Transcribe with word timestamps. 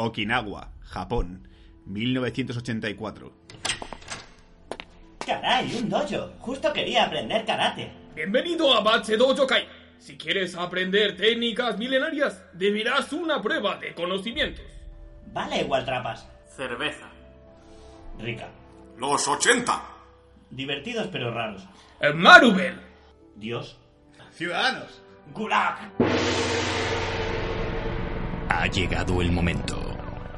Okinawa, 0.00 0.74
Japón, 0.80 1.48
1984. 1.86 3.32
Caray, 5.26 5.74
un 5.74 5.88
dojo. 5.88 6.32
Justo 6.38 6.72
quería 6.72 7.06
aprender 7.06 7.44
karate. 7.44 7.90
Bienvenido 8.14 8.72
a 8.72 8.80
Bache 8.80 9.16
Dojo 9.16 9.44
Kai. 9.44 9.66
Si 9.98 10.16
quieres 10.16 10.54
aprender 10.54 11.16
técnicas 11.16 11.76
milenarias, 11.78 12.40
deberás 12.52 13.12
una 13.12 13.42
prueba 13.42 13.76
de 13.78 13.92
conocimientos. 13.92 14.64
Vale, 15.32 15.62
igual 15.62 15.84
trapas. 15.84 16.28
Cerveza. 16.56 17.10
Rica. 18.20 18.48
Los 18.98 19.26
80. 19.26 19.82
Divertidos 20.50 21.08
pero 21.10 21.32
raros. 21.34 21.66
Eh, 22.00 22.12
Marubel. 22.12 22.80
Dios. 23.34 23.76
Ciudadanos. 24.30 25.02
Gulag. 25.34 25.90
Ha 28.48 28.66
llegado 28.68 29.20
el 29.20 29.30
momento. 29.30 29.87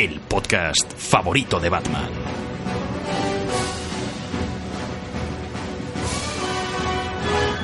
el 0.00 0.18
podcast 0.18 0.94
favorito 0.96 1.60
de 1.60 1.68
Batman. 1.68 2.08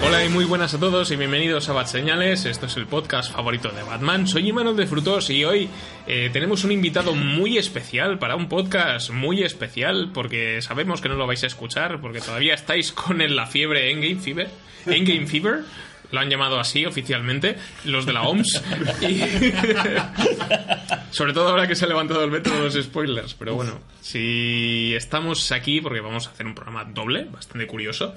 Hola 0.04 0.24
y 0.24 0.28
muy 0.28 0.44
buenas 0.44 0.72
a 0.74 0.78
todos 0.78 1.10
y 1.10 1.16
bienvenidos 1.16 1.68
a 1.68 1.72
Bat 1.72 1.88
Señales. 1.88 2.44
Esto 2.44 2.66
es 2.66 2.76
el 2.76 2.86
podcast 2.86 3.32
favorito 3.32 3.70
de 3.70 3.82
Batman. 3.82 4.28
Soy 4.28 4.48
Imanol 4.48 4.76
de 4.76 4.86
Frutos 4.86 5.30
y 5.30 5.44
hoy 5.44 5.68
eh, 6.06 6.30
tenemos 6.32 6.62
un 6.64 6.72
invitado 6.72 7.14
muy 7.14 7.58
especial 7.58 8.18
para 8.18 8.36
un 8.36 8.48
podcast 8.48 9.10
muy 9.10 9.42
especial 9.42 10.10
porque 10.14 10.60
sabemos 10.62 11.00
que 11.00 11.08
no 11.08 11.16
lo 11.16 11.26
vais 11.26 11.42
a 11.42 11.46
escuchar 11.48 12.00
porque 12.00 12.20
todavía 12.20 12.54
estáis 12.54 12.92
con 12.92 13.20
el- 13.20 13.34
la 13.34 13.46
fiebre 13.46 13.90
Endgame 13.90 14.20
Fever. 14.20 14.48
Endgame 14.86 15.26
Fever. 15.26 15.64
Lo 16.12 16.20
han 16.20 16.30
llamado 16.30 16.58
así 16.60 16.86
oficialmente, 16.86 17.56
los 17.84 18.06
de 18.06 18.12
la 18.12 18.22
OMS. 18.22 18.62
Y- 19.02 19.20
Sobre 21.10 21.32
todo 21.32 21.48
ahora 21.48 21.66
que 21.66 21.74
se 21.74 21.84
ha 21.84 21.88
levantado 21.88 22.22
el 22.24 22.30
veto 22.30 22.50
de 22.50 22.60
los 22.60 22.74
spoilers. 22.74 23.34
Pero 23.34 23.54
bueno, 23.54 23.80
si 24.00 24.92
estamos 24.94 25.50
aquí, 25.52 25.80
porque 25.80 26.00
vamos 26.00 26.26
a 26.26 26.30
hacer 26.30 26.46
un 26.46 26.54
programa 26.54 26.84
doble, 26.84 27.24
bastante 27.24 27.66
curioso, 27.66 28.14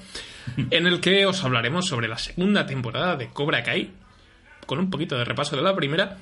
en 0.70 0.88
el 0.88 1.00
que 1.00 1.26
os 1.26 1.44
hablaremos 1.44 1.88
sobre 1.88 2.08
la 2.08 2.18
segunda 2.18 2.66
temporada 2.66 3.16
de 3.16 3.30
Cobra 3.30 3.64
Kai, 3.64 3.92
con 4.70 4.78
un 4.78 4.92
poquito 4.92 5.18
de 5.18 5.26
repaso 5.26 5.56
de 5.56 5.64
la 5.64 5.76
primera. 5.76 6.20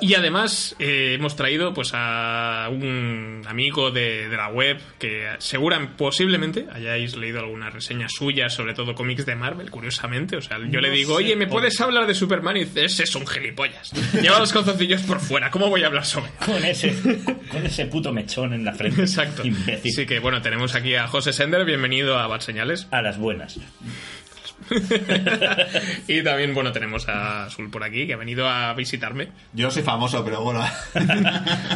Y 0.00 0.14
además 0.14 0.74
eh, 0.80 1.14
hemos 1.14 1.36
traído 1.36 1.72
pues 1.72 1.92
a 1.94 2.68
un 2.68 3.44
amigo 3.46 3.92
de, 3.92 4.28
de 4.28 4.36
la 4.36 4.48
web 4.48 4.80
que 4.98 5.28
seguramente, 5.38 5.94
posiblemente, 5.96 6.66
hayáis 6.72 7.16
leído 7.16 7.38
alguna 7.38 7.70
reseña 7.70 8.08
suya, 8.08 8.48
sobre 8.48 8.74
todo 8.74 8.96
cómics 8.96 9.24
de 9.24 9.36
Marvel, 9.36 9.70
curiosamente. 9.70 10.36
O 10.36 10.42
sea, 10.42 10.58
yo 10.68 10.80
le 10.80 10.90
digo, 10.90 11.14
oye, 11.14 11.36
¿me 11.36 11.46
puedes 11.46 11.80
hablar 11.80 12.08
de 12.08 12.16
Superman? 12.16 12.56
Y 12.56 12.64
dice, 12.64 12.86
ese 12.86 13.04
es 13.04 13.14
un 13.14 13.24
gilipollas. 13.24 13.92
Lleva 14.20 14.40
los 14.40 14.52
calzoncillos 14.52 15.02
por 15.02 15.20
fuera, 15.20 15.52
¿cómo 15.52 15.68
voy 15.68 15.84
a 15.84 15.86
hablar 15.86 16.04
sobre? 16.04 16.32
Con 16.44 16.64
ese, 16.64 16.92
con 17.48 17.64
ese 17.64 17.86
puto 17.86 18.12
mechón 18.12 18.52
en 18.52 18.64
la 18.64 18.72
frente. 18.72 19.02
Exacto. 19.02 19.46
Imbécil. 19.46 19.92
Así 19.92 20.06
que 20.06 20.18
bueno, 20.18 20.42
tenemos 20.42 20.74
aquí 20.74 20.96
a 20.96 21.06
José 21.06 21.32
Sender, 21.32 21.64
bienvenido 21.64 22.18
a 22.18 22.26
Bad 22.26 22.40
Señales. 22.40 22.88
A 22.90 23.00
las 23.00 23.16
buenas. 23.16 23.60
y 26.08 26.22
también, 26.22 26.54
bueno, 26.54 26.72
tenemos 26.72 27.08
a 27.08 27.44
Azul 27.44 27.70
por 27.70 27.84
aquí, 27.84 28.06
que 28.06 28.14
ha 28.14 28.16
venido 28.16 28.48
a 28.48 28.72
visitarme. 28.74 29.28
Yo 29.52 29.70
soy 29.70 29.82
famoso, 29.82 30.24
pero 30.24 30.42
bueno. 30.42 30.60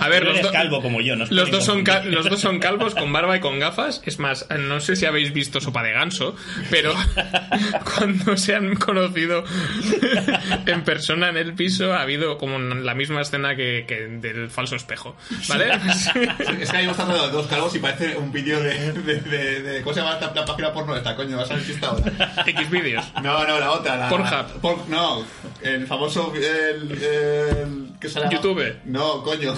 A 0.00 0.08
ver, 0.08 0.24
los, 0.24 0.40
do- 0.42 0.50
calvo 0.52 0.82
como 0.82 1.00
yo, 1.00 1.16
no 1.16 1.24
os 1.24 1.30
los, 1.30 1.50
dos 1.50 1.64
son 1.64 1.84
ca- 1.84 1.94
confundir. 1.94 2.16
los 2.18 2.28
dos 2.30 2.40
son 2.40 2.58
calvos 2.58 2.94
con 2.94 3.12
barba 3.12 3.36
y 3.36 3.40
con 3.40 3.58
gafas. 3.58 4.02
Es 4.04 4.18
más, 4.18 4.46
no 4.58 4.80
sé 4.80 4.96
si 4.96 5.06
habéis 5.06 5.32
visto 5.32 5.60
Sopa 5.60 5.82
de 5.82 5.92
Ganso, 5.92 6.36
pero 6.70 6.94
cuando 7.96 8.36
se 8.36 8.54
han 8.54 8.74
conocido 8.76 9.44
en 10.66 10.82
persona 10.84 11.28
en 11.28 11.36
el 11.36 11.54
piso 11.54 11.92
ha 11.94 12.02
habido 12.02 12.38
como 12.38 12.58
la 12.58 12.94
misma 12.94 13.20
escena 13.22 13.54
que, 13.56 13.84
que 13.86 14.00
del 14.08 14.50
falso 14.50 14.76
espejo. 14.76 15.16
¿Vale? 15.48 15.70
es 16.60 16.70
que 16.70 16.76
ahí 16.76 16.88
están 16.88 17.08
los 17.08 17.32
dos 17.32 17.46
calvos 17.46 17.74
y 17.74 17.78
parece 17.78 18.16
un 18.16 18.32
vídeo 18.32 18.60
de, 18.62 18.92
de, 18.92 19.20
de, 19.20 19.62
de- 19.62 19.82
¿Cómo 19.82 19.94
se 19.94 20.00
llama 20.00 20.14
esta, 20.14 20.32
la 20.34 20.44
página 20.44 20.72
porno 20.72 20.96
esta, 20.96 21.14
coño? 21.16 21.36
¿Vas 21.36 21.50
a 21.50 21.54
ver 21.54 21.62
si 21.64 21.72
está 21.72 21.88
ahora? 21.88 22.12
X 22.46 22.69
vídeos. 22.70 23.04
No, 23.22 23.46
no, 23.46 23.58
la 23.60 23.70
otra. 23.72 23.96
La, 23.96 24.08
Pornhub. 24.08 24.60
Por- 24.60 24.88
no, 24.88 25.24
el 25.62 25.86
famoso. 25.86 26.32
El, 26.34 26.90
el, 26.92 27.92
que 28.00 28.08
YouTube. 28.30 28.76
No, 28.84 29.22
coño. 29.22 29.54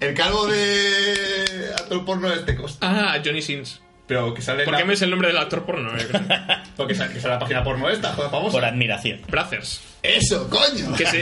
El 0.00 0.14
calvo 0.14 0.46
de. 0.46 1.70
actor 1.78 2.04
porno 2.04 2.32
este. 2.32 2.56
cos- 2.56 2.78
Ah, 2.80 3.18
Johnny 3.24 3.42
Sins. 3.42 3.80
Pero 4.06 4.34
que 4.34 4.42
sale. 4.42 4.64
¿Por 4.64 4.72
la- 4.72 4.78
qué 4.78 4.84
me 4.84 4.94
es 4.94 5.02
el 5.02 5.10
nombre 5.10 5.28
del 5.28 5.38
actor 5.38 5.64
porno? 5.64 5.90
Porque 6.76 6.94
sale, 6.94 7.12
que 7.14 7.20
sale 7.20 7.34
la 7.34 7.40
página 7.40 7.64
porno 7.64 7.88
esta, 7.88 8.12
joder, 8.12 8.30
famosa. 8.30 8.52
Por 8.52 8.64
admiración. 8.64 9.20
Brazzers. 9.28 9.80
Eso, 10.02 10.48
coño. 10.48 10.94
Que 10.96 11.04
se, 11.06 11.20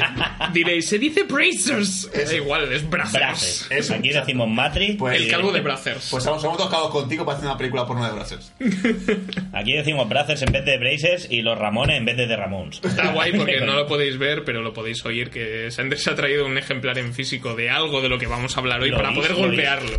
diréis, 0.53 0.87
se 0.89 0.99
dice 0.99 1.23
Bracers. 1.23 2.11
Da 2.13 2.35
igual, 2.35 2.71
es 2.73 2.89
Brazzers. 2.89 3.13
Braces. 3.25 3.67
Eso, 3.71 3.95
Aquí 3.95 4.11
decimos 4.11 4.49
Matrix. 4.49 4.97
Pues- 4.99 5.17
El 5.21 5.29
calvo 5.29 5.53
de 5.53 5.61
Brazzers. 5.63 6.09
Pues 6.11 6.23
somos, 6.23 6.43
somos 6.43 6.59
dos 6.59 6.69
calvos 6.69 6.91
contigo 6.91 7.25
para 7.25 7.39
hacer 7.39 7.49
una 7.49 7.57
película 7.57 7.87
porno 7.87 8.05
de 8.05 8.13
Brazzers. 8.13 8.53
Aquí 9.55 9.73
decimos 9.73 10.07
Braces 10.09 10.43
en 10.43 10.53
vez 10.53 10.65
de 10.67 10.77
Braces 10.79 11.29
y 11.31 11.41
los 11.43 11.57
Ramones 11.59 11.97
en 11.97 12.05
vez 12.05 12.17
de 12.19 12.27
The 12.27 12.37
Ramones. 12.37 12.81
Está 12.85 13.13
guay 13.13 13.33
porque 13.33 13.61
no 13.61 13.75
lo 13.75 13.87
podéis 13.87 14.19
ver, 14.19 14.45
pero 14.45 14.61
lo 14.61 14.75
podéis 14.75 15.05
oír, 15.07 15.31
que 15.31 15.71
Sanders 15.71 16.07
ha 16.09 16.15
traído 16.15 16.45
un 16.45 16.59
ejemplar 16.59 16.99
en 16.99 17.15
físico 17.15 17.55
de 17.55 17.71
algo 17.71 18.03
de 18.03 18.09
lo 18.11 18.19
que 18.19 18.27
vamos 18.27 18.57
a 18.57 18.61
hablar 18.61 18.81
hoy 18.83 18.91
Lo 18.91 18.97
para 18.99 19.11
vi, 19.11 19.17
poder 19.17 19.33
vi. 19.35 19.41
golpearlo. 19.41 19.99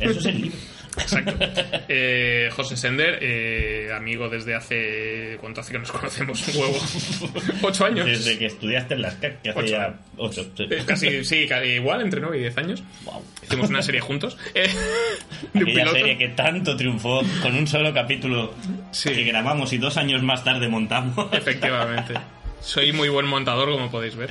Eso 0.00 0.18
es 0.20 0.26
el 0.26 0.40
libro. 0.42 0.58
Exacto. 0.98 1.34
Eh, 1.88 2.48
José 2.56 2.76
Sender, 2.76 3.18
eh, 3.20 3.90
amigo 3.94 4.28
desde 4.28 4.54
hace... 4.54 5.36
¿Cuánto 5.40 5.60
hace 5.60 5.72
que 5.72 5.78
nos 5.78 5.92
conocemos? 5.92 6.48
Un 6.48 6.56
huevo. 6.56 6.78
¿Ocho 7.62 7.84
años? 7.84 8.06
Desde 8.06 8.38
que 8.38 8.46
estudiaste 8.46 8.94
en 8.94 9.02
las 9.02 9.14
CAC, 9.16 9.42
que 9.42 9.50
hace 9.50 9.58
Ocho. 9.60 9.68
ya 9.68 9.94
ocho. 10.16 10.50
Eh, 10.58 10.82
Casi, 10.86 11.24
sí, 11.24 11.46
casi 11.46 11.66
igual, 11.68 12.00
entre 12.00 12.20
9 12.20 12.36
y 12.38 12.40
10 12.40 12.58
años. 12.58 12.82
Wow. 13.04 13.22
Hicimos 13.42 13.68
una 13.70 13.82
serie 13.82 14.00
juntos. 14.00 14.36
Eh, 14.54 14.68
de 15.52 15.60
Aquella 15.62 15.90
serie 15.92 16.18
que 16.18 16.28
tanto 16.28 16.76
triunfó 16.76 17.20
con 17.42 17.54
un 17.54 17.66
solo 17.66 17.92
capítulo 17.92 18.54
Sí. 18.92 19.10
que 19.10 19.24
grabamos 19.24 19.72
y 19.72 19.78
dos 19.78 19.96
años 19.96 20.22
más 20.22 20.42
tarde 20.42 20.68
montamos. 20.68 21.28
Efectivamente. 21.32 22.14
Soy 22.60 22.92
muy 22.92 23.08
buen 23.10 23.26
montador, 23.26 23.70
como 23.70 23.90
podéis 23.90 24.16
ver. 24.16 24.30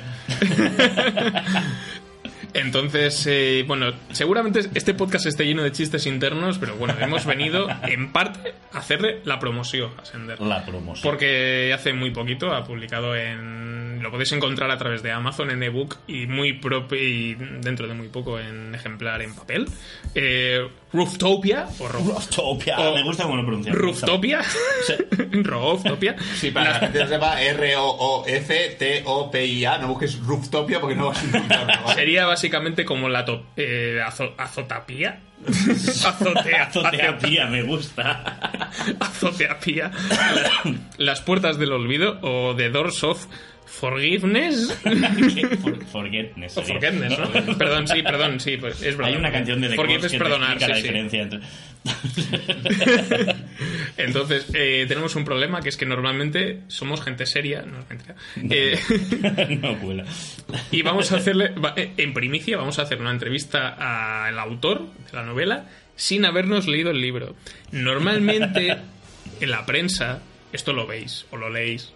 Entonces, 2.54 3.26
eh, 3.28 3.64
bueno, 3.68 3.92
seguramente 4.12 4.62
este 4.74 4.94
podcast 4.94 5.26
esté 5.26 5.46
lleno 5.46 5.64
de 5.64 5.72
chistes 5.72 6.06
internos, 6.06 6.58
pero 6.60 6.76
bueno, 6.76 6.96
hemos 7.00 7.26
venido 7.26 7.68
en 7.84 8.12
parte 8.12 8.54
a 8.72 8.80
hacerle 8.80 9.22
la 9.26 9.40
promoción 9.40 9.92
a 10.00 10.06
Sender. 10.06 10.40
La 10.40 10.66
promoción. 10.66 11.04
Porque 11.04 11.72
hace 11.74 11.94
muy 11.94 12.12
poquito 12.12 12.54
ha 12.54 12.64
publicado 12.64 13.16
en. 13.16 13.93
Lo 14.04 14.12
podéis 14.12 14.32
encontrar 14.34 14.70
a 14.70 14.78
través 14.78 15.02
de 15.02 15.12
Amazon 15.12 15.50
en 15.50 15.64
ebook 15.64 15.98
y 16.08 16.28
muy 16.28 16.54
propio 16.54 17.02
y 17.02 17.34
dentro 17.36 17.88
de 17.88 17.94
muy 17.96 18.10
poco 18.10 18.40
en 18.40 18.76
ejemplar 18.76 19.22
en 19.24 19.34
papel. 19.34 19.66
Eh, 20.14 20.68
Rooftopia 20.92 21.66
o 21.80 21.88
Ro- 21.88 22.00
Rooftopia. 22.00 22.78
O- 22.80 22.94
Me 22.96 23.04
gusta 23.04 23.24
cómo 23.24 23.38
lo 23.38 23.44
pronuncias. 23.46 23.76
Rooftopia. 23.76 24.42
Rooftopia. 25.32 26.16
Sí, 26.36 26.52
para 26.54 26.72
la 26.74 26.80
gente 26.80 27.00
que 27.00 27.08
sepa, 27.08 27.42
R-O-O-F-T-O-P-I-A. 28.54 29.78
No 29.80 29.88
busques 29.88 30.20
Rooftopia 30.20 30.80
porque 30.80 30.96
no 30.96 31.08
vas 31.08 31.22
a 31.24 31.26
encontrarlo. 31.26 31.74
¿vale? 31.84 31.96
Sería 31.96 32.26
básicamente 32.26 32.86
como 32.86 33.10
la 33.10 33.26
eh, 33.58 34.02
azo- 34.06 34.34
azotapía. 34.38 35.22
Azotea, 35.44 36.64
Azoteapía, 36.64 37.48
me 37.48 37.64
gusta. 37.64 38.40
azoteapía. 39.00 39.92
Las, 40.10 40.52
las 40.98 41.22
puertas 41.22 41.58
del 41.58 41.74
olvido 41.74 42.18
o 42.22 42.56
The 42.56 42.70
Doors 42.70 43.04
of 43.04 43.26
Forgiveness. 43.80 44.72
For- 45.62 45.86
Forgetness. 45.86 46.56
¿no? 47.20 47.58
Perdón, 47.58 47.88
sí, 47.88 48.04
perdón, 48.04 48.40
sí, 48.40 48.58
pues 48.58 48.82
es 48.82 48.96
verdad. 48.96 49.12
Hay 49.14 49.18
una 49.20 49.32
canción 49.32 49.60
de 49.62 49.70
The 49.70 49.76
Forgive 49.76 50.08
es 50.08 50.14
perdonar, 50.14 50.62
la 50.62 50.76
diferencia 50.76 51.22
entre... 51.24 51.40
Entonces, 53.98 54.48
eh, 54.54 54.86
tenemos 54.88 55.16
un 55.16 55.26
problema 55.26 55.62
que 55.62 55.70
es 55.70 55.78
que 55.78 55.86
normalmente 55.86 56.62
somos 56.68 57.02
gente 57.02 57.26
seria, 57.26 57.64
no 57.64 57.80
es 57.80 57.90
mentira. 57.90 58.16
Eh, 58.38 58.80
no 59.62 59.78
cuela. 59.80 60.06
Y 60.72 60.82
vamos 60.82 61.12
a 61.12 61.18
hacerle, 61.18 61.52
eh, 61.76 61.92
en 61.98 62.14
primicia, 62.14 62.58
vamos 62.58 62.80
a 62.80 62.84
hacer 62.84 63.00
una 63.02 63.12
entrevista 63.12 64.26
al 64.28 64.38
autor 64.40 64.82
de 65.12 65.14
la 65.18 65.24
novela 65.24 65.66
sin 65.96 66.26
habernos 66.26 66.68
leído 66.68 66.92
el 66.92 67.02
libro. 67.02 67.36
Normalmente, 67.72 68.78
en 69.42 69.50
la 69.52 69.66
prensa, 69.66 70.22
esto 70.52 70.74
lo 70.74 70.88
veis 70.88 71.26
o 71.32 71.38
lo 71.38 71.50
leéis, 71.50 71.92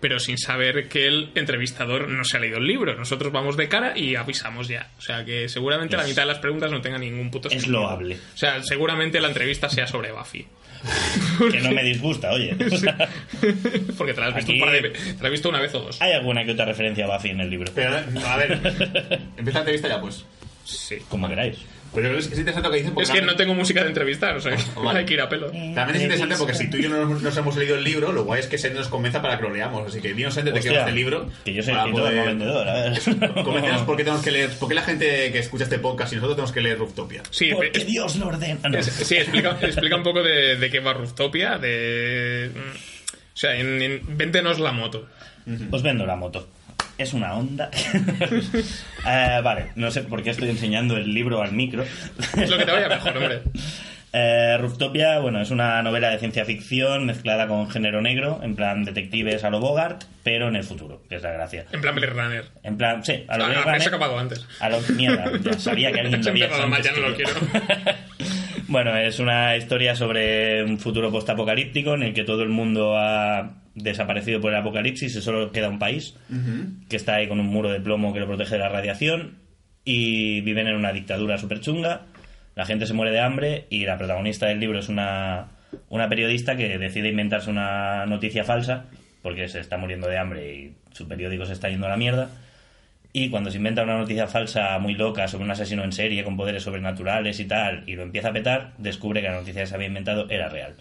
pero 0.00 0.18
sin 0.20 0.38
saber 0.38 0.88
que 0.88 1.06
el 1.06 1.30
entrevistador 1.34 2.08
no 2.08 2.24
se 2.24 2.36
ha 2.36 2.40
leído 2.40 2.58
el 2.58 2.66
libro. 2.66 2.94
Nosotros 2.96 3.32
vamos 3.32 3.56
de 3.56 3.68
cara 3.68 3.96
y 3.98 4.14
avisamos 4.16 4.68
ya. 4.68 4.90
O 4.98 5.00
sea 5.00 5.24
que 5.24 5.48
seguramente 5.48 5.96
la 5.96 6.02
Es- 6.04 6.08
mitad 6.10 6.22
de 6.22 6.26
las 6.28 6.38
preguntas 6.38 6.70
no 6.70 6.80
tengan 6.80 7.00
ningún 7.00 7.30
puto 7.30 7.48
Es 7.48 7.54
sentido. 7.54 7.80
loable. 7.80 8.16
O 8.34 8.36
sea, 8.38 8.62
seguramente 8.62 9.20
la 9.20 9.28
entrevista 9.28 9.68
sea 9.68 9.86
sobre 9.86 10.12
Buffy. 10.12 10.46
Que 11.50 11.60
no 11.60 11.72
me 11.72 11.82
disgusta, 11.82 12.30
oye. 12.32 12.54
Porque 13.98 14.14
te 14.14 14.20
la 14.20 14.28
has 14.28 14.34
visto, 14.36 14.52
Aquí- 14.52 14.60
un 14.60 14.66
par 14.66 14.70
de 14.72 14.90
te 14.90 15.18
la 15.20 15.26
has 15.26 15.30
visto 15.32 15.48
una 15.48 15.60
vez 15.60 15.74
o 15.74 15.80
dos. 15.80 16.00
Hay 16.00 16.12
alguna 16.12 16.44
que 16.44 16.52
otra 16.52 16.64
referencia 16.64 17.04
a 17.06 17.16
Buffy 17.16 17.30
en 17.30 17.40
el 17.40 17.50
libro. 17.50 17.72
Pero, 17.74 17.96
a 17.96 18.36
ver, 18.36 18.52
empieza 19.36 19.58
la 19.58 19.60
entrevista 19.60 19.88
ya, 19.88 20.00
pues. 20.00 20.24
Sí. 20.64 20.98
Como 21.08 21.28
queráis. 21.28 21.58
Pero 21.94 22.18
es, 22.18 22.26
es 22.26 22.38
interesante 22.38 22.68
lo 22.68 22.72
que 22.72 22.78
dicen 22.78 22.94
porque 22.94 23.04
Es 23.04 23.10
que 23.10 23.22
no 23.22 23.34
tengo 23.34 23.54
música 23.54 23.82
de 23.82 23.88
entrevistar, 23.88 24.36
o 24.36 24.40
sea, 24.40 24.56
Vale. 24.76 25.00
hay 25.00 25.04
que 25.06 25.14
ir 25.14 25.20
a 25.20 25.28
pelo. 25.28 25.46
También 25.50 25.96
es 25.96 26.02
interesante 26.02 26.36
porque 26.36 26.54
si 26.54 26.68
tú 26.70 26.76
y 26.76 26.82
yo 26.82 26.90
no 26.90 27.06
nos, 27.06 27.36
hemos 27.36 27.56
leído 27.56 27.76
el 27.76 27.84
libro, 27.84 28.12
lo 28.12 28.24
guay 28.24 28.40
es 28.40 28.46
que 28.46 28.58
se 28.58 28.70
nos 28.70 28.88
convenza 28.88 29.22
para 29.22 29.36
que 29.38 29.44
lo 29.44 29.54
leamos. 29.54 29.88
Así 29.88 30.00
que 30.00 30.12
dinos 30.12 30.36
antes 30.36 30.52
de 30.54 30.60
que 30.60 30.68
este 30.76 30.92
libro. 30.92 31.30
Que 31.44 31.54
yo 31.54 31.62
soy 31.62 31.74
no 31.74 31.90
poder- 31.90 32.26
vendedor. 32.26 32.68
A 32.68 32.74
ver. 32.74 33.00
Coméntanos 33.44 33.82
por 33.82 33.96
qué 33.96 34.04
tenemos 34.04 34.22
que 34.24 34.30
leer, 34.30 34.50
por 34.58 34.68
qué 34.68 34.74
la 34.74 34.82
gente 34.82 35.32
que 35.32 35.38
escucha 35.38 35.64
este 35.64 35.78
podcast 35.78 36.12
y 36.12 36.16
nosotros 36.16 36.36
tenemos 36.36 36.52
que 36.52 36.60
leer 36.60 36.78
Rooftopia. 36.78 37.22
Sí, 37.30 37.50
Porque 37.54 37.70
es- 37.78 37.86
Dios 37.86 38.16
lo 38.16 38.28
ordena. 38.28 38.68
No. 38.68 38.78
es- 38.78 38.86
sí 38.86 39.16
explica, 39.16 39.56
explica 39.60 39.96
un 39.96 40.02
poco 40.02 40.22
de, 40.22 40.56
de 40.56 40.70
qué 40.70 40.80
va 40.80 40.92
Rooftopia, 40.92 41.58
de... 41.58 42.50
mm, 42.54 42.76
O 42.76 43.36
sea, 43.36 43.56
en, 43.56 43.80
en- 43.80 44.02
véntenos 44.16 44.58
la 44.58 44.72
moto. 44.72 45.06
Os 45.70 45.82
vendo 45.82 46.04
la 46.04 46.16
moto. 46.16 46.46
Es 46.98 47.12
una 47.14 47.34
onda. 47.34 47.70
Eh, 49.10 49.40
vale, 49.42 49.66
no 49.76 49.90
sé 49.90 50.02
por 50.02 50.22
qué 50.22 50.30
estoy 50.30 50.50
enseñando 50.50 50.96
el 50.96 51.14
libro 51.14 51.40
al 51.40 51.52
micro. 51.52 51.84
Es 52.36 52.50
lo 52.50 52.58
que 52.58 52.64
te 52.66 52.72
vaya 52.72 52.88
mejor, 52.88 53.16
hombre. 53.16 53.40
Eh, 54.12 54.56
Rooftopia, 54.58 55.18
bueno, 55.20 55.40
es 55.40 55.50
una 55.50 55.82
novela 55.82 56.10
de 56.10 56.18
ciencia 56.18 56.44
ficción 56.44 57.06
mezclada 57.06 57.46
con 57.46 57.70
género 57.70 58.02
negro, 58.02 58.40
en 58.42 58.54
plan 58.56 58.84
detectives 58.84 59.44
a 59.44 59.50
lo 59.50 59.60
Bogart, 59.60 60.04
pero 60.24 60.48
en 60.48 60.56
el 60.56 60.64
futuro, 60.64 61.02
que 61.08 61.16
es 61.16 61.22
la 61.22 61.30
gracia. 61.32 61.64
En 61.72 61.80
plan 61.80 61.94
Blade 61.94 62.12
Runner. 62.12 62.44
En 62.64 62.76
plan, 62.76 63.02
sí, 63.04 63.24
a 63.28 63.38
lo 63.38 63.44
Ah, 63.44 63.62
Runner- 63.64 63.86
acabado 63.88 64.18
antes. 64.18 64.46
A 64.60 64.68
lo 64.68 64.80
mierda, 64.94 65.30
ya 65.42 65.52
sabía 65.58 65.92
que 65.92 66.00
alguien 66.00 66.22
lo 66.22 66.30
había 66.30 66.46
hecho 66.46 66.68
mal, 66.68 66.82
ya 66.82 66.92
no 66.92 67.08
lo 67.08 67.14
quiero. 67.14 67.30
Bueno, 68.70 68.94
es 68.98 69.18
una 69.18 69.56
historia 69.56 69.96
sobre 69.96 70.62
un 70.62 70.78
futuro 70.78 71.10
postapocalíptico 71.10 71.94
en 71.94 72.02
el 72.02 72.12
que 72.12 72.24
todo 72.24 72.42
el 72.42 72.50
mundo 72.50 72.98
ha 72.98 73.50
desaparecido 73.82 74.40
por 74.40 74.52
el 74.52 74.58
apocalipsis 74.58 75.14
y 75.16 75.22
solo 75.22 75.52
queda 75.52 75.68
un 75.68 75.78
país 75.78 76.14
que 76.88 76.96
está 76.96 77.16
ahí 77.16 77.28
con 77.28 77.40
un 77.40 77.46
muro 77.46 77.70
de 77.70 77.80
plomo 77.80 78.12
que 78.12 78.20
lo 78.20 78.26
protege 78.26 78.54
de 78.54 78.60
la 78.60 78.68
radiación 78.68 79.38
y 79.84 80.40
viven 80.42 80.68
en 80.68 80.76
una 80.76 80.92
dictadura 80.92 81.38
súper 81.38 81.60
chunga. 81.60 82.02
La 82.54 82.66
gente 82.66 82.86
se 82.86 82.94
muere 82.94 83.12
de 83.12 83.20
hambre 83.20 83.66
y 83.70 83.84
la 83.84 83.96
protagonista 83.98 84.46
del 84.46 84.60
libro 84.60 84.78
es 84.80 84.88
una, 84.88 85.48
una 85.88 86.08
periodista 86.08 86.56
que 86.56 86.78
decide 86.78 87.08
inventarse 87.08 87.50
una 87.50 88.04
noticia 88.06 88.44
falsa 88.44 88.86
porque 89.22 89.48
se 89.48 89.60
está 89.60 89.76
muriendo 89.76 90.08
de 90.08 90.18
hambre 90.18 90.54
y 90.54 90.76
su 90.92 91.06
periódico 91.06 91.46
se 91.46 91.52
está 91.52 91.68
yendo 91.68 91.86
a 91.86 91.90
la 91.90 91.96
mierda. 91.96 92.30
Y 93.12 93.30
cuando 93.30 93.50
se 93.50 93.56
inventa 93.56 93.82
una 93.82 93.98
noticia 93.98 94.26
falsa 94.26 94.78
muy 94.78 94.94
loca 94.94 95.28
sobre 95.28 95.44
un 95.44 95.50
asesino 95.50 95.82
en 95.82 95.92
serie 95.92 96.24
con 96.24 96.36
poderes 96.36 96.62
sobrenaturales 96.62 97.40
y 97.40 97.46
tal, 97.46 97.82
y 97.86 97.94
lo 97.96 98.02
empieza 98.02 98.28
a 98.28 98.32
petar, 98.32 98.72
descubre 98.78 99.22
que 99.22 99.28
la 99.28 99.40
noticia 99.40 99.62
que 99.62 99.66
se 99.66 99.74
había 99.74 99.88
inventado 99.88 100.28
era 100.28 100.48
real. 100.48 100.74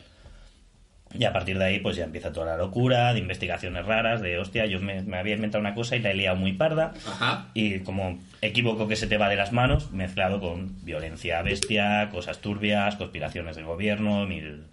Y 1.18 1.24
a 1.26 1.34
partir 1.34 1.58
de 1.58 1.66
ahí, 1.66 1.80
pues 1.80 1.96
ya 1.96 2.04
empieza 2.04 2.32
toda 2.32 2.48
la 2.48 2.58
locura 2.58 3.14
de 3.14 3.20
investigaciones 3.20 3.86
raras, 3.86 4.22
de 4.22 4.38
hostia, 4.38 4.66
yo 4.66 4.80
me, 4.80 5.02
me 5.04 5.18
había 5.18 5.36
inventado 5.36 5.62
una 5.62 5.74
cosa 5.74 5.96
y 5.96 6.00
la 6.00 6.12
he 6.12 6.16
liado 6.16 6.36
muy 6.36 6.54
parda. 6.54 6.94
Ajá. 7.08 7.48
Y 7.54 7.80
como 7.80 8.20
equívoco 8.42 8.88
que 8.88 8.96
se 8.96 9.08
te 9.08 9.18
va 9.18 9.30
de 9.30 9.36
las 9.36 9.54
manos, 9.54 9.92
mezclado 9.92 10.40
con 10.40 10.84
violencia 10.84 11.42
bestia, 11.42 12.10
cosas 12.12 12.40
turbias, 12.40 12.96
conspiraciones 12.96 13.56
del 13.56 13.66
gobierno, 13.66 14.26
mil. 14.26 14.66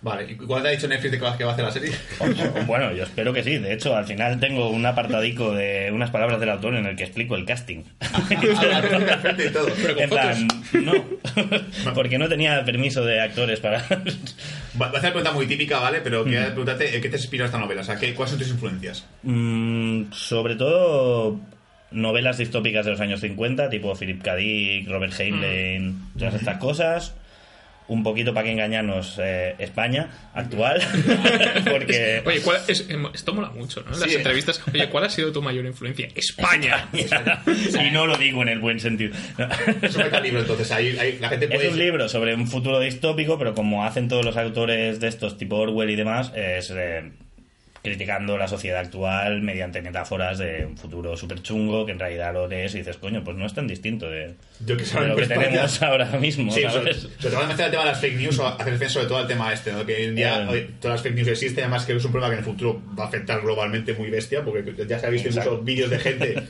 Vale, 0.00 0.30
¿y 0.30 0.36
cuándo 0.36 0.62
te 0.62 0.68
ha 0.68 0.72
dicho 0.72 0.86
Netflix 0.86 1.12
de 1.12 1.18
que 1.18 1.44
va 1.44 1.50
a 1.50 1.52
hacer 1.52 1.64
la 1.64 1.72
serie? 1.72 1.92
Bueno, 2.66 2.92
yo 2.92 3.02
espero 3.02 3.32
que 3.32 3.42
sí. 3.42 3.58
De 3.58 3.72
hecho, 3.72 3.96
al 3.96 4.04
final 4.04 4.38
tengo 4.38 4.70
un 4.70 4.86
apartadico 4.86 5.52
de 5.52 5.90
unas 5.92 6.10
palabras 6.10 6.38
del 6.38 6.50
autor 6.50 6.76
en 6.76 6.86
el 6.86 6.96
que 6.96 7.04
explico 7.04 7.34
el 7.34 7.44
casting. 7.44 7.82
Ah, 8.00 8.80
perfecto 8.80 9.44
y 9.44 9.50
todo. 9.50 9.68
Pero 9.80 9.94
con 9.94 10.02
En 10.04 10.10
plan, 10.10 10.48
no, 10.72 10.92
porque 11.94 12.18
no 12.18 12.28
tenía 12.28 12.64
permiso 12.64 13.04
de 13.04 13.20
actores 13.20 13.60
para... 13.60 13.78
Va 14.80 14.86
a 14.86 14.88
hacer 14.90 15.00
una 15.00 15.00
pregunta 15.00 15.32
muy 15.32 15.46
típica, 15.46 15.80
¿vale? 15.80 16.00
Pero 16.00 16.24
quiero 16.24 16.46
preguntarte, 16.46 16.94
¿en 16.94 17.02
qué 17.02 17.08
te 17.08 17.16
inspiró 17.16 17.44
esta 17.44 17.58
novela? 17.58 17.80
O 17.80 17.84
sea, 17.84 17.96
¿qué, 17.96 18.14
¿cuáles 18.14 18.30
son 18.30 18.38
tus 18.38 18.50
influencias? 18.50 19.06
Mm, 19.22 20.12
sobre 20.12 20.54
todo 20.54 21.40
novelas 21.90 22.38
distópicas 22.38 22.84
de 22.84 22.92
los 22.92 23.00
años 23.00 23.20
50, 23.20 23.70
tipo 23.70 23.94
Philip 23.94 24.22
K. 24.22 24.36
Dick, 24.36 24.88
Robert 24.88 25.18
Heinlein, 25.18 25.98
todas 26.16 26.34
estas 26.34 26.58
cosas. 26.58 27.14
Un 27.88 28.02
poquito 28.02 28.34
para 28.34 28.44
que 28.44 28.52
engañarnos 28.52 29.18
eh, 29.18 29.54
España 29.58 30.10
actual, 30.34 30.80
porque... 31.70 32.22
Oye, 32.24 32.40
¿cuál 32.42 32.58
es- 32.68 32.86
esto 33.14 33.34
mola 33.34 33.48
mucho, 33.50 33.82
¿no? 33.82 33.94
En 33.94 34.00
las 34.00 34.10
Sí. 34.10 34.16
entrevistas. 34.16 34.60
Oye, 34.72 34.88
¿cuál 34.90 35.04
ha 35.04 35.10
sido 35.10 35.32
tu 35.32 35.40
mayor 35.42 35.64
influencia? 35.64 36.08
España. 36.14 36.86
y 36.92 37.90
no 37.90 38.06
lo 38.06 38.16
digo 38.18 38.42
en 38.42 38.48
el 38.48 38.58
buen 38.58 38.78
sentido. 38.78 39.16
Es 39.82 39.96
un 39.96 40.22
libro, 40.22 40.40
entonces 40.40 40.70
ahí, 40.70 40.96
ahí 40.98 41.18
la 41.18 41.30
gente 41.30 41.48
puede... 41.48 41.66
Es 41.66 41.72
un 41.72 41.78
libro 41.78 42.08
sobre 42.08 42.34
un 42.34 42.46
futuro 42.46 42.78
distópico, 42.78 43.38
pero 43.38 43.54
como 43.54 43.84
hacen 43.84 44.08
todos 44.08 44.24
los 44.24 44.36
autores 44.36 45.00
de 45.00 45.08
estos, 45.08 45.38
tipo 45.38 45.56
Orwell 45.56 45.90
y 45.90 45.96
demás, 45.96 46.30
es 46.36 46.70
eh, 46.76 47.10
criticando 47.88 48.36
la 48.36 48.46
sociedad 48.48 48.80
actual 48.80 49.40
mediante 49.40 49.80
metáforas 49.82 50.38
de 50.38 50.66
un 50.66 50.76
futuro 50.76 51.16
súper 51.16 51.42
chungo 51.42 51.86
que 51.86 51.92
en 51.92 51.98
realidad 51.98 52.32
lo 52.34 52.46
lees 52.46 52.74
y 52.74 52.78
dices, 52.78 52.98
coño, 52.98 53.24
pues 53.24 53.36
no 53.36 53.46
es 53.46 53.54
tan 53.54 53.66
distinto 53.66 54.08
de, 54.10 54.34
Yo 54.64 54.76
que 54.76 54.82
de 54.82 54.88
saben 54.88 55.08
lo 55.10 55.16
que 55.16 55.22
España. 55.22 55.44
tenemos 55.44 55.82
ahora 55.82 56.06
mismo, 56.18 56.52
Sí, 56.52 56.62
sobre, 56.70 56.94
todo 56.94 57.42
el 57.50 57.56
tema 57.56 57.68
de 57.68 57.84
las 57.90 58.00
fake 58.00 58.16
news 58.16 58.38
o 58.38 58.46
hacer 58.46 58.58
referencia 58.66 58.88
sobre 58.90 59.06
todo 59.06 59.18
al 59.18 59.26
tema 59.26 59.52
este, 59.52 59.72
¿no? 59.72 59.84
que 59.86 59.94
hoy 59.94 60.04
en 60.04 60.14
día 60.14 60.42
Eh. 60.42 60.46
hoy 60.48 60.70
todas 60.80 60.96
las 60.96 61.02
fake 61.02 61.14
news 61.16 61.28
existen, 61.28 61.64
además 61.64 61.84
que 61.86 61.96
es 61.96 62.04
un 62.04 62.12
problema 62.12 62.30
que 62.34 62.40
en 62.40 62.44
el 62.44 62.44
futuro 62.44 62.82
va 62.98 63.04
a 63.04 63.08
afectar 63.08 63.40
globalmente 63.40 63.94
muy 63.94 64.10
bestia, 64.10 64.42
porque 64.44 64.64
ya 64.86 64.98
se 64.98 65.06
ha 65.06 65.10
visto 65.10 65.28
incluso 65.28 65.58
vídeos 65.62 65.90
de 65.90 65.98
gente 65.98 66.42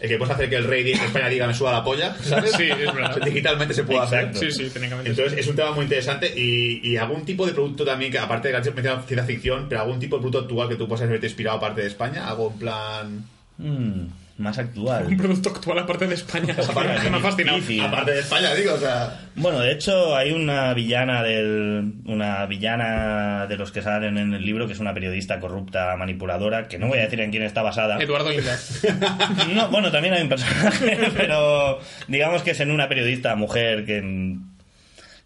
el 0.00 0.08
que 0.08 0.18
puedes 0.18 0.34
hacer 0.34 0.50
que 0.50 0.56
el 0.56 0.64
rey 0.64 0.82
de 0.84 0.92
España 0.92 1.28
diga 1.28 1.46
me 1.46 1.54
suba 1.54 1.72
la 1.72 1.82
polla, 1.84 2.14
¿sabes? 2.22 2.52
Sí, 2.52 2.64
es 2.64 2.94
verdad. 2.94 3.16
Digitalmente 3.24 3.74
se 3.74 3.84
puede 3.84 4.00
Exacto. 4.00 4.38
hacer. 4.38 4.52
Sí, 4.52 4.64
sí, 4.64 4.70
técnicamente. 4.70 5.10
Entonces 5.10 5.38
es 5.38 5.46
un 5.46 5.56
tema 5.56 5.72
muy 5.72 5.84
interesante 5.84 6.32
y, 6.36 6.80
y 6.86 6.96
algún 6.96 7.24
tipo 7.24 7.46
de 7.46 7.52
producto 7.52 7.84
también 7.84 8.12
que 8.12 8.18
aparte 8.18 8.48
de 8.48 8.52
que 8.52 8.58
has 8.58 8.74
mencionado 8.74 9.06
ciencia 9.06 9.26
ficción, 9.26 9.66
pero 9.68 9.80
algún 9.82 9.98
tipo 9.98 10.16
de 10.16 10.20
producto 10.20 10.40
actual 10.40 10.68
que 10.68 10.76
tú 10.76 10.86
puedas 10.86 11.02
haberte 11.06 11.26
inspirado 11.26 11.56
aparte 11.58 11.80
de 11.80 11.86
España, 11.86 12.28
algo 12.28 12.50
en 12.52 12.58
plan... 12.58 13.24
Mm, 13.58 14.06
más 14.38 14.58
actual. 14.58 15.06
Un 15.06 15.16
producto 15.16 15.48
actual 15.48 15.78
aparte 15.78 16.06
de 16.06 16.14
España. 16.14 16.54
Aparte, 16.68 17.10
me 17.10 17.16
ha 17.16 17.20
fascinado. 17.20 17.56
difícil. 17.56 17.84
Aparte 17.84 18.12
de 18.12 18.20
España, 18.20 18.54
digo, 18.54 18.74
o 18.74 18.78
sea... 18.78 19.20
Bueno, 19.34 19.60
de 19.60 19.72
hecho 19.72 20.14
hay 20.14 20.32
una 20.32 20.74
villana 20.74 21.22
del 21.22 21.94
una 22.04 22.44
villana 22.46 23.46
de 23.46 23.56
los 23.56 23.72
que 23.72 23.82
salen 23.82 24.18
en 24.18 24.34
el 24.34 24.44
libro 24.44 24.66
que 24.66 24.74
es 24.74 24.78
una 24.78 24.94
periodista 24.94 25.40
corrupta 25.40 25.96
manipuladora 25.96 26.68
que 26.68 26.78
no 26.78 26.88
voy 26.88 26.98
a 26.98 27.02
decir 27.02 27.20
en 27.20 27.30
quién 27.30 27.42
está 27.42 27.62
basada. 27.62 27.98
Eduardo 27.98 28.32
Inda. 28.32 28.58
No, 29.54 29.68
bueno, 29.68 29.90
también 29.90 30.14
hay 30.14 30.22
un 30.22 30.28
personaje, 30.28 30.98
pero 31.16 31.80
digamos 32.08 32.42
que 32.42 32.50
es 32.50 32.60
en 32.60 32.70
una 32.70 32.88
periodista 32.88 33.34
mujer 33.36 33.84
que 33.84 34.36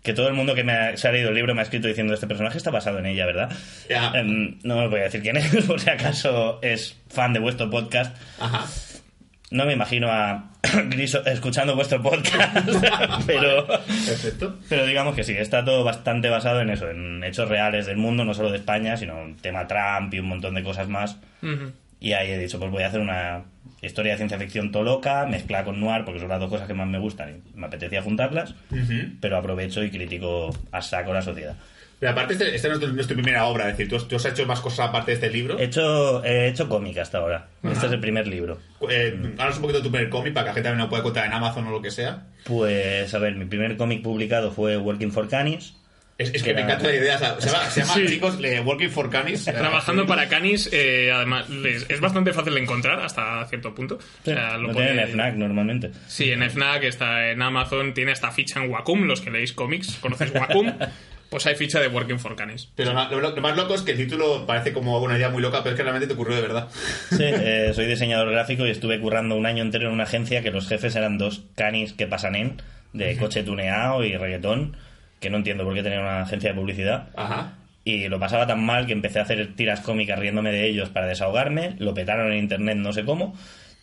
que 0.03 0.15
todo 0.15 0.29
el 0.29 0.35
mundo 0.35 0.55
que 0.55 0.65
me 0.65 0.73
ha, 0.73 0.97
se 0.97 1.09
ha 1.09 1.13
leído 1.13 1.29
el 1.29 1.35
libro 1.35 1.55
me 1.55 1.61
ha 1.61 1.65
escrito 1.65 1.87
diciendo 1.87 2.15
este 2.15 2.27
personaje 2.27 2.57
está 2.57 2.71
basado 2.71 2.99
en 2.99 3.07
ella, 3.07 3.27
¿verdad? 3.27 3.51
Ya. 3.89 4.13
Em, 4.15 4.59
no 4.63 4.85
os 4.85 4.91
voy 4.91 5.01
a 5.01 5.05
decir 5.05 5.21
quién 5.21 5.37
es, 5.37 5.65
por 5.67 5.79
si 5.79 5.91
acaso 5.91 6.59
es 6.63 6.97
fan 7.09 7.33
de 7.35 7.41
vuestro 7.41 7.69
podcast. 7.69 8.17
Ajá. 8.41 8.67
No 9.51 9.65
me 9.67 9.73
imagino 9.73 10.09
a 10.11 10.51
Griso 10.89 11.25
escuchando 11.27 11.75
vuestro 11.75 12.01
podcast, 12.01 12.69
pero, 13.27 13.67
Perfecto. 13.67 14.59
pero 14.69 14.87
digamos 14.87 15.15
que 15.17 15.25
sí, 15.25 15.33
está 15.33 15.65
todo 15.65 15.83
bastante 15.83 16.29
basado 16.29 16.61
en 16.61 16.71
eso, 16.71 16.89
en 16.89 17.25
hechos 17.25 17.49
reales 17.49 17.87
del 17.87 17.97
mundo, 17.97 18.25
no 18.25 18.35
solo 18.35 18.51
de 18.51 18.59
España, 18.59 18.97
sino 18.97 19.21
en 19.23 19.37
tema 19.37 19.67
Trump 19.67 20.15
y 20.15 20.21
un 20.21 20.29
montón 20.29 20.55
de 20.55 20.63
cosas 20.63 20.89
más. 20.89 21.17
Y 21.99 22.13
ahí 22.13 22.31
he 22.31 22.39
dicho, 22.39 22.59
pues 22.59 22.71
voy 22.71 22.83
a 22.85 22.87
hacer 22.87 23.01
una 23.01 23.43
historia 23.83 24.13
de 24.13 24.19
ciencia 24.19 24.39
ficción 24.39 24.71
todo 24.71 24.85
loca, 24.85 25.27
mezclada 25.27 25.65
con 25.65 25.81
noir, 25.81 26.05
porque 26.05 26.21
son 26.21 26.29
las 26.29 26.39
dos 26.41 26.51
cosas 26.51 26.67
que 26.67 26.75
más 26.75 26.87
me 26.87 26.99
gustan 26.99 27.43
y 27.55 27.59
me 27.59 27.67
apetecía 27.67 28.03
juntarlas, 28.03 28.55
pero 29.21 29.37
aprovecho 29.37 29.83
y 29.83 29.91
critico 29.91 30.51
a 30.71 30.81
saco 30.81 31.13
la 31.13 31.23
sociedad. 31.23 31.57
Pero 32.01 32.13
aparte, 32.13 32.33
este, 32.33 32.55
este 32.57 32.69
no, 32.69 32.75
es 32.75 32.81
tu, 32.81 32.93
no 32.93 33.01
es 33.01 33.07
tu 33.07 33.15
primera 33.15 33.45
obra, 33.45 33.69
es 33.69 33.77
decir, 33.77 33.89
tú, 33.89 33.97
has- 33.97 34.09
tú 34.09 34.17
has 34.17 34.25
hecho 34.25 34.47
más 34.47 34.61
cosas 34.61 34.89
aparte 34.89 35.11
de 35.11 35.15
este 35.17 35.31
libro. 35.31 35.59
He 35.59 35.65
hecho, 35.65 36.25
he 36.25 36.49
hecho 36.49 36.67
cómic 36.69 36.97
hasta 36.99 37.19
ahora. 37.19 37.49
Este 37.63 37.87
es 37.87 37.93
el 37.93 38.01
primer 38.01 38.27
libro. 38.27 38.59
Eh, 38.89 39.15
Háblanos 39.35 39.57
un 39.57 39.63
poquito 39.63 39.79
de 39.81 39.85
tu 39.85 39.91
primer 39.93 40.09
cómic 40.09 40.33
para 40.33 40.45
que 40.45 40.49
la 40.49 40.55
gente 40.55 40.69
también 40.71 40.85
lo 40.87 40.89
pueda 40.89 41.01
encontrar 41.03 41.27
en 41.27 41.33
Amazon 41.35 41.67
o 41.67 41.71
lo 41.71 41.83
que 41.83 41.91
sea. 41.91 42.27
Pues, 42.45 43.13
a 43.15 43.19
ver, 43.19 43.37
mi 43.37 43.45
primer 43.45 43.77
cómic 43.77 44.03
publicado 44.03 44.51
fue 44.51 44.77
Working 44.79 45.13
for 45.13 45.29
Canis. 45.29 45.75
Es, 46.21 46.35
es 46.35 46.43
Que 46.43 46.53
me 46.53 46.61
encanta 46.61 46.87
la 46.89 46.95
idea. 46.97 47.17
o 47.17 47.19
sea, 47.19 47.41
se 47.41 47.49
llama, 47.49 47.65
se 47.71 47.81
llama, 47.81 47.95
Sí. 47.95 48.07
chicos, 48.07 48.39
le- 48.41 48.61
Working 48.61 48.91
for 48.91 49.09
Canis. 49.09 49.49
eh, 49.49 49.53
Trabajando 49.53 50.07
para 50.07 50.29
Canis, 50.29 50.69
eh, 50.73 51.11
además, 51.13 51.49
les- 51.49 51.89
es 51.89 51.99
bastante 52.01 52.33
fácil 52.35 52.55
de 52.55 52.61
encontrar 52.61 53.01
hasta 53.01 53.45
cierto 53.47 53.75
punto. 53.75 53.95
O 53.97 54.25
sea, 54.25 54.59
lo 54.59 54.69
lo 54.69 54.73
pone- 54.75 54.87
tienen 54.87 55.05
en 55.05 55.09
FNAC 55.13 55.35
normalmente. 55.37 55.91
Sí, 56.09 56.31
en 56.31 56.43
FNAC, 56.43 56.85
está 56.85 57.31
en 57.31 57.41
Amazon, 57.41 57.95
tiene 57.95 58.13
esta 58.13 58.31
ficha 58.33 58.63
en 58.63 58.71
Wacom, 58.71 59.05
los 59.05 59.21
que 59.23 59.31
leéis 59.31 59.53
cómics, 59.55 59.97
¿conocéis 60.01 60.33
Wacom? 60.35 60.73
Pues 61.31 61.47
hay 61.47 61.55
ficha 61.55 61.79
de 61.79 61.87
Working 61.87 62.19
for 62.19 62.35
Canis. 62.35 62.69
Pero 62.75 62.93
lo, 62.93 63.21
lo- 63.21 63.31
lo 63.37 63.41
más 63.41 63.57
loco 63.57 63.73
es 63.77 63.83
que 63.83 63.93
el 63.93 63.97
título 63.99 64.45
parece 64.49 64.73
como 64.73 64.99
una 65.01 65.17
idea 65.17 65.29
muy 65.31 65.41
loca, 65.41 65.59
pero 65.63 65.71
es 65.71 65.77
que 65.77 65.85
realmente 65.85 66.09
te 66.09 66.15
ocurrió 66.15 66.35
de 66.35 66.43
verdad. 66.43 66.67
Sí, 66.73 67.19
eh, 67.23 67.71
soy 67.73 67.87
diseñador 67.87 68.33
gráfico 68.33 68.67
y 68.67 68.71
estuve 68.71 68.99
currando 68.99 69.37
un 69.37 69.47
año 69.47 69.63
entero 69.63 69.87
en 69.87 69.93
una 69.95 70.03
agencia 70.03 70.43
que 70.43 70.51
los 70.51 70.67
jefes 70.67 70.97
eran 70.97 71.19
dos 71.19 71.45
canis 71.55 71.93
que 71.93 72.09
pasan 72.09 72.35
en, 72.35 72.61
de 72.93 73.17
coche 73.17 73.45
tuneado 73.45 74.03
y 74.05 74.17
reggaetón, 74.17 74.77
que 75.21 75.31
no 75.31 75.37
entiendo 75.37 75.65
por 75.65 75.75
qué 75.75 75.83
tenían 75.83 76.03
una 76.03 76.23
agencia 76.23 76.51
de 76.51 76.57
publicidad. 76.59 77.09
Ajá. 77.17 77.59
Y 77.85 78.09
lo 78.09 78.19
pasaba 78.19 78.47
tan 78.47 78.65
mal 78.65 78.87
que 78.87 78.93
empecé 78.93 79.21
a 79.21 79.23
hacer 79.23 79.55
tiras 79.55 79.81
cómicas 79.81 80.19
riéndome 80.19 80.53
de 80.53 80.67
ellos 80.67 80.91
para 80.91 81.07
desahogarme. 81.07 81.77
Lo 81.79 81.95
petaron 81.95 82.33
en 82.33 82.39
internet, 82.39 82.77
no 82.77 82.93
sé 82.93 83.05
cómo. 83.05 83.35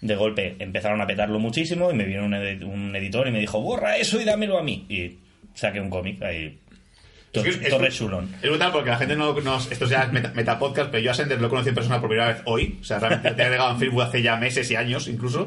De 0.01 0.15
golpe 0.15 0.55
empezaron 0.59 1.01
a 1.01 1.07
petarlo 1.07 1.39
muchísimo 1.39 1.91
y 1.91 1.95
me 1.95 2.05
vino 2.05 2.23
un, 2.25 2.33
un 2.33 2.95
editor 2.95 3.27
y 3.27 3.31
me 3.31 3.39
dijo, 3.39 3.61
borra 3.61 3.97
eso 3.97 4.21
y 4.21 4.25
dámelo 4.25 4.59
a 4.59 4.63
mí. 4.63 4.85
Y 4.89 5.17
saqué 5.53 5.79
un 5.79 5.89
cómic 5.89 6.21
ahí. 6.21 6.59
Es 7.41 7.59
es- 7.61 7.95
Chulón. 7.97 8.29
Es 8.41 8.49
brutal 8.49 8.71
porque 8.71 8.89
la 8.89 8.97
gente 8.97 9.15
no, 9.15 9.33
no 9.39 9.57
esto 9.57 9.85
ya 9.87 10.03
es 10.03 10.11
meta, 10.11 10.31
metapodcast, 10.35 10.89
pero 10.91 11.03
yo 11.03 11.11
a 11.11 11.13
Sender 11.13 11.41
lo 11.41 11.49
conocí 11.49 11.69
en 11.69 11.75
persona 11.75 11.99
por 11.99 12.09
primera 12.09 12.29
vez 12.29 12.41
hoy. 12.45 12.77
O 12.81 12.83
sea, 12.83 12.99
realmente 12.99 13.31
te 13.31 13.41
he 13.41 13.45
agregado 13.45 13.71
en 13.71 13.79
Facebook 13.79 14.01
hace 14.01 14.21
ya 14.21 14.35
meses 14.37 14.69
y 14.71 14.75
años 14.75 15.07
incluso. 15.07 15.45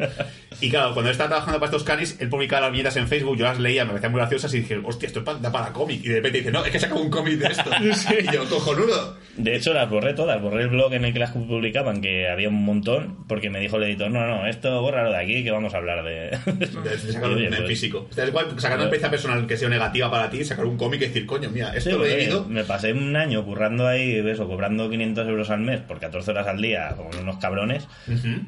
Y 0.61 0.71
claro, 0.71 0.93
cuando 0.95 1.11
estaba 1.11 1.29
trabajando 1.29 1.59
para 1.61 1.71
estos 1.71 1.85
canis, 1.85 2.17
él 2.21 2.29
publicaba 2.29 2.63
las 2.63 2.73
viñetas 2.73 2.97
en 2.97 3.09
Facebook, 3.09 3.37
yo 3.37 3.45
las 3.45 3.59
leía, 3.59 3.85
me 3.85 3.91
parecían 3.91 4.13
muy 4.13 4.21
graciosas 4.21 4.53
y 4.55 4.61
dije, 4.61 4.81
hostia, 4.85 5.07
esto 5.07 5.21
da 5.23 5.53
para 5.53 5.73
cómic. 5.73 6.01
Y 6.05 6.09
de 6.09 6.17
repente 6.17 6.39
dice, 6.39 6.51
no, 6.51 6.65
es 6.65 6.71
que 6.71 6.81
saca 6.81 6.95
un 6.95 7.11
cómic 7.11 7.39
de 7.39 7.47
esto. 7.49 7.71
Y 8.21 8.33
yo, 8.35 8.45
cojonudo. 8.49 9.17
De 9.37 9.57
hecho, 9.57 9.73
las 9.73 9.89
borré 9.89 10.15
todas. 10.15 10.41
Borré 10.41 10.63
el 10.63 10.69
blog 10.69 10.93
en 10.95 11.05
el 11.05 11.13
que 11.13 11.19
las 11.19 11.31
publicaban, 11.31 12.01
que 12.01 12.29
había 12.29 12.49
un 12.49 12.65
montón, 12.65 13.25
porque 13.29 13.49
me 13.51 13.61
dijo 13.61 13.77
el 13.77 13.85
editor, 13.85 14.11
no, 14.11 14.27
no, 14.27 14.47
esto 14.47 14.81
bórralo 14.81 15.11
de 15.11 15.17
aquí, 15.17 15.45
que 15.45 15.51
vamos 15.51 15.73
a 15.75 15.79
hablar 15.79 16.05
de... 16.05 16.39
De, 16.53 16.67
de 16.91 16.99
sacarlo 17.13 17.39
en 17.39 17.49
pues, 17.55 17.69
físico. 17.69 18.07
O 18.11 18.13
sea, 18.13 18.25
es 18.25 18.31
igual 18.31 18.47
sacando 18.59 18.85
una 18.85 18.95
experiencia 18.95 19.11
personal 19.11 19.47
que 19.47 19.57
sea 19.57 19.69
negativa 19.69 20.11
para 20.11 20.29
ti, 20.31 20.45
sacar 20.45 20.65
un 20.65 20.77
cómic 20.77 21.01
y 21.03 21.07
decir, 21.07 21.27
coño, 21.27 21.51
mira, 21.51 21.73
esto 21.81 21.91
Sí, 21.91 21.97
lo 21.97 22.05
he 22.05 22.09
oye, 22.09 22.17
vivido. 22.21 22.45
me 22.49 22.65
pasé 22.65 22.93
un 22.93 23.15
año 23.17 23.45
currando 23.45 23.87
ahí, 23.89 24.13
eso, 24.27 24.47
cobrando 24.49 24.89
500 24.89 25.27
euros 25.29 25.51
al 25.51 25.61
mes 25.61 25.81
por 25.81 25.99
14 26.01 26.31
horas 26.31 26.47
al 26.47 26.63
día, 26.63 26.95
con 26.97 27.09
unos 27.21 27.37
cabrones, 27.39 27.87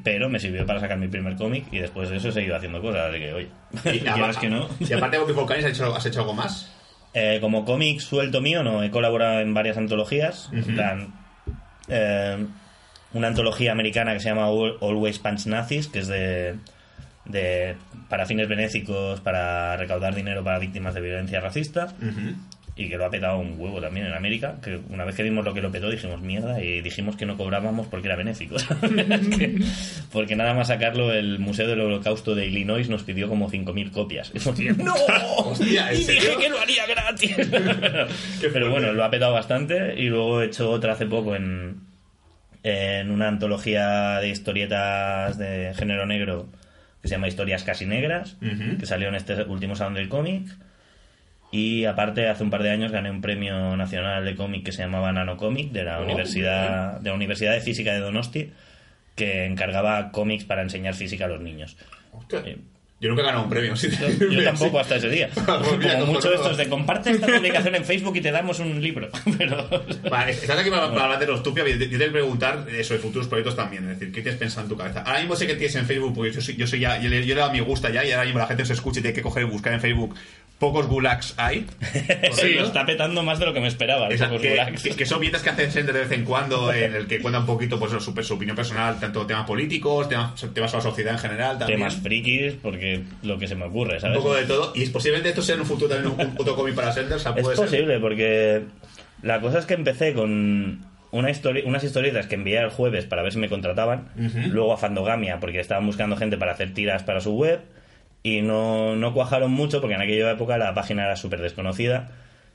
pero 0.05 0.29
me 0.29 0.39
sirvió 0.39 0.65
para 0.65 0.81
sacar 0.81 0.99
mi 0.99 1.09
primer 1.09 1.37
cómic 1.37 1.67
y 1.73 1.79
después 1.79 2.09
de 2.11 2.17
eso 2.17 2.29
he 2.29 2.33
seguido 2.33 2.57
haciendo 2.57 2.81
cosas, 2.81 3.11
así 3.11 3.19
que, 3.19 3.33
oye, 3.33 3.49
Y, 3.93 4.01
que 4.41 4.49
no. 4.49 4.69
y 4.81 4.93
aparte 4.93 5.17
de 5.17 5.23
Bobby 5.23 5.33
Volcanis, 5.35 5.65
¿has 5.65 5.71
hecho, 5.73 5.95
¿has 5.95 6.07
hecho 6.07 6.21
algo 6.21 6.35
más? 6.35 6.73
Eh, 7.15 7.39
como 7.43 7.65
cómic 7.65 8.01
suelto 8.01 8.41
mío, 8.41 8.63
no, 8.63 8.83
he 8.83 8.91
colaborado 8.91 9.41
en 9.41 9.53
varias 9.53 9.77
antologías. 9.77 10.49
En 10.53 10.65
plan, 10.75 11.15
eh, 11.89 12.47
una 13.13 13.29
antología 13.29 13.73
americana 13.73 14.15
que 14.15 14.21
se 14.21 14.31
llama 14.31 14.47
Al- 14.47 14.77
Always 14.81 15.19
Punch 15.19 15.45
Nazis, 15.45 15.89
que 15.89 15.99
es 15.99 16.09
de, 16.09 16.55
de 17.27 17.77
para 18.09 18.25
fines 18.25 18.49
benéficos, 18.49 19.21
para 19.21 19.77
recaudar 19.77 20.15
dinero 20.15 20.43
para 20.43 20.59
víctimas 20.59 20.95
de 20.95 21.03
violencia 21.03 21.39
racista. 21.41 21.93
Y 22.75 22.89
que 22.89 22.97
lo 22.97 23.05
ha 23.05 23.11
petado 23.11 23.39
un 23.39 23.57
huevo 23.61 23.83
también 23.83 24.07
en 24.07 24.15
América. 24.15 24.57
Que 24.65 24.81
una 24.89 25.05
vez 25.05 25.15
que 25.15 25.23
vimos 25.23 25.45
lo 25.45 25.53
que 25.53 25.61
lo 25.61 25.71
petó, 25.71 25.91
dijimos 25.91 26.23
mierda 26.23 26.63
y 26.63 26.81
dijimos 26.81 27.17
que 27.17 27.27
no 27.27 27.37
cobrábamos 27.37 27.87
porque 27.89 28.09
era 28.09 28.17
benéfico. 28.17 28.57
Que- 28.81 29.59
porque 30.11 30.37
nada 30.37 30.55
más 30.55 30.69
sacarlo, 30.69 31.13
el 31.13 31.39
Museo 31.39 31.69
del 31.69 31.81
Holocausto 31.83 32.35
de 32.35 32.47
Illinois 32.47 32.89
nos 32.89 33.03
pidió 33.03 33.29
como 33.29 33.51
5.000 33.51 33.91
copias. 33.91 34.33
¡No! 34.79 34.95
Hostia, 35.37 35.91
¿en 35.93 35.97
y 36.01 36.05
dije 36.05 36.37
que 36.41 36.49
lo 36.49 36.59
haría 36.61 36.87
gratis. 36.87 37.37
Pero 38.53 38.71
bueno, 38.71 38.93
lo 38.93 39.05
ha 39.05 39.11
petado 39.11 39.33
bastante. 39.35 39.95
Y 40.01 40.09
luego 40.09 40.41
he 40.43 40.47
hecho 40.47 40.71
otra 40.71 40.93
hace 40.95 41.05
poco 41.07 41.37
en, 41.37 41.77
en 42.63 43.11
una 43.11 43.29
antología 43.29 44.19
de 44.21 44.29
historietas 44.31 45.37
de 45.39 45.73
género 45.77 46.07
negro 46.07 46.49
que 47.03 47.09
se 47.09 47.17
llama 47.17 47.29
Historias 47.29 47.65
Casi 47.65 47.85
Negras, 47.85 48.37
que 48.79 48.87
salió 48.87 49.09
en 49.09 49.17
este 49.17 49.43
último 49.43 49.75
salón 49.77 49.95
del 49.95 50.09
cómic. 50.09 50.47
Y 51.53 51.85
aparte, 51.85 52.29
hace 52.29 52.43
un 52.43 52.51
par 52.51 52.63
de 52.63 52.71
años 52.71 52.91
gané 52.93 53.11
un 53.11 53.21
premio 53.21 53.77
nacional 53.77 54.25
de 54.25 54.35
cómic 54.35 54.65
que 54.65 54.73
se 54.73 54.83
llamaba 54.83 55.13
Nanocomic 55.13 55.71
de 55.71 55.85
la 55.85 56.01
Oh, 56.01 56.05
Universidad 56.05 56.99
de 57.01 57.11
la 57.11 57.15
Universidad 57.15 57.53
de 57.53 57.61
Física 57.61 57.93
de 57.93 58.01
Donosti, 58.01 58.51
que 59.15 59.45
encargaba 59.45 60.11
cómics 60.13 60.45
para 60.45 60.63
enseñar 60.63 60.95
física 60.95 61.27
a 61.27 61.29
los 61.29 61.41
niños. 61.43 61.77
Eh, 62.33 62.57
Yo 63.01 63.09
nunca 63.11 63.23
he 63.23 63.27
ganado 63.27 63.45
un 63.45 63.51
premio. 63.51 63.77
sí. 63.77 63.89
Yo 64.31 64.45
tampoco 64.45 64.79
hasta 64.79 64.97
ese 64.97 65.11
día. 65.11 65.29
Como 65.47 66.07
mucho 66.07 66.33
estos 66.33 66.57
de 66.57 66.69
comparte 66.69 67.11
esta 67.11 67.27
publicación 67.27 67.75
en 67.75 67.85
Facebook 67.85 68.17
y 68.17 68.21
te 68.23 68.31
damos 68.31 68.59
un 68.61 68.81
libro. 68.81 69.09
Pero 69.39 69.69
Vale, 70.11 70.33
estás 70.33 70.59
aquí 70.59 70.71
para, 70.71 70.89
para 70.91 71.05
hablar 71.05 71.19
de 71.19 71.27
los 71.27 71.43
Tupia. 71.43 71.67
Yo 71.69 71.79
te 71.79 71.97
voy 71.99 72.07
a 72.07 72.13
preguntar 72.13 72.65
eh, 72.71 72.83
sobre 72.85 73.01
futuros 73.01 73.27
proyectos 73.29 73.57
también. 73.57 73.83
Es 73.91 73.99
decir, 73.99 74.15
¿qué 74.15 74.23
tienes 74.23 74.39
pensado 74.39 74.63
en 74.63 74.69
tu 74.71 74.77
cabeza? 74.79 75.03
Ahora 75.03 75.19
mismo 75.19 75.37
sé 75.37 75.47
que 75.47 75.57
tienes 75.57 75.75
en 75.77 75.85
Facebook, 75.85 76.15
porque 76.15 76.33
yo 76.33 76.41
soy, 76.41 76.57
yo 76.57 76.67
soy 76.67 76.79
ya, 76.81 76.99
yo 77.01 77.11
le, 77.11 77.21
yo 77.27 77.35
le 77.35 77.41
he 77.41 77.43
dado 77.43 77.53
mi 77.53 77.61
gusta 77.61 77.91
ya, 77.91 78.05
y 78.05 78.13
ahora 78.13 78.25
mismo 78.25 78.39
la 78.39 78.47
gente 78.47 78.65
se 78.65 78.73
escucha 78.73 79.01
y 79.01 79.03
tiene 79.03 79.15
que 79.15 79.23
coger 79.23 79.43
y 79.43 79.47
buscar 79.47 79.73
en 79.75 79.81
Facebook. 79.81 80.15
Pocos 80.63 80.87
gulags 80.87 81.35
hay. 81.39 81.67
sí, 82.35 82.55
lo 82.55 82.67
está 82.67 82.87
petando 82.87 83.25
más 83.25 83.41
de 83.41 83.47
lo 83.47 83.53
que 83.53 83.59
me 83.61 83.67
esperaba. 83.67 84.07
Exacto, 84.09 84.35
Pocos 84.37 84.43
que, 84.43 84.51
Gulags. 84.51 84.83
que- 84.85 84.91
que 84.95 85.07
son 85.07 85.19
vietas 85.21 85.43
que 85.43 85.51
hacen 85.51 85.73
Sender 85.73 85.93
de 85.93 86.01
vez 86.03 86.13
en 86.13 86.25
cuando, 86.25 86.73
en 86.73 86.95
el 86.95 87.09
que 87.09 87.21
cuenta 87.21 87.41
un 87.41 87.47
poquito 87.47 87.81
pues, 87.81 87.91
su, 87.91 88.01
su 88.23 88.35
opinión 88.35 88.55
personal, 88.55 89.01
tanto 89.01 89.27
temas 89.27 89.45
políticos, 89.45 90.09
temas, 90.09 90.35
temas 90.55 90.71
sobre 90.71 90.85
la 90.85 90.91
sociedad 90.91 91.13
en 91.15 91.19
general. 91.19 91.59
También. 91.59 91.81
Temas 91.81 91.97
frikis, 91.97 92.53
porque 92.63 93.03
lo 93.25 93.39
que 93.41 93.49
se 93.49 93.57
me 93.57 93.65
ocurre, 93.65 93.95
un 93.97 94.01
¿sabes? 94.01 94.19
poco 94.19 94.35
de 94.35 94.45
todo. 94.45 94.73
Y 94.77 94.85
es 94.85 94.91
posiblemente 94.91 95.31
esto 95.31 95.43
sea 95.43 95.57
en 95.57 95.63
un 95.63 95.67
futuro 95.67 95.95
también 95.97 96.15
un, 96.17 96.21
un 96.27 96.35
otro 96.39 96.55
cómic 96.55 96.77
para 96.77 96.93
Sender. 96.93 97.17
O 97.17 97.19
sea, 97.19 97.33
Es 97.37 97.45
ser. 97.45 97.57
posible, 97.57 97.99
porque 97.99 98.63
la 99.23 99.41
cosa 99.41 99.59
es 99.59 99.67
que 99.67 99.75
empecé 99.75 100.15
con 100.15 100.87
una 101.11 101.29
histori- 101.31 101.65
unas 101.67 101.83
historietas 101.85 102.27
que 102.29 102.37
envié 102.37 102.59
el 102.61 102.71
jueves 102.71 103.05
para 103.05 103.23
ver 103.23 103.33
si 103.33 103.39
me 103.39 103.49
contrataban, 103.49 104.09
luego 104.51 104.73
a 104.73 104.77
Fandogamia, 104.77 105.41
porque 105.41 105.59
estaban 105.61 105.85
buscando 105.87 106.17
gente 106.17 106.37
para 106.37 106.53
hacer 106.53 106.73
tiras 106.73 107.03
para 107.03 107.21
su 107.21 107.33
web, 107.35 107.61
y 108.23 108.43
no, 108.43 108.97
no 108.97 109.13
cuajaron 109.15 109.51
mucho, 109.51 109.81
porque 109.81 109.95
en 109.95 110.03
aquella 110.03 110.31
época 110.31 110.59
la 110.59 110.75
página 110.75 111.05
era 111.05 111.17
súper 111.17 111.41
desconocida. 111.41 112.11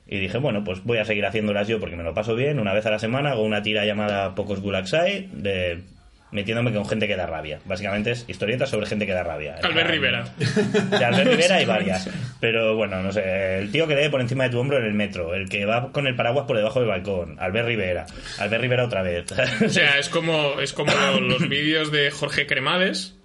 Y 0.06 0.18
dije, 0.18 0.38
bueno, 0.38 0.64
pues 0.64 0.82
voy 0.84 0.98
a 0.98 1.04
seguir 1.04 1.26
haciéndolas 1.26 1.68
yo 1.68 1.80
porque 1.80 1.96
me 1.96 2.02
lo 2.02 2.14
paso 2.14 2.34
bien. 2.34 2.58
Una 2.58 2.72
vez 2.72 2.86
a 2.86 2.90
la 2.90 2.98
semana 2.98 3.32
hago 3.32 3.42
una 3.42 3.62
tira 3.62 3.84
llamada 3.84 4.34
Pocos 4.34 4.60
Gulagsai, 4.60 5.28
de 5.32 5.82
metiéndome 6.30 6.72
con 6.72 6.86
gente 6.86 7.06
que 7.06 7.16
da 7.16 7.26
rabia. 7.26 7.60
Básicamente 7.64 8.12
es 8.12 8.24
historietas 8.28 8.70
sobre 8.70 8.86
gente 8.86 9.06
que 9.06 9.12
da 9.12 9.22
rabia. 9.22 9.56
Albert 9.62 9.90
Rivera. 9.90 10.24
De 10.36 11.04
Albert 11.04 11.30
Rivera 11.30 11.56
hay 11.56 11.64
varias. 11.66 12.08
Pero 12.40 12.74
bueno, 12.76 13.02
no 13.02 13.12
sé. 13.12 13.58
El 13.58 13.70
tío 13.70 13.86
que 13.86 13.96
lee 13.96 14.08
por 14.08 14.20
encima 14.20 14.44
de 14.44 14.50
tu 14.50 14.58
hombro 14.58 14.78
en 14.78 14.84
el 14.84 14.94
metro. 14.94 15.34
El 15.34 15.48
que 15.48 15.64
va 15.64 15.92
con 15.92 16.06
el 16.06 16.16
paraguas 16.16 16.46
por 16.46 16.56
debajo 16.56 16.80
del 16.80 16.88
balcón. 16.88 17.36
Albert 17.38 17.66
Rivera. 17.66 18.06
Albert 18.38 18.62
Rivera 18.62 18.84
otra 18.84 19.02
vez. 19.02 19.30
O 19.62 19.68
sea, 19.68 19.98
es 19.98 20.08
como, 20.08 20.60
es 20.60 20.72
como 20.72 20.92
los 21.20 21.48
vídeos 21.48 21.92
de 21.92 22.10
Jorge 22.10 22.46
Cremades, 22.46 23.17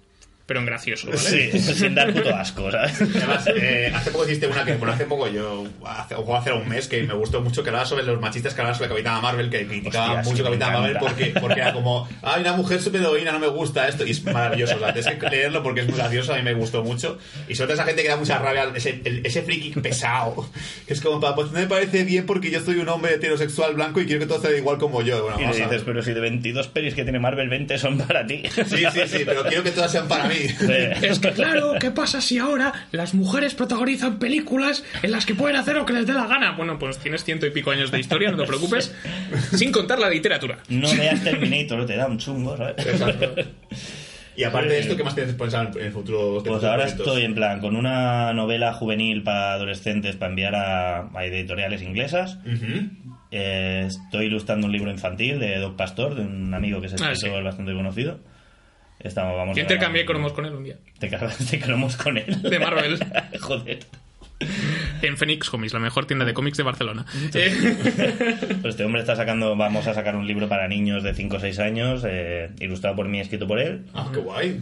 pero 0.46 0.60
en 0.60 0.66
gracioso, 0.66 1.06
¿vale? 1.08 1.18
Sí, 1.18 1.58
sin 1.74 1.94
dar 1.94 2.12
puto 2.12 2.34
asco, 2.34 2.70
¿sabes? 2.70 3.00
Además, 3.00 3.46
eh, 3.56 3.90
hace 3.94 4.10
poco 4.10 4.24
hiciste 4.26 4.46
una 4.46 4.64
que, 4.64 4.74
bueno, 4.74 4.92
hace 4.92 5.04
poco 5.06 5.26
yo, 5.28 5.64
hace, 5.86 6.14
o 6.16 6.36
hace 6.36 6.52
un 6.52 6.68
mes, 6.68 6.86
que 6.86 7.02
me 7.02 7.14
gustó 7.14 7.40
mucho, 7.40 7.62
que 7.62 7.70
hablaba 7.70 7.86
sobre 7.86 8.02
los 8.04 8.20
machistas 8.20 8.52
que 8.54 8.60
hablaban 8.60 8.76
sobre 8.76 8.90
Capitana 8.90 9.20
Marvel, 9.20 9.48
que 9.50 9.66
criticaban 9.66 10.18
Hostia, 10.18 10.30
mucho 10.32 10.44
Capitana 10.44 10.78
Marvel 10.80 10.96
porque, 10.98 11.34
porque 11.40 11.60
era 11.60 11.72
como, 11.72 12.08
ay, 12.22 12.42
una 12.42 12.52
mujer 12.52 12.82
superheroína, 12.82 13.32
no 13.32 13.38
me 13.38 13.46
gusta 13.46 13.88
esto, 13.88 14.06
y 14.06 14.10
es 14.10 14.22
maravilloso, 14.24 14.76
o 14.76 14.78
sea, 14.80 14.92
tienes 14.92 15.14
que 15.14 15.30
leerlo 15.30 15.62
porque 15.62 15.80
es 15.80 15.88
muy 15.88 15.96
gracioso, 15.96 16.34
a 16.34 16.36
mí 16.36 16.42
me 16.42 16.54
gustó 16.54 16.84
mucho, 16.84 17.18
y 17.48 17.54
sobre 17.54 17.68
todo 17.68 17.74
esa 17.74 17.84
gente 17.84 18.02
que 18.02 18.08
da 18.08 18.16
mucha 18.16 18.38
rabia, 18.38 18.70
ese, 18.74 19.00
el- 19.04 19.24
ese 19.24 19.42
friki 19.42 19.70
pesado, 19.80 20.46
que 20.86 20.92
es 20.92 21.00
como, 21.00 21.20
pues 21.34 21.52
no 21.52 21.58
me 21.58 21.66
parece 21.66 22.04
bien 22.04 22.26
porque 22.26 22.50
yo 22.50 22.60
soy 22.60 22.76
un 22.76 22.88
hombre 22.90 23.14
heterosexual 23.14 23.74
blanco 23.74 24.00
y 24.00 24.06
quiero 24.06 24.20
que 24.20 24.26
todo 24.26 24.40
sea 24.42 24.54
igual 24.56 24.76
como 24.78 25.00
yo, 25.02 25.22
bueno, 25.22 25.38
Y 25.40 25.46
le 25.46 25.64
dices, 25.64 25.82
pero 25.86 26.02
si 26.02 26.12
de 26.12 26.20
22 26.20 26.68
pelis 26.68 26.94
que 26.94 27.02
tiene 27.04 27.18
Marvel, 27.18 27.48
20 27.48 27.78
son 27.78 27.96
para 27.98 28.26
ti. 28.26 28.42
Sí, 28.66 28.84
sí, 28.92 29.00
sí, 29.06 29.22
pero 29.24 29.42
quiero 29.44 29.62
que 29.62 29.70
todas 29.70 29.90
sean 29.90 30.06
para 30.06 30.24
mí. 30.24 30.33
Sí. 30.34 31.06
Es 31.06 31.18
que 31.18 31.30
claro, 31.32 31.74
¿qué 31.80 31.90
pasa 31.90 32.20
si 32.20 32.38
ahora 32.38 32.72
las 32.92 33.14
mujeres 33.14 33.54
protagonizan 33.54 34.18
películas 34.18 34.84
en 35.02 35.12
las 35.12 35.26
que 35.26 35.34
pueden 35.34 35.56
hacer 35.56 35.76
lo 35.76 35.86
que 35.86 35.92
les 35.92 36.06
dé 36.06 36.12
la 36.12 36.26
gana? 36.26 36.52
Bueno, 36.52 36.78
pues 36.78 36.98
tienes 36.98 37.24
ciento 37.24 37.46
y 37.46 37.50
pico 37.50 37.70
años 37.70 37.90
de 37.90 38.00
historia, 38.00 38.30
no 38.30 38.36
te 38.36 38.46
preocupes, 38.46 38.94
sin 39.52 39.72
contar 39.72 39.98
la 39.98 40.08
literatura. 40.10 40.58
No 40.68 40.88
veas 40.94 41.22
Terminator, 41.22 41.86
te 41.86 41.96
da 41.96 42.06
un 42.06 42.18
chungo, 42.18 42.56
¿sabes? 42.56 42.86
Exacto. 42.86 43.34
Y 44.36 44.42
aparte 44.42 44.68
de 44.70 44.80
esto, 44.80 44.96
¿qué 44.96 45.04
más 45.04 45.14
tienes 45.14 45.32
pensado 45.34 45.78
en 45.78 45.86
el 45.86 45.92
futuro? 45.92 46.42
Pues 46.44 46.64
ahora 46.64 46.78
proyectos? 46.82 47.06
estoy 47.06 47.22
en 47.24 47.34
plan 47.36 47.60
con 47.60 47.76
una 47.76 48.32
novela 48.32 48.72
juvenil 48.72 49.22
para 49.22 49.52
adolescentes 49.52 50.16
para 50.16 50.30
enviar 50.30 50.54
a, 50.56 51.08
a 51.16 51.24
editoriales 51.24 51.82
inglesas. 51.82 52.38
Eh, 53.30 53.84
estoy 53.86 54.26
ilustrando 54.26 54.66
un 54.66 54.72
libro 54.72 54.90
infantil 54.90 55.38
de 55.38 55.58
Doc 55.58 55.76
Pastor, 55.76 56.14
de 56.16 56.22
un 56.22 56.52
amigo 56.52 56.80
que 56.80 56.86
es 56.88 56.92
Ah, 57.00 57.12
escritor 57.12 57.38
sí. 57.38 57.44
bastante 57.44 57.72
conocido. 57.74 58.18
Estamos, 59.04 59.36
vamos 59.36 59.56
Yo 59.56 59.62
intercambié 59.62 60.04
cromos 60.04 60.32
con 60.32 60.46
él 60.46 60.54
un 60.54 60.64
día. 60.64 60.76
Te, 60.98 61.08
car- 61.08 61.30
te 61.50 61.60
cromos 61.60 61.96
con 61.96 62.18
él. 62.18 62.42
De 62.42 62.58
Marvel. 62.58 62.98
Joder. 63.40 63.78
En 65.02 65.16
Phoenix 65.16 65.48
Comics, 65.48 65.72
la 65.72 65.78
mejor 65.78 66.06
tienda 66.06 66.24
de 66.24 66.34
cómics 66.34 66.56
de 66.56 66.64
Barcelona. 66.64 67.06
Eh, 67.34 67.76
Pues 68.62 68.74
este 68.74 68.84
hombre 68.84 69.00
está 69.02 69.14
sacando, 69.14 69.54
vamos 69.56 69.86
a 69.86 69.94
sacar 69.94 70.16
un 70.16 70.26
libro 70.26 70.48
para 70.48 70.66
niños 70.66 71.02
de 71.02 71.14
5 71.14 71.36
o 71.36 71.40
6 71.40 71.58
años, 71.60 72.02
eh, 72.06 72.50
ilustrado 72.60 72.96
por 72.96 73.08
mí, 73.08 73.20
escrito 73.20 73.46
por 73.46 73.60
él. 73.60 73.84
Ah, 73.94 74.10
qué 74.12 74.18
guay. 74.20 74.60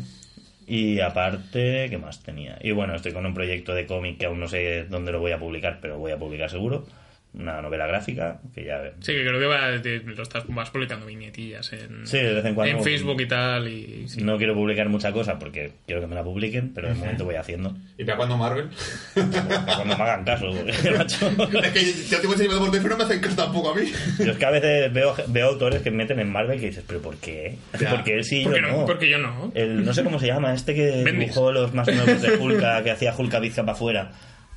Y 0.67 1.01
aparte, 1.01 1.89
¿qué 1.91 1.99
más 1.99 2.23
tenía? 2.23 2.59
Y 2.63 2.71
bueno, 2.73 2.95
estoy 2.95 3.13
con 3.13 3.25
un 3.27 3.35
proyecto 3.35 3.75
de 3.75 3.87
cómic 3.87 4.19
que 4.19 4.27
aún 4.27 4.41
no 4.41 4.49
sé 4.49 4.85
dónde 4.85 5.11
lo 5.13 5.21
voy 5.21 5.33
a 5.33 5.39
publicar, 5.39 5.79
pero 5.81 5.99
voy 5.99 6.13
a 6.13 6.19
publicar 6.19 6.51
seguro. 6.51 6.87
Una 7.35 7.63
novela 7.63 7.87
gráfica, 7.87 8.41
que 8.55 8.65
ya... 8.65 8.93
sí, 9.01 9.13
que 9.15 9.25
creo 9.27 9.41
que 9.41 9.47
va- 9.47 9.81
te- 9.81 10.01
lo 10.01 10.23
estás, 10.23 10.45
vas 10.49 10.69
publicando 10.69 11.07
viñetillas 11.07 11.73
en, 11.73 12.07
Sí, 12.07 12.19
de 12.19 12.35
vez 12.35 12.45
en 12.45 12.55
cuando. 12.55 12.77
en 12.77 12.85
Facebook 12.85 13.19
y 13.23 13.27
tal. 13.27 13.69
Y, 13.69 14.07
sí. 14.07 14.23
No 14.23 14.37
quiero 14.37 14.55
publicar 14.55 14.89
mucha 14.91 15.13
cosa 15.13 15.39
porque 15.39 15.73
quiero 15.87 16.03
que 16.03 16.07
me 16.09 16.15
la 16.15 16.23
publiquen, 16.23 16.75
pero 16.75 16.89
de 16.89 16.95
momento 16.95 17.25
voy 17.25 17.37
haciendo. 17.37 17.75
¿Y 17.97 18.05
para 18.05 18.19
cuándo 18.19 18.37
Marvel? 18.37 18.69
Para 19.15 19.77
cuando 19.77 19.97
me 19.97 20.03
hagan 20.05 20.25
caso, 20.25 20.47
porque, 20.53 20.91
macho, 20.99 21.29
es 21.63 21.71
que 21.73 21.81
te 22.11 22.17
último 22.17 22.33
enseñado 22.35 22.61
por 22.61 22.71
teléfono 22.71 22.95
no 22.95 22.99
me 22.99 23.05
hacen 23.05 23.21
caso 23.21 23.37
tampoco 23.37 23.71
a 23.71 23.75
mí. 23.77 23.91
Yo 24.19 24.33
es 24.33 24.37
que 24.37 24.45
a 24.45 24.51
veces 24.51 24.93
veo, 24.93 25.15
veo 25.29 25.49
autores 25.49 25.81
que 25.83 25.91
meten 25.91 26.21
en 26.21 26.31
Marvel 26.31 26.61
que 26.61 26.67
dices, 26.67 26.85
¿pero 26.87 27.01
por 27.01 27.17
qué? 27.17 27.57
Ya. 27.81 27.91
Porque 27.97 28.15
él 28.15 28.25
sí 28.25 28.43
y 28.43 28.45
¿Por 28.45 28.57
yo 28.57 28.61
no? 28.61 28.69
no. 28.81 28.87
Porque 28.87 29.09
yo 29.09 29.17
no. 29.19 29.53
El, 29.55 29.85
no 29.87 29.95
sé 29.95 30.05
cómo 30.05 30.19
se 30.21 30.27
llama, 30.27 30.53
este 30.53 30.75
que 30.75 31.03
Bendis. 31.03 31.29
dibujó 31.31 31.51
los 31.53 31.73
más 31.73 31.87
nuevos 31.89 32.21
de 32.21 32.37
Hulk, 32.37 32.83
que 32.85 32.91
hacía 32.91 33.15
Hulk 33.17 33.33
a 33.35 33.41
bizca 33.41 33.63
para 33.63 33.73
afuera. 33.73 34.13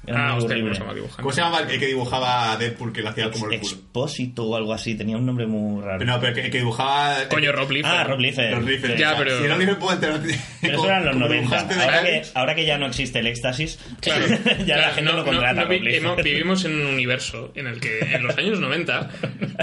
Era 0.07 0.29
Ah, 0.29 0.35
hostia, 0.35 0.55
¿cómo 0.59 0.74
se 0.74 0.79
llama 0.79 0.91
el 0.91 0.95
dibujante? 0.95 1.21
¿Cómo 1.24 1.31
se 1.33 1.41
llama 1.41 1.59
el 1.59 1.79
que 1.79 1.85
dibujaba 1.88 2.57
Deadpool 2.57 2.93
que 2.93 3.01
lo 3.01 3.09
hacía 3.09 3.31
como 3.31 3.45
el 3.50 3.59
culo? 3.59 3.71
Expósito 3.74 4.43
o 4.45 4.55
algo 4.55 4.74
así, 4.74 4.95
tenía 4.95 5.17
un 5.17 5.25
nombre 5.25 5.47
muy 5.47 5.81
raro. 5.83 6.05
No, 6.05 6.19
pero 6.19 6.33
que, 6.33 6.50
que 6.50 6.57
dibujaba. 6.59 7.27
Coño, 7.29 7.51
Rob 7.51 7.71
Liefeld. 7.71 7.95
ah, 7.95 8.03
Rob 8.03 8.19
Liefeld. 8.19 8.51
Los 8.55 8.63
Liefeld. 8.65 8.97
Ya, 8.97 9.15
pero- 9.17 9.41
Si 9.41 9.47
no 9.47 9.57
Liefeld 9.57 9.79
puede 9.79 9.97
tener. 10.00 10.21
Pero 10.62 10.77
eso 10.77 10.85
eran 10.85 11.05
los 11.05 11.13
como 11.13 11.25
90. 11.25 11.41
dibujante 11.45 11.75
de 11.75 11.81
Ahora 11.83 12.03
que, 12.03 12.21
ahora 12.33 12.55
que 12.55 12.65
ya 12.65 12.77
no 12.77 12.85
existe 12.88 13.19
el 13.19 13.27
éxtasis, 13.27 13.79
Claro, 14.01 14.25
ya 14.65 14.77
la 14.77 14.83
gente 14.89 15.01
no- 15.03 15.12
lo 15.13 15.17
no- 15.19 15.25
contrata. 15.25 15.53
no 15.53 15.62
Rob 15.63 15.71
hemos- 15.88 16.24
vivimos 16.24 16.65
en 16.65 16.75
un 16.79 16.85
universo 16.88 17.51
en 17.55 17.67
el 17.67 17.79
que 17.79 18.00
en 18.00 18.24
los 18.24 18.38
años 18.38 18.59
90 18.59 19.09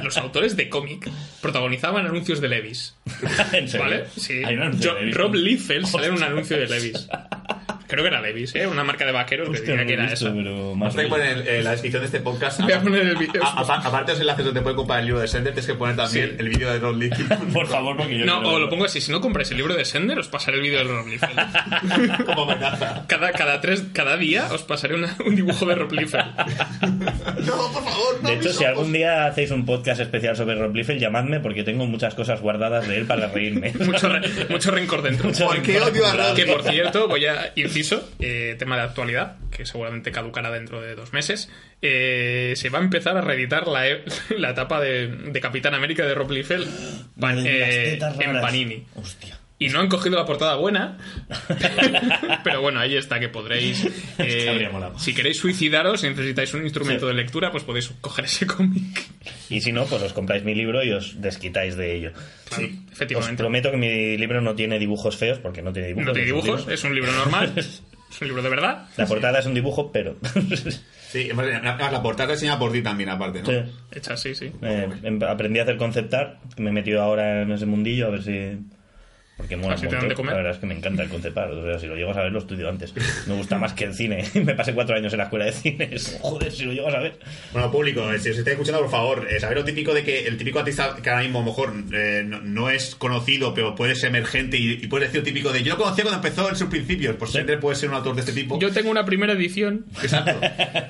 los 0.02 0.16
autores 0.16 0.56
de 0.56 0.68
cómic 0.68 1.08
protagonizaban 1.40 2.06
anuncios 2.06 2.40
de 2.40 2.48
Levis. 2.48 2.94
¿En 3.52 3.68
serio? 3.68 3.84
¿Vale? 3.86 4.04
Sí. 4.16 4.42
Hay 4.44 4.54
un 4.56 4.62
anuncio 4.62 4.90
Yo- 4.90 4.94
de 4.94 5.00
Levi's. 5.02 5.16
Rob 5.16 5.34
Liefeld 5.34 5.86
sale 5.86 6.06
en 6.08 6.14
un 6.14 6.22
anuncio 6.22 6.56
de 6.58 6.66
Levis. 6.68 7.08
Creo 7.92 8.04
que 8.04 8.08
era 8.08 8.22
Levis, 8.22 8.54
¿eh? 8.54 8.66
Una 8.66 8.84
marca 8.84 9.04
de 9.04 9.12
vaqueros 9.12 9.50
que 9.50 9.56
Hostia, 9.58 9.74
decía 9.76 9.84
no 9.84 9.86
que 9.88 9.96
lo 9.96 10.00
he 10.00 10.04
era 10.04 10.10
visto, 10.12 10.26
esa. 10.28 10.34
pero 10.34 10.74
más 10.74 10.96
Vamos 10.96 11.06
a 11.12 11.14
poner 11.14 11.38
en, 11.46 11.54
en 11.56 11.64
la 11.64 11.70
descripción 11.72 12.00
de 12.02 12.06
este 12.06 12.20
podcast. 12.20 12.60
Voy 12.62 12.72
a 12.72 12.80
poner 12.80 13.02
el 13.02 13.16
vídeo. 13.16 13.42
aparte 13.44 14.12
de 14.12 14.12
los 14.14 14.20
enlaces 14.22 14.44
donde 14.46 14.62
puede 14.62 14.76
comprar 14.76 15.00
el 15.00 15.06
libro 15.06 15.20
de 15.20 15.28
Sender, 15.28 15.52
tienes 15.52 15.66
que 15.66 15.74
poner 15.74 15.96
también 15.96 16.30
Sí. 16.30 16.36
el 16.38 16.48
vídeo 16.48 16.72
de 16.72 16.78
Ron 16.78 16.98
Liefeld. 16.98 17.52
Por 17.52 17.66
favor, 17.66 17.96
porque 17.98 18.18
yo 18.18 18.24
No, 18.24 18.40
quiero 18.40 18.56
o 18.56 18.58
lo 18.60 18.70
pongo 18.70 18.86
así, 18.86 19.00
si 19.02 19.12
no 19.12 19.20
compráis 19.20 19.50
el 19.50 19.58
libro 19.58 19.74
de 19.74 19.84
Sender, 19.84 20.18
os 20.18 20.28
pasaré 20.28 20.56
el 20.56 20.62
vídeo 20.62 20.78
de 20.78 20.84
Rob 20.84 21.06
Liefeld. 21.06 22.24
como 22.24 22.50
amenaza. 22.50 23.04
Cada, 23.06 23.30
cada, 23.32 23.60
tres, 23.60 23.84
cada 23.92 24.16
día 24.16 24.48
os 24.52 24.62
pasaré 24.62 24.94
una- 24.94 25.14
un 25.26 25.36
dibujo 25.36 25.66
de 25.66 25.74
Rob 25.74 25.92
Liefeld. 25.92 26.24
No, 27.42 27.56
por 27.72 27.82
favor, 27.84 28.22
no. 28.22 28.28
De 28.28 28.34
hecho, 28.36 28.52
si 28.52 28.64
algún 28.64 28.92
día 28.92 29.26
hacéis 29.26 29.50
un 29.50 29.64
podcast 29.66 30.00
especial 30.00 30.36
sobre 30.36 30.54
Rob 30.54 30.74
Liefeld, 30.74 31.00
llamadme 31.00 31.40
porque 31.40 31.64
tengo 31.64 31.86
muchas 31.86 32.14
cosas 32.14 32.40
guardadas 32.40 32.86
de 32.86 32.96
él 32.98 33.06
para 33.06 33.26
reírme. 33.28 33.72
Mucho, 33.80 34.08
re- 34.08 34.22
mucho 34.48 34.70
rencor 34.70 35.02
dentro. 35.02 35.28
Mucho 35.28 35.46
¿Por 35.46 35.60
qué 35.62 35.72
rencor 35.74 35.90
odio 35.92 36.06
a. 36.06 36.12
Rob? 36.14 36.36
Que 36.36 36.46
por 36.46 36.62
cierto, 36.62 37.08
voy 37.08 37.26
a 37.26 37.52
eh, 38.18 38.56
tema 38.58 38.76
de 38.76 38.82
actualidad, 38.82 39.36
que 39.50 39.66
seguramente 39.66 40.12
caducará 40.12 40.50
dentro 40.50 40.80
de 40.80 40.94
dos 40.94 41.12
meses. 41.12 41.50
eh, 41.82 42.52
se 42.56 42.68
va 42.68 42.78
a 42.78 42.82
empezar 42.82 43.16
a 43.16 43.20
reeditar 43.20 43.66
la, 43.66 43.88
e- 43.88 44.04
la 44.38 44.50
etapa 44.50 44.80
de, 44.80 45.08
de 45.08 45.40
Capitán 45.40 45.74
América 45.74 46.04
de 46.06 46.14
Rob 46.14 46.30
Liefeld 46.30 46.68
eh, 47.46 47.98
en. 48.20 48.40
Panini. 48.40 48.86
Hostia. 48.94 49.38
Y 49.64 49.68
no 49.68 49.80
han 49.80 49.88
cogido 49.88 50.16
la 50.16 50.24
portada 50.26 50.56
buena, 50.56 50.98
pero 52.44 52.60
bueno, 52.60 52.80
ahí 52.80 52.96
está, 52.96 53.20
que 53.20 53.28
podréis. 53.28 53.84
eh, 54.18 54.48
habría 54.48 54.70
molado. 54.70 54.98
si 54.98 55.14
queréis 55.14 55.38
suicidaros 55.38 56.02
y 56.04 56.08
necesitáis 56.08 56.52
un 56.54 56.62
instrumento 56.62 57.06
Sí. 57.06 57.14
de 57.14 57.14
lectura, 57.22 57.50
pues 57.50 57.64
podéis 57.64 57.88
coger 58.00 58.24
ese 58.24 58.46
cómic. 58.46 58.82
Y 59.50 59.60
si 59.60 59.72
no, 59.72 59.84
pues 59.86 60.02
os 60.02 60.12
compráis 60.12 60.44
mi 60.44 60.54
libro 60.54 60.82
y 60.84 60.92
os 60.92 61.20
desquitáis 61.20 61.76
de 61.76 61.94
ello. 61.96 62.12
Claro, 62.48 62.64
Os 62.66 62.92
efectivamente. 62.92 63.36
prometo 63.42 63.70
que 63.70 63.76
mi 63.76 64.16
libro 64.16 64.40
no 64.40 64.54
tiene 64.54 64.78
dibujos 64.78 65.16
feos, 65.16 65.38
porque 65.38 65.62
no 65.62 65.72
tiene 65.72 65.88
dibujos. 65.88 66.06
No 66.08 66.12
tiene 66.12 66.28
es 66.28 66.32
un 66.32 66.40
dibujos, 66.40 66.60
libro. 66.60 66.74
es 66.74 66.84
un 66.84 66.94
libro 66.94 67.12
normal, 67.12 67.52
es 67.56 67.82
un 68.20 68.26
libro 68.28 68.42
de 68.42 68.48
verdad. 68.48 68.86
La 68.96 69.06
portada 69.06 69.38
es 69.38 69.46
un 69.46 69.54
dibujo, 69.54 69.90
pero... 69.92 70.16
Sí, 71.08 71.24
además, 71.30 71.46
la, 71.62 71.90
la 71.90 72.02
portada 72.02 72.32
está 72.32 72.36
diseñada 72.36 72.58
por 72.58 72.72
ti 72.72 72.80
también, 72.80 73.10
aparte, 73.10 73.42
¿no? 73.42 73.48
Sí. 73.48 73.70
Hecha 73.92 74.14
así, 74.14 74.34
sí. 74.34 74.50
Eh, 74.62 74.88
em- 75.02 75.22
aprendí 75.22 75.58
a 75.58 75.64
hacer 75.64 75.76
conceptar, 75.76 76.38
me 76.56 76.70
he 76.70 76.72
metido 76.72 77.02
ahora 77.02 77.42
en 77.42 77.52
ese 77.52 77.66
mundillo 77.66 78.06
a 78.06 78.10
ver 78.10 78.22
si... 78.22 78.58
Porque 79.36 79.56
mola 79.56 79.76
de 79.76 79.88
montón. 79.88 80.14
comer. 80.14 80.32
La 80.32 80.36
verdad 80.36 80.52
es 80.52 80.58
que 80.58 80.66
me 80.66 80.74
encanta 80.74 81.02
el 81.02 81.08
conceptar. 81.08 81.50
O 81.50 81.64
sea, 81.64 81.78
si 81.78 81.86
lo 81.86 81.96
llego 81.96 82.10
a 82.10 82.14
saber, 82.14 82.32
lo 82.32 82.38
estudio 82.38 82.68
antes. 82.68 82.94
Me 83.26 83.34
gusta 83.34 83.58
más 83.58 83.72
que 83.72 83.84
el 83.84 83.94
cine. 83.94 84.24
me 84.34 84.54
pasé 84.54 84.74
cuatro 84.74 84.94
años 84.94 85.12
en 85.12 85.18
la 85.18 85.24
escuela 85.24 85.46
de 85.46 85.52
cine. 85.52 85.90
Joder, 86.20 86.52
si 86.52 86.64
lo 86.64 86.72
llego 86.72 86.88
a 86.88 86.92
saber. 86.92 87.18
Bueno, 87.52 87.70
público, 87.70 88.12
eh, 88.12 88.18
si 88.18 88.30
os 88.30 88.38
estáis 88.38 88.54
escuchando, 88.54 88.80
por 88.82 88.90
favor, 88.90 89.26
eh, 89.30 89.40
saber 89.40 89.56
lo 89.56 89.64
típico 89.64 89.94
de 89.94 90.04
que 90.04 90.26
el 90.26 90.36
típico 90.36 90.58
artista 90.58 90.96
que 91.02 91.10
ahora 91.10 91.22
mismo 91.22 91.38
a 91.38 91.42
lo 91.42 91.46
mejor 91.46 91.74
eh, 91.92 92.22
no, 92.26 92.40
no 92.42 92.70
es 92.70 92.94
conocido, 92.94 93.54
pero 93.54 93.74
puede 93.74 93.94
ser 93.94 94.10
emergente 94.10 94.58
y, 94.58 94.72
y 94.72 94.86
puede 94.86 95.06
decir 95.06 95.20
lo 95.20 95.24
típico 95.24 95.50
de 95.52 95.62
yo 95.62 95.74
lo 95.74 95.82
conocí 95.82 96.02
cuando 96.02 96.16
empezó 96.16 96.48
en 96.48 96.56
sus 96.56 96.68
principios, 96.68 97.16
pues 97.16 97.30
siempre 97.32 97.56
puede 97.56 97.76
ser 97.76 97.88
un 97.88 97.94
autor 97.96 98.14
de 98.14 98.20
este 98.20 98.32
tipo. 98.32 98.58
Yo 98.58 98.70
tengo 98.70 98.90
una 98.90 99.04
primera 99.04 99.32
edición. 99.32 99.86
Exacto. 100.02 100.38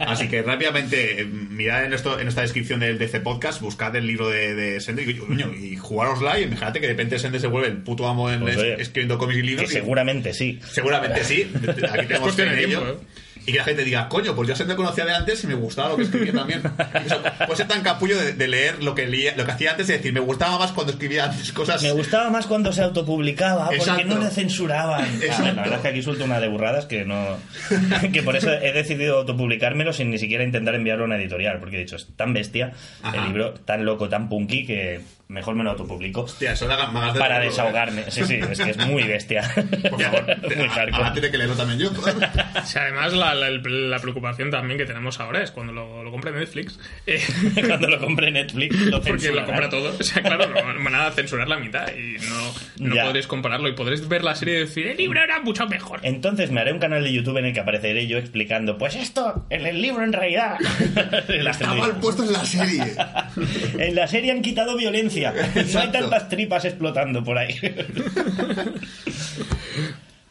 Así 0.01 0.29
que 0.29 0.43
rápidamente, 0.43 1.23
eh, 1.23 1.25
mirad 1.25 1.85
en, 1.85 1.91
nuestro, 1.91 2.19
en 2.19 2.29
esta 2.29 2.43
descripción 2.43 2.81
del 2.81 2.99
de 2.99 3.05
este 3.05 3.21
podcast, 3.21 3.61
buscad 3.61 3.95
el 3.97 4.07
libro 4.07 4.29
de, 4.29 4.55
de 4.55 4.81
Sender 4.81 5.09
y, 5.09 5.73
y 5.73 5.77
jugárosla 5.77 6.41
y 6.41 6.45
imagínate 6.45 6.81
que 6.81 6.87
de 6.87 6.93
repente 6.93 7.19
Sender 7.19 7.41
se 7.41 7.47
vuelve 7.47 7.69
el 7.69 7.79
puto 7.79 8.07
amo 8.09 8.32
en 8.33 8.41
Pues, 8.41 8.57
oye, 8.57 8.75
escribiendo 8.81 9.19
cómics 9.19 9.39
y 9.39 9.43
libros. 9.43 9.69
Que 9.71 9.79
y- 9.79 9.81
seguramente 9.81 10.33
sí. 10.35 10.61
Seguramente 10.71 11.25
sí. 11.25 11.51
Aquí 11.93 12.07
tenemos 12.07 12.39
en 12.39 12.49
ello. 12.59 12.67
tiempo, 12.81 13.01
Y 13.45 13.51
que 13.53 13.59
la 13.59 13.65
gente 13.65 13.83
diga, 13.83 14.09
coño, 14.09 14.37
pues 14.37 14.49
yo 14.49 14.55
se 14.55 14.65
te 14.65 14.77
conocía 14.77 15.05
de 15.05 15.15
antes 15.15 15.43
y 15.43 15.49
me 15.49 15.55
gustaba 15.55 15.89
lo 15.89 15.97
que 15.97 16.05
escribía 16.05 16.33
también. 16.33 16.63
Incluso 16.95 17.21
puede 17.39 17.57
ser 17.57 17.67
tan 17.67 17.83
capullo 17.83 18.17
de, 18.17 18.35
de 18.35 18.47
leer 18.47 18.85
lo 18.85 18.95
que 18.95 19.07
leía, 19.09 19.35
lo 19.37 19.45
que 19.45 19.51
hacía 19.51 19.73
antes 19.73 19.89
y 19.89 19.93
decir, 19.95 20.13
me 20.13 20.21
gustaba 20.21 20.61
más 20.61 20.71
cuando 20.71 20.93
escribía 20.93 21.25
antes 21.25 21.51
cosas. 21.53 21.83
Me 21.83 21.91
gustaba 21.91 22.31
más 22.31 22.47
cuando 22.47 22.73
se 22.73 22.83
autopublicaba, 22.83 23.69
porque 23.77 24.05
no 24.05 24.19
le 24.19 24.31
censuraban. 24.31 25.05
Exacto. 25.21 25.43
Ah, 25.45 25.53
la 25.57 25.63
verdad 25.63 25.77
es 25.79 25.83
que 25.83 25.89
aquí 25.89 26.03
suelto 26.03 26.25
una 26.25 26.39
de 26.39 26.47
burradas 26.47 26.87
que 26.87 27.05
no. 27.05 27.37
que 28.13 28.23
por 28.23 28.37
eso 28.37 28.53
he 28.53 28.73
decidido 28.73 29.19
autopublicármelo 29.19 29.93
sin 29.93 30.11
ni 30.11 30.19
siquiera 30.19 30.45
intentar 30.45 30.77
enviarlo 30.77 31.03
a 31.03 31.07
una 31.07 31.17
editorial, 31.17 31.59
porque 31.59 31.79
he 31.79 31.81
dicho, 31.81 31.97
es 31.97 32.07
tan 32.15 32.33
bestia, 32.33 32.75
Ajá. 33.03 33.17
el 33.17 33.25
libro 33.25 33.55
tan 33.55 33.85
loco, 33.85 34.09
tan 34.09 34.29
punky, 34.29 34.65
que 34.65 35.01
mejor 35.33 35.55
me 35.55 35.65
lo 35.65 35.71
autopublico. 35.71 36.23
Hostia, 36.23 36.53
eso 36.53 36.67
da 36.69 36.87
más 36.89 37.15
de 37.15 37.19
Para 37.21 37.39
leerlo, 37.41 37.51
desahogarme. 37.51 38.11
Sí, 38.11 38.25
sí, 38.25 38.35
es 38.51 38.61
que 38.61 38.71
es 38.71 38.77
muy 38.87 39.03
bestia. 39.05 39.41
¿eh? 39.57 39.63
Por 39.91 40.01
favor, 40.03 40.25
muy 40.57 40.69
ahora 40.93 41.13
tiene 41.13 41.31
que 41.31 41.39
leerlo 41.39 41.57
también 41.57 41.81
yo. 41.81 41.91
Además, 42.77 43.13
la, 43.13 43.35
la- 43.35 43.51
la 43.51 43.99
preocupación 43.99 44.51
también 44.51 44.79
que 44.79 44.85
tenemos 44.87 45.19
ahora 45.21 45.43
es 45.43 45.51
cuando 45.51 45.73
lo, 45.73 46.03
lo 46.05 46.11
compre 46.11 46.33
Netflix. 46.33 46.79
eh, 47.07 47.21
Cuando 47.67 47.89
lo 47.89 47.99
compre 47.99 48.31
Netflix, 48.31 48.77
lo 48.81 49.01
porque 49.03 49.31
lo 49.33 49.45
compra 49.45 49.69
todo. 49.69 49.95
O 49.99 50.03
sea, 50.03 50.23
claro, 50.23 50.49
no 50.49 50.85
van 50.85 50.95
a 50.95 51.11
censurar 51.13 51.49
la 51.49 51.59
mitad 51.59 51.87
y 51.95 52.17
no, 52.79 52.89
no 52.89 52.95
podréis 53.05 53.27
compararlo. 53.27 53.69
Y 53.69 53.73
podréis 53.73 54.07
ver 54.09 54.23
la 54.25 54.35
serie 54.35 54.55
y 54.57 54.59
decir, 54.61 54.87
el 54.87 54.97
libro 54.97 55.23
era 55.23 55.41
mucho 55.41 55.67
mejor. 55.67 56.01
Entonces 56.03 56.51
me 56.51 56.61
haré 56.61 56.73
un 56.73 56.79
canal 56.79 57.03
de 57.03 57.13
YouTube 57.13 57.39
en 57.39 57.47
el 57.47 57.53
que 57.55 57.61
apareceré 57.61 58.07
yo 58.07 58.19
explicando, 58.19 58.77
pues 58.79 58.97
esto, 58.97 59.47
en 59.51 59.67
el 59.67 59.81
libro 59.81 60.05
en 60.05 60.13
realidad. 60.13 60.57
Está 61.29 61.75
mal 61.75 61.93
puesto 62.01 62.25
en 62.25 62.33
la 62.33 62.45
serie. 62.45 62.83
En 63.79 63.95
la 63.95 64.07
serie 64.07 64.33
han 64.33 64.43
quitado 64.43 64.77
violencia. 64.77 65.22
No 65.75 65.81
hay 65.81 65.89
tantas 65.89 66.29
tripas 66.29 66.65
explotando 66.65 67.23
por 67.23 67.39
ahí. 67.39 67.55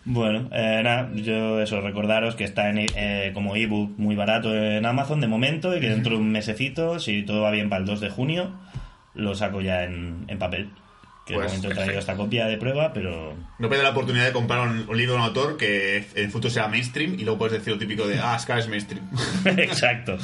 Bueno, 0.03 0.49
eh, 0.51 0.81
nada, 0.83 1.11
yo 1.13 1.61
eso, 1.61 1.79
recordaros 1.79 2.35
que 2.35 2.43
está 2.43 2.69
en, 2.69 2.79
eh, 2.79 3.31
como 3.35 3.55
ebook 3.55 3.99
muy 3.99 4.15
barato 4.15 4.55
en 4.55 4.85
Amazon 4.85 5.21
de 5.21 5.27
momento 5.27 5.77
y 5.77 5.79
que 5.79 5.89
dentro 5.89 6.15
de 6.15 6.21
un 6.21 6.31
mesecito, 6.31 6.99
si 6.99 7.21
todo 7.21 7.41
va 7.41 7.51
bien 7.51 7.69
para 7.69 7.81
el 7.81 7.85
2 7.85 8.01
de 8.01 8.09
junio, 8.09 8.51
lo 9.13 9.35
saco 9.35 9.61
ya 9.61 9.83
en, 9.83 10.25
en 10.27 10.39
papel. 10.39 10.69
Que 11.25 11.35
Pues, 11.35 11.51
de 11.51 11.57
momento 11.57 11.71
he 11.71 11.75
traído 11.75 11.99
esta 11.99 12.15
copia 12.15 12.45
de 12.47 12.57
prueba, 12.57 12.91
pero 12.93 13.35
No 13.59 13.67
pierdas 13.69 13.83
la 13.83 13.91
oportunidad 13.91 14.25
de 14.25 14.31
comprar 14.31 14.67
un, 14.67 14.89
un 14.89 14.97
libro 14.97 15.13
de 15.13 15.19
un 15.19 15.25
autor 15.25 15.55
que 15.57 15.97
en 15.97 16.05
el 16.25 16.31
futuro 16.31 16.51
sea 16.51 16.67
mainstream 16.67 17.13
y 17.19 17.23
luego 17.23 17.37
puedes 17.37 17.53
decir 17.59 17.73
lo 17.73 17.79
típico 17.79 18.07
de, 18.07 18.19
ah, 18.19 18.37
Scar 18.39 18.59
es 18.59 18.67
mainstream. 18.67 19.07
Exacto. 19.45 20.17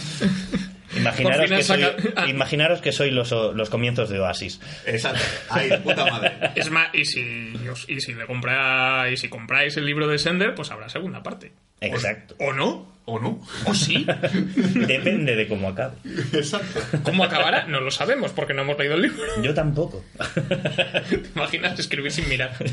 Imaginaros 0.96 1.50
que, 1.52 1.64
soy, 1.64 1.82
saca- 1.84 2.28
imaginaros 2.28 2.82
que 2.82 2.92
soy 2.92 3.12
los, 3.12 3.32
los 3.32 3.70
comienzos 3.70 4.10
de 4.10 4.20
Oasis. 4.20 4.60
Exacto. 4.86 5.22
Ahí, 5.50 5.70
de 5.70 5.78
puta 5.80 6.06
madre. 6.10 6.32
Es 6.56 6.72
más, 6.72 6.88
y 6.94 7.06
si, 7.06 7.54
y 7.88 8.00
si 8.02 8.14
le 8.14 8.26
compra, 8.26 9.10
y 9.12 9.18
si 9.18 9.28
compráis 9.30 9.78
el 9.78 9.86
libro 9.86 10.08
de 10.08 10.18
Sender, 10.18 10.56
pues 10.56 10.72
habrá 10.72 10.90
segunda 10.90 11.22
parte. 11.22 11.52
Exacto. 11.82 12.36
¿O 12.40 12.54
no? 12.54 12.97
¿O 13.10 13.20
no? 13.20 13.40
¿O 13.66 13.74
sí? 13.74 14.06
Depende 14.76 15.38
de 15.38 15.48
cómo 15.48 15.70
acabe. 15.70 15.96
Exacto. 16.34 16.82
¿Cómo 17.04 17.24
acabará? 17.24 17.66
No 17.66 17.80
lo 17.80 17.90
sabemos 17.90 18.34
porque 18.34 18.54
no 18.54 18.64
hemos 18.64 18.78
leído 18.78 18.96
el 18.96 19.04
libro. 19.04 19.42
Yo 19.42 19.54
tampoco. 19.54 20.04
¿Te 21.10 21.30
imaginas 21.34 21.80
escribir 21.80 22.12
sin 22.12 22.28
mirar? 22.28 22.52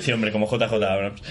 Sí, 0.00 0.12
hombre, 0.12 0.30
como 0.30 0.46
JJ 0.46 0.74
Abrams. 0.74 1.22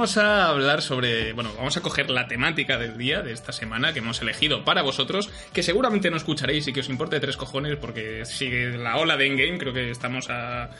Vamos 0.00 0.16
a 0.16 0.48
hablar 0.48 0.80
sobre. 0.80 1.34
Bueno, 1.34 1.52
vamos 1.58 1.76
a 1.76 1.82
coger 1.82 2.08
la 2.08 2.26
temática 2.26 2.78
del 2.78 2.96
día 2.96 3.20
de 3.20 3.32
esta 3.34 3.52
semana 3.52 3.92
que 3.92 3.98
hemos 3.98 4.22
elegido 4.22 4.64
para 4.64 4.80
vosotros, 4.80 5.28
que 5.52 5.62
seguramente 5.62 6.10
no 6.10 6.16
escucharéis 6.16 6.66
y 6.68 6.72
que 6.72 6.80
os 6.80 6.88
importe 6.88 7.20
tres 7.20 7.36
cojones 7.36 7.76
porque 7.76 8.24
sigue 8.24 8.78
la 8.78 8.96
ola 8.96 9.18
de 9.18 9.26
Endgame. 9.26 9.58
Creo 9.58 9.74
que 9.74 9.90
estamos 9.90 10.30
a. 10.30 10.62
a- 10.64 10.70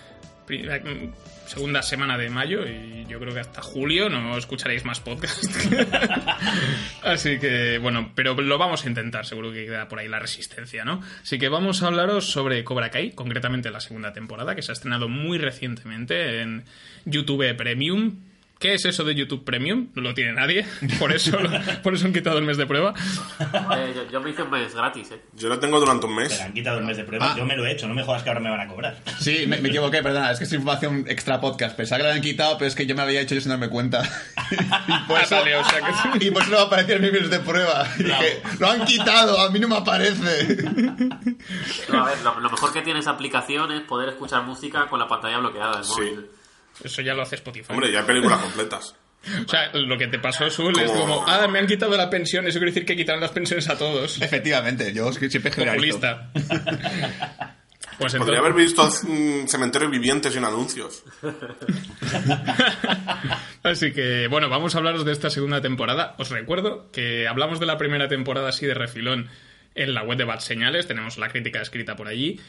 segunda 1.46 1.82
semana 1.82 2.16
de 2.16 2.30
mayo 2.30 2.60
y 2.66 3.04
yo 3.08 3.18
creo 3.18 3.34
que 3.34 3.40
hasta 3.40 3.60
julio 3.60 4.08
no 4.08 4.38
escucharéis 4.38 4.84
más 4.86 5.00
podcast. 5.00 5.44
Así 7.02 7.38
que, 7.40 7.76
bueno, 7.78 8.12
pero 8.14 8.34
lo 8.40 8.56
vamos 8.56 8.84
a 8.86 8.88
intentar, 8.88 9.26
seguro 9.26 9.52
que 9.52 9.66
queda 9.66 9.86
por 9.88 9.98
ahí 9.98 10.08
la 10.08 10.20
resistencia, 10.20 10.84
¿no? 10.84 11.02
Así 11.22 11.38
que 11.38 11.48
vamos 11.48 11.82
a 11.82 11.88
hablaros 11.88 12.30
sobre 12.30 12.62
Cobra 12.64 12.90
Kai, 12.90 13.10
concretamente 13.10 13.70
la 13.70 13.80
segunda 13.80 14.12
temporada, 14.12 14.54
que 14.54 14.62
se 14.62 14.70
ha 14.70 14.74
estrenado 14.74 15.08
muy 15.08 15.38
recientemente 15.38 16.40
en 16.40 16.64
YouTube 17.04 17.54
Premium. 17.56 18.29
¿Qué 18.60 18.74
es 18.74 18.84
eso 18.84 19.04
de 19.04 19.14
YouTube 19.14 19.42
Premium? 19.42 19.88
No 19.94 20.02
lo 20.02 20.12
tiene 20.12 20.34
nadie, 20.34 20.66
por 20.98 21.12
eso, 21.12 21.38
por 21.82 21.94
eso 21.94 22.04
han 22.06 22.12
quitado 22.12 22.36
el 22.38 22.44
mes 22.44 22.58
de 22.58 22.66
prueba. 22.66 22.92
Eh, 23.74 23.92
yo, 23.96 24.10
yo 24.12 24.20
me 24.20 24.30
hice 24.30 24.42
un 24.42 24.50
mes 24.50 24.74
gratis, 24.74 25.10
¿eh? 25.12 25.22
Yo 25.34 25.48
lo 25.48 25.58
tengo 25.58 25.80
durante 25.80 26.04
un 26.04 26.14
Me 26.14 26.24
mes. 26.24 26.38
han 26.42 26.52
quitado 26.52 26.78
el 26.78 26.84
mes 26.84 26.98
de 26.98 27.04
prueba. 27.04 27.30
Ah. 27.32 27.34
Yo 27.38 27.46
me 27.46 27.56
lo 27.56 27.64
he 27.64 27.72
hecho, 27.72 27.88
no 27.88 27.94
me 27.94 28.02
jodas 28.04 28.22
que 28.22 28.28
ahora 28.28 28.40
me 28.40 28.50
van 28.50 28.60
a 28.60 28.68
cobrar. 28.68 28.98
Sí, 29.18 29.46
me, 29.46 29.56
me 29.62 29.70
equivoqué, 29.70 30.02
perdona, 30.02 30.30
es 30.30 30.38
que 30.38 30.44
es 30.44 30.52
información 30.52 31.06
extra 31.08 31.40
podcast. 31.40 31.74
Pensaba 31.74 31.96
que 32.00 32.02
lo 32.02 32.08
habían 32.10 32.22
quitado, 32.22 32.58
pero 32.58 32.68
es 32.68 32.74
que 32.74 32.84
yo 32.84 32.94
me 32.94 33.00
había 33.00 33.22
hecho 33.22 33.34
yo 33.34 33.40
sin 33.40 33.48
darme 33.48 33.70
cuenta. 33.70 34.02
y 34.52 35.08
por 35.08 35.18
Ah, 35.18 35.22
eso, 35.22 35.36
vale, 35.36 35.56
o 35.56 35.64
sea 35.64 35.80
que- 36.18 36.24
y 36.26 36.30
por 36.30 36.42
eso 36.42 36.50
no 36.50 36.58
me 36.58 36.62
aparecía 36.64 36.96
en 36.96 37.02
mi 37.02 37.10
mes 37.12 37.30
de 37.30 37.40
prueba. 37.40 37.86
Y 37.98 38.02
dije, 38.02 38.42
lo 38.58 38.70
han 38.70 38.84
quitado, 38.84 39.40
a 39.40 39.48
mí 39.50 39.58
no 39.58 39.68
me 39.68 39.76
aparece. 39.78 40.62
No, 41.88 42.04
a 42.04 42.10
ver, 42.10 42.20
lo, 42.22 42.40
lo 42.40 42.50
mejor 42.50 42.74
que 42.74 42.82
tiene 42.82 43.00
esa 43.00 43.12
aplicación 43.12 43.72
es 43.72 43.80
poder 43.82 44.10
escuchar 44.10 44.42
música 44.44 44.86
con 44.86 44.98
la 45.00 45.08
pantalla 45.08 45.38
bloqueada 45.38 45.76
del 45.76 45.84
Sí. 45.84 46.26
Eso 46.84 47.02
ya 47.02 47.14
lo 47.14 47.22
hace 47.22 47.36
Spotify. 47.36 47.72
Hombre, 47.72 47.92
ya 47.92 48.00
hay 48.00 48.06
películas 48.06 48.40
completas. 48.40 48.94
O 49.44 49.48
sea, 49.50 49.70
lo 49.74 49.98
que 49.98 50.06
te 50.06 50.18
pasó, 50.18 50.48
Sul, 50.48 50.72
es 50.80 50.90
Como- 50.90 51.22
ah, 51.28 51.46
me 51.46 51.58
han 51.58 51.66
quitado 51.66 51.94
la 51.94 52.08
pensión, 52.08 52.46
eso 52.46 52.58
quiere 52.58 52.72
decir 52.72 52.86
que 52.86 52.96
quitaron 52.96 53.20
las 53.20 53.32
pensiones 53.32 53.68
a 53.68 53.76
todos. 53.76 54.18
Efectivamente, 54.22 54.94
yo 54.94 55.10
es 55.10 55.18
que 55.18 55.28
siempre 55.28 55.52
generalizo. 55.52 56.00
Populista. 56.00 57.54
Pues 57.98 58.14
Podría 58.14 58.38
entonces, 58.38 58.78
haber 58.78 58.94
visto 58.94 59.12
mm, 59.12 59.46
cementerios 59.46 59.90
vivientes 59.90 60.32
sin 60.32 60.42
anuncios. 60.42 61.04
Así 63.62 63.92
que, 63.92 64.26
bueno, 64.28 64.48
vamos 64.48 64.74
a 64.74 64.78
hablaros 64.78 65.04
de 65.04 65.12
esta 65.12 65.28
segunda 65.28 65.60
temporada. 65.60 66.14
Os 66.18 66.30
recuerdo 66.30 66.90
que 66.92 67.28
hablamos 67.28 67.60
de 67.60 67.66
la 67.66 67.76
primera 67.76 68.08
temporada 68.08 68.48
así 68.48 68.64
de 68.64 68.72
refilón 68.72 69.28
en 69.74 69.92
la 69.92 70.02
web 70.02 70.16
de 70.16 70.24
Bad 70.24 70.40
Señales. 70.40 70.86
Tenemos 70.86 71.18
la 71.18 71.28
crítica 71.28 71.60
escrita 71.60 71.94
por 71.94 72.08
allí. 72.08 72.40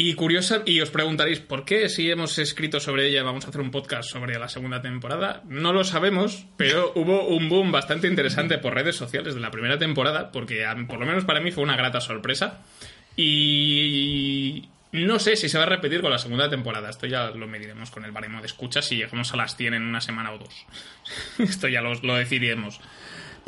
Y 0.00 0.14
curiosa, 0.14 0.62
y 0.64 0.80
os 0.80 0.90
preguntaréis, 0.90 1.40
¿por 1.40 1.64
qué 1.64 1.88
si 1.88 2.08
hemos 2.08 2.38
escrito 2.38 2.78
sobre 2.78 3.08
ella 3.08 3.24
vamos 3.24 3.44
a 3.44 3.48
hacer 3.48 3.60
un 3.60 3.72
podcast 3.72 4.08
sobre 4.08 4.38
la 4.38 4.48
segunda 4.48 4.80
temporada? 4.80 5.42
No 5.48 5.72
lo 5.72 5.82
sabemos, 5.82 6.46
pero 6.56 6.92
hubo 6.96 7.26
un 7.26 7.48
boom 7.48 7.72
bastante 7.72 8.06
interesante 8.06 8.58
por 8.58 8.74
redes 8.74 8.94
sociales 8.94 9.34
de 9.34 9.40
la 9.40 9.50
primera 9.50 9.76
temporada, 9.76 10.30
porque 10.30 10.64
a- 10.64 10.76
por 10.86 11.00
lo 11.00 11.06
menos 11.06 11.24
para 11.24 11.40
mí 11.40 11.50
fue 11.50 11.64
una 11.64 11.76
grata 11.76 12.00
sorpresa. 12.00 12.62
Y 13.16 14.68
no 14.92 15.18
sé 15.18 15.34
si 15.34 15.48
se 15.48 15.58
va 15.58 15.64
a 15.64 15.68
repetir 15.68 16.00
con 16.00 16.12
la 16.12 16.18
segunda 16.18 16.48
temporada. 16.48 16.88
Esto 16.90 17.08
ya 17.08 17.30
lo 17.30 17.48
mediremos 17.48 17.90
con 17.90 18.04
el 18.04 18.12
baremo 18.12 18.40
de 18.40 18.46
escuchas 18.46 18.86
si 18.86 18.96
llegamos 18.96 19.34
a 19.34 19.36
las 19.36 19.56
100 19.56 19.74
en 19.74 19.82
una 19.82 20.00
semana 20.00 20.30
o 20.32 20.38
dos. 20.38 20.64
Esto 21.40 21.66
ya 21.66 21.80
lo, 21.82 21.92
lo 21.94 22.14
decidiremos. 22.14 22.80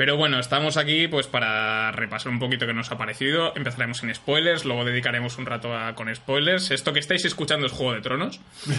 Pero 0.01 0.17
bueno, 0.17 0.39
estamos 0.39 0.79
aquí 0.79 1.09
pues 1.09 1.27
para 1.27 1.93
repasar 1.93 2.33
un 2.33 2.39
poquito 2.39 2.67
qué 2.67 2.73
nos 2.73 2.91
ha 2.91 2.97
parecido. 2.97 3.55
Empezaremos 3.55 4.03
en 4.03 4.15
spoilers, 4.15 4.65
luego 4.65 4.87
dedicaremos 4.87 5.37
un 5.37 5.45
rato 5.45 5.77
a, 5.77 5.95
con 5.95 6.15
spoilers. 6.15 6.71
Esto 6.71 6.95
que 6.95 7.01
estáis 7.01 7.27
escuchando 7.27 7.67
es 7.67 7.73
Juego 7.73 7.93
de 7.93 8.01
Tronos. 8.01 8.41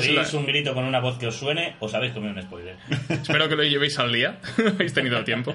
Si 0.00 0.12
la- 0.14 0.26
un 0.32 0.46
grito 0.46 0.74
con 0.74 0.84
una 0.84 0.98
voz 0.98 1.16
que 1.16 1.28
os 1.28 1.36
suene, 1.36 1.76
os 1.78 1.94
habéis 1.94 2.12
comido 2.12 2.34
un 2.34 2.42
spoiler. 2.42 2.76
Espero 3.08 3.48
que 3.48 3.54
lo 3.54 3.62
llevéis 3.62 3.96
al 4.00 4.12
día. 4.12 4.40
Habéis 4.58 4.92
tenido 4.94 5.22
tiempo. 5.22 5.54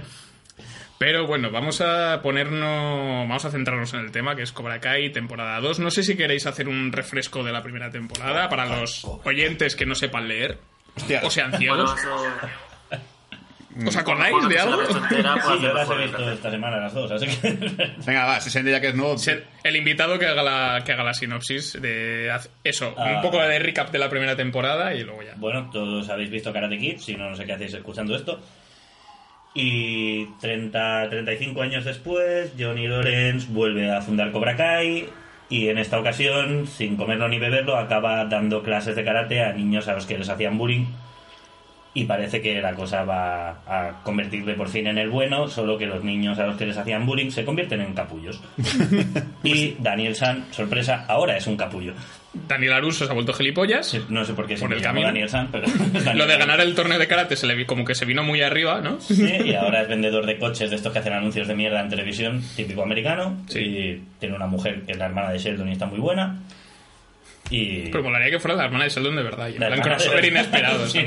Pero 0.98 1.28
bueno, 1.28 1.52
vamos 1.52 1.82
a 1.82 2.22
ponernos. 2.22 3.28
Vamos 3.28 3.44
a 3.44 3.52
centrarnos 3.52 3.94
en 3.94 4.00
el 4.02 4.12
tema 4.12 4.38
que 4.38 4.44
es 4.44 4.54
Cobra 4.54 4.80
Kai, 4.80 5.12
temporada 5.12 5.60
2. 5.60 5.80
No 5.80 5.92
sé 5.92 6.04
si 6.04 6.16
queréis 6.16 6.46
hacer 6.48 6.70
un 6.70 6.94
refresco 6.94 7.44
de 7.44 7.52
la 7.52 7.62
primera 7.62 7.92
temporada 7.92 8.48
para 8.48 8.66
los 8.66 9.04
oyentes 9.26 9.76
que 9.76 9.86
no 9.86 9.96
sepan 9.96 10.30
leer. 10.30 10.60
Hostia. 10.96 11.20
O 11.24 11.30
sean 11.30 11.52
Bueno, 11.52 11.60
ciegos. 11.88 12.00
eso... 12.00 12.38
¿Os 13.86 13.96
acordáis 13.98 14.32
Bueno, 14.34 14.50
de 14.50 14.60
algo? 14.60 14.78
pues 14.88 14.88
Sí, 15.10 15.64
yo 15.64 15.74
las 15.74 15.90
he 15.90 15.96
visto 15.98 16.32
esta 16.32 16.52
semana 16.52 16.78
las 16.78 16.94
dos, 16.94 17.12
así 17.12 17.26
que... 17.28 17.52
Venga, 18.06 18.26
va, 18.26 18.40
60 18.40 18.70
ya 18.72 18.80
que 18.82 18.90
es 18.90 18.96
nuevo. 18.96 19.16
El 19.64 19.76
invitado 19.76 20.20
que 20.20 20.28
haga 20.28 20.44
la, 20.44 20.84
que 20.86 20.92
haga 20.92 21.04
la 21.04 21.14
sinopsis 21.14 21.82
de 21.82 22.32
eso, 22.64 22.94
Ah. 22.98 23.14
un 23.16 23.22
poco 23.22 23.42
de 23.42 23.60
recap 23.60 23.92
de 23.92 24.00
la 24.00 24.10
primera 24.10 24.36
temporada 24.36 24.94
y 24.94 25.04
luego 25.04 25.24
ya. 25.24 25.34
Bueno, 25.38 25.70
todos 25.72 26.10
habéis 26.10 26.30
visto 26.30 26.54
Karate 26.54 26.78
Kid, 26.78 26.98
si 27.00 27.16
no, 27.16 27.30
no 27.30 27.36
sé 27.36 27.46
qué 27.46 27.54
hacéis 27.54 27.74
escuchando 27.74 28.16
esto. 28.16 28.40
Y 29.56 30.26
30, 30.42 31.10
35 31.10 31.62
años 31.62 31.86
después, 31.86 32.54
Johnny 32.60 32.88
Lawrence 32.88 33.48
vuelve 33.52 33.92
a 33.92 34.02
fundar 34.02 34.32
Cobra 34.32 34.56
Kai 34.56 35.08
y 35.50 35.68
en 35.70 35.78
esta 35.78 36.00
ocasión, 36.00 36.66
sin 36.66 36.98
comerlo 36.98 37.28
ni 37.28 37.38
beberlo, 37.38 37.78
acaba 37.78 38.26
dando 38.26 38.64
clases 38.64 38.96
de 38.96 39.04
karate 39.04 39.44
a 39.44 39.54
niños 39.54 39.88
a 39.88 39.94
los 39.94 40.08
que 40.08 40.18
les 40.18 40.28
hacían 40.30 40.58
bullying. 40.58 40.86
Y 41.96 42.06
parece 42.06 42.42
que 42.42 42.60
la 42.60 42.74
cosa 42.74 43.04
va 43.04 43.50
a 43.68 44.02
convertirle 44.04 44.56
por 44.56 44.68
fin 44.68 44.88
en 44.88 44.98
el 44.98 45.10
bueno, 45.10 45.48
solo 45.48 45.78
que 45.78 45.86
los 45.86 46.04
niños 46.04 46.40
a 46.40 46.48
los 46.48 46.58
que 46.58 46.66
les 46.66 46.78
hacían 46.78 47.06
bullying 47.06 47.30
se 47.30 47.46
convierten 47.46 47.82
en 47.82 47.94
capullos. 47.94 48.42
y 49.44 49.76
Daniel 49.80 50.16
San, 50.16 50.46
sorpresa, 50.52 51.06
ahora 51.08 51.38
es 51.38 51.46
un 51.46 51.56
capullo. 51.56 51.94
Daniel 52.48 52.74
Aruso 52.74 53.06
se 53.06 53.12
ha 53.12 53.14
vuelto 53.14 53.32
gilipollas. 53.32 53.88
Sí, 53.88 54.02
No 54.10 54.26
sé 54.26 54.34
por 54.34 54.48
qué 54.48 54.58
se 54.58 54.66
Por 54.66 54.74
el 54.74 54.82
camino. 54.82 55.06
Daniel 55.06 55.30
San, 55.30 55.50
pero... 55.52 55.68
Lo 56.16 56.26
de 56.26 56.38
ganar 56.38 56.60
el 56.62 56.74
torneo 56.74 56.98
de 56.98 57.08
karate 57.08 57.36
se 57.36 57.46
le 57.46 57.56
vi 57.56 57.66
como 57.66 57.86
que 57.86 57.94
se 57.94 58.06
vino 58.06 58.24
muy 58.24 58.42
arriba, 58.42 58.82
¿no? 58.82 59.00
Sí, 59.00 59.28
y 59.46 59.54
ahora 59.54 59.84
es 59.84 59.88
vendedor 59.88 60.26
de 60.26 60.40
coches 60.40 60.72
de 60.72 60.76
estos 60.76 60.92
que 60.92 61.00
hacen 61.00 61.14
anuncios 61.14 61.48
de 61.48 61.56
mierda 61.56 61.80
en 61.80 61.90
televisión, 61.90 62.42
típico 62.56 62.82
americano. 62.82 63.38
Sí. 63.48 63.60
Y 63.60 64.02
tiene 64.20 64.36
una 64.36 64.48
mujer 64.48 64.82
que 64.82 64.94
es 64.94 64.98
la 64.98 65.06
hermana 65.06 65.32
de 65.32 65.38
Sheldon 65.38 65.70
y 65.70 65.74
está 65.74 65.86
muy 65.86 66.00
buena. 66.00 66.40
Y. 67.56 67.90
Pero 67.92 68.04
molaría 68.04 68.32
que 68.32 68.40
fuera 68.40 68.58
la 68.58 68.66
hermana 68.66 68.86
de 68.86 68.90
Sheldon 68.90 69.16
de 69.16 69.24
verdad. 69.24 69.48
Y 69.50 69.54
en 69.56 69.60
La 69.60 69.70
de- 69.70 69.82
crossover 69.82 70.26
inesperado. 70.26 70.88
Sí. 70.88 71.06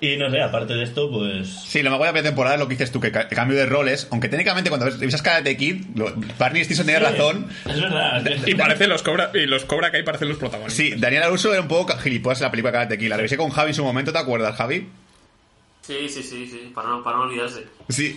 Y 0.00 0.16
no 0.16 0.30
sé, 0.30 0.40
aparte 0.40 0.74
de 0.74 0.84
esto, 0.84 1.10
pues. 1.10 1.48
Sí, 1.48 1.82
lo 1.82 1.90
mejor 1.90 2.06
de 2.06 2.12
la 2.12 2.22
temporada 2.22 2.54
es 2.54 2.60
lo 2.60 2.68
que 2.68 2.74
dices 2.74 2.92
tú, 2.92 3.00
que 3.00 3.10
ca- 3.10 3.26
cambio 3.26 3.56
de 3.58 3.66
roles, 3.66 4.06
aunque 4.12 4.28
técnicamente 4.28 4.70
cuando 4.70 4.88
revisas 4.88 5.22
Karate 5.22 5.56
Kid, 5.56 5.86
lo- 5.96 6.14
Barney 6.38 6.62
Stinson 6.62 6.86
tiene 6.86 7.00
razón. 7.00 7.48
Es 7.68 7.80
verdad. 7.80 8.22
Y 8.46 8.54
parece 8.54 8.86
los 8.86 9.02
cobra 9.02 9.32
y 9.34 9.46
los 9.46 9.64
cobra 9.64 9.90
Kai 9.90 10.04
parecen 10.04 10.28
los 10.28 10.38
protagonistas. 10.38 10.76
Sí, 10.76 10.94
Daniel 10.96 11.24
Aruso 11.24 11.52
era 11.52 11.62
un 11.62 11.66
poco 11.68 11.96
gilipollas 11.98 12.40
en 12.40 12.44
la 12.44 12.50
película 12.52 12.70
Karate 12.72 12.96
Kid. 12.96 13.08
La 13.08 13.16
revisé 13.16 13.36
con 13.36 13.50
Javi 13.50 13.70
en 13.70 13.74
su 13.74 13.82
momento, 13.84 14.12
¿te 14.12 14.18
acuerdas, 14.20 14.54
Javi? 14.54 14.86
Sí, 15.88 16.06
sí, 16.10 16.22
sí, 16.22 16.46
sí, 16.46 16.70
para 16.74 16.90
no, 16.90 17.02
para 17.02 17.16
no 17.16 17.22
olvidarse. 17.22 17.64
Sí, 17.88 18.14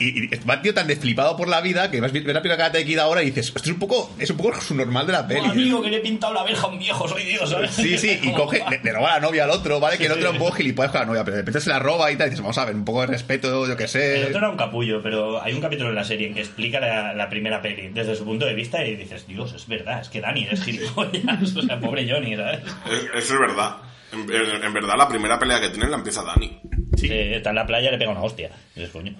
y, 0.00 0.04
y, 0.04 0.24
y 0.24 0.28
va 0.48 0.62
tío 0.62 0.72
tan 0.72 0.86
desflipado 0.86 1.36
por 1.36 1.46
la 1.46 1.60
vida 1.60 1.90
que 1.90 2.00
vas 2.00 2.10
a 2.10 2.14
ver 2.14 2.22
la 2.24 2.40
película 2.40 2.56
Karate 2.56 2.86
Kid 2.86 2.96
ahora 2.98 3.22
y 3.22 3.26
dices, 3.26 3.48
esto 3.48 3.60
es 3.64 3.68
un 3.68 3.78
poco, 3.78 4.10
es 4.18 4.30
un 4.30 4.38
poco 4.38 4.58
su 4.62 4.74
normal 4.74 5.06
de 5.06 5.12
la 5.12 5.28
peli. 5.28 5.40
amigo, 5.46 5.82
que 5.82 5.90
le 5.90 5.98
he 5.98 6.00
pintado 6.00 6.32
la 6.32 6.42
verja 6.42 6.62
a 6.66 6.70
un 6.70 6.78
viejo, 6.78 7.06
soy 7.06 7.24
Dios, 7.24 7.50
¿sabes? 7.50 7.72
Sí, 7.72 7.98
sí, 7.98 8.18
y 8.22 8.32
coge, 8.32 8.64
le, 8.70 8.80
le 8.82 8.92
roba 8.94 9.10
la 9.10 9.20
novia 9.20 9.44
al 9.44 9.50
otro, 9.50 9.78
¿vale? 9.78 9.98
Que 9.98 10.06
el 10.06 10.12
otro 10.12 10.22
era 10.22 10.30
un 10.30 10.38
poco 10.38 10.52
gilipollas 10.52 10.90
con 10.90 11.00
la 11.02 11.06
novia, 11.06 11.22
pero 11.22 11.36
de 11.36 11.42
repente 11.42 11.60
se 11.60 11.68
la 11.68 11.78
roba 11.80 12.10
y 12.10 12.16
tal, 12.16 12.28
y 12.28 12.30
dices, 12.30 12.40
vamos 12.42 12.56
a 12.56 12.64
ver, 12.64 12.74
un 12.74 12.84
poco 12.86 13.02
de 13.02 13.08
respeto, 13.08 13.68
yo 13.68 13.76
qué 13.76 13.82
El 13.84 13.88
sé. 13.90 14.24
otro 14.28 14.38
era 14.38 14.48
un 14.48 14.56
capullo, 14.56 15.02
pero 15.02 15.42
hay 15.42 15.52
un 15.52 15.60
capítulo 15.60 15.90
en 15.90 15.94
la 15.96 16.04
serie 16.04 16.28
en 16.28 16.34
que 16.34 16.40
explica 16.40 16.80
la, 16.80 17.12
la 17.12 17.28
primera 17.28 17.60
peli 17.60 17.88
desde 17.88 18.16
su 18.16 18.24
punto 18.24 18.46
de 18.46 18.54
vista 18.54 18.82
y 18.86 18.96
dices, 18.96 19.26
Dios, 19.26 19.52
es 19.52 19.68
verdad, 19.68 20.00
es 20.00 20.08
que 20.08 20.22
Dani 20.22 20.48
es 20.50 20.64
gilipollas. 20.64 21.54
O 21.56 21.60
sea, 21.60 21.78
pobre 21.78 22.10
Johnny, 22.10 22.34
¿sabes? 22.36 22.60
Es- 22.90 23.24
Eso 23.24 23.34
es 23.34 23.40
verdad. 23.40 23.76
En, 24.12 24.20
en- 24.32 24.64
en 24.64 24.72
verdad, 24.74 24.96
la 24.96 25.08
primera 25.08 25.38
pelea 25.38 25.60
que 25.60 25.70
tienen 25.70 25.90
la 25.90 25.96
empieza 25.96 26.22
Dani. 26.22 26.60
Sí. 26.96 27.08
Eh, 27.10 27.36
está 27.36 27.50
en 27.50 27.56
la 27.56 27.66
playa 27.66 27.88
y 27.88 27.92
le 27.92 27.98
pega 27.98 28.10
una 28.10 28.20
hostia. 28.22 28.50
Dices, 28.74 28.90
coño. 28.90 29.14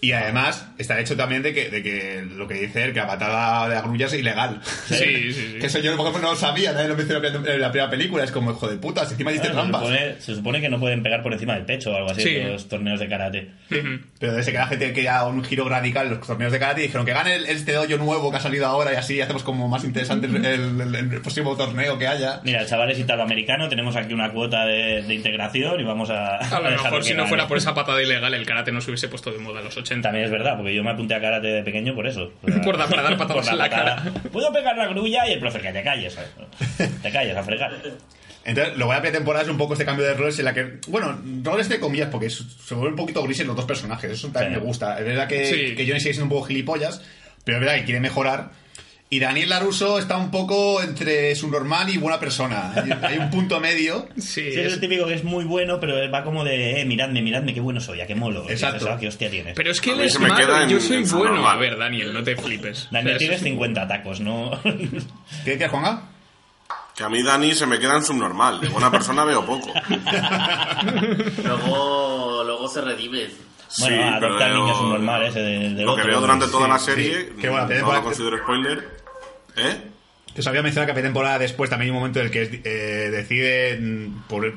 Y 0.00 0.12
además 0.12 0.64
está 0.78 0.94
el 0.94 1.00
hecho 1.00 1.16
también 1.16 1.42
de 1.42 1.52
que, 1.52 1.70
de 1.70 1.82
que 1.82 2.24
lo 2.36 2.46
que 2.46 2.54
dice 2.54 2.84
él, 2.84 2.92
que 2.92 3.00
la 3.00 3.08
patada 3.08 3.68
de 3.68 3.74
la 3.74 3.82
grulla 3.82 4.06
es 4.06 4.14
ilegal. 4.14 4.60
Sí, 4.86 4.94
sí, 4.94 5.32
sí. 5.32 5.56
Que 5.60 5.66
eso 5.66 5.80
yo 5.80 5.96
por 5.96 6.06
ejemplo, 6.06 6.22
no 6.28 6.34
lo 6.34 6.38
sabía, 6.38 6.72
nadie 6.72 6.86
lo 6.86 6.94
mencionó 6.96 7.26
en 7.26 7.60
la 7.60 7.72
primera 7.72 7.90
película, 7.90 8.22
es 8.22 8.30
como, 8.30 8.52
hijo 8.52 8.68
de 8.68 8.76
puta, 8.76 9.04
si 9.06 9.14
encima 9.14 9.32
diste 9.32 9.48
Claro, 9.48 9.64
se, 9.66 9.70
trampas. 9.70 9.88
supone, 9.90 10.20
se 10.20 10.34
supone 10.36 10.60
que 10.60 10.68
no 10.68 10.78
pueden 10.78 11.02
pegar 11.02 11.22
por 11.24 11.32
encima 11.32 11.54
del 11.54 11.64
pecho 11.64 11.90
o 11.92 11.96
algo 11.96 12.10
así 12.10 12.22
Sí. 12.22 12.36
en 12.36 12.52
los 12.52 12.68
torneos 12.68 13.00
de 13.00 13.08
karate. 13.08 13.50
Pero 14.20 14.34
desde 14.34 14.52
que 14.52 14.58
la 14.58 14.68
gente 14.68 14.92
quería 14.92 15.24
un 15.24 15.42
giro 15.44 15.68
radical 15.68 16.06
en 16.06 16.14
los 16.18 16.24
torneos 16.26 16.52
de 16.52 16.58
karate 16.60 16.80
y 16.80 16.84
dijeron 16.84 17.04
que 17.04 17.12
gane 17.12 17.34
el, 17.34 17.46
este 17.46 17.72
dojo 17.72 17.96
nuevo 17.96 18.30
que 18.30 18.36
ha 18.36 18.40
salido 18.40 18.66
ahora 18.66 18.92
y 18.92 18.96
así 18.96 19.20
hacemos 19.20 19.42
como 19.42 19.66
más 19.68 19.82
interesante 19.82 20.28
el, 20.28 20.44
el- 20.46 20.94
el 20.94 21.20
próximo 21.20 21.56
torneo 21.56 21.98
que 21.98 22.06
haya. 22.06 22.40
Mira, 22.44 22.64
chavales 22.66 23.00
italoamericano, 23.00 23.68
tenemos 23.68 23.96
aquí 23.96 24.14
una 24.14 24.30
cuota 24.30 24.64
de, 24.64 25.02
de 25.02 25.14
integración 25.14 25.80
y 25.80 25.82
vamos 25.82 26.10
a. 26.10 26.36
A 26.36 26.60
lo 26.60 26.70
mejor 26.70 26.98
que 27.00 27.08
si 27.08 27.14
no 27.14 27.26
fuera 27.26 27.48
por 27.48 27.58
esa 27.58 27.74
patada 27.74 28.00
ilegal, 28.00 28.32
el 28.34 28.46
karate 28.46 28.70
no 28.70 28.80
se 28.80 28.90
hubiese 28.92 29.08
puesto 29.08 29.32
de 29.32 29.38
moda 29.38 29.58
en 29.58 29.64
los 29.64 29.76
80. 29.76 29.87
También 30.02 30.24
es 30.24 30.30
verdad, 30.30 30.56
porque 30.56 30.74
yo 30.74 30.82
me 30.84 30.90
apunté 30.90 31.14
a 31.14 31.20
karate 31.20 31.46
de 31.48 31.62
pequeño 31.62 31.94
por 31.94 32.06
eso. 32.06 32.32
O 32.42 32.48
sea, 32.52 32.60
Por 32.62 32.76
dar- 32.78 32.88
para 32.88 33.02
dar 33.02 33.16
patadas 33.16 33.44
por 33.46 33.52
en 33.54 33.58
la 33.58 33.70
cara. 33.70 34.04
Puedo 34.32 34.52
pegar 34.52 34.76
la 34.76 34.86
grulla 34.88 35.26
y 35.28 35.32
el 35.32 35.40
profe, 35.40 35.60
que 35.60 35.72
te 35.72 35.82
calles. 35.82 36.14
¿sabes? 36.14 36.30
Te 37.02 37.10
calles 37.10 37.36
a 37.36 37.42
fregar. 37.42 37.72
Entonces, 38.44 38.76
lo 38.78 38.86
buena 38.86 39.02
temporada 39.02 39.44
es 39.44 39.50
un 39.50 39.58
poco 39.58 39.74
este 39.74 39.84
cambio 39.84 40.06
de 40.06 40.14
roles 40.14 40.38
en 40.38 40.44
la 40.46 40.54
que, 40.54 40.78
bueno, 40.88 41.18
roles 41.42 41.68
de 41.68 41.78
comillas, 41.80 42.08
porque 42.10 42.30
se 42.30 42.44
vuelve 42.74 42.90
un 42.90 42.96
poquito 42.96 43.22
gris 43.22 43.40
en 43.40 43.46
los 43.48 43.56
dos 43.56 43.66
personajes, 43.66 44.10
eso 44.10 44.28
también 44.28 44.54
Sí. 44.54 44.60
me 44.60 44.66
gusta. 44.66 44.98
Es 44.98 45.04
verdad 45.04 45.28
que, 45.28 45.44
Sí. 45.44 45.74
que 45.74 45.86
Johnny 45.86 46.00
sigue 46.00 46.14
siendo 46.14 46.24
un 46.24 46.30
poco 46.30 46.46
gilipollas, 46.46 47.02
pero 47.44 47.58
es 47.58 47.60
verdad 47.64 47.76
que 47.78 47.84
quiere 47.84 48.00
mejorar. 48.00 48.50
Y 49.10 49.20
Daniel 49.20 49.48
Laruso 49.48 49.98
está 49.98 50.18
un 50.18 50.30
poco 50.30 50.82
entre 50.82 51.34
su 51.34 51.48
normal 51.48 51.88
y 51.88 51.96
buena 51.96 52.20
persona. 52.20 52.74
Hay, 53.02 53.16
un 53.16 53.30
punto 53.30 53.58
medio. 53.58 54.06
Sí, 54.16 54.52
Sí, 54.52 54.60
es 54.60 54.74
el 54.74 54.80
típico 54.80 55.06
que 55.06 55.14
es 55.14 55.24
muy 55.24 55.44
bueno, 55.44 55.80
pero 55.80 55.94
va 56.10 56.22
como 56.24 56.44
de, 56.44 56.82
eh, 56.82 56.84
miradme, 56.84 57.22
miradme, 57.22 57.54
qué 57.54 57.60
bueno 57.60 57.80
soy, 57.80 58.02
a 58.02 58.06
qué 58.06 58.14
molo. 58.14 58.44
Exacto. 58.50 58.80
dices, 58.80 58.90
"Ah, 58.94 58.98
qué 59.00 59.08
hostia 59.08 59.30
tienes. 59.30 59.54
pero 59.54 59.70
es 59.70 59.80
que 59.80 59.92
él 59.92 60.00
es 60.02 60.20
me 60.20 60.28
malo 60.28 60.66
yo 60.68 60.76
en- 60.76 60.82
soy 61.06 61.18
bueno. 61.20 61.36
normal. 61.36 61.56
A 61.56 61.58
ver, 61.58 61.78
Daniel, 61.78 62.12
no 62.12 62.22
te 62.22 62.36
flipes. 62.36 62.88
Daniel, 62.90 63.16
O 63.16 63.18
sea, 63.18 63.18
tienes 63.18 63.36
es- 63.38 63.44
50 63.44 63.88
tacos, 63.88 64.20
¿no? 64.20 64.50
¿Qué 64.62 65.50
decías, 65.52 65.70
Juanga? 65.70 66.02
Que 66.94 67.04
a 67.04 67.08
mí 67.08 67.22
Dani 67.22 67.54
se 67.54 67.64
me 67.66 67.78
queda 67.78 67.94
en 67.96 68.02
subnormal. 68.04 68.60
De 68.60 68.68
buena 68.68 68.90
persona 68.90 69.24
veo 69.24 69.46
poco. 69.46 69.72
Luego, 71.44 72.42
luego 72.44 72.68
se 72.68 72.80
redime. 72.82 73.26
Bueno, 73.80 73.96
Sí, 73.96 74.02
adopta 74.02 74.18
pero 74.20 74.44
al 74.44 74.54
niño 74.54 74.74
subnormal 74.76 75.26
ese 75.26 75.40
del, 75.40 75.76
del 75.76 75.84
Lo 75.86 75.94
que 75.94 76.00
otro. 76.02 76.12
veo 76.12 76.20
durante 76.20 76.46
toda 76.48 76.64
Sí, 76.66 76.70
la 76.70 76.78
sí. 76.78 76.84
serie, 76.86 77.28
Qué 77.40 77.48
buena, 77.48 77.62
no 77.64 77.68
tenés 77.68 77.82
lo 77.82 78.02
considero 78.02 78.38
spoiler. 78.38 78.88
¿Eh? 79.56 79.76
Que 80.34 80.40
os 80.40 80.46
había 80.46 80.62
mencionado 80.62 80.86
que 80.86 80.92
había 80.92 81.02
temporada 81.04 81.38
después 81.38 81.68
también 81.68 81.88
hay 81.88 81.90
un 81.90 81.96
momento 81.98 82.20
en 82.20 82.26
el 82.26 82.30
que 82.32 82.60
eh, 82.64 83.10
decide, 83.10 83.76
mm, 83.78 84.22
por 84.28 84.54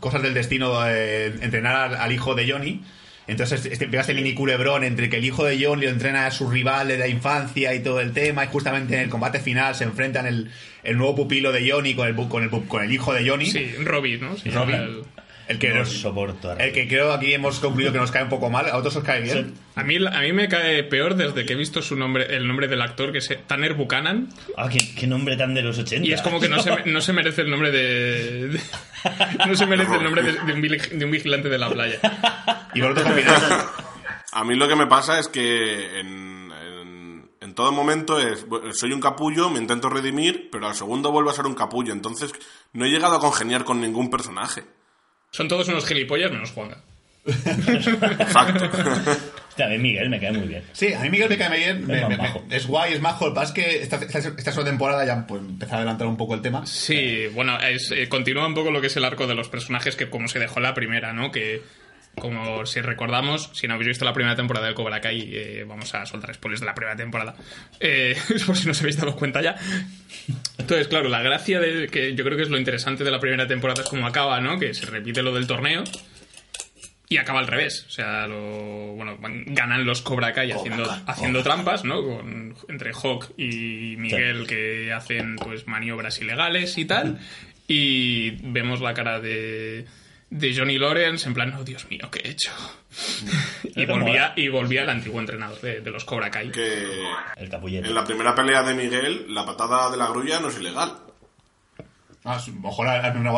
cosas 0.00 0.22
del 0.22 0.34
destino, 0.34 0.74
eh, 0.86 1.26
entrenar 1.40 1.74
al, 1.76 1.94
al 1.96 2.12
hijo 2.12 2.34
de 2.34 2.50
Johnny. 2.50 2.82
Entonces 3.28 3.64
este, 3.66 3.84
empieza 3.84 4.00
este 4.02 4.14
mini 4.14 4.34
culebrón 4.34 4.82
entre 4.84 5.08
que 5.08 5.16
el 5.18 5.24
hijo 5.24 5.44
de 5.44 5.64
Johnny 5.64 5.84
lo 5.84 5.90
entrena 5.90 6.26
a 6.26 6.30
su 6.32 6.50
rival 6.50 6.88
de 6.88 6.98
la 6.98 7.06
infancia 7.06 7.72
y 7.72 7.80
todo 7.80 8.00
el 8.00 8.12
tema, 8.12 8.44
y 8.44 8.48
justamente 8.48 8.94
en 8.96 9.00
el 9.02 9.08
combate 9.08 9.38
final 9.38 9.74
se 9.76 9.84
enfrentan 9.84 10.26
el, 10.26 10.50
el 10.82 10.98
nuevo 10.98 11.14
pupilo 11.16 11.52
de 11.52 11.70
Johnny 11.70 11.94
con 11.94 12.08
el, 12.08 12.16
con 12.28 12.42
el, 12.42 12.50
con 12.50 12.82
el 12.82 12.92
hijo 12.92 13.14
de 13.14 13.26
Johnny. 13.28 13.46
Sí, 13.46 13.74
Robin, 13.84 14.20
¿no? 14.20 14.36
Sí, 14.36 14.50
Robin. 14.50 14.74
el- 14.74 15.02
El 15.48 15.58
que, 15.58 15.68
No 15.70 15.80
nos- 15.80 15.88
soporto 16.00 16.50
a 16.50 16.54
el 16.54 16.72
que 16.72 16.86
creo 16.88 17.12
aquí 17.12 17.34
hemos 17.34 17.58
concluido 17.60 17.92
que 17.92 17.98
nos 17.98 18.10
cae 18.10 18.22
un 18.22 18.28
poco 18.28 18.48
mal, 18.50 18.68
a 18.68 18.76
otros 18.76 18.96
os 18.96 19.04
cae 19.04 19.20
bien. 19.22 19.54
A 19.74 19.82
mí, 19.82 19.96
a 19.96 20.20
mí 20.20 20.32
me 20.32 20.48
cae 20.48 20.84
peor 20.84 21.14
desde 21.16 21.44
que 21.44 21.54
he 21.54 21.56
visto 21.56 21.82
su 21.82 21.96
nombre, 21.96 22.34
el 22.36 22.46
nombre 22.46 22.68
del 22.68 22.80
actor, 22.82 23.10
que 23.12 23.18
es 23.18 23.28
Tanner 23.46 23.74
Buchanan. 23.74 24.28
Ah, 24.56 24.68
qué, 24.68 24.78
qué 24.94 25.06
nombre 25.06 25.36
tan 25.36 25.54
de 25.54 25.62
los 25.62 25.78
80. 25.78 26.06
Y 26.06 26.12
es 26.12 26.22
como 26.22 26.40
que 26.40 26.48
no 26.48 26.60
se, 26.62 26.84
no 26.86 27.00
se 27.00 27.12
merece 27.12 27.42
el 27.42 27.50
nombre 27.50 27.70
de. 27.70 28.48
de- 28.48 28.60
no 29.46 29.54
se 29.56 29.66
merece 29.66 29.94
el 29.96 30.02
nombre 30.04 30.22
de, 30.22 30.32
de 30.32 30.52
un, 30.52 30.62
vili- 30.62 30.88
de 30.90 31.04
un 31.04 31.10
vigilante 31.10 31.48
de 31.48 31.58
la 31.58 31.68
playa. 31.70 31.98
Y 32.74 32.80
vosotros. 32.80 33.06
A 34.32 34.44
mí 34.44 34.54
lo 34.56 34.66
que 34.68 34.76
me 34.76 34.86
pasa 34.86 35.18
es 35.18 35.28
que 35.28 36.00
en, 36.00 36.50
en, 36.52 37.30
en 37.40 37.54
todo 37.54 37.72
momento 37.72 38.18
es, 38.18 38.46
soy 38.72 38.92
un 38.92 39.00
capullo, 39.00 39.50
me 39.50 39.58
intento 39.58 39.90
redimir, 39.90 40.48
pero 40.50 40.68
al 40.68 40.74
segundo 40.74 41.10
vuelvo 41.12 41.30
a 41.30 41.34
ser 41.34 41.46
un 41.46 41.54
capullo. 41.54 41.92
Entonces 41.92 42.32
no 42.72 42.84
he 42.86 42.88
llegado 42.90 43.16
a 43.16 43.20
congeniar 43.20 43.64
con 43.64 43.80
ningún 43.80 44.08
personaje. 44.10 44.64
Son 45.32 45.48
todos 45.48 45.66
unos 45.68 45.84
gilipollas 45.86 46.30
menos 46.30 46.50
Juanga. 46.52 46.78
Exacto. 47.26 48.64
Hostia, 49.48 49.66
a 49.66 49.68
mí 49.68 49.78
Miguel 49.78 50.08
me 50.08 50.18
cae 50.18 50.32
muy 50.32 50.48
bien. 50.48 50.62
Sí, 50.72 50.92
a 50.94 51.00
mí 51.00 51.10
Miguel 51.10 51.28
me 51.28 51.36
cae 51.36 51.58
bien, 51.58 51.86
me- 51.86 51.96
Es 51.96 52.00
más 52.02 52.10
me- 52.10 52.16
majo. 52.16 52.44
me- 52.48 52.56
es 52.56 52.66
guay, 52.66 52.94
es 52.94 53.00
majo. 53.00 53.26
Lo 53.26 53.32
que 53.32 53.34
pasa 53.36 53.48
es 53.48 53.52
que 53.54 53.82
esta, 53.82 53.96
esta, 53.96 54.18
esta 54.36 54.64
temporada 54.64 55.04
ya 55.04 55.26
pues, 55.26 55.42
empezó 55.42 55.74
a 55.74 55.76
adelantar 55.78 56.06
un 56.06 56.16
poco 56.16 56.34
el 56.34 56.40
tema. 56.42 56.64
Sí, 56.66 57.26
bueno, 57.34 57.58
es, 57.60 57.90
eh, 57.92 58.08
continúa 58.08 58.46
un 58.46 58.54
poco 58.54 58.70
lo 58.70 58.80
que 58.80 58.86
es 58.86 58.96
el 58.96 59.04
arco 59.04 59.26
de 59.26 59.34
los 59.34 59.48
personajes 59.50 59.94
que 59.94 60.08
como 60.08 60.28
se 60.28 60.38
dejó 60.38 60.60
la 60.60 60.72
primera, 60.74 61.12
¿no? 61.12 61.30
Que 61.30 61.62
como 62.14 62.66
si 62.66 62.80
recordamos, 62.80 63.50
si 63.54 63.66
no 63.66 63.74
habéis 63.74 63.88
visto 63.88 64.04
la 64.04 64.12
primera 64.12 64.36
temporada 64.36 64.66
de 64.66 64.74
Cobra 64.74 65.00
Kai, 65.00 65.30
eh, 65.32 65.64
vamos 65.66 65.94
a 65.94 66.04
soltar 66.06 66.34
spoilers 66.34 66.60
de 66.60 66.66
la 66.66 66.74
primera 66.74 66.96
temporada, 66.96 67.34
eh, 67.80 68.16
por 68.46 68.56
si 68.56 68.66
no 68.66 68.72
os 68.72 68.80
habéis 68.80 68.96
dado 68.96 69.16
cuenta 69.16 69.40
ya. 69.40 69.56
Entonces, 70.58 70.88
claro, 70.88 71.08
la 71.08 71.22
gracia 71.22 71.58
de 71.60 71.88
que 71.88 72.14
yo 72.14 72.24
creo 72.24 72.36
que 72.36 72.44
es 72.44 72.50
lo 72.50 72.58
interesante 72.58 73.04
de 73.04 73.10
la 73.10 73.18
primera 73.18 73.46
temporada 73.46 73.82
es 73.82 73.88
cómo 73.88 74.06
acaba, 74.06 74.40
¿no? 74.40 74.58
Que 74.58 74.74
se 74.74 74.86
repite 74.86 75.22
lo 75.22 75.34
del 75.34 75.46
torneo 75.46 75.84
y 77.08 77.18
acaba 77.18 77.40
al 77.40 77.46
revés. 77.46 77.84
O 77.88 77.90
sea, 77.90 78.26
lo, 78.26 78.94
bueno, 78.94 79.18
ganan 79.20 79.84
los 79.84 80.02
Cobra 80.02 80.32
Kai 80.32 80.50
haciendo, 80.52 80.84
haciendo 81.06 81.42
trampas, 81.42 81.84
¿no? 81.84 82.02
Con, 82.02 82.54
entre 82.68 82.92
Hawk 82.92 83.32
y 83.38 83.96
Miguel 83.98 84.46
que 84.46 84.92
hacen 84.92 85.36
pues 85.36 85.66
maniobras 85.66 86.20
ilegales 86.20 86.78
y 86.78 86.84
tal. 86.84 87.18
Y 87.68 88.30
vemos 88.42 88.80
la 88.80 88.94
cara 88.94 89.20
de, 89.20 89.86
de 90.34 90.54
Johnny 90.56 90.78
Lawrence 90.78 91.28
en 91.28 91.34
plan, 91.34 91.52
oh 91.58 91.62
Dios 91.62 91.86
mío, 91.90 92.08
¿qué 92.10 92.20
he 92.24 92.28
hecho? 92.30 92.50
y, 93.76 93.84
volvía, 93.86 94.32
y 94.34 94.48
volvía 94.48 94.82
el 94.82 94.88
antiguo 94.90 95.20
entrenador 95.20 95.60
de, 95.60 95.80
de 95.80 95.90
los 95.90 96.04
Cobra 96.04 96.30
Kai. 96.30 96.50
que 96.50 96.84
El 97.36 97.48
capullete. 97.50 97.88
en 97.88 97.94
la 97.94 98.04
primera 98.04 98.34
pelea 98.34 98.62
de 98.62 98.74
Miguel, 98.74 99.26
la 99.28 99.44
patada 99.44 99.90
de 99.90 99.96
la 99.98 100.06
grulla 100.08 100.40
no 100.40 100.48
es 100.48 100.58
ilegal. 100.58 100.92
Ah, 102.24 102.38
a 102.38 102.48
lo 102.48 102.60
mejor 102.60 102.86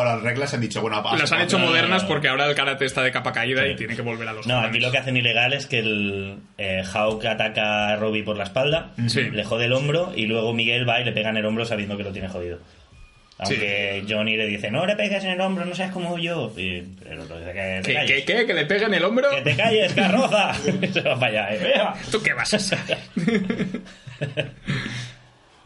las 0.05 0.21
reglas 0.21 0.53
han 0.53 0.61
dicho, 0.61 0.79
bueno, 0.79 1.03
Las 1.17 1.31
han 1.31 1.41
hecho 1.41 1.57
modernas 1.57 2.03
porque 2.03 2.27
ahora 2.27 2.45
el 2.47 2.53
karate 2.53 2.85
está 2.85 3.01
de 3.01 3.11
capa 3.11 3.31
caída 3.31 3.63
Sí. 3.63 3.69
y 3.71 3.75
tiene 3.75 3.95
que 3.95 4.03
volver 4.03 4.27
a 4.27 4.33
los 4.33 4.45
No, 4.45 4.57
aquí 4.59 4.67
jóvenes. 4.67 4.83
lo 4.83 4.91
que 4.91 4.97
hacen 4.99 5.17
ilegal 5.17 5.53
es 5.53 5.65
que 5.65 5.79
el 5.79 6.37
eh, 6.59 6.83
Hawk 6.93 7.25
ataca 7.25 7.87
a 7.89 7.95
Robbie 7.95 8.21
por 8.23 8.37
la 8.37 8.43
espalda, 8.43 8.91
Sí. 9.07 9.21
le 9.31 9.43
jode 9.43 9.65
el 9.65 9.73
hombro 9.73 10.13
y 10.15 10.27
luego 10.27 10.53
Miguel 10.53 10.87
va 10.87 11.01
y 11.01 11.03
le 11.03 11.13
pega 11.13 11.31
en 11.31 11.37
el 11.37 11.45
hombro 11.47 11.65
sabiendo 11.65 11.97
que 11.97 12.03
lo 12.03 12.11
tiene 12.11 12.29
jodido. 12.29 12.59
Aunque 13.37 14.05
Johnny 14.07 14.37
le 14.37 14.47
dice, 14.47 14.71
no 14.71 14.85
le 14.85 14.95
pegues 14.95 15.23
en 15.25 15.31
el 15.31 15.41
hombro, 15.41 15.65
no 15.65 15.75
seas 15.75 15.91
como 15.91 16.17
yo. 16.17 16.53
Y 16.55 16.83
el 17.09 17.19
otro 17.19 17.37
dice 17.37 17.51
que 17.51 17.81
te 17.83 17.87
¿Qué, 17.89 17.93
calles. 17.93 18.23
qué, 18.25 18.33
qué? 18.33 18.45
¿Que 18.45 18.53
le 18.53 18.65
peguen 18.65 18.93
el 18.93 19.03
hombro? 19.03 19.29
¡Que 19.31 19.41
te 19.41 19.55
calles, 19.57 19.93
carroza! 19.93 20.53
Se 20.53 21.01
va 21.01 21.19
para 21.19 21.47
allá. 21.47 21.55
¿eh? 21.55 21.73
¿Tú 22.11 22.21
qué 22.23 22.31
vas 22.33 22.53
a 22.53 22.57
hacer? 22.57 22.97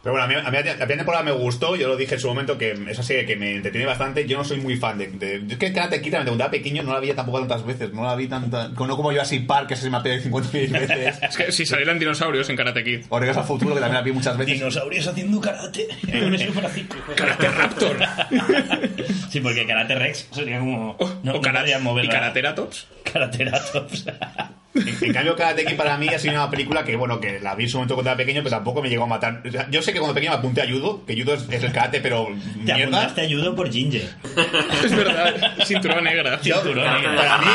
Pero 0.01 0.13
bueno, 0.13 0.23
a 0.23 0.27
mí, 0.27 0.35
a 0.35 0.49
mí 0.49 0.57
la 0.57 0.61
primera 0.63 0.87
temporada 0.87 1.23
me 1.23 1.31
gustó, 1.31 1.75
yo 1.75 1.89
lo 1.89 1.97
dije 1.97 2.15
en 2.15 2.21
su 2.21 2.27
momento 2.29 2.57
que 2.57 2.71
esa 2.89 3.03
serie 3.03 3.25
que 3.25 3.35
me 3.35 3.55
entretiene 3.55 3.85
bastante. 3.85 4.25
Yo 4.25 4.37
no 4.37 4.45
soy 4.45 4.59
muy 4.61 4.77
fan 4.77 4.97
de. 4.97 5.07
de 5.07 5.41
yo 5.45 5.53
es 5.53 5.57
que 5.57 5.73
Karate 5.73 6.01
Kid, 6.01 6.11
cuando 6.11 6.33
era 6.35 6.49
pequeño, 6.49 6.83
no 6.83 6.93
la 6.93 7.01
vi 7.01 7.11
tampoco 7.13 7.39
tantas 7.39 7.65
veces. 7.65 7.91
No 7.91 8.03
la 8.03 8.15
vi 8.15 8.27
tanta. 8.27 8.69
No 8.69 8.95
como 8.95 9.11
yo 9.11 9.21
así 9.21 9.39
Park, 9.39 9.67
que 9.67 9.75
se 9.75 9.89
me 9.89 9.97
ha 9.97 10.03
pegado 10.03 10.21
50.000 10.23 10.71
veces. 10.71 11.19
Es 11.29 11.35
que 11.35 11.51
si 11.51 11.65
salieran 11.65 11.99
dinosaurios 11.99 12.49
en 12.49 12.55
Karate 12.55 12.83
Kid. 12.83 13.05
O 13.09 13.19
Regreso 13.19 13.41
al 13.41 13.45
futuro, 13.45 13.75
que 13.75 13.81
también 13.81 13.95
la 13.95 14.01
vi 14.01 14.11
muchas 14.13 14.37
veces. 14.37 14.53
Dinosaurios 14.53 15.07
haciendo 15.07 15.41
karate. 15.41 15.87
Con 16.01 16.33
ese 16.33 16.47
bracito. 16.49 16.95
Karate 17.15 17.49
Raptor. 17.49 17.97
Sí, 19.29 19.41
porque 19.41 19.65
Karate 19.67 19.95
Rex 19.95 20.27
sería 20.31 20.59
como. 20.59 20.97
No, 20.99 21.05
o 21.05 21.19
no 21.23 21.41
karate, 21.41 21.59
podrían 21.59 21.83
mover 21.83 22.05
y 22.05 22.09
Karateratops. 22.09 22.87
Karateratops. 23.11 24.05
En, 24.75 24.87
en 25.01 25.13
cambio, 25.13 25.35
Karate 25.35 25.65
Kid 25.65 25.75
para 25.75 25.97
mí 25.97 26.07
ha 26.07 26.19
sido 26.19 26.33
una 26.35 26.49
película 26.49 26.83
que, 26.83 26.95
bueno, 26.95 27.19
que 27.19 27.39
la 27.39 27.55
vi 27.55 27.63
en 27.65 27.69
su 27.69 27.77
momento 27.77 27.95
cuando 27.95 28.11
era 28.11 28.17
pequeño, 28.17 28.41
pero 28.41 28.55
tampoco 28.55 28.81
me 28.81 28.89
llegó 28.89 29.03
a 29.03 29.07
matar. 29.07 29.41
O 29.47 29.51
sea, 29.51 29.67
yo 29.69 29.81
sé 29.89 29.93
que 29.93 29.99
cuando 29.99 30.13
pequeño 30.13 30.31
me 30.31 30.37
apunté 30.37 30.61
a 30.61 30.67
judo, 30.69 31.03
que 31.05 31.19
judo 31.21 31.33
es, 31.33 31.43
es 31.49 31.63
el 31.63 31.71
karate, 31.71 31.99
pero 32.01 32.27
Te 32.65 32.73
mierda. 32.73 32.83
apuntaste 33.03 33.21
a 33.21 33.29
judo 33.29 33.55
por 33.55 33.71
Ginger. 33.71 34.09
Es 34.83 34.95
verdad, 34.95 35.55
cinturón 35.65 36.03
negra. 36.03 36.39
Yo- 36.43 36.55
Cinturón 36.61 36.93
negro. 37.01 37.15
para 37.15 37.37
mí, 37.39 37.51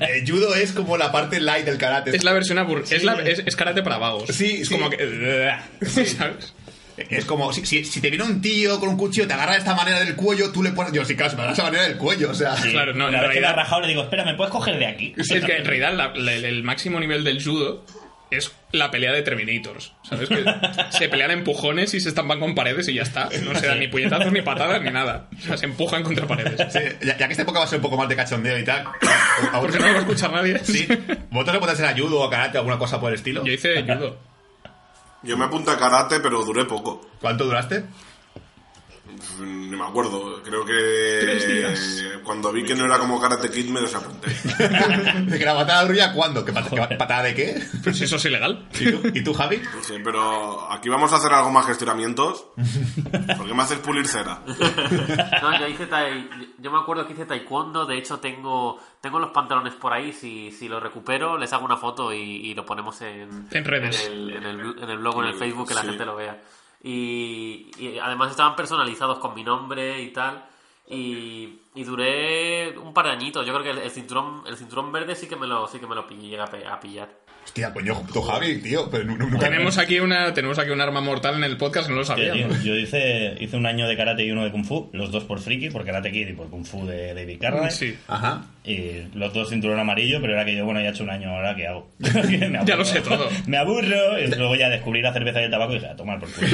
eh, 0.00 0.24
judo 0.26 0.54
es 0.54 0.72
como 0.72 0.96
la 0.96 1.12
parte 1.12 1.40
light 1.40 1.64
del 1.66 1.78
karate. 1.78 2.14
Es 2.16 2.24
la 2.24 2.32
versión 2.32 2.58
abur 2.58 2.84
es, 2.90 3.02
la- 3.04 3.14
es, 3.22 3.42
es 3.44 3.56
karate 3.56 3.82
para 3.82 3.98
vagos. 3.98 4.24
Sí, 4.30 4.58
es 4.62 4.68
sí. 4.68 4.74
como 4.74 4.90
que. 4.90 4.98
¿Sabes? 5.86 6.54
Es 6.96 7.24
como, 7.24 7.52
si, 7.52 7.66
si, 7.66 7.84
si 7.84 8.00
te 8.00 8.08
viene 8.08 8.24
un 8.24 8.40
tío 8.40 8.78
con 8.78 8.88
un 8.90 8.96
cuchillo, 8.96 9.26
te 9.26 9.32
agarra 9.34 9.54
de 9.54 9.58
esta 9.58 9.74
manera 9.74 9.98
del 9.98 10.14
cuello, 10.14 10.52
tú 10.52 10.62
le 10.62 10.70
pones. 10.70 10.92
Yo, 10.92 11.04
sí, 11.04 11.16
claro, 11.16 11.30
se 11.30 11.36
me 11.36 11.42
agarra 11.42 11.56
de 11.56 11.60
esa 11.60 11.70
manera 11.70 11.88
del 11.88 11.96
cuello, 11.96 12.30
o 12.30 12.34
sea. 12.34 12.56
Sí. 12.56 12.70
Claro, 12.70 12.94
no, 12.94 13.08
en 13.08 13.14
Una 13.14 13.22
vez 13.22 13.30
que 13.30 13.34
me 13.34 13.40
realidad- 13.40 13.50
ha 13.50 13.56
rajado 13.64 13.80
le 13.82 13.88
digo, 13.88 14.02
espera, 14.02 14.24
¿me 14.24 14.34
puedes 14.34 14.52
coger 14.52 14.78
de 14.78 14.86
aquí? 14.86 15.12
Es 15.16 15.28
que 15.28 15.56
en 15.56 15.64
realidad 15.64 15.92
la- 15.94 16.12
la- 16.14 16.32
el, 16.34 16.44
el 16.44 16.62
máximo 16.62 17.00
nivel 17.00 17.24
del 17.24 17.42
judo 17.42 17.84
es 18.36 18.52
la 18.72 18.90
pelea 18.90 19.12
de 19.12 19.22
Terminators. 19.22 19.92
¿Sabes? 20.08 20.28
Que 20.28 20.44
se 20.90 21.08
pelean 21.08 21.30
a 21.30 21.34
empujones 21.34 21.94
y 21.94 22.00
se 22.00 22.08
estampan 22.08 22.40
con 22.40 22.54
paredes 22.54 22.88
y 22.88 22.94
ya 22.94 23.02
está. 23.02 23.28
No 23.42 23.54
se 23.54 23.66
dan 23.66 23.78
ni 23.78 23.88
puñetazos, 23.88 24.32
ni 24.32 24.42
patadas, 24.42 24.82
ni 24.82 24.90
nada. 24.90 25.28
O 25.36 25.42
sea, 25.42 25.56
se 25.56 25.66
empujan 25.66 26.02
contra 26.02 26.26
paredes. 26.26 26.72
Sí, 26.72 26.80
ya, 27.02 27.16
ya 27.16 27.26
que 27.26 27.32
esta 27.32 27.42
época 27.42 27.60
va 27.60 27.64
a 27.64 27.68
ser 27.68 27.78
un 27.78 27.82
poco 27.82 27.96
más 27.96 28.08
de 28.08 28.16
cachondeo 28.16 28.58
y 28.58 28.64
tal. 28.64 28.86
¿a 29.52 29.60
Porque 29.60 29.78
no 29.78 29.86
lo 29.86 29.92
va 29.92 29.98
a 29.98 30.02
escuchar 30.02 30.32
nadie. 30.32 30.58
Sí. 30.64 30.86
¿Vosotros 31.30 31.54
le 31.54 31.60
podéis 31.60 31.80
hacer 31.80 31.86
a 31.86 31.98
judo 31.98 32.20
o 32.20 32.24
a 32.24 32.30
karate 32.30 32.58
o 32.58 32.60
alguna 32.60 32.78
cosa 32.78 33.00
por 33.00 33.10
el 33.10 33.16
estilo? 33.16 33.44
Yo 33.44 33.52
hice 33.52 33.82
judo. 33.82 34.18
Yo 35.22 35.38
me 35.38 35.46
apunté 35.46 35.70
a 35.70 35.78
karate, 35.78 36.20
pero 36.20 36.44
duré 36.44 36.66
poco. 36.66 37.08
¿Cuánto 37.20 37.44
duraste? 37.44 37.84
Ni 39.40 39.76
me 39.76 39.84
acuerdo. 39.84 40.42
Creo 40.42 40.64
que 40.64 41.18
Tres 41.22 41.48
días. 41.48 42.04
cuando 42.24 42.52
vi 42.52 42.64
que 42.64 42.74
no 42.74 42.84
era 42.86 42.98
como 42.98 43.20
Karate 43.20 43.50
Kid 43.50 43.68
me 43.70 43.80
desapunté. 43.80 44.28
¿De 45.26 45.38
que 45.38 45.44
la 45.44 45.54
patada 45.54 45.80
de 45.82 45.88
grulla 45.88 46.12
cuándo? 46.12 46.44
¿Qué 46.44 46.52
pat- 46.52 46.68
qué 46.70 46.96
patada 46.96 47.22
de 47.24 47.34
qué? 47.34 47.62
Pues 47.82 48.00
eso 48.00 48.16
es 48.16 48.24
ilegal. 48.24 48.68
¿Y 48.78 48.90
tú, 48.92 49.00
¿Y 49.14 49.24
tú, 49.24 49.34
Javi? 49.34 49.56
Dije, 49.56 50.00
pero 50.02 50.70
aquí 50.72 50.88
vamos 50.88 51.12
a 51.12 51.16
hacer 51.16 51.32
algo 51.32 51.50
más 51.50 51.66
que 51.66 51.72
estiramientos. 51.72 52.46
¿Por 53.36 53.46
qué 53.46 53.54
me 53.54 53.62
haces 53.62 53.78
pulir 53.78 54.06
cera? 54.06 54.40
No, 55.42 55.58
yo 55.60 55.66
hice 55.68 55.86
tai- 55.86 56.28
yo 56.58 56.70
me 56.70 56.78
acuerdo 56.78 57.06
que 57.06 57.12
hice 57.12 57.26
taekwondo, 57.26 57.84
de 57.86 57.98
hecho 57.98 58.18
tengo 58.18 58.78
tengo 59.00 59.18
los 59.18 59.30
pantalones 59.30 59.74
por 59.74 59.92
ahí, 59.92 60.12
si, 60.12 60.50
si 60.50 60.68
los 60.68 60.82
recupero 60.82 61.36
les 61.36 61.52
hago 61.52 61.64
una 61.66 61.76
foto 61.76 62.12
y, 62.12 62.18
y 62.18 62.54
lo 62.54 62.64
ponemos 62.64 63.00
en, 63.02 63.46
En 63.50 63.64
redes. 63.64 64.06
En 64.06 64.12
el, 64.12 64.30
en 64.36 64.44
el, 64.44 64.60
en 64.82 64.90
el 64.90 64.98
blog 64.98 65.16
o 65.18 65.22
en 65.22 65.28
el 65.30 65.34
Facebook 65.34 65.68
que 65.68 65.74
la 65.74 65.82
Sí. 65.82 65.88
gente 65.88 66.04
lo 66.06 66.16
vea. 66.16 66.40
Y, 66.84 67.98
además 67.98 68.30
estaban 68.30 68.54
personalizados 68.54 69.18
con 69.18 69.34
mi 69.34 69.42
nombre 69.42 70.02
y 70.02 70.12
tal. 70.12 70.44
Y, 70.86 71.60
y 71.74 71.84
duré 71.84 72.76
un 72.78 72.92
par 72.94 73.06
de 73.06 73.12
añitos. 73.12 73.46
Yo 73.46 73.52
creo 73.52 73.64
que 73.64 73.70
el, 73.70 73.78
el 73.86 73.90
cinturón 73.90 74.42
el 74.48 74.56
cinturón 74.56 74.92
verde 74.92 75.14
sí 75.16 75.26
que 75.26 75.36
me 75.36 75.46
lo 75.46 75.66
sí 75.68 75.78
que 75.78 75.86
me 75.86 75.94
lo 75.94 76.06
pillé, 76.06 76.40
a, 76.40 76.44
pe- 76.46 76.66
a 76.66 76.78
pillar. 76.80 77.08
Hostia, 77.44 77.74
coño, 77.74 78.02
tú, 78.10 78.22
Javi, 78.22 78.56
tío. 78.62 78.88
Pero 78.90 79.04
nunca. 79.04 79.38
Tenemos 79.38 79.76
aquí, 79.76 80.00
una, 80.00 80.32
tenemos 80.32 80.58
aquí 80.58 80.70
un 80.70 80.80
arma 80.80 81.02
mortal 81.02 81.34
en 81.36 81.44
el 81.44 81.58
podcast, 81.58 81.90
no 81.90 81.96
lo 81.96 82.04
sabíamos. 82.04 82.62
yo 82.64 82.74
hice, 82.74 83.36
hice 83.38 83.56
un 83.58 83.66
año 83.66 83.86
de 83.86 83.98
karate 83.98 84.24
y 84.24 84.30
uno 84.30 84.44
de 84.44 84.50
kung 84.50 84.64
fu, 84.64 84.88
los 84.94 85.10
dos 85.12 85.24
por 85.24 85.40
friki, 85.40 85.68
por 85.68 85.84
karate 85.84 86.10
kid 86.10 86.28
y 86.28 86.32
por 86.32 86.48
kung 86.48 86.64
fu 86.64 86.86
de 86.86 87.12
David 87.12 87.38
Carradine. 87.38 87.70
Sí. 87.70 87.98
Ajá. 88.08 88.46
Y 88.64 89.08
los 89.14 89.34
dos 89.34 89.50
cinturón 89.50 89.78
amarillo, 89.78 90.22
pero 90.22 90.32
era 90.32 90.46
que 90.46 90.56
yo, 90.56 90.64
bueno, 90.64 90.80
ya 90.80 90.86
he 90.86 90.90
hecho 90.92 91.02
un 91.04 91.10
año, 91.10 91.28
ahora 91.36 91.54
¿qué 91.54 91.66
hago? 91.66 91.90
Ya 92.64 92.76
lo 92.76 92.84
sé 92.86 93.02
todo. 93.02 93.28
Me 93.46 93.58
aburro. 93.58 94.18
Y 94.18 94.26
luego 94.28 94.56
ya 94.56 94.70
descubrí 94.70 95.02
la 95.02 95.12
cerveza 95.12 95.42
y 95.42 95.44
el 95.44 95.50
tabaco 95.50 95.72
y 95.72 95.74
dije, 95.74 95.88
a 95.88 95.96
tomar 95.96 96.18
por 96.20 96.30
culo. 96.32 96.48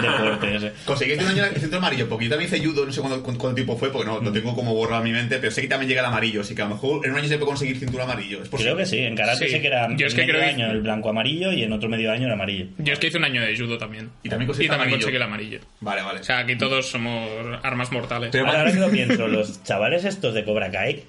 Deporte 0.00 0.54
ese. 0.56 0.72
Conseguiste 0.84 1.24
un 1.24 1.30
año 1.30 1.44
el 1.46 1.60
centro 1.60 1.78
amarillo, 1.78 2.08
porque 2.08 2.26
yo 2.26 2.30
también 2.30 2.48
hice 2.52 2.64
judo, 2.64 2.86
no 2.86 2.92
sé 2.92 3.00
cuándo, 3.00 3.22
cuánto, 3.24 3.40
cuánto 3.40 3.54
tiempo 3.56 3.76
fue, 3.76 3.90
porque 3.94 4.10
no, 4.10 4.20
no 4.20 4.30
tengo 4.32 4.54
como 4.54 4.74
borrado 4.74 5.02
en 5.02 5.10
mi 5.10 5.16
mente, 5.18 5.38
pero 5.38 5.50
sé 5.50 5.62
que 5.62 5.68
también 5.68 5.88
llega 5.88 6.00
el 6.02 6.06
amarillo, 6.06 6.42
así 6.42 6.54
que 6.54 6.60
a 6.60 6.66
lo 6.66 6.74
mejor 6.74 7.06
en 7.06 7.12
un 7.12 7.18
año 7.18 7.28
se 7.28 7.36
puede 7.38 7.46
conseguir 7.48 7.78
cinturón 7.78 8.10
amarillo. 8.10 8.42
Es 8.42 8.48
posible. 8.50 8.72
Creo 8.72 8.76
que 8.76 8.86
sí, 8.86 8.98
en 8.98 9.16
karate 9.16 9.46
Sí. 9.46 9.50
sé 9.52 9.60
que 9.62 9.66
era 9.68 9.88
Yo 9.96 10.06
es 10.06 10.12
en 10.12 10.16
que 10.20 10.26
medio 10.26 10.34
creo 10.40 10.44
que- 10.56 10.62
año 10.62 10.70
el 10.70 10.80
blanco 10.82 11.08
amarillo 11.08 11.52
y 11.52 11.62
en 11.62 11.72
otro 11.72 11.88
medio 11.88 12.12
año 12.12 12.26
el 12.26 12.32
amarillo. 12.32 12.66
Yo 12.78 12.92
es 12.92 12.98
que 12.98 13.06
hice 13.06 13.16
un 13.18 13.24
año 13.24 13.40
de 13.42 13.56
judo 13.56 13.78
también. 13.78 14.10
Y 14.22 14.28
también 14.28 14.46
Y 14.46 14.48
conseguiste 14.48 14.70
también 14.76 14.88
amarillo. 14.88 14.96
conseguí 14.98 15.16
el 15.16 15.22
amarillo. 15.22 15.60
Vale, 15.80 16.02
vale. 16.02 16.20
O 16.20 16.24
sea, 16.24 16.38
aquí 16.40 16.56
todos 16.56 16.86
somos 16.90 17.28
armas 17.62 17.90
mortales. 17.92 18.30
Pero- 18.32 18.46
Ahora, 18.46 18.60
ahora 18.60 18.72
que 18.72 18.78
lo 18.80 18.90
pienso, 18.90 19.28
los 19.28 19.62
chavales 19.64 20.04
estos 20.04 20.34
de 20.34 20.44
Cobra 20.44 20.70
Kai, 20.70 21.04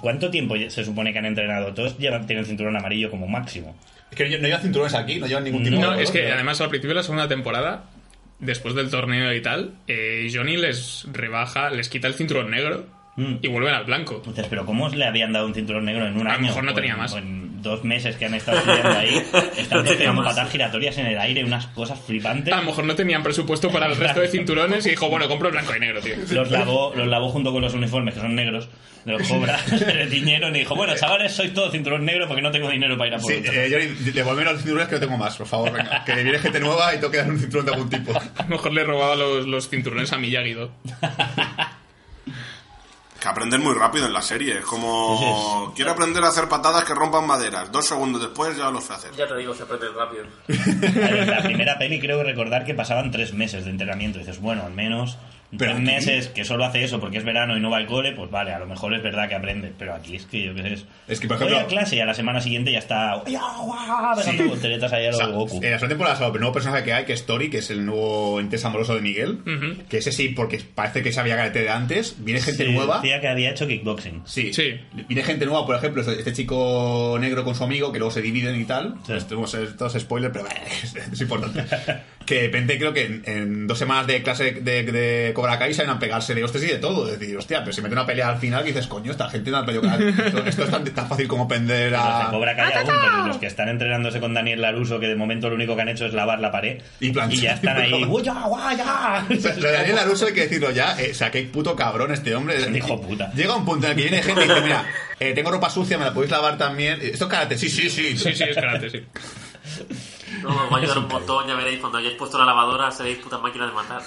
¿cuánto 0.00 0.30
tiempo 0.30 0.54
se 0.68 0.84
supone 0.84 1.12
que 1.12 1.18
han 1.18 1.26
entrenado? 1.26 1.72
Todos 1.74 1.98
llevan, 1.98 2.26
tienen 2.26 2.44
cinturón 2.44 2.76
amarillo 2.76 3.10
como 3.10 3.26
máximo. 3.26 3.76
Es 4.10 4.16
que 4.16 4.28
no, 4.28 4.38
no 4.38 4.46
llevan 4.46 4.62
cinturones 4.62 4.94
aquí, 4.94 5.16
no 5.16 5.26
llevan 5.26 5.44
ningún 5.44 5.64
tipo 5.64 5.76
No, 5.80 5.96
de 5.96 6.02
es 6.02 6.10
que 6.10 6.30
además 6.32 6.60
al 6.60 6.68
principio 6.70 6.90
de 6.90 6.94
la 6.96 7.02
segunda 7.02 7.28
temporada 7.28 7.84
después 8.40 8.74
del 8.74 8.90
torneo 8.90 9.32
y 9.34 9.40
tal, 9.42 9.74
eh, 9.86 10.28
Johnny 10.32 10.56
les 10.56 11.06
rebaja, 11.12 11.70
les 11.70 11.88
quita 11.88 12.06
el 12.06 12.14
cinturón 12.14 12.50
negro 12.50 12.86
Mm. 13.16 13.36
y 13.42 13.48
vuelven 13.48 13.74
al 13.74 13.84
blanco. 13.84 14.16
Entonces, 14.18 14.46
pero 14.48 14.64
¿cómo 14.64 14.88
le 14.90 15.04
habían 15.04 15.32
dado 15.32 15.46
un 15.46 15.54
cinturón 15.54 15.84
negro 15.86 16.06
en 16.06 16.14
un 16.14 16.20
A 16.28 16.30
lo 16.30 16.30
año? 16.36 16.42
mejor 16.42 16.62
no 16.62 16.70
O 16.70 16.74
tenía 16.74 16.92
en- 16.92 16.98
más. 16.98 17.14
en 17.16 17.47
dos 17.62 17.84
meses 17.84 18.16
que 18.16 18.26
han 18.26 18.34
estado 18.34 18.58
estudiando 18.58 18.90
ahí. 18.98 19.22
Están 19.56 19.84
más. 20.16 20.26
patas 20.34 20.50
giratorias 20.50 20.98
en 20.98 21.06
el 21.06 21.18
aire, 21.18 21.44
unas 21.44 21.66
cosas 21.68 22.00
flipantes. 22.00 22.52
A 22.52 22.58
lo 22.58 22.62
mejor 22.64 22.84
no 22.84 22.94
tenían 22.94 23.22
presupuesto 23.22 23.70
para 23.70 23.86
el 23.86 23.96
resto 23.96 24.20
de 24.20 24.28
cinturones 24.28 24.86
y 24.86 24.90
dijo, 24.90 25.08
bueno, 25.08 25.28
compro 25.28 25.50
blanco 25.50 25.74
y 25.76 25.80
negro, 25.80 26.00
tío. 26.00 26.14
Los 26.30 26.50
lavó, 26.50 26.92
los 26.94 27.06
lavó 27.06 27.28
junto 27.30 27.52
con 27.52 27.62
los 27.62 27.74
uniformes, 27.74 28.14
que 28.14 28.20
son 28.20 28.34
negros, 28.34 28.68
de 29.04 29.12
los 29.12 29.28
cobras, 29.28 29.60
se 29.78 29.94
le 29.94 30.06
tiñeron 30.06 30.54
y 30.56 30.60
dijo, 30.60 30.74
bueno, 30.74 30.94
chavales, 30.96 31.32
sois 31.32 31.52
todos 31.54 31.72
cinturón 31.72 32.04
negro 32.04 32.26
porque 32.26 32.42
no 32.42 32.50
tengo 32.50 32.70
dinero 32.70 32.96
para 32.98 33.08
ir 33.08 33.14
a 33.14 33.18
por 33.18 33.30
Sí, 33.32 33.38
otro". 33.38 33.52
eh, 33.52 33.94
devuelve 34.12 34.44
los 34.44 34.56
cinturones 34.58 34.88
que 34.88 34.94
no 34.96 35.00
tengo 35.00 35.16
más, 35.16 35.36
por 35.36 35.46
favor, 35.46 35.72
venga. 35.72 36.04
Que 36.04 36.14
viene 36.14 36.38
gente 36.38 36.60
nueva 36.60 36.94
y 36.94 36.98
tengo 36.98 37.10
que 37.10 37.18
dar 37.18 37.30
un 37.30 37.38
cinturón 37.38 37.66
de 37.66 37.72
algún 37.72 37.90
tipo. 37.90 38.12
A 38.16 38.42
lo 38.42 38.48
mejor 38.48 38.72
le 38.72 38.84
robaba 38.84 39.16
los, 39.16 39.46
los 39.46 39.68
cinturones 39.68 40.12
a 40.12 40.18
Miyagi-Do. 40.18 40.70
Que 43.20 43.28
aprenden 43.28 43.62
muy 43.62 43.74
rápido 43.74 44.06
en 44.06 44.12
la 44.12 44.22
serie. 44.22 44.58
Es 44.58 44.64
como. 44.64 45.72
Quiero 45.76 45.90
aprender 45.90 46.22
a 46.22 46.28
hacer 46.28 46.48
patadas 46.48 46.84
que 46.84 46.94
rompan 46.94 47.26
maderas. 47.26 47.70
Dos 47.72 47.86
segundos 47.86 48.22
después 48.22 48.56
ya 48.56 48.70
lo 48.70 48.80
sé 48.80 48.92
hacer. 48.92 49.12
Ya 49.16 49.26
te 49.26 49.36
digo, 49.36 49.54
se 49.54 49.64
aprende 49.64 49.88
rápido. 49.88 50.24
En 50.48 51.30
la 51.30 51.42
primera 51.42 51.78
peli 51.78 52.00
creo 52.00 52.22
recordar 52.22 52.64
que 52.64 52.74
pasaban 52.74 53.10
tres 53.10 53.34
meses 53.34 53.64
de 53.64 53.70
entrenamiento. 53.70 54.18
Y 54.18 54.22
dices, 54.22 54.40
bueno, 54.40 54.62
al 54.64 54.72
menos 54.72 55.18
Pero 55.56 55.72
tres 55.72 55.76
aquí- 55.76 55.84
meses 56.06 56.28
que 56.28 56.44
solo 56.44 56.64
hace 56.64 56.84
eso 56.84 57.00
porque 57.00 57.16
es 57.18 57.24
verano 57.24 57.56
y 57.56 57.60
no 57.60 57.70
va 57.70 57.78
al 57.78 57.86
cole, 57.86 58.12
pues 58.12 58.30
vale, 58.30 58.52
a 58.52 58.58
lo 58.58 58.66
mejor 58.66 58.92
es 58.94 59.02
verdad 59.02 59.28
que 59.28 59.34
aprende. 59.34 59.72
Pero 59.78 59.94
aquí 59.94 60.16
es 60.16 60.26
que 60.26 60.42
yo 60.44 60.54
qué 60.54 60.62
sé. 60.62 60.72
es- 60.74 60.84
Es 61.08 61.20
que, 61.20 61.28
por 61.28 61.38
Voy 61.38 61.46
ejemplo- 61.48 61.64
a 61.66 61.68
clase 61.68 61.96
y 61.96 62.00
a 62.00 62.04
la 62.06 62.12
semana 62.12 62.40
siguiente 62.42 62.70
ya 62.70 62.80
está 62.80 63.22
¡Ya, 63.26 63.40
guau! 63.62 64.14
pegando 64.16 64.42
Sí. 64.42 64.48
volteretas 64.48 64.92
ahí 64.92 65.06
a 65.06 65.08
O 65.08 65.12
los 65.12 65.18
sea, 65.18 65.26
Goku. 65.28 65.56
en 65.56 65.70
la 65.70 65.78
segunda 65.78 65.88
temporada, 65.88 66.26
el 66.26 66.32
nuevo 66.40 66.52
personaje 66.52 66.84
que 66.84 66.92
hay, 66.92 67.04
que 67.06 67.14
es 67.14 67.24
Tori, 67.24 67.48
que 67.48 67.58
es 67.58 67.70
el 67.70 67.86
nuevo 67.86 68.40
interés 68.40 68.64
amoroso 68.66 68.94
de 68.94 69.00
Miguel, 69.00 69.38
que 69.88 69.98
ese 69.98 70.12
sí, 70.12 70.28
porque 70.28 70.60
parece 70.74 71.02
que 71.02 71.12
sabía 71.12 71.36
karate 71.36 71.60
de 71.62 71.70
antes, 71.70 72.16
viene 72.18 72.40
gente 72.42 72.66
Sí, 72.66 72.72
nueva. 72.72 72.96
Decía 73.00 73.20
que 73.20 73.28
había 73.28 73.50
hecho 73.50 73.66
kickboxing. 73.66 74.22
Sí. 74.26 74.52
Sí. 74.52 74.74
Viene 75.08 75.22
gente 75.22 75.46
nueva, 75.46 75.64
por 75.64 75.76
ejemplo, 75.76 76.02
este 76.02 76.18
este 76.18 76.32
chico 76.34 77.16
negro 77.20 77.42
con 77.44 77.54
su 77.54 77.64
amigo, 77.64 77.90
que 77.90 77.98
luego 77.98 78.10
se 78.10 78.20
dividen 78.20 78.60
y 78.60 78.64
tal. 78.64 78.96
Sí. 79.06 79.14
Esto 79.14 79.42
es, 79.42 79.54
esto 79.54 79.86
es 79.86 79.92
spoiler, 80.02 80.30
pero 80.30 80.44
es 81.12 81.20
importante. 81.20 81.64
Que 82.28 82.34
de 82.34 82.40
repente 82.42 82.76
creo 82.76 82.92
que 82.92 83.06
en, 83.06 83.22
en 83.24 83.66
dos 83.66 83.78
semanas 83.78 84.06
de 84.06 84.22
clase 84.22 84.52
de, 84.52 84.82
de 84.82 85.32
Cobra 85.32 85.58
Kai 85.58 85.72
salen 85.72 85.92
a 85.92 85.98
pegarse 85.98 86.34
de 86.34 86.44
hostias 86.44 86.62
y 86.64 86.66
de 86.66 86.76
todo. 86.76 87.10
Es 87.10 87.18
decir, 87.18 87.34
hostia, 87.38 87.60
pero 87.60 87.72
si 87.72 87.80
mete 87.80 87.94
una 87.94 88.04
pelea 88.04 88.28
al 88.28 88.36
final 88.36 88.64
y 88.64 88.68
dices, 88.68 88.86
coño, 88.86 89.10
esta 89.12 89.30
gente 89.30 89.50
no 89.50 89.56
ha 89.56 89.64
peleado. 89.64 89.88
Esto, 90.08 90.44
esto 90.44 90.64
es 90.64 90.70
tan, 90.70 90.84
tan 90.84 91.08
fácil 91.08 91.26
como 91.26 91.44
aprender 91.44 91.92
Los 91.92 92.00
a... 92.02 92.24
de 92.26 92.30
Cobra 92.30 92.54
Kai 92.54 92.70
aún, 92.74 92.86
pero 93.00 93.26
los 93.28 93.38
que 93.38 93.46
están 93.46 93.70
entrenándose 93.70 94.20
con 94.20 94.34
Daniel 94.34 94.60
Laruso, 94.60 95.00
que 95.00 95.06
de 95.06 95.16
momento 95.16 95.48
lo 95.48 95.54
único 95.54 95.74
que 95.74 95.80
han 95.80 95.88
hecho 95.88 96.04
es 96.04 96.12
lavar 96.12 96.40
la 96.40 96.52
pared. 96.52 96.82
Y 97.00 97.12
ya 97.12 97.54
están 97.54 97.78
ahí. 97.78 98.04
¡Guaya, 98.04 98.34
guaya! 98.34 99.24
Lo 99.30 99.36
de 99.68 99.72
Daniel 99.72 99.96
Laruso 99.96 100.26
hay 100.26 100.34
que 100.34 100.42
decirlo 100.42 100.70
ya. 100.70 101.00
eh, 101.00 101.12
o 101.12 101.14
sea, 101.14 101.30
qué 101.30 101.44
puto 101.44 101.74
cabrón 101.74 102.12
este 102.12 102.34
hombre. 102.34 102.62
un 102.62 102.76
hijo 102.76 103.00
puta. 103.00 103.32
Llega 103.32 103.56
un 103.56 103.64
punto 103.64 103.86
en 103.86 103.92
el 103.92 103.96
que 103.96 104.02
viene 104.02 104.22
gente 104.22 104.44
y 104.44 104.48
dice, 104.48 104.60
mira, 104.60 104.84
eh, 105.18 105.32
tengo 105.32 105.50
ropa 105.50 105.70
sucia, 105.70 105.96
me 105.96 106.04
la 106.04 106.12
podéis 106.12 106.30
lavar 106.30 106.58
también. 106.58 106.98
Esto 107.00 107.24
es 107.24 107.30
karate, 107.30 107.56
sí, 107.56 107.70
sí, 107.70 107.88
sí. 107.88 108.18
Sí, 108.18 108.34
sí, 108.34 108.44
es 108.44 108.54
karate, 108.54 108.90
sí. 108.90 109.02
No, 110.42 110.48
os 110.50 110.72
va 110.72 110.76
a 110.76 110.80
ayudar 110.80 110.98
un 110.98 111.08
montón, 111.08 111.46
ya 111.48 111.54
veréis. 111.54 111.80
Cuando 111.80 111.98
hayáis 111.98 112.14
puesto 112.16 112.38
la 112.38 112.44
lavadora, 112.44 112.90
seréis 112.90 113.18
putas 113.18 113.40
máquinas 113.40 113.68
de 113.68 113.74
matar. 113.74 114.02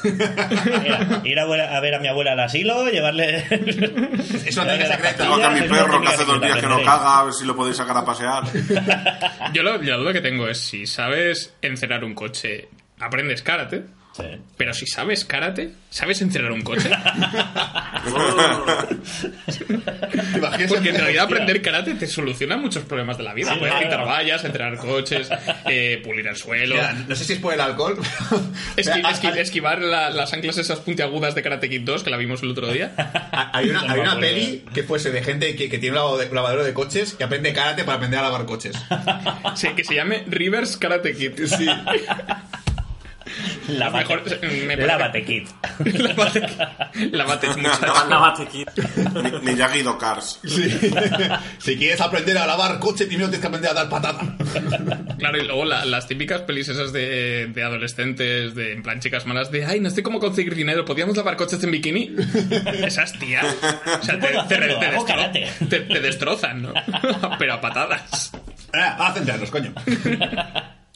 Mira, 0.84 1.22
ir 1.24 1.40
a, 1.40 1.80
ver 1.80 1.96
a 1.96 2.00
mi 2.00 2.08
abuela 2.08 2.34
al 2.34 2.40
asilo, 2.40 2.88
llevarle. 2.90 3.46
Es 4.46 4.56
una 4.58 4.68
técnica 4.68 4.96
secreta. 4.96 5.18
Tengo 5.24 5.36
acá 5.36 5.48
a 5.48 5.52
mi 5.52 5.62
perro 5.62 6.02
que 6.02 6.08
hace 6.08 6.26
dos 6.26 6.42
días 6.42 6.58
que 6.60 6.68
no 6.68 6.78
caga, 6.84 7.20
a 7.20 7.24
ver 7.26 7.34
si 7.34 7.46
lo 7.46 7.56
podéis 7.56 7.78
sacar 7.78 7.98
a 7.98 8.06
pasear. 8.06 8.44
Yo 9.54 9.64
lo- 9.64 9.82
la 9.82 9.98
duda 9.98 10.14
que 10.14 10.22
tengo 10.22 10.48
es 10.48 10.60
si 10.60 10.86
sabes 10.86 11.54
encerar 11.62 12.04
un 12.04 12.14
coche, 12.14 12.70
aprendes 13.00 13.42
karate. 13.42 13.84
Sí. 14.16 14.24
Pero 14.58 14.74
si 14.74 14.86
sabes 14.88 15.24
karate, 15.24 15.72
¿sabes 15.90 16.22
encerar 16.22 16.52
un 16.52 16.62
coche? 16.64 16.90
¿Te 20.32 20.38
imaginas 20.38 20.70
Porque 20.72 20.90
en 20.90 20.96
realidad 20.98 21.26
aprender 21.26 21.62
karate 21.62 21.94
te 21.96 22.08
soluciona 22.08 22.58
muchos 22.58 22.84
problemas 22.84 23.18
de 23.18 23.24
la 23.24 23.34
vida. 23.34 23.54
Sí, 23.54 23.60
Puedes 23.60 23.74
claro. 23.74 23.88
pintar 23.90 24.06
vallas, 24.08 24.44
entrenar 24.44 24.78
coches, 24.78 25.30
eh, 25.66 26.02
pulir 26.04 26.28
el 26.28 26.36
suelo. 26.36 26.76
Mira, 26.76 26.94
no 27.08 27.16
sé 27.16 27.24
si 27.24 27.34
es 27.34 27.40
por 27.40 27.54
el 27.54 27.62
alcohol. 27.62 27.98
Esqui- 28.76 29.02
esqui- 29.02 29.32
hay- 29.34 29.40
esquivar 29.40 29.82
la- 29.82 30.10
las 30.10 30.34
anclas 30.34 30.58
esas 30.58 30.80
puntiagudas 30.80 31.36
de 31.36 31.42
Karate 31.42 31.70
Kid 31.70 31.82
2 31.84 32.04
que 32.04 32.10
la 32.10 32.18
vimos 32.18 32.44
el 32.44 32.52
otro 32.52 32.68
día. 32.72 32.92
Hay 33.54 33.70
una, 33.70 33.82
hay 33.92 34.00
una 34.00 34.20
peli 34.20 34.66
que 34.74 34.84
fuese 34.84 35.12
de 35.12 35.24
gente 35.24 35.56
que, 35.56 35.70
que 35.70 35.78
tiene 35.78 35.92
un 35.92 35.96
lavado 36.04 36.18
de- 36.18 36.30
lavadero 36.30 36.64
de 36.64 36.74
coches 36.74 37.16
y 37.20 37.24
aprende 37.24 37.54
karate 37.54 37.84
para 37.84 37.96
aprender 37.98 38.20
a 38.20 38.24
lavar 38.24 38.46
coches. 38.46 38.76
Sí, 39.56 39.70
que 39.70 39.84
se 39.84 39.96
llame 39.96 40.24
Rivers 40.28 40.78
Karate 40.78 41.14
Kid. 41.16 41.32
Sí. 41.46 41.68
Lávate, 43.70 43.98
Mejor- 44.16 44.24
me 44.42 44.78
parece- 44.78 44.88
lávate, 44.88 45.24
kid. 45.26 45.48
Lávate, 46.02 46.40
lávate. 47.12 47.48
Lávate, 48.10 48.48
kid. 48.48 48.68
Mi- 49.44 49.54
Miyagi 49.54 49.82
Do 49.84 49.98
Cars. 49.98 50.40
Sí. 50.46 50.70
si 51.60 51.78
quieres 51.78 52.02
aprender 52.02 52.38
a 52.38 52.46
lavar 52.46 52.80
coche, 52.80 53.06
primero 53.06 53.28
tienes 53.30 53.42
que 53.42 53.48
aprender 53.48 53.72
a 53.72 53.74
dar 53.74 53.90
patada. 53.90 54.22
Claro, 55.18 55.38
y 55.38 55.46
luego 55.46 55.66
la- 55.66 55.86
las 55.86 56.08
típicas 56.08 56.42
pelis 56.42 56.68
esas 56.70 56.92
de, 56.94 57.48
de 57.54 57.64
adolescentes, 57.64 58.56
de 58.56 58.74
en 58.74 58.84
plan 58.84 59.00
chicas 59.00 59.26
malas, 59.26 59.52
de 59.52 59.66
ay, 59.66 59.80
no 59.80 59.90
sé 59.90 60.04
cómo 60.04 60.20
conseguir 60.20 60.56
dinero, 60.56 60.86
¿podríamos 60.86 61.16
lavar 61.18 61.36
coches 61.38 61.64
en 61.64 61.72
bikini? 61.72 62.16
Esas 62.84 63.14
tías. 63.14 63.46
O 64.02 64.04
sea, 64.04 64.16
destro- 64.20 65.32
te- 65.70 65.80
te 65.82 66.00
destrozan, 66.00 66.62
¿no? 66.62 66.74
Pero 67.40 67.54
a 67.54 67.62
patadas. 67.62 68.32
Ah, 68.74 68.96
vamos 68.98 69.12
a 69.12 69.14
centrarnos, 69.16 69.52
coño. 69.52 69.74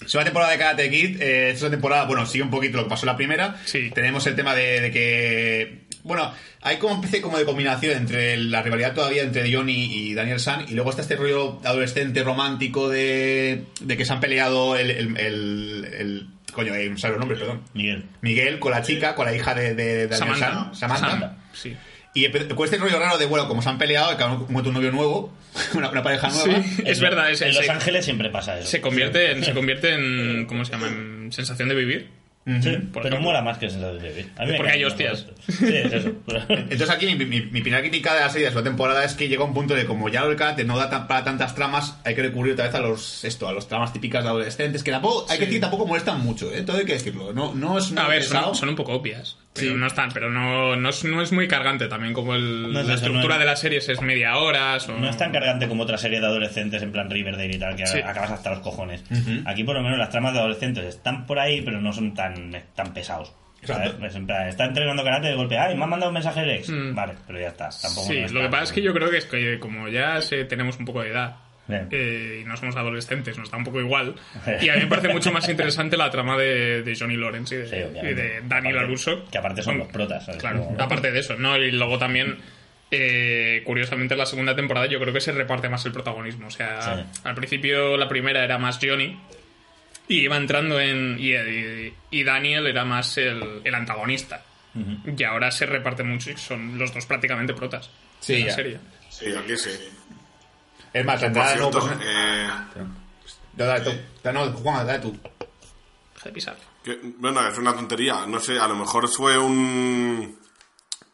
Segunda 0.06 0.26
temporada 0.26 0.52
de 0.52 0.58
Karate 0.58 0.90
Kid. 0.90 1.22
Eh, 1.22 1.52
esta 1.52 1.70
temporada, 1.70 2.06
bueno, 2.06 2.26
sigue 2.26 2.44
un 2.44 2.50
poquito 2.50 2.78
lo 2.78 2.84
que 2.84 2.90
pasó 2.90 3.06
en 3.06 3.12
la 3.14 3.18
primera. 3.18 3.58
Sí. 3.66 3.92
Tenemos 3.94 4.26
el 4.28 4.36
tema 4.36 4.56
de, 4.56 4.82
de 4.82 4.92
que. 4.92 5.86
Bueno, 6.04 6.32
hay 6.62 6.78
como 6.78 6.94
una 6.94 7.02
especie 7.02 7.22
como 7.22 7.38
de 7.38 7.46
combinación 7.46 7.98
entre 7.98 8.38
la 8.38 8.62
rivalidad 8.62 8.94
todavía 8.94 9.24
entre 9.24 9.52
Johnny 9.52 9.86
y 10.10 10.14
Daniel 10.14 10.40
San. 10.40 10.66
Y 10.70 10.74
luego 10.76 10.92
está 10.92 11.02
este 11.02 11.16
rollo 11.16 11.60
adolescente 11.64 12.24
romántico 12.24 12.90
de, 12.90 13.64
de 13.82 13.98
que 13.98 14.06
se 14.06 14.14
han 14.14 14.20
peleado 14.20 14.76
el. 14.76 14.92
el, 14.92 15.18
el- 15.18 15.86
el- 15.98 16.28
coño, 16.54 16.74
eh, 16.74 16.90
no 16.90 16.98
sabe 16.98 17.14
los 17.14 17.20
nombres, 17.20 17.40
perdón. 17.40 17.62
Miguel. 17.74 18.06
Miguel 18.22 18.60
con 18.60 18.72
la 18.72 18.82
chica, 18.82 19.14
con 19.16 19.26
la 19.26 19.36
hija 19.36 19.54
de, 19.56 19.74
de 19.76 20.08
Daniel 20.08 20.18
Samantha. 20.38 20.48
San. 20.48 20.76
Samantha. 20.76 21.06
Samantha, 21.10 21.38
Sí. 21.54 21.76
Y 22.16 22.28
con 22.30 22.66
este 22.66 22.78
rollo 22.78 22.98
raro 22.98 23.18
de, 23.20 23.26
bueno, 23.28 23.48
como 23.48 23.62
se 23.62 23.70
han 23.70 23.78
peleado, 23.78 24.10
que 24.12 24.16
cada 24.18 24.32
uno 24.32 24.46
encuentra 24.50 24.70
un 24.70 24.74
novio 24.76 24.92
nuevo, 24.92 25.34
una, 25.76 25.90
una 25.90 26.02
pareja 26.02 26.30
nueva. 26.30 26.64
Sí, 26.64 26.82
es 26.86 27.00
verdad. 27.00 27.30
Es, 27.30 27.42
En 27.42 27.54
Los 27.54 27.66
se, 27.66 27.72
Ángeles 27.72 28.06
siempre 28.06 28.30
pasa 28.30 28.58
eso. 28.58 28.68
se 28.70 28.82
convierte 28.82 29.32
en, 29.32 29.44
se 29.44 29.54
convierte 29.54 29.94
en. 29.94 30.46
¿Cómo 30.48 30.66
se 30.66 30.72
llama? 30.72 30.88
En 30.88 31.32
sensación 31.32 31.70
de 31.70 31.76
vivir. 31.76 32.10
Sí, 32.46 32.52
por 32.94 33.02
pero 33.02 33.08
ejemplo. 33.08 33.22
mola 33.22 33.42
más 33.42 33.58
que 33.58 33.72
sensación 33.72 34.00
de 34.00 34.08
vivir. 34.10 34.32
A 34.38 34.46
mí 34.46 34.54
Porque 34.56 34.72
hay 34.74 34.84
hostias. 34.86 35.26
Sí, 35.50 35.66
es 35.66 35.92
eso. 35.92 36.12
Entonces 36.50 36.90
aquí 36.92 37.08
mi, 37.08 37.26
mi- 37.26 37.42
mi 37.42 37.62
primera 37.62 37.82
crítica 37.82 38.14
de 38.14 38.20
la 38.22 38.30
serie 38.30 38.48
de 38.50 38.54
la 38.56 38.62
temporada 38.64 39.04
es 39.04 39.16
que 39.16 39.28
llega 39.28 39.44
un 39.44 39.54
punto 39.56 39.74
de 39.74 39.86
como 39.88 40.10
ya 40.10 40.22
el 40.22 40.36
karate 40.36 40.64
no 40.64 40.78
da 40.78 40.88
tan- 40.92 41.08
para 41.08 41.24
tantas 41.24 41.56
tramas, 41.56 41.98
hay 42.06 42.14
que 42.14 42.22
recurrir 42.22 42.54
otra 42.54 42.66
vez 42.66 42.76
a 42.76 42.82
los 42.82 43.24
esto, 43.26 43.48
a 43.48 43.52
los 43.52 43.68
tramas 43.68 43.92
típicas 43.94 44.24
de 44.24 44.30
adolescentes, 44.30 44.84
que 44.84 44.92
tampoco, 44.92 45.26
hay 45.28 45.40
que 45.40 45.48
decir 45.48 45.60
tampoco 45.60 45.88
molestan 45.88 46.22
mucho, 46.22 46.54
¿eh? 46.54 46.62
todo 46.62 46.78
hay 46.78 46.86
que 46.86 46.94
decirlo. 46.94 47.34
No, 47.34 47.56
no 47.56 47.80
es 47.80 47.90
muy 47.92 48.00
A 48.04 48.08
ver, 48.08 48.22
son, 48.24 48.54
son 48.54 48.70
un 48.70 48.76
poco 48.76 48.94
obvias. 48.94 49.38
Pero 49.56 49.72
Sí. 49.72 49.78
no 49.78 49.88
están, 49.88 50.10
pero 50.12 50.30
no, 50.30 50.76
no, 50.76 50.90
es, 50.90 51.04
no 51.06 51.22
es 51.22 51.32
muy 51.32 51.48
cargante 51.48 51.88
también, 51.88 52.14
como 52.14 52.36
el- 52.36 52.74
No 52.74 52.80
es 52.82 52.88
la 52.88 52.94
eso, 52.96 53.06
estructura 53.06 53.28
no 53.30 53.34
es- 53.36 53.40
de 53.40 53.46
las 53.46 53.60
series 53.62 53.88
es 53.88 54.02
media 54.02 54.36
hora. 54.38 54.78
son- 54.82 55.00
No 55.00 55.10
es 55.10 55.16
tan 55.18 55.32
cargante 55.32 55.68
como 55.70 55.84
otra 55.84 55.98
serie 55.98 56.20
de 56.20 56.26
adolescentes 56.26 56.84
en 56.84 56.92
plan 56.92 57.10
Riverdale 57.10 57.56
y 57.56 57.58
tal, 57.58 57.76
que 57.78 57.88
Sí. 57.88 58.00
acabas 58.00 58.32
hasta 58.32 58.50
los 58.50 58.60
cojones. 58.60 59.04
Aquí 59.46 59.64
por 59.64 59.76
lo 59.76 59.82
menos 59.82 59.98
las 59.98 60.10
tramas 60.10 60.34
de 60.34 60.40
adolescentes 60.40 60.84
están 60.86 61.26
por 61.26 61.40
ahí, 61.40 61.62
pero 61.62 61.80
no 61.80 61.94
son 61.94 62.14
tan, 62.14 62.52
tan 62.76 62.94
pesados. 62.94 63.34
¿sabes? 63.64 63.86
Exacto. 63.88 64.06
Es 64.06 64.16
en 64.16 64.28
plan, 64.28 64.48
está 64.48 64.66
entrenando 64.66 65.04
karate 65.04 65.28
de 65.30 65.34
golpe, 65.36 65.58
ay, 65.58 65.76
me 65.76 65.84
han 65.86 65.90
mandado 65.90 66.12
un 66.12 66.14
mensaje 66.14 66.42
el 66.42 66.52
ex. 66.52 66.70
Vale, 66.94 67.14
pero 67.26 67.40
ya 67.40 67.48
está. 67.48 67.70
Tampoco 67.82 68.06
Mm. 68.06 68.10
Sí, 68.28 68.34
lo 68.34 68.42
que 68.42 68.50
pasa 68.50 68.64
es 68.64 68.72
que 68.74 68.82
yo 68.84 68.94
creo 68.94 69.10
que 69.10 69.18
es 69.18 69.26
que 69.26 69.58
como 69.60 69.88
ya 69.88 70.22
se- 70.22 70.44
tenemos 70.46 70.78
un 70.78 70.86
poco 70.86 71.02
de 71.02 71.10
edad. 71.10 71.38
Eh, 71.70 72.40
y 72.42 72.46
no 72.46 72.56
somos 72.58 72.76
adolescentes, 72.76 73.38
nos 73.38 73.50
da 73.52 73.58
un 73.58 73.64
poco 73.64 73.80
igual. 73.80 74.16
Y 74.62 74.70
a 74.70 74.76
mí 74.76 74.82
me 74.82 74.88
parece 74.88 75.10
mucho 75.10 75.32
más 75.32 75.48
interesante 75.50 75.98
la 75.98 76.10
trama 76.10 76.38
de, 76.38 76.82
de 76.84 76.96
Johnny 76.98 77.18
Lawrence 77.18 77.56
y 77.56 77.58
de, 77.60 77.68
Sí, 77.68 77.76
y 78.08 78.14
de 78.14 78.72
Laruso. 78.74 79.26
Que 79.32 79.38
aparte 79.38 79.62
son 79.64 79.78
los 79.80 79.88
protas. 79.88 80.26
¿sabes? 80.26 80.42
Claro, 80.42 80.64
Como- 80.66 80.82
aparte 80.82 81.12
de 81.12 81.20
eso, 81.20 81.36
¿no? 81.38 81.58
Y 81.58 81.72
luego 81.72 81.98
también, 81.98 82.38
eh, 82.92 83.62
curiosamente, 83.66 84.14
en 84.14 84.20
la 84.20 84.26
segunda 84.26 84.56
temporada 84.56 84.86
yo 84.88 85.00
creo 85.00 85.14
que 85.14 85.22
se 85.22 85.32
reparte 85.32 85.70
más 85.70 85.86
el 85.86 85.92
protagonismo. 85.92 86.48
O 86.48 86.52
sea, 86.52 86.82
Sí. 86.82 87.20
al 87.24 87.36
principio 87.36 87.98
la 87.98 88.08
primera 88.08 88.44
era 88.44 88.58
más 88.58 88.80
Johnny 88.82 89.18
y 90.08 90.20
iba 90.22 90.38
entrando 90.38 90.80
en. 90.80 91.18
Y, 91.20 91.34
y- 91.34 91.94
y 92.12 92.24
Daniel 92.24 92.68
era 92.68 92.86
más 92.86 93.18
el, 93.18 93.62
el 93.64 93.76
antagonista. 93.76 94.44
Y 95.18 95.24
ahora 95.24 95.52
se 95.52 95.66
reparte 95.66 96.04
mucho 96.04 96.32
y 96.32 96.38
son 96.38 96.78
los 96.78 96.94
dos 96.94 97.06
prácticamente 97.06 97.54
protas. 97.54 97.90
Sí, 98.20 98.34
de 98.36 98.46
la 98.50 98.52
serie. 98.52 98.78
Sí, 99.10 99.28
aquí 99.34 99.56
sí. 99.56 99.70
Es 100.96 101.06
más, 101.06 101.22
entrada 101.22 101.50
de 101.52 101.58
nuevo 101.58 101.90
eh, 102.02 102.48
No, 103.58 103.66
dale 103.66 103.84
tú. 103.84 104.32
No, 104.32 104.52
Juan, 104.54 104.88
dale 104.88 105.00
tú. 105.00 105.12
Deja 106.14 106.24
de 106.24 106.32
pisar. 106.32 106.58
que- 106.84 107.00
bueno, 107.18 107.46
es 107.48 107.58
una 107.58 107.74
tontería. 107.74 108.26
No 108.26 108.40
sé, 108.40 108.58
a 108.60 108.68
lo 108.68 108.76
mejor 108.76 109.10
fue 109.10 109.38
un. 109.38 110.40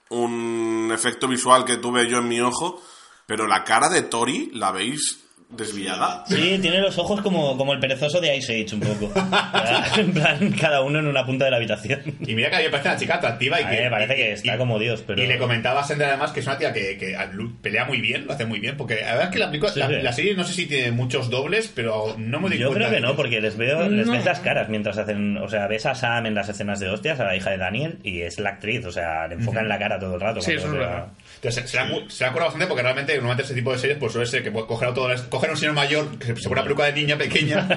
Un 0.10 0.92
efecto 0.94 1.28
visual 1.28 1.66
que 1.66 1.78
tuve 1.78 2.08
yo 2.08 2.20
en 2.20 2.28
mi 2.28 2.40
ojo. 2.42 2.82
Pero 3.26 3.48
la 3.48 3.64
cara 3.64 3.90
de 3.90 4.04
Tori, 4.04 4.52
¿la 4.54 4.72
veis 4.72 5.21
desviada. 5.52 6.24
Sí, 6.28 6.58
tiene 6.62 6.80
los 6.80 6.98
ojos 6.98 7.22
como, 7.22 7.58
como 7.58 7.74
el 7.74 7.80
perezoso 7.80 8.20
de 8.22 8.36
Ice 8.38 8.54
Age, 8.64 8.76
un 8.76 8.82
poco. 8.82 9.12
En 9.98 10.14
plan, 10.14 10.52
cada 10.60 10.82
uno 10.82 11.00
en 11.00 11.08
una 11.08 11.26
punta 11.26 11.46
de 11.46 11.52
la 11.52 11.58
habitación. 11.58 12.02
Y 12.26 12.36
mira 12.36 12.50
que 12.50 12.56
a 12.56 12.60
mí 12.60 12.66
me 12.66 12.72
parece 12.72 12.90
una 12.90 12.98
chica 12.98 13.16
atractiva 13.16 13.60
y 13.62 13.64
A 13.66 13.70
que. 13.70 13.82
me 13.84 13.90
parece 13.90 14.16
que 14.16 14.32
está 14.34 14.56
y- 14.56 14.58
como 14.58 14.80
Dios, 14.80 15.04
pero- 15.06 15.22
Y 15.22 15.28
le 15.28 15.38
comentaba 15.38 15.82
a 15.82 15.84
Sender 15.84 16.08
además 16.08 16.32
que 16.32 16.40
es 16.40 16.48
una 16.48 16.58
tía 16.58 16.72
que, 16.74 16.98
que 16.98 17.16
pelea 17.62 17.86
muy 17.86 18.00
bien, 18.02 18.26
lo 18.26 18.34
hace 18.34 18.46
muy 18.46 18.60
bien, 18.60 18.78
porque 18.78 18.96
la 18.96 19.12
verdad 19.12 19.24
es 19.26 19.30
que 19.32 19.40
la, 19.40 19.48
película- 19.48 19.72
Sí, 19.74 19.80
la, 19.80 19.88
sí. 19.88 19.96
la 20.02 20.14
serie 20.14 20.36
no 20.36 20.44
sé 20.44 20.54
si 20.54 20.66
tiene 20.66 20.92
muchos 20.92 21.30
dobles, 21.30 21.72
pero 21.74 22.16
no 22.18 22.40
me 22.40 22.50
doy 22.50 22.58
Yo 22.60 22.68
cuenta. 22.70 22.88
creo 22.88 23.00
que 23.00 23.06
no, 23.06 23.16
porque 23.16 23.42
les 23.42 23.58
veo, 23.58 23.90
les 23.90 24.08
No. 24.08 24.14
ves 24.14 24.26
las 24.26 24.40
caras 24.40 24.70
mientras 24.70 24.98
hacen, 24.98 25.38
o 25.38 25.48
sea, 25.50 25.68
ves 25.68 25.86
a 25.86 25.96
Sam 25.96 26.26
en 26.28 26.36
las 26.36 26.50
escenas 26.50 26.80
de 26.80 26.90
hostias, 26.90 27.20
a 27.20 27.26
la 27.26 27.36
hija 27.36 27.50
de 27.52 27.58
Daniel, 27.58 28.00
y 28.04 28.22
es 28.22 28.40
la 28.40 28.52
actriz, 28.52 28.86
o 28.86 28.92
sea, 28.92 29.28
le 29.28 29.36
enfocan 29.36 29.68
la 29.68 29.78
cara 29.78 30.00
todo 30.00 30.16
el 30.16 30.22
rato. 30.22 30.42
Sí, 30.42 30.54
eso 30.54 30.68
es 30.68 30.74
verdad. 30.74 31.08
Entonces, 31.36 31.70
se, 31.70 31.78
se, 31.78 31.78
se 32.10 32.24
la 32.24 32.28
han 32.28 32.34
currado 32.34 32.50
bastante 32.50 32.68
porque 32.68 32.84
realmente 32.84 33.14
normalmente 33.16 33.44
ese 33.44 33.54
tipo 33.56 33.72
de 33.72 33.80
series 33.80 33.98
pues 33.98 34.12
suele 34.14 34.28
ser 34.28 34.44
que 34.44 34.52
puede 34.52 34.68
coger 34.68 34.90
a, 34.90 34.94
todo, 34.94 35.10
coger 35.30 35.50
a 35.50 35.54
un 35.54 35.58
señor 35.60 35.74
mayor 35.74 36.18
que 36.20 36.28
se, 36.28 36.36
se 36.36 36.44
pone 36.44 36.54
una 36.62 36.64
peluca 36.64 36.86
de 36.86 36.94
niña 36.94 37.18
pequeña 37.18 37.68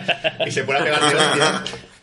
y 0.46 0.50
se 0.50 0.64
pone 0.64 0.80
a 0.80 0.84
pegar 0.84 1.00
de 1.00 1.14
hostias. 1.16 1.62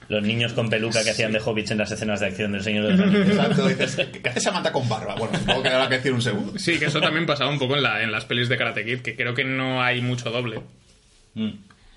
Los 0.09 0.23
niños 0.23 0.51
con 0.51 0.69
peluca 0.69 1.03
que 1.05 1.11
hacían 1.11 1.31
de 1.31 1.39
hobbits 1.39 1.71
en 1.71 1.77
las 1.77 1.89
escenas 1.91 2.19
de 2.19 2.25
acción 2.25 2.51
del 2.51 2.61
Señor 2.63 2.85
de 2.87 2.91
los 2.91 2.99
Anillos. 2.99 3.29
Exacto, 3.29 3.67
dices, 3.67 3.95
¿qué 4.21 4.27
hace 4.29 4.41
Samantha 4.41 4.71
con 4.73 4.89
barba? 4.89 5.15
Bueno, 5.15 5.37
supongo 5.39 5.63
que 5.63 5.69
habrá 5.69 5.87
que 5.87 5.95
decir 5.97 6.11
un 6.11 6.21
segundo. 6.21 6.59
Sí, 6.59 6.77
que 6.77 6.85
eso 6.85 6.99
también 6.99 7.25
pasaba 7.25 7.49
un 7.49 7.57
poco 7.59 7.77
en, 7.77 7.83
la, 7.83 8.03
en 8.03 8.11
las 8.11 8.25
pelis 8.25 8.49
de 8.49 8.57
Karate 8.57 8.83
Kid, 8.83 8.99
que 9.01 9.15
creo 9.15 9.33
que 9.33 9.45
no 9.45 9.81
hay 9.81 10.01
mucho 10.01 10.29
doble. 10.29 10.59
Mm. 11.35 11.51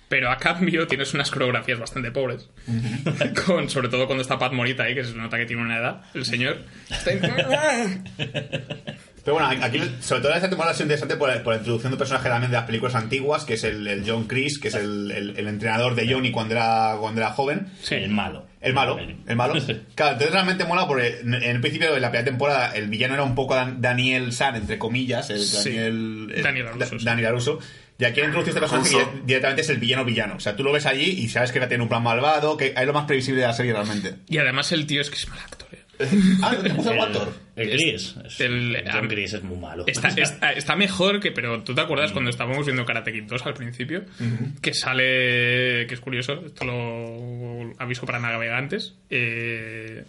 Pero 0.09 0.31
a 0.31 0.37
cambio 0.39 0.87
tienes 0.87 1.13
unas 1.15 1.29
coreografías 1.29 1.81
bastante 1.81 2.13
pobres. 2.13 2.49
Con, 3.47 3.69
sobre 3.69 3.89
todo 3.89 4.07
cuando 4.07 4.23
está 4.23 4.39
Pat 4.39 4.53
Morita 4.53 4.85
ahí, 4.85 4.95
que 4.95 5.03
se 5.03 5.15
nota 5.15 5.37
que 5.37 5.47
tiene 5.47 5.63
una 5.63 5.79
edad, 5.79 6.03
el 6.15 6.25
señor. 6.25 6.59
Está- 6.89 7.11
Pero 9.25 9.39
bueno, 9.39 9.49
aquí, 9.65 9.81
sobre 10.01 10.21
todo 10.23 10.35
esta 10.35 10.49
temporada 10.51 10.73
ha 10.73 10.75
sido 10.75 10.85
interesante 10.85 11.17
por, 11.17 11.31
por 11.43 11.55
la 11.55 11.59
introducción 11.59 11.91
de 11.91 11.95
un 11.95 11.99
personaje 11.99 12.29
también 12.29 12.51
de 12.51 12.57
las 12.59 12.67
películas 12.67 12.95
antiguas, 12.95 13.45
que 13.45 13.55
es 13.55 13.65
el, 13.65 13.87
el 13.87 14.05
John 14.07 14.25
Chris, 14.27 14.59
que 14.59 14.69
es 14.69 14.75
el, 14.75 15.11
el- 15.11 15.37
el 15.39 15.49
entrenador 15.49 15.95
de 15.95 16.13
Johnny 16.13 16.31
cuando 16.31 16.55
era, 16.55 16.97
cuando 17.01 17.21
era 17.23 17.31
joven. 17.31 17.69
Sí. 17.83 17.95
El 17.95 18.11
malo. 18.11 18.47
El 18.61 18.73
malo, 18.75 18.99
el 18.99 19.37
malo. 19.37 19.55
Claro, 19.95 20.13
entonces 20.13 20.31
realmente 20.33 20.65
mola 20.65 20.87
porque 20.87 21.19
en 21.21 21.35
en 21.35 21.43
el 21.43 21.61
principio 21.61 21.93
de 21.93 22.01
la 22.01 22.09
primera 22.11 22.25
temporada 22.25 22.75
el 22.75 22.89
villano 22.89 23.15
era 23.15 23.23
un 23.23 23.35
poco 23.35 23.55
Dan- 23.55 23.81
Daniel 23.83 24.33
San, 24.33 24.57
entre 24.57 24.79
comillas, 24.79 25.29
el 25.31 25.41
Sí. 25.41 25.71
Daniel, 25.71 26.33
el- 26.35 26.43
Daniel 26.43 26.67
Aruso, 26.69 26.97
Da-. 26.97 27.05
Daniel 27.05 27.27
Aruso. 27.29 27.59
Y 27.99 28.05
aquí 28.07 28.21
han 28.21 28.27
introducido 28.27 28.57
este 28.59 28.61
personaje 28.77 28.91
que 29.13 29.21
directamente 29.25 29.63
es 29.63 29.69
el 29.71 29.77
villano 29.79 30.05
villano. 30.05 30.35
O 30.37 30.41
sea, 30.41 30.57
tú 30.57 30.65
lo 30.65 30.73
ves 30.73 30.85
allí 30.87 31.05
y 31.11 31.29
sabes 31.29 31.53
que 31.53 31.61
va 31.61 31.67
a 31.67 31.69
tener 31.69 31.81
un 31.83 31.89
plan 31.89 32.03
malvado, 32.03 32.57
que 32.57 32.75
es 32.77 32.87
lo 32.87 32.93
más 32.93 33.05
previsible 33.07 33.41
de 33.43 33.47
la 33.47 33.53
serie 33.53 33.73
realmente. 33.73 34.15
Y 34.29 34.39
además 34.39 34.73
el 34.73 34.87
tío 34.87 35.01
es 35.01 35.11
que 35.11 35.17
es 35.17 35.29
mal 35.29 35.39
actor. 35.39 35.69
eh. 35.73 35.79
Ah, 36.43 36.57
¿te 36.63 36.71
puso 36.71 36.93
el 36.93 37.01
actor? 37.01 37.33
El 37.57 37.71
Chris. 37.71 38.17
Es- 38.25 38.41
El- 38.41 38.83
John 38.93 39.09
Chris 39.09 39.33
es 39.35 39.43
muy 39.43 39.57
malo. 39.59 39.85
Está, 39.87 40.09
está, 40.17 40.53
está 40.53 40.77
mejor 40.77 41.21
que, 41.21 41.31
pero 41.33 41.63
tú 41.63 41.75
te 41.75 41.81
acuerdas 41.81 42.13
cuando 42.13 42.31
estábamos 42.31 42.65
viendo 42.67 42.85
Karate 42.85 43.13
Kid 43.13 43.25
2 43.25 43.47
al 43.47 43.55
principio, 43.55 44.05
que 44.61 44.75
sale, 44.75 45.87
que 45.87 45.95
es 45.95 46.01
curioso, 46.01 46.43
esto 46.47 46.65
lo 46.65 47.73
aviso 47.79 48.07
para 48.07 48.19
navegantes. 48.19 48.95
Eh, 49.11 50.05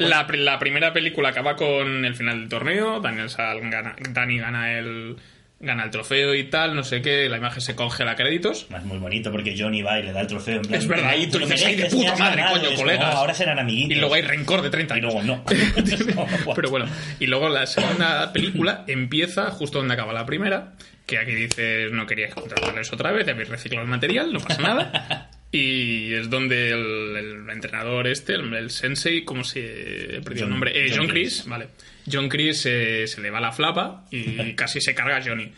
la, 0.00 0.26
la 0.30 0.58
primera 0.58 0.92
película 0.92 1.28
acaba 1.30 1.54
con 1.56 2.04
el 2.04 2.14
final 2.14 2.40
del 2.40 2.48
torneo, 2.48 3.00
Daniel 3.00 3.28
San 3.28 3.70
gana, 3.70 3.96
Dani 4.10 4.38
gana 4.38 4.78
el, 4.78 5.16
gana 5.60 5.82
el 5.84 5.90
trofeo 5.90 6.34
y 6.34 6.44
tal, 6.44 6.76
no 6.76 6.84
sé 6.84 7.02
qué, 7.02 7.28
la 7.28 7.36
imagen 7.38 7.60
se 7.60 7.74
congela 7.74 8.12
a 8.12 8.14
créditos. 8.14 8.66
Es 8.74 8.84
muy 8.84 8.98
bonito 8.98 9.30
porque 9.32 9.56
Johnny 9.58 9.82
va 9.82 9.98
y 9.98 10.04
le 10.04 10.12
da 10.12 10.20
el 10.20 10.26
trofeo. 10.28 10.56
en 10.56 10.62
plan, 10.62 10.80
Es 10.80 10.86
verdad, 10.86 11.14
y 11.16 11.26
tú 11.26 11.32
"Te 11.32 11.38
lo 11.40 11.46
dices, 11.46 11.64
"Ay, 11.66 11.74
de 11.76 11.86
puta 11.86 12.16
madre, 12.16 12.36
ganado", 12.42 12.60
coño, 12.60 12.72
y 12.72 12.76
colegas. 12.76 13.14
"Oh, 13.14 13.18
ahora 13.18 13.34
serán 13.34 13.58
amiguitos. 13.58 13.96
Y 13.96 14.00
luego 14.00 14.14
hay 14.14 14.22
rencor 14.22 14.62
de 14.62 14.70
30 14.70 14.94
Y 14.94 14.98
años. 15.00 15.14
luego 15.14 15.26
no. 15.26 15.44
Pero 16.54 16.70
bueno, 16.70 16.86
y 17.18 17.26
luego 17.26 17.48
la 17.48 17.66
segunda 17.66 18.32
película 18.32 18.84
empieza 18.86 19.50
justo 19.50 19.78
donde 19.78 19.94
acaba 19.94 20.12
la 20.12 20.24
primera, 20.26 20.74
que 21.06 21.18
aquí 21.18 21.34
dices 21.34 21.90
no 21.92 22.06
quería 22.06 22.28
contratarles 22.30 22.92
otra 22.92 23.10
vez, 23.12 23.26
habéis 23.28 23.48
reciclado 23.48 23.82
el 23.84 23.90
material, 23.90 24.32
no 24.32 24.40
pasa 24.40 24.62
nada. 24.62 25.30
Y 25.50 26.12
es 26.12 26.28
donde 26.28 26.70
el, 26.70 27.16
el 27.16 27.50
entrenador 27.50 28.06
este, 28.06 28.34
el, 28.34 28.52
el 28.52 28.70
sensei, 28.70 29.24
¿cómo 29.24 29.44
se 29.44 30.16
he 30.16 30.20
perdido 30.20 30.44
el 30.44 30.50
nombre? 30.50 30.72
Eh, 30.74 30.88
John 30.90 30.98
John, 30.98 31.08
Chris. 31.08 31.34
Chris, 31.36 31.48
vale. 31.48 31.68
John 32.10 32.28
Chris 32.28 32.66
eh, 32.66 33.06
se 33.06 33.20
le 33.22 33.30
va 33.30 33.40
la 33.40 33.52
flapa 33.52 34.04
y 34.10 34.52
casi 34.56 34.80
se 34.80 34.94
carga 34.94 35.16
a 35.16 35.22
Johnny. 35.22 35.50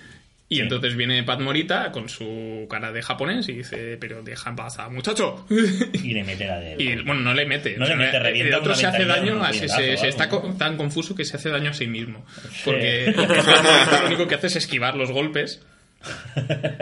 Y 0.49 0.57
Sí. 0.57 0.63
entonces 0.63 0.97
viene 0.97 1.23
Pat 1.23 1.39
Morita 1.41 1.93
con 1.93 2.09
su 2.09 2.67
cara 2.69 2.91
de 2.91 3.03
japonés 3.03 3.49
y 3.49 3.53
dice, 3.53 3.97
pero 4.01 4.21
deja 4.23 4.51
en 4.51 4.57
paz 4.57 4.79
a 4.81 4.89
muchacho. 4.89 5.47
Y 5.93 6.13
le 6.13 6.25
mete 6.25 6.47
la 6.47 6.59
de... 6.59 6.75
Y 6.77 6.97
bueno, 7.03 7.21
no 7.21 7.35
le 7.35 7.47
mete. 7.47 7.77
No 7.77 7.85
O 7.85 7.87
sea, 7.87 7.95
le 7.97 8.05
mete, 8.05 8.17
el 8.17 8.23
revienta 8.25 8.59
otro 8.59 8.73
una 8.73 8.81
se 8.81 8.87
hace 8.87 9.05
daño, 9.05 9.43
así 9.45 9.69
se, 9.69 9.95
está 10.09 10.29
tan 10.59 10.77
confuso 10.77 11.15
que 11.15 11.25
se 11.25 11.37
hace 11.37 11.51
daño 11.51 11.71
a 11.71 11.75
sí 11.75 11.87
mismo. 11.87 12.27
Porque, 12.65 13.13
porque 13.17 13.43
Pat 13.43 14.01
lo 14.03 14.07
único 14.09 14.27
que 14.27 14.35
hace 14.37 14.49
es 14.49 14.57
esquivar 14.57 14.97
los 14.97 15.13
golpes. 15.13 15.63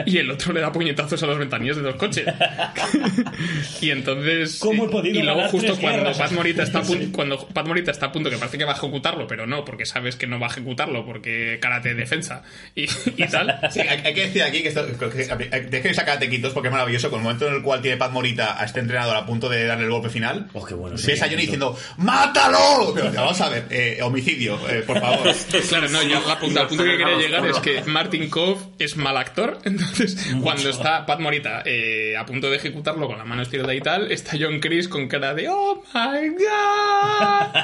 Y 0.05 0.17
el 0.17 0.31
otro 0.31 0.53
le 0.53 0.61
da 0.61 0.71
puñetazos 0.71 1.21
a 1.23 1.27
los 1.27 1.37
ventanillas 1.37 1.75
de 1.75 1.81
dos 1.81 1.95
coches. 1.95 2.25
y 3.81 3.91
entonces. 3.91 4.59
¿Cómo 4.59 4.85
he 4.85 4.89
podido 4.89 5.19
Y 5.19 5.23
luego, 5.23 5.47
justo 5.49 5.77
cuando? 5.77 6.11
Pat, 6.13 6.31
Morita 6.31 6.63
está 6.63 6.79
a 6.79 6.83
punto, 6.83 7.05
cuando 7.11 7.47
Pat 7.47 7.67
Morita 7.67 7.91
está 7.91 8.07
a 8.07 8.11
punto, 8.11 8.29
que 8.29 8.37
parece 8.37 8.57
que 8.57 8.65
va 8.65 8.73
a 8.73 8.75
ejecutarlo, 8.75 9.27
pero 9.27 9.45
no, 9.45 9.65
porque 9.65 9.85
sabes 9.85 10.15
que 10.15 10.27
no 10.27 10.39
va 10.39 10.47
a 10.47 10.49
ejecutarlo, 10.49 11.05
porque 11.05 11.59
karate 11.61 11.93
defensa 11.93 12.43
y, 12.75 12.83
y 12.83 13.27
tal. 13.27 13.59
Sí, 13.69 13.81
hay, 13.81 14.01
hay 14.03 14.13
que 14.13 14.21
decir 14.21 14.43
aquí 14.43 14.61
que 14.61 14.69
esto. 14.69 14.85
Dejen 14.85 15.93
sacar 15.93 16.17
tequitos 16.17 16.53
porque 16.53 16.69
es 16.69 16.71
maravilloso. 16.71 17.09
Con 17.09 17.19
el 17.19 17.23
momento 17.23 17.47
en 17.47 17.55
el 17.55 17.61
cual 17.61 17.81
tiene 17.81 17.97
Pat 17.97 18.11
Morita 18.11 18.59
a 18.59 18.65
este 18.65 18.79
entrenador 18.79 19.15
a 19.15 19.25
punto 19.25 19.49
de 19.49 19.65
darle 19.65 19.85
el 19.85 19.91
golpe 19.91 20.09
final. 20.09 20.47
Oh, 20.53 20.65
qué 20.65 20.73
bueno, 20.73 20.95
Ves 20.95 21.03
sí, 21.05 21.11
a 21.23 21.27
Johnny 21.27 21.41
diciendo: 21.41 21.77
¡Mátalo! 21.97 22.93
Pero 22.95 23.11
vamos 23.13 23.39
a 23.41 23.49
ver, 23.49 23.65
eh, 23.69 23.99
homicidio, 24.01 24.59
eh, 24.69 24.83
por 24.85 24.99
favor. 24.99 25.29
Claro, 25.69 25.89
no, 25.89 26.01
yo 26.03 26.21
la 26.27 26.39
punta, 26.39 26.61
al 26.61 26.67
punto 26.67 26.83
que 26.83 26.97
quería 26.97 27.17
llegar 27.17 27.45
es 27.45 27.57
que 27.59 27.83
Martin 27.83 28.29
Cove 28.29 28.59
es 28.79 28.97
mal 29.09 29.17
actor, 29.17 29.57
entonces 29.65 30.33
cuando 30.41 30.69
está 30.69 31.05
Pat 31.05 31.19
Morita 31.19 31.63
eh, 31.65 32.15
a 32.17 32.25
punto 32.25 32.49
de 32.49 32.57
ejecutarlo 32.57 33.07
con 33.07 33.17
la 33.17 33.25
mano 33.25 33.41
estirada 33.41 33.73
y 33.73 33.81
tal, 33.81 34.11
está 34.11 34.37
John 34.39 34.59
Chris 34.59 34.87
con 34.87 35.07
cara 35.07 35.33
de 35.33 35.47
¡Oh 35.49 35.83
my 35.93 36.29
god! 36.29 37.59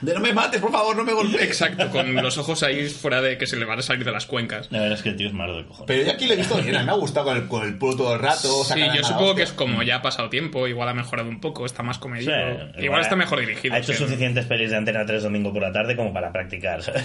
De 0.00 0.14
no 0.14 0.20
me 0.20 0.32
mates, 0.32 0.60
por 0.60 0.72
favor, 0.72 0.96
no 0.96 1.04
me 1.04 1.12
golpees. 1.12 1.42
Exacto, 1.42 1.90
con 1.90 2.14
los 2.14 2.38
ojos 2.38 2.62
ahí 2.62 2.88
fuera 2.88 3.20
de 3.20 3.36
que 3.36 3.46
se 3.46 3.56
le 3.56 3.64
van 3.66 3.78
a 3.78 3.82
salir 3.82 4.04
de 4.04 4.12
las 4.12 4.24
cuencas. 4.26 4.68
La 4.70 4.80
verdad 4.80 4.96
es 4.96 5.02
que 5.02 5.10
el 5.10 5.16
tío 5.16 5.26
es 5.26 5.34
malo 5.34 5.56
de 5.58 5.64
cojones. 5.66 5.86
Pero 5.86 6.02
yo 6.04 6.12
aquí 6.12 6.26
lo 6.26 6.32
he 6.34 6.36
visto 6.36 6.56
bien, 6.56 6.84
me 6.86 6.90
ha 6.90 6.94
gustado 6.94 7.26
con 7.26 7.36
el, 7.36 7.46
con 7.48 7.66
el 7.66 7.76
puro 7.76 7.96
todo 7.96 8.14
el 8.14 8.20
rato. 8.20 8.64
Sí, 8.64 8.80
yo 8.94 9.04
supongo 9.04 9.34
que 9.34 9.42
es 9.42 9.52
como 9.52 9.82
ya 9.82 9.96
ha 9.96 10.02
pasado 10.02 10.30
tiempo, 10.30 10.66
igual 10.66 10.88
ha 10.88 10.94
mejorado 10.94 11.28
un 11.28 11.40
poco, 11.40 11.66
está 11.66 11.82
más 11.82 11.96
Sí, 11.96 12.02
comedido. 12.02 12.32
igual, 12.78 13.02
está 13.02 13.16
mejor 13.16 13.40
dirigido. 13.40 13.74
Ha 13.74 13.78
hecho 13.78 13.92
suficientes 13.92 14.46
pelis 14.46 14.70
de 14.70 14.76
Antena 14.78 15.04
3 15.04 15.22
domingo 15.24 15.52
por 15.52 15.60
la 15.62 15.72
tarde 15.72 15.94
como 15.96 16.12
para 16.14 16.32
practicar. 16.32 16.82
¿sabes? 16.82 17.04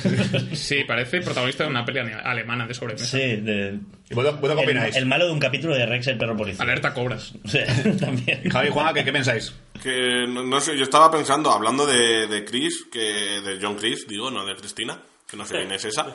Sí, 0.53 0.83
parece 0.87 1.19
protagonista 1.21 1.63
de 1.65 1.69
una 1.69 1.83
peli 1.83 1.99
alemana 2.23 2.65
de 2.65 2.73
sobremesa. 2.73 3.05
Sí, 3.05 3.37
de... 3.37 3.64
¿Y 4.09 4.13
vosotros 4.13 4.41
vosotros 4.41 4.55
qué 4.57 4.63
El, 4.63 4.69
opináis? 4.69 4.95
el 4.95 5.05
malo 5.05 5.25
de 5.25 5.31
un 5.31 5.39
capítulo 5.39 5.75
de 5.75 5.85
Rex 5.85 6.07
el 6.07 6.17
perro 6.17 6.35
policía. 6.37 6.63
Alerta 6.63 6.93
cobras. 6.93 7.33
Sí, 7.45 7.59
también. 7.99 8.49
Javi 8.49 8.67
y 8.67 8.71
Juan, 8.71 8.93
¿qué, 8.93 9.03
qué 9.03 9.11
pensáis? 9.11 9.53
Que 9.81 10.25
no, 10.27 10.43
no 10.43 10.59
sé, 10.59 10.77
yo 10.77 10.83
estaba 10.83 11.09
pensando, 11.11 11.51
hablando 11.51 11.85
de, 11.85 12.27
de 12.27 12.45
Chris, 12.45 12.85
que 12.91 12.99
de 12.99 13.59
John 13.61 13.75
Chris, 13.75 14.07
digo, 14.07 14.31
no 14.31 14.45
de 14.45 14.55
Cristina, 14.55 14.99
que 15.27 15.37
no 15.37 15.45
sé 15.45 15.55
quién 15.55 15.71
es 15.71 15.85
esa. 15.85 16.07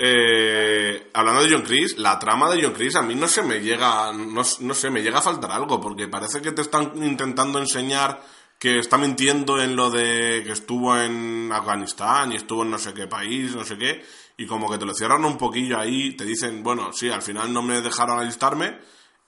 Eh, 0.00 1.08
hablando 1.12 1.42
de 1.42 1.50
John 1.50 1.62
Chris, 1.62 1.98
la 1.98 2.18
trama 2.20 2.48
de 2.50 2.62
John 2.62 2.72
Chris 2.72 2.94
a 2.94 3.02
mí 3.02 3.16
no 3.16 3.26
se 3.26 3.42
me 3.42 3.60
llega, 3.60 4.12
no, 4.12 4.42
no 4.60 4.74
sé, 4.74 4.90
me 4.90 5.02
llega 5.02 5.18
a 5.18 5.22
faltar 5.22 5.50
algo, 5.50 5.80
porque 5.80 6.06
parece 6.06 6.40
que 6.40 6.52
te 6.52 6.62
están 6.62 6.92
intentando 7.02 7.58
enseñar 7.58 8.20
que 8.60 8.78
está 8.78 8.96
mintiendo 8.96 9.60
en 9.60 9.74
lo 9.76 9.90
de 9.90 10.42
que 10.44 10.52
estuvo 10.52 10.96
en 10.96 11.50
Afganistán 11.52 12.32
y 12.32 12.36
estuvo 12.36 12.62
en 12.62 12.70
no 12.70 12.78
sé 12.78 12.94
qué 12.94 13.06
país, 13.06 13.54
no 13.54 13.64
sé 13.64 13.76
qué, 13.76 14.04
y 14.38 14.46
como 14.46 14.70
que 14.70 14.78
te 14.78 14.86
lo 14.86 14.94
cierran 14.94 15.22
un 15.26 15.36
poquillo 15.36 15.78
ahí, 15.78 16.16
te 16.16 16.24
dicen, 16.24 16.62
bueno, 16.62 16.92
sí, 16.94 17.10
al 17.10 17.20
final 17.22 17.52
no 17.52 17.60
me 17.60 17.82
dejaron 17.82 18.18
alistarme 18.20 18.78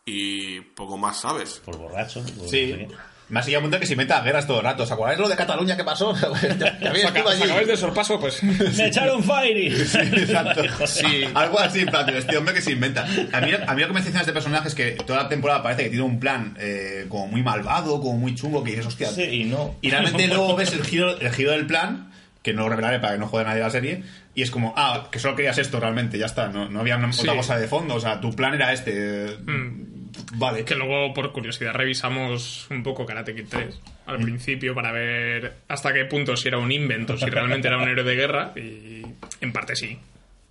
y 0.07 0.61
poco 0.61 0.97
más 0.97 1.21
sabes. 1.21 1.61
Por 1.65 1.77
borracho. 1.77 2.23
por 2.23 2.37
no 2.37 2.43
sé 2.45 2.49
Sí. 2.49 2.73
qué. 2.89 2.89
Más 3.29 3.47
allá 3.47 3.59
un 3.59 3.65
punto 3.67 3.79
que 3.79 3.87
se 3.87 3.93
inventa 3.93 4.21
guerras 4.23 4.45
todo 4.45 4.59
el 4.59 4.65
rato. 4.65 4.83
¿Os 4.83 4.91
acordáis 4.91 5.17
lo 5.21 5.29
de 5.29 5.37
Cataluña 5.37 5.77
que 5.77 5.85
pasó? 5.85 6.13
¿Sacabais 6.17 7.67
de 7.67 7.77
sorpaso? 7.77 8.19
Pues. 8.19 8.43
¡Me 8.77 8.87
echaron 8.87 9.23
Fairy! 9.23 9.71
Sí, 9.87 9.99
exacto. 9.99 10.63
Sí. 10.87 11.25
Algo 11.35 11.61
así, 11.61 11.85
plan, 11.87 12.09
este 12.11 12.37
hombre 12.37 12.55
que 12.55 12.61
se 12.61 12.73
inventa. 12.73 13.05
A 13.33 13.41
mí, 13.41 13.53
a 13.67 13.75
mí 13.75 13.81
lo 13.83 13.87
que 13.89 13.93
me 13.93 14.01
decepciona 14.01 14.19
de 14.19 14.23
este 14.23 14.33
personaje 14.33 14.69
es 14.69 14.75
que 14.75 14.91
toda 15.07 15.23
la 15.25 15.29
temporada 15.29 15.63
parece 15.63 15.85
que 15.85 15.91
tiene 15.91 16.05
un 16.05 16.19
plan 16.19 16.57
eh, 16.59 17.07
como 17.09 17.29
muy 17.29 17.43
malvado, 17.43 18.01
como 18.01 18.17
muy 18.19 18.35
chungo, 18.35 18.65
que 18.65 18.71
dices, 18.71 18.87
hostia. 18.87 19.09
Sí, 19.11 19.23
y 19.23 19.45
no. 19.45 19.77
Y 19.81 19.91
realmente 19.91 20.27
luego 20.27 20.57
ves 20.57 20.73
el 20.73 20.85
giro, 20.85 21.17
el 21.19 21.31
giro 21.33 21.53
del 21.53 21.67
plan, 21.67 22.13
que 22.43 22.53
no 22.53 22.63
lo 22.63 22.71
revelaré 22.71 22.99
para 23.01 23.13
que 23.15 23.19
no 23.21 23.29
jode 23.29 23.45
nadie 23.45 23.61
la 23.61 23.71
serie, 23.71 24.03
y 24.35 24.43
es 24.43 24.51
como, 24.51 24.73
ah, 24.77 25.09
que 25.11 25.19
solo 25.19 25.35
querías 25.37 25.59
esto 25.59 25.81
realmente, 25.81 26.19
ya 26.19 26.27
está, 26.27 26.49
no, 26.49 26.69
no 26.69 26.81
había 26.81 26.97
una- 26.97 27.13
Sí. 27.13 27.23
otra 27.23 27.35
cosa 27.37 27.59
de 27.59 27.67
fondo, 27.69 27.95
o 27.97 28.01
sea, 28.01 28.21
tu 28.21 28.31
plan 28.35 28.55
era 28.55 28.73
este. 28.73 29.37
Vale. 30.35 30.65
Que 30.65 30.75
luego, 30.75 31.13
por 31.15 31.33
curiosidad, 31.33 31.73
revisamos 31.75 32.67
un 32.71 32.83
poco 32.83 33.07
Karate 33.07 33.35
Kid 33.35 33.47
3 33.49 33.81
al 34.07 34.19
Mm. 34.19 34.23
principio 34.23 34.75
para 34.75 34.93
ver 34.93 35.55
hasta 35.69 35.93
qué 35.93 36.05
punto 36.05 36.37
si 36.37 36.49
era 36.49 36.59
un 36.59 36.71
invento, 36.73 37.17
si 37.17 37.27
realmente 37.27 37.69
era 37.69 37.79
un 37.79 37.89
héroe 37.89 38.05
de 38.05 38.15
guerra, 38.17 38.53
y 38.57 39.03
en 39.41 39.53
parte 39.53 39.77
sí. 39.77 39.99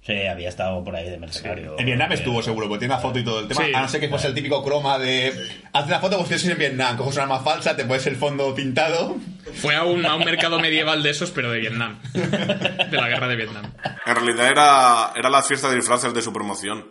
Sí, 0.09 0.25
había 0.25 0.49
estado 0.49 0.83
por 0.83 0.95
ahí 0.95 1.07
de 1.07 1.19
mercenario. 1.19 1.75
En 1.77 1.85
Vietnam 1.85 2.11
estuvo 2.11 2.41
seguro, 2.41 2.67
porque 2.67 2.79
tiene 2.79 2.95
una 2.95 3.01
foto 3.01 3.19
y 3.19 3.23
todo 3.23 3.41
el 3.41 3.47
tema. 3.47 3.63
Sí. 3.63 3.71
a 3.75 3.81
no 3.81 3.87
ser 3.87 3.99
que 3.99 4.09
fuese 4.09 4.25
el 4.25 4.33
típico 4.33 4.63
croma 4.63 4.97
de. 4.97 5.31
Haz 5.71 5.85
una 5.85 5.99
foto, 5.99 6.17
pues 6.25 6.41
si 6.41 6.49
en 6.49 6.57
Vietnam, 6.57 6.97
coges 6.97 7.13
una 7.13 7.23
arma 7.25 7.39
falsa, 7.41 7.75
te 7.75 7.85
pones 7.85 8.07
el 8.07 8.15
fondo 8.15 8.55
pintado. 8.55 9.17
Fue 9.61 9.75
a 9.75 9.83
un, 9.83 10.03
a 10.07 10.15
un 10.15 10.25
mercado 10.25 10.59
medieval 10.59 11.03
de 11.03 11.11
esos, 11.11 11.29
pero 11.29 11.51
de 11.51 11.59
Vietnam. 11.59 11.99
De 12.13 12.97
la 12.97 13.07
guerra 13.07 13.27
de 13.27 13.35
Vietnam. 13.35 13.71
En 14.07 14.15
realidad 14.15 14.47
era, 14.49 15.11
era 15.15 15.29
la 15.29 15.43
fiesta 15.43 15.69
de 15.69 15.75
disfraces 15.75 16.11
de 16.11 16.23
su 16.23 16.33
promoción. 16.33 16.87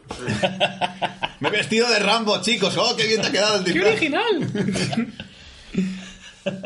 Me 1.40 1.48
he 1.48 1.52
vestido 1.52 1.88
de 1.90 1.98
Rambo, 1.98 2.40
chicos. 2.40 2.76
¡Oh, 2.76 2.94
qué 2.96 3.06
bien 3.08 3.20
te 3.20 3.26
ha 3.26 3.32
quedado 3.32 3.58
el 3.58 3.64
¡Qué 3.64 3.72
disfraz! 3.72 3.92
original! 3.94 5.08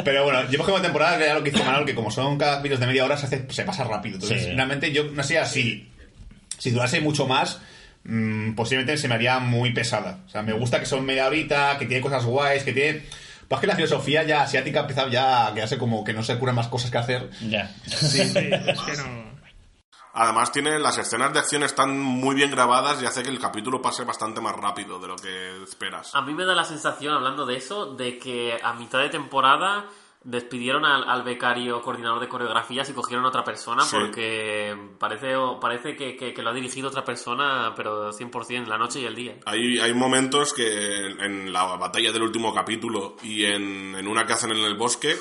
Pero 0.04 0.24
bueno, 0.24 0.48
llevo 0.48 0.64
como 0.64 0.80
temporada 0.80 1.18
ya 1.18 1.34
lo 1.34 1.42
que 1.42 1.50
hizo 1.50 1.64
Manol, 1.64 1.84
que 1.84 1.94
como 1.94 2.10
son 2.10 2.38
cada 2.38 2.60
vídeos 2.62 2.78
de 2.78 2.86
media 2.86 3.04
hora, 3.04 3.16
se, 3.16 3.26
hace, 3.26 3.46
se 3.50 3.64
pasa 3.64 3.84
rápido. 3.84 4.14
Entonces, 4.16 4.44
Sí. 4.44 4.52
realmente 4.52 4.92
yo 4.92 5.04
no 5.04 5.22
sé 5.24 5.38
así. 5.38 5.88
Si 6.62 6.70
durase 6.70 7.00
mucho 7.00 7.26
más, 7.26 7.60
mm, 8.04 8.52
posiblemente 8.54 8.96
se 8.96 9.08
me 9.08 9.16
haría 9.16 9.40
muy 9.40 9.72
pesada. 9.72 10.20
O 10.26 10.28
sea, 10.28 10.44
me 10.44 10.52
gusta 10.52 10.78
que 10.78 10.86
son 10.86 11.04
media 11.04 11.26
horita, 11.26 11.76
que 11.76 11.86
tiene 11.86 12.00
cosas 12.00 12.24
guays, 12.24 12.62
que 12.62 12.72
tiene. 12.72 13.02
Pues 13.48 13.60
que 13.60 13.66
la 13.66 13.74
filosofía 13.74 14.22
ya 14.22 14.42
asiática 14.42 14.78
ha 14.78 14.82
empezado 14.82 15.08
ya 15.08 15.48
a 15.48 15.54
quedarse 15.54 15.76
como 15.76 16.04
que 16.04 16.12
no 16.12 16.22
se 16.22 16.38
curan 16.38 16.54
más 16.54 16.68
cosas 16.68 16.92
que 16.92 16.98
hacer. 16.98 17.30
Ya. 17.48 17.68
Sí, 17.84 18.20
es 18.20 18.32
que 18.32 18.96
no... 18.96 19.32
Además 20.14 20.52
tiene 20.52 20.78
las 20.78 20.98
escenas 20.98 21.32
de 21.32 21.40
acción 21.40 21.64
están 21.64 21.98
muy 21.98 22.36
bien 22.36 22.52
grabadas 22.52 23.02
y 23.02 23.06
hace 23.06 23.24
que 23.24 23.30
el 23.30 23.40
capítulo 23.40 23.82
pase 23.82 24.04
bastante 24.04 24.40
más 24.40 24.54
rápido 24.54 25.00
de 25.00 25.08
lo 25.08 25.16
que 25.16 25.64
esperas. 25.64 26.14
A 26.14 26.22
mí 26.22 26.32
me 26.32 26.44
da 26.44 26.54
la 26.54 26.64
sensación, 26.64 27.12
hablando 27.12 27.44
de 27.44 27.56
eso, 27.56 27.86
de 27.94 28.18
que 28.18 28.56
a 28.62 28.72
mitad 28.74 29.00
de 29.00 29.08
temporada 29.08 29.86
despidieron 30.24 30.84
al, 30.84 31.02
al 31.08 31.22
becario 31.24 31.82
coordinador 31.82 32.20
de 32.20 32.28
coreografías 32.28 32.88
y 32.88 32.92
cogieron 32.92 33.24
a 33.24 33.28
otra 33.28 33.42
persona 33.44 33.82
Sí. 33.82 33.96
porque 33.98 34.76
parece, 34.98 35.34
parece 35.60 35.96
que, 35.96 36.16
que- 36.16 36.32
que 36.32 36.42
lo 36.42 36.50
ha 36.50 36.54
dirigido 36.54 36.88
otra 36.88 37.04
persona, 37.04 37.72
pero 37.76 38.12
100% 38.12 38.66
la 38.66 38.78
noche 38.78 39.00
y 39.00 39.04
el 39.04 39.14
día. 39.16 39.36
Hay, 39.46 39.78
hay 39.80 39.92
momentos 39.94 40.52
que 40.52 41.06
en, 41.06 41.52
la 41.52 41.64
batalla 41.76 42.12
del 42.12 42.22
último 42.22 42.54
capítulo 42.54 43.16
y 43.22 43.44
en, 43.44 43.94
en 43.96 44.06
una 44.06 44.24
que 44.26 44.32
hacen 44.34 44.50
en 44.52 44.58
el 44.64 44.76
bosque 44.76 45.16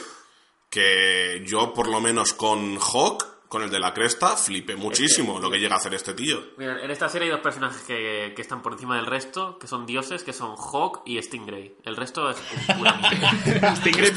que 0.70 1.44
yo 1.46 1.74
por 1.74 1.88
lo 1.90 2.00
menos 2.00 2.34
con 2.34 2.78
Hawk, 2.78 3.26
con 3.52 3.64
el 3.64 3.70
de 3.70 3.82
la 3.82 3.94
cresta, 3.94 4.38
flipé 4.38 4.78
muchísimo 4.78 5.38
lo 5.38 5.52
que 5.52 5.58
llega 5.60 5.76
a 5.76 5.78
hacer 5.78 5.94
este 5.94 6.14
tío. 6.14 6.40
Mira, 6.58 6.82
en 6.82 6.90
esta 6.90 7.10
serie 7.10 7.26
hay 7.28 7.32
dos 7.34 7.42
personajes 7.42 7.82
que, 7.82 8.32
que 8.34 8.42
están 8.42 8.62
por 8.62 8.72
encima 8.72 8.96
del 8.96 9.06
resto, 9.08 9.60
que 9.60 9.68
son 9.68 9.86
dioses, 9.86 10.24
que 10.24 10.32
son 10.32 10.56
Hawk 10.56 11.02
y 11.06 11.22
Stingray. 11.22 11.74
El 11.84 11.98
resto 11.98 12.30
es 12.32 12.38
pura 12.78 12.94
mierda. 13.44 13.76
Stingray 13.76 14.12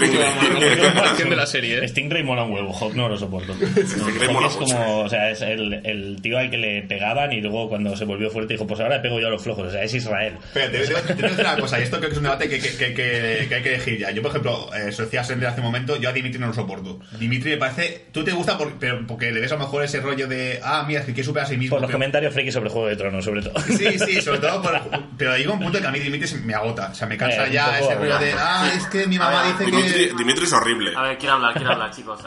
comparación 0.79 1.31
de 1.31 1.37
la 1.37 1.47
serie, 1.47 1.85
¿eh? 1.85 1.89
Stingray 1.89 2.23
mola 2.23 2.45
un 2.45 2.53
huevo, 2.53 2.73
Hawk 2.73 2.95
no 2.95 3.09
lo 3.09 3.17
soporto. 3.19 3.55
Stingray 3.87 4.33
mola 4.33 4.47
es 4.47 4.55
mucho. 4.61 4.75
como, 4.77 5.01
o 5.01 5.09
sea, 5.09 5.31
es 5.31 5.41
el, 5.43 5.75
el 5.85 6.23
tío 6.23 6.39
al 6.39 6.49
que 6.51 6.59
le 6.59 6.83
pegaban 6.83 7.33
y 7.33 7.41
luego 7.41 7.69
cuando 7.69 7.97
se 7.97 8.05
volvió 8.05 8.31
fuerte 8.31 8.55
dijo, 8.55 8.67
pues 8.69 8.79
ahora 8.81 9.03
pego 9.03 9.19
yo 9.21 9.27
a 9.27 9.31
los 9.31 9.43
flojos, 9.43 9.67
o 9.67 9.71
sea, 9.71 9.83
es 9.83 9.93
Israel. 9.95 10.39
Pero 10.53 10.71
te, 10.71 10.79
te- 10.79 10.87
te- 10.87 11.15
te 11.15 11.15
voy 11.15 11.25
a 11.25 11.29
decir 11.31 11.41
una 11.45 11.57
cosa, 11.59 11.81
y 11.81 11.83
esto 11.83 11.97
creo 11.99 12.09
que 12.09 12.13
es 12.13 12.19
un 12.19 12.25
debate 12.25 12.49
que, 12.49 12.61
que- 12.61 12.77
que- 12.77 12.95
que- 12.95 13.47
que 13.49 13.55
hay 13.57 13.63
que 13.63 13.69
elegir 13.75 13.99
ya. 13.99 14.11
Yo, 14.13 14.23
por 14.23 14.31
ejemplo, 14.31 14.71
eh, 14.75 14.89
eso 14.91 15.03
decía 15.03 15.25
Sender 15.25 15.49
hace 15.49 15.61
un 15.61 15.67
momento, 15.67 15.97
yo 15.97 16.09
a 16.09 16.13
Dimitri 16.13 16.39
no 16.39 16.47
lo 16.47 16.55
soporto. 16.55 17.01
Dimitri 17.19 17.51
me 17.53 17.57
parece. 17.59 18.07
Tú 18.13 18.23
te 18.25 18.33
gusta 18.33 18.57
por- 18.57 18.75
pero 18.79 19.05
porque 19.07 19.24
le 19.33 19.41
ves 19.41 19.51
a 19.53 19.55
lo 19.57 19.61
mejor 19.65 19.85
ese 19.85 20.01
rollo 20.01 20.27
de. 20.27 20.61
Ah, 20.63 20.85
mira, 20.87 21.01
es 21.01 21.07
que 21.07 21.13
quiere 21.13 21.27
superar 21.27 21.47
a 21.47 21.49
sí 21.51 21.57
mismo. 21.57 21.77
Por 21.77 21.83
los 21.83 21.89
pero- 21.89 21.99
comentarios 21.99 22.33
friki 22.35 22.51
sobre 22.53 22.71
Juego 22.71 22.89
de 22.89 22.97
Tronos, 22.97 23.25
sobre 23.25 23.43
todo. 23.43 23.61
Sí, 23.63 23.99
sí, 23.99 24.21
sobre 24.23 24.39
todo 24.41 24.63
por. 24.63 24.81
Pero 25.17 25.37
llega 25.37 25.53
un 25.53 25.61
punto 25.61 25.81
que 25.81 25.87
a 25.87 25.91
mí 25.91 25.99
Dimitri 26.01 26.27
se- 26.29 26.39
me 26.39 26.55
agota. 26.55 26.89
O 26.91 26.95
sea, 26.95 27.07
me 27.07 27.17
cansa 27.17 27.47
Eh, 27.47 27.53
ya 27.53 27.79
ese 27.79 27.95
rollo 27.95 28.19
de. 28.19 28.33
Ah, 28.39 28.71
es 28.77 28.87
que 28.87 29.07
mi 29.07 29.19
mamá 29.19 29.43
ver, 29.43 29.53
dice 29.53 29.65
Dimitri, 29.67 30.09
que. 30.09 30.15
Dimitri 30.15 30.45
es 30.45 30.53
horrible. 30.53 30.93
A 30.97 31.03
ver, 31.03 31.19
quiero 31.19 31.35
hablar, 31.35 31.55
quiero 31.55 31.71
hablar, 31.73 31.91
chicos. 31.95 32.21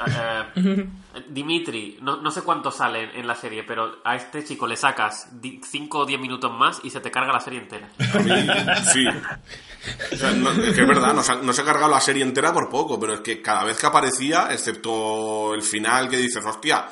Eh, 0.55 0.85
Dimitri, 1.29 1.97
no, 2.01 2.17
no 2.21 2.29
sé 2.31 2.41
cuánto 2.43 2.69
sale 2.71 3.03
en, 3.03 3.09
en 3.21 3.27
la 3.27 3.35
serie, 3.35 3.63
pero 3.63 3.97
a 4.03 4.15
este 4.15 4.43
chico 4.43 4.67
le 4.67 4.75
sacas 4.75 5.29
5 5.63 5.99
o 5.99 6.05
10 6.05 6.19
minutos 6.19 6.51
más 6.51 6.79
y 6.83 6.89
se 6.91 6.99
te 6.99 7.09
carga 7.09 7.33
la 7.33 7.39
serie 7.39 7.59
entera. 7.59 7.87
A 8.13 8.19
mí, 8.19 8.31
sí. 8.93 9.05
No- 10.37 10.51
es 10.51 10.73
que 10.75 10.81
es 10.81 10.87
verdad, 10.87 11.13
no 11.13 11.23
se, 11.23 11.31
ha, 11.31 11.35
ha 11.35 11.65
cargado 11.65 11.89
la 11.89 11.99
serie 12.01 12.23
entera 12.23 12.53
por 12.53 12.69
poco, 12.69 12.99
pero 12.99 13.13
es 13.15 13.19
que 13.21 13.41
cada 13.41 13.63
vez 13.63 13.77
que 13.77 13.85
aparecía, 13.85 14.47
excepto 14.51 15.53
el 15.53 15.61
final 15.61 16.09
que 16.09 16.17
dices, 16.17 16.43
hostia, 16.45 16.87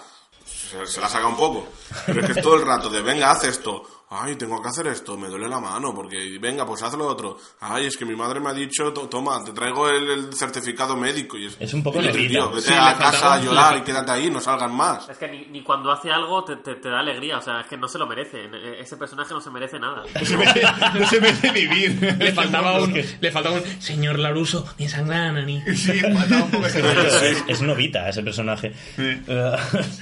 se, 0.46 0.86
se 0.86 1.02
la 1.02 1.10
saca 1.10 1.28
un 1.28 1.38
poco. 1.38 1.68
Pero 2.06 2.22
es 2.22 2.26
que 2.28 2.40
es 2.40 2.42
todo 2.44 2.56
el 2.56 2.66
rato 2.66 2.90
de, 2.90 3.02
venga, 3.02 3.32
haz 3.32 3.44
esto. 3.46 3.84
Ay, 4.18 4.36
tengo 4.36 4.62
que 4.62 4.70
hacer 4.70 4.88
esto, 4.88 5.18
me 5.18 5.28
duele 5.28 5.48
la 5.50 5.60
mano, 5.60 5.94
porque 5.94 6.38
venga, 6.40 6.66
pues 6.66 6.82
haz 6.84 6.94
lo 6.96 7.06
otro. 7.08 7.38
Ay, 7.60 7.88
es 7.88 7.98
que 7.98 8.06
mi 8.06 8.16
madre 8.16 8.40
me 8.40 8.50
ha 8.50 8.54
dicho, 8.54 8.92
"To- 8.94 9.08
toma, 9.10 9.44
te 9.44 9.52
traigo 9.52 9.90
el, 9.90 10.10
el 10.10 10.34
certificado 10.34 10.96
médico. 10.96 11.38
Y 11.38 11.48
es, 11.48 11.58
Es 11.60 11.74
un 11.74 11.84
poco 11.84 12.00
tío, 12.00 12.50
vete 12.52 12.62
Sí, 12.68 12.74
a 12.78 12.96
casa 12.98 13.34
a 13.34 13.40
llorar 13.42 13.78
y 13.78 13.82
quédate 13.82 14.12
ahí, 14.12 14.30
no 14.30 14.40
salgan 14.40 14.74
más. 14.76 15.10
Es 15.10 15.18
que 15.18 15.28
ni, 15.28 15.46
ni 15.48 15.62
cuando 15.64 15.92
hace 15.92 16.12
algo 16.12 16.44
te, 16.44 16.58
te- 16.58 16.76
te 16.76 16.90
da 16.90 17.00
alegría, 17.00 17.38
o 17.38 17.42
sea, 17.42 17.62
es 17.62 17.68
que 17.68 17.78
no 17.78 17.88
se 17.88 17.98
lo 17.98 18.08
merece. 18.08 18.46
E- 18.46 18.80
Ese 18.80 18.98
personaje 18.98 19.34
no 19.34 19.42
se 19.42 19.50
merece 19.52 19.80
nada. 19.80 20.04
No 20.16 20.26
se 20.26 20.38
merece, 20.38 20.62
no 21.00 21.08
se 21.08 21.22
merece 21.22 21.52
vivir. 21.52 22.16
Le 22.20 22.32
faltaba 22.32 22.82
un, 22.82 22.94
le 22.94 23.32
faltaba 23.32 23.56
un 23.58 23.82
señor 23.82 24.18
Laruso, 24.20 24.66
mi 24.80 24.88
sangrana, 24.88 25.42
ni. 25.44 25.62
Sí, 25.76 26.00
faltaba 26.00 26.44
un 26.46 26.52
poco 26.52 26.66
ese 26.68 26.82
rollo. 26.82 27.08
es, 27.08 27.44
es 27.48 27.62
novita 27.62 28.08
ese 28.10 28.24
personaje. 28.24 28.74
Eh, 28.98 29.22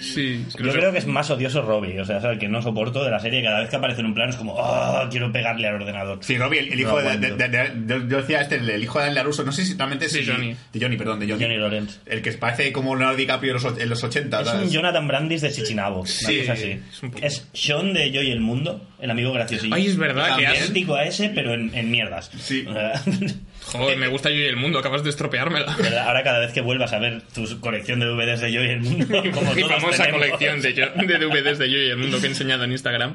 Sí, 0.02 0.46
Yo 0.60 0.72
creo 0.72 0.92
que 0.92 1.00
es 1.00 1.08
más 1.08 1.30
odioso 1.30 1.62
Robbie, 1.62 2.00
o 2.00 2.06
sea, 2.06 2.18
es 2.18 2.24
el 2.24 2.40
que 2.40 2.48
no 2.48 2.62
soporto 2.62 3.04
de 3.04 3.10
la 3.12 3.20
serie. 3.20 3.44
Cada 3.44 3.60
vez 3.62 3.70
que 3.70 3.76
aparece 3.76 4.03
en 4.04 4.08
un 4.10 4.14
plano 4.16 4.32
es 4.32 4.36
como, 4.38 4.54
oh, 4.56 5.08
quiero 5.10 5.32
pegarle 5.32 5.68
al 5.68 5.76
ordenador. 5.76 6.20
Sí, 6.22 6.38
Robbie, 6.38 6.60
el, 6.60 6.74
el 6.74 6.80
hijo 6.80 7.02
de, 7.02 7.18
de, 7.18 7.32
de- 7.36 7.48
de- 7.48 7.70
de- 8.00 8.08
Yo 8.10 8.18
decía 8.18 8.42
este, 8.42 8.56
el, 8.56 8.70
el 8.70 8.84
hijo 8.84 9.00
de 9.00 9.06
Daniel 9.06 9.16
Laruso, 9.16 9.44
no 9.44 9.52
sé 9.52 9.66
si 9.66 9.74
realmente 9.76 10.08
Sí, 10.10 10.24
si- 10.24 10.32
Johnny. 10.32 10.56
De 10.72 10.80
Johnny, 10.80 10.98
perdón, 10.98 11.20
de 11.20 11.28
Johnny. 11.28 11.42
Johnny 11.44 11.58
Lawrence. 11.58 12.00
El 12.06 12.22
que 12.22 12.32
parece 12.34 12.72
como 12.72 12.96
Leonardo 12.96 13.18
DiCaprio 13.18 13.56
en 13.58 13.64
los, 13.64 13.78
en 13.80 13.90
los 13.90 14.04
80, 14.04 14.42
Es 14.42 14.48
¿sabes? 14.48 14.64
un 14.64 14.70
Jonathan 14.72 15.08
Brandis 15.08 15.42
de 15.42 15.52
Chichinabo. 15.52 16.06
Sí, 16.06 16.26
una 16.36 16.40
cosa 16.42 16.54
así. 16.54 16.80
es 16.92 17.04
un 17.04 17.12
poco. 17.12 17.26
Es 17.26 17.50
Sean 17.54 17.94
de 17.94 18.12
Yo 18.12 18.22
y 18.22 18.32
el 18.32 18.40
Mundo, 18.42 18.86
el 19.00 19.10
amigo 19.12 19.32
graciosillo. 19.34 19.74
Ay, 19.74 19.88
es 19.88 19.98
verdad 19.98 20.38
que 20.38 20.46
has... 20.48 20.60
Idéntico 20.60 20.96
a 20.96 21.04
ese, 21.06 21.30
pero 21.30 21.54
en, 21.54 21.74
en 21.74 21.90
mierdas. 21.92 22.30
Sí. 22.38 22.66
Joder, 23.80 23.98
me 23.98 24.08
gusta 24.08 24.30
yo 24.30 24.36
y 24.38 24.46
el 24.46 24.56
mundo, 24.56 24.80
acabas 24.80 25.04
de 25.04 25.10
estropeármela. 25.10 25.76
Ahora 26.06 26.24
cada 26.24 26.40
vez 26.40 26.52
que 26.54 26.62
vuelvas 26.62 26.94
a 26.94 27.00
ver 27.00 27.22
tu 27.34 27.60
colección 27.60 28.00
de 28.00 28.06
DVDs 28.06 28.42
de 28.42 28.52
Yo 28.52 28.64
y 28.64 28.70
el 28.70 28.82
Mundo, 28.82 29.06
como 29.34 29.54
Mi 29.54 29.62
todos 29.64 29.76
famosa 29.82 30.04
tenemos. 30.06 30.22
colección 30.26 30.62
de, 30.62 30.74
yo- 30.74 30.90
de 30.90 31.18
DVDs 31.20 31.58
de 31.60 31.70
yo 31.70 31.78
y 31.78 31.90
el 31.90 31.98
mundo 31.98 32.20
que 32.20 32.28
he 32.28 32.30
enseñado 32.30 32.64
en 32.64 32.72
Instagram. 32.72 33.14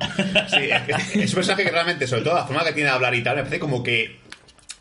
Sí, 0.49 0.69
es, 0.89 1.17
es 1.17 1.29
un 1.31 1.35
personaje 1.37 1.65
que 1.65 1.71
realmente, 1.71 2.07
sobre 2.07 2.23
todo 2.23 2.35
la 2.35 2.45
forma 2.45 2.65
que 2.65 2.73
tiene 2.73 2.89
de 2.91 2.95
hablar 2.97 3.15
y 3.15 3.23
tal, 3.23 3.37
me 3.37 3.43
parece 3.43 3.59
como 3.61 3.83
que 3.83 4.17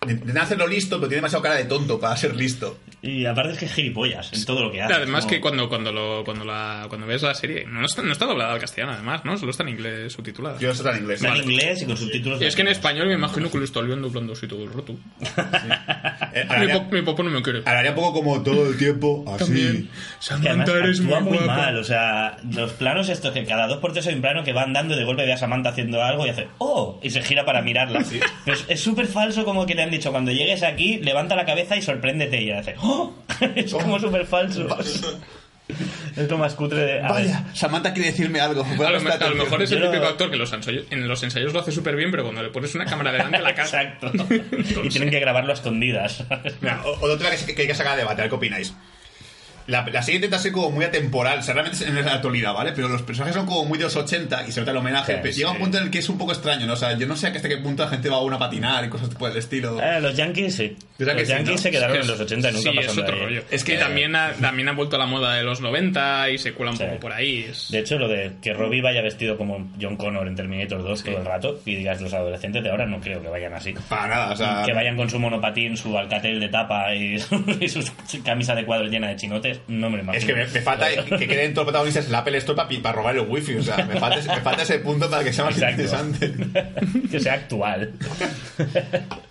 intenta 0.07 0.41
hacerlo 0.43 0.67
listo, 0.67 0.97
pero 0.97 1.07
tiene 1.09 1.17
demasiado 1.17 1.41
cara 1.43 1.55
de 1.55 1.65
tonto 1.65 1.99
para 1.99 2.15
ser 2.17 2.35
listo. 2.35 2.79
Y 3.01 3.25
aparte 3.25 3.53
es 3.53 3.59
que 3.59 3.65
es 3.65 3.73
gilipollas 3.73 4.33
en 4.33 4.43
todo 4.45 4.63
lo 4.63 4.71
que 4.71 4.81
hace. 4.81 4.93
Además 4.93 5.23
como- 5.25 5.29
que 5.35 5.41
cuando, 5.41 5.69
cuando, 5.69 5.91
lo, 5.91 6.23
cuando, 6.23 6.45
la, 6.45 6.85
cuando 6.89 7.05
ves 7.07 7.21
la 7.21 7.33
serie, 7.35 7.65
no 7.67 7.85
está, 7.85 8.01
no 8.01 8.11
está 8.11 8.25
doblada 8.25 8.53
al 8.53 8.59
castellano 8.59 8.93
además, 8.93 9.23
¿no? 9.23 9.37
Solo 9.37 9.51
está 9.51 9.63
en 9.63 9.69
inglés 9.69 10.13
subtitulada. 10.13 10.57
Yo 10.59 10.69
no 10.69 10.73
sé 10.75 10.89
en 10.89 10.97
inglés. 10.97 11.21
Está 11.23 11.35
en 11.35 11.43
inglés 11.43 11.81
y 11.81 11.85
con 11.85 11.97
subtítulos. 11.97 12.41
Y 12.41 12.45
es 12.45 12.55
que 12.55 12.61
en 12.63 12.67
español 12.69 13.07
me 13.07 13.13
imagino 13.13 13.51
que 13.51 13.57
lo 13.59 13.63
está 13.65 13.81
viendo 13.81 14.07
doblando 14.07 14.33
así 14.33 14.47
todo 14.47 14.63
el 14.63 14.73
rato. 14.73 14.95
Eh, 16.33 16.45
Mi, 16.59 16.67
pop- 16.73 16.91
mi 16.91 17.01
papá 17.01 17.23
no 17.23 17.29
me 17.29 17.41
quiere. 17.41 17.59
hablaría 17.65 17.91
un 17.91 17.95
poco 17.95 18.13
como 18.21 18.41
todo 18.43 18.67
el 18.67 18.77
tiempo, 18.77 19.23
así. 19.27 19.45
También. 19.45 19.89
Que 20.41 20.49
además 20.49 20.67
Samantha 20.67 20.77
eres 20.77 21.01
muy 21.01 21.19
muy 21.21 21.39
mal, 21.39 21.77
o 21.77 21.83
sea, 21.83 22.37
los 22.51 22.71
planos 22.73 23.09
estos 23.09 23.31
que 23.33 23.43
cada 23.45 23.67
dos 23.67 23.77
por 23.79 23.93
tres 23.93 24.07
hay 24.07 24.15
un 24.15 24.21
plano 24.21 24.43
que 24.43 24.53
va 24.53 24.63
andando 24.63 24.95
y 24.95 24.97
de 24.97 25.03
golpe 25.05 25.25
ve 25.25 25.33
a 25.33 25.37
Samantha 25.37 25.69
haciendo 25.69 26.01
algo 26.03 26.25
y 26.25 26.29
hace 26.29 26.47
¡Oh! 26.57 26.99
y 27.03 27.09
se 27.09 27.21
gira 27.21 27.45
para 27.45 27.61
mirarla. 27.61 28.03
Pero 28.45 28.57
es- 28.57 28.65
es 28.67 28.79
súper 28.81 29.07
falso 29.07 29.45
como 29.45 29.65
que 29.65 29.75
le 29.75 29.83
han 29.87 29.91
dicho 29.91 30.11
cuando 30.11 30.31
llegues 30.31 30.63
aquí, 30.63 30.97
levanta 30.99 31.35
la 31.35 31.45
cabeza 31.45 31.75
y 31.75 31.81
sorpréndete 31.81 32.41
y 32.41 32.51
hace 32.51 32.75
¡Oh! 32.81 33.13
es 33.55 33.73
como 33.73 33.99
súper 33.99 34.25
falso. 34.25 34.67
es 36.15 36.29
lo 36.29 36.37
más 36.37 36.53
cutre 36.55 36.79
de... 36.79 36.93
a 37.01 37.11
ver, 37.11 37.25
Vaya, 37.25 37.43
Samantha 37.53 37.93
quiere 37.93 38.11
decirme 38.11 38.39
algo. 38.39 38.63
A 38.63 38.89
lo, 38.89 38.99
prestar 39.01 39.23
a 39.23 39.29
lo 39.29 39.35
mejor 39.43 39.61
es 39.61 39.71
el 39.71 39.79
lo- 39.79 39.89
típico 39.91 40.07
actor 40.07 40.31
que 40.31 40.37
los 40.37 40.53
ensayos- 40.53 40.85
en 40.91 41.07
los 41.07 41.21
ensayos 41.23 41.51
lo 41.53 41.59
hace 41.59 41.71
súper 41.73 41.95
bien, 41.95 42.09
pero 42.11 42.23
cuando 42.23 42.41
le 42.41 42.49
pones 42.49 42.73
una 42.75 42.85
cámara 42.85 43.11
delante 43.11 43.39
la 43.39 43.53
casa. 43.53 43.81
Exacto. 43.81 44.11
y 44.83 44.89
tienen 44.89 45.09
que 45.09 45.19
grabarlo 45.19 45.51
a 45.51 45.55
escondidas. 45.55 46.23
Mira, 46.61 46.81
o- 46.85 46.91
otro 47.01 47.17
tema 47.17 47.31
que, 47.31 47.45
que, 47.45 47.55
que 47.55 47.61
hay 47.63 47.67
que 47.67 47.75
sacar 47.75 47.93
a 47.93 47.97
debate, 47.97 48.21
a 48.21 48.23
ver 48.23 48.29
qué 48.29 48.35
opináis. 48.35 48.73
La, 49.67 49.85
la 49.85 50.01
serie 50.01 50.15
intenta 50.17 50.39
ser 50.39 50.51
como 50.51 50.71
muy 50.71 50.85
atemporal, 50.85 51.39
o 51.39 51.41
sea, 51.41 51.53
realmente 51.53 51.83
es 51.83 51.89
en 51.89 52.03
la 52.03 52.13
actualidad, 52.15 52.53
¿vale? 52.53 52.71
Pero 52.73 52.87
los 52.87 53.01
personajes 53.01 53.35
son 53.35 53.45
como 53.45 53.65
muy 53.65 53.77
de 53.77 53.83
los 53.85 53.95
80 53.95 54.47
y 54.47 54.51
se 54.51 54.59
nota 54.61 54.71
el 54.71 54.77
homenaje. 54.77 55.13
Sí, 55.13 55.19
pero 55.21 55.35
llega 55.35 55.51
un 55.51 55.57
punto 55.59 55.77
en 55.77 55.83
el 55.85 55.91
que 55.91 55.99
es 55.99 56.09
un 56.09 56.17
poco 56.17 56.31
extraño, 56.31 56.65
¿no? 56.65 56.73
O 56.73 56.77
sea, 56.77 56.97
yo 56.97 57.05
no 57.05 57.15
sé 57.15 57.27
hasta 57.27 57.47
qué 57.49 57.57
punto 57.57 57.83
la 57.83 57.89
gente 57.89 58.09
va 58.09 58.17
a 58.17 58.21
una 58.21 58.37
a 58.37 58.39
patinar 58.39 58.85
y 58.85 58.89
cosas 58.89 59.09
por 59.09 59.29
el 59.31 59.37
estilo. 59.37 59.79
Eh, 59.81 59.99
los 60.01 60.15
Yankees 60.15 60.55
sí. 60.55 60.75
Los 60.97 61.07
Yankees 61.07 61.15
Los 61.19 61.27
sí, 61.27 61.33
Yankees 61.33 61.51
¿no? 61.51 61.57
se 61.61 61.71
quedaron 61.71 61.95
Es 61.97 62.01
en 62.03 62.07
los 62.11 62.19
80 62.19 62.49
y 62.49 62.53
nunca 62.53 62.71
sí, 62.71 62.75
pasaron 62.77 62.89
es 62.89 62.95
de 62.95 63.01
otro 63.01 63.15
ahí. 63.15 63.21
rollo. 63.23 63.43
Es 63.51 63.63
que- 63.63 63.73
que 63.73 63.77
también 63.77 64.15
ha, 64.15 64.31
también 64.33 64.69
ha 64.69 64.71
vuelto 64.71 64.95
a 64.95 64.99
la 64.99 65.05
moda 65.05 65.35
de 65.35 65.43
los 65.43 65.61
90 65.61 66.29
y 66.31 66.37
se 66.37 66.53
cuela 66.53 66.71
un 66.71 66.77
Sí. 66.77 66.83
poco 66.85 66.99
por 66.99 67.13
ahí. 67.13 67.45
Es- 67.49 67.69
De 67.69 67.79
hecho, 67.79 67.97
lo 67.99 68.07
de 68.07 68.31
que 68.41 68.53
Robbie 68.53 68.81
vaya 68.81 69.01
vestido 69.01 69.37
como 69.37 69.69
John 69.79 69.97
Connor 69.97 70.27
en 70.27 70.35
Terminator 70.35 70.81
2 70.81 71.03
todo 71.03 71.17
el 71.17 71.25
rato 71.25 71.59
y 71.65 71.75
digas 71.75 72.01
los 72.01 72.13
adolescentes 72.13 72.63
de 72.63 72.69
ahora 72.71 72.85
no 72.85 72.99
creo 72.99 73.21
que 73.21 73.27
vayan 73.27 73.53
así. 73.53 73.73
Para 73.89 74.07
nada, 74.07 74.31
o 74.31 74.35
sea. 74.35 74.63
Que 74.65 74.73
vayan 74.73 74.95
con 74.95 75.09
su 75.09 75.19
monopatín, 75.19 75.75
su 75.77 75.95
alcatel 75.97 76.39
de 76.39 76.47
tapa 76.49 76.95
y 76.95 77.19
su, 77.19 77.35
y 77.61 77.67
su 77.69 77.83
camisa 78.23 78.55
de 78.55 78.65
cuadros 78.65 78.89
llena 78.89 79.09
de 79.09 79.15
chinotes, 79.17 79.56
no 79.67 79.89
me 79.89 79.97
lo 79.97 80.03
imagino. 80.03 80.19
Es 80.19 80.25
que 80.25 80.33
me, 80.33 80.47
me 80.47 80.61
falta 80.61 80.89
que, 80.89 81.17
que 81.17 81.27
queden 81.27 81.53
todos 81.53 81.65
los 81.65 81.71
protagonistas 81.71 82.05
en 82.05 82.11
la 82.11 82.19
Apple 82.19 82.37
Store 82.37 82.55
para, 82.55 82.69
para 82.81 82.95
robar 82.95 83.15
el 83.17 83.25
wifi, 83.27 83.55
o 83.55 83.63
sea, 83.63 83.77
me 83.85 83.99
falta, 83.99 84.19
ese- 84.19 84.29
me 84.29 84.41
falta 84.41 84.63
ese 84.63 84.79
punto 84.79 85.09
para 85.09 85.23
que 85.23 85.33
sea 85.33 85.45
más 85.45 85.57
Exacto. 85.57 85.81
interesante. 86.25 87.07
que 87.11 87.19
sea 87.19 87.33
actual. 87.33 87.93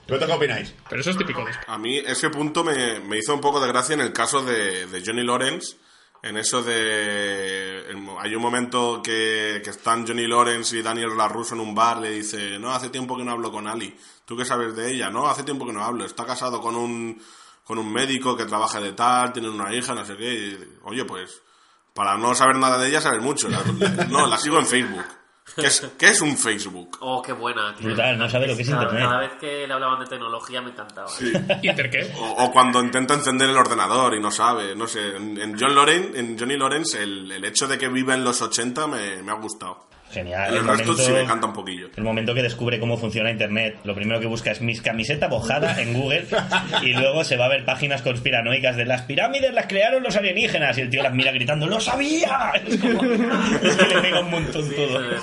¿Vosotros 0.09 0.29
qué 0.31 0.33
opináis? 0.37 0.75
Pero 0.89 1.01
eso 1.01 1.11
es 1.11 1.19
típico 1.19 1.45
de 1.45 1.51
A 1.67 1.79
mí 1.79 1.99
ese 1.99 2.31
punto 2.31 2.63
me, 2.65 3.01
me 3.01 3.19
hizo 3.19 3.35
un 3.35 3.41
poco 3.41 3.61
de 3.61 3.69
gracia 3.69 3.95
en 3.95 4.01
el 4.01 4.13
caso 4.13 4.43
de, 4.45 4.87
de 4.87 5.03
Johnny 5.05 5.25
Lawrence. 5.25 5.77
En 6.23 6.37
eso 6.37 6.63
de... 6.63 7.83
hay 8.21 8.35
un 8.35 8.43
momento 8.43 9.01
que, 9.03 9.61
que 9.63 9.71
están 9.71 10.07
Johnny 10.07 10.27
Lawrence 10.27 10.77
y 10.77 10.83
Daniel 10.83 11.17
LaRusso 11.17 11.55
en 11.55 11.61
un 11.61 11.75
bar. 11.75 11.99
Le 11.99 12.11
dice, 12.11 12.59
no, 12.59 12.71
hace 12.73 12.89
tiempo 12.89 13.17
que 13.17 13.25
no 13.25 13.33
hablo 13.33 13.53
con 13.53 13.69
Ali. 13.69 13.95
¿Tú 14.25 14.37
qué 14.37 14.45
sabes 14.45 14.75
de 14.75 14.91
ella? 14.93 15.11
No, 15.11 15.29
hace 15.29 15.45
tiempo 15.45 15.67
que 15.67 15.73
no 15.73 15.85
hablo. 15.85 16.05
Está 16.05 16.25
casado 16.25 16.61
con 16.61 16.75
un, 16.75 17.21
con 17.67 17.79
un 17.79 17.93
médico 17.93 18.37
que 18.37 18.45
trabaja 18.47 18.81
de 18.81 18.93
tal, 18.93 19.33
tiene 19.33 19.49
una 19.51 19.75
hija, 19.75 19.93
no 19.95 20.05
sé 20.07 20.17
qué. 20.17 20.33
Y, 20.33 20.59
oye, 20.85 21.05
pues, 21.05 21.43
para 21.93 22.17
no 22.17 22.35
saber 22.35 22.57
nada 22.57 22.79
de 22.79 22.89
ella, 22.89 23.01
sabes 23.01 23.21
mucho. 23.21 23.49
La- 23.49 23.63
la- 23.79 24.05
no, 24.05 24.27
la 24.27 24.39
sigo 24.39 24.59
en 24.59 24.67
Facebook. 24.67 25.05
¿Qué 25.55 25.67
es, 25.69 25.81
qué 25.97 26.09
es 26.09 26.21
un 26.21 26.37
Facebook? 26.37 26.99
Oh, 27.01 27.23
qué 27.23 27.33
buena, 27.33 27.75
tío. 27.77 27.87
Brutal, 27.87 28.19
no 28.19 28.29
sabe 28.29 28.49
lo 28.49 28.57
que 28.57 28.63
es 28.63 28.69
Cada- 28.69 28.83
internet. 28.83 29.05
Cada 29.09 29.19
vez 29.21 29.33
que 29.41 29.67
le 29.67 29.73
hablaban 29.73 30.01
de 30.01 30.07
tecnología 30.07 30.61
me 30.61 30.71
encantaba. 30.71 31.09
Sí. 31.09 31.33
¿Inter 31.63 31.89
qué? 31.91 32.13
O, 32.19 32.45
o 32.45 32.53
cuando 32.53 32.81
intenta 32.83 33.15
encender 33.15 33.49
el 33.51 33.57
ordenador 33.57 34.15
y 34.15 34.21
no 34.21 34.31
sabe, 34.31 34.75
no 34.75 34.87
sé. 34.89 35.17
En, 35.17 35.41
en 35.41 35.57
John 35.59 35.75
Loren, 35.75 36.13
en 36.17 36.39
Johnny 36.39 36.57
Lawrence, 36.57 37.01
el, 37.03 37.31
el 37.31 37.45
hecho 37.45 37.67
de 37.69 37.79
que 37.79 37.89
viva 37.89 38.15
en 38.15 38.25
los 38.25 38.43
80 38.43 38.87
me, 38.89 39.23
me 39.23 39.31
ha 39.33 39.37
gustado. 39.37 39.87
Genial. 40.11 40.51
El 40.53 40.59
El 40.61 40.67
resto 40.69 40.85
momento, 40.85 41.03
sí 41.03 41.13
me 41.13 41.25
canta 41.27 41.47
un 41.49 41.53
poquillo. 41.53 41.89
el 41.97 42.03
momento 42.05 42.33
que 42.35 42.43
descubre 42.43 42.79
cómo 42.81 42.97
funciona 42.97 43.31
Internet, 43.31 43.81
lo 43.85 43.95
primero 43.95 44.21
que 44.21 44.27
busca 44.27 44.51
es 44.53 44.61
mis 44.61 44.81
camiseta 44.81 45.29
mojada 45.29 45.81
en 45.83 45.93
Google 45.95 46.27
y 46.83 46.93
luego 46.95 47.25
se 47.25 47.37
va 47.37 47.47
a 47.47 47.49
ver 47.49 47.65
páginas 47.65 48.03
conspiranoicas 48.03 48.77
de 48.77 48.85
las 48.87 49.03
pirámides 49.03 49.53
las 49.53 49.67
crearon 49.67 50.03
los 50.03 50.17
alienígenas 50.17 50.79
y 50.79 50.83
el 50.83 50.91
tío 50.91 51.03
las 51.03 51.13
mira 51.13 51.33
gritando 51.33 51.67
¡Lo 51.67 51.81
sabía! 51.81 52.53
Es 52.67 52.79
como- 52.81 53.05
y 53.05 53.17
le 53.19 54.01
pega 54.01 54.21
un 54.21 54.31
montón 54.31 54.63
Sí, 54.69 54.75
todo. 54.77 55.01
se, 55.03 55.09
le, 55.09 55.17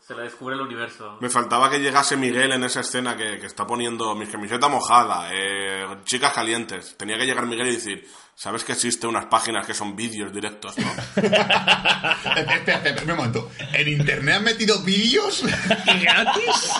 se 0.00 0.14
le 0.14 0.22
descubre 0.24 0.54
el 0.56 0.60
universo. 0.62 1.16
Me 1.20 1.30
faltaba 1.30 1.70
que 1.70 1.78
llegase 1.78 2.16
Miguel 2.16 2.52
en 2.52 2.64
esa 2.64 2.80
escena 2.80 3.16
que, 3.16 3.38
que 3.38 3.46
está 3.46 3.66
poniendo 3.66 4.14
mis 4.14 4.28
camisetas 4.28 4.68
mojadas, 4.68 5.30
eh, 5.32 5.86
chicas 6.04 6.32
calientes. 6.32 6.96
Tenía 6.98 7.16
que 7.16 7.24
llegar 7.24 7.46
Miguel 7.46 7.68
y 7.68 7.72
decir, 7.76 8.04
¿sabes 8.36 8.64
que 8.64 8.72
existe 8.72 9.06
unas 9.06 9.26
páginas 9.26 9.66
que 9.66 9.74
son 9.74 9.96
vídeos 9.96 10.32
directos, 10.32 10.76
no? 10.78 10.86
Espera, 11.16 12.56
espera, 12.56 12.78
espera, 12.78 13.02
un 13.02 13.16
momento. 13.16 13.50
¿En 13.72 13.88
internet 13.88 14.36
han 14.36 14.44
metido 14.44 14.82
vídeos? 14.82 15.44
¿Y 15.94 16.00
gratis? 16.00 16.72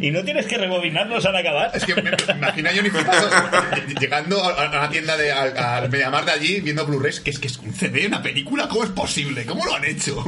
Y 0.00 0.10
no 0.10 0.24
tienes 0.24 0.46
que 0.46 0.58
rebobinarlos 0.58 1.24
al 1.26 1.36
acabar. 1.36 1.70
Es 1.74 1.84
que 1.84 1.94
me, 1.94 2.02
me 2.02 2.10
imagino 2.36 2.68
a 2.68 2.72
Johnny 2.74 2.90
flipando, 2.90 3.30
llegando 4.00 4.42
a, 4.42 4.64
a 4.64 4.78
una 4.78 4.90
tienda 4.90 5.16
de 5.16 5.30
al, 5.30 5.56
al 5.56 5.90
Mediamar 5.90 6.24
de 6.24 6.32
allí 6.32 6.60
viendo 6.60 6.86
Blu-rays 6.86 7.20
que 7.20 7.30
es 7.30 7.38
que 7.38 7.46
es 7.46 7.58
un 7.58 7.72
CD, 7.72 8.06
una 8.06 8.22
película, 8.22 8.68
¿cómo 8.68 8.84
es 8.84 8.90
posible? 8.90 9.44
¿Cómo 9.44 9.64
lo 9.64 9.74
han 9.74 9.84
hecho? 9.84 10.20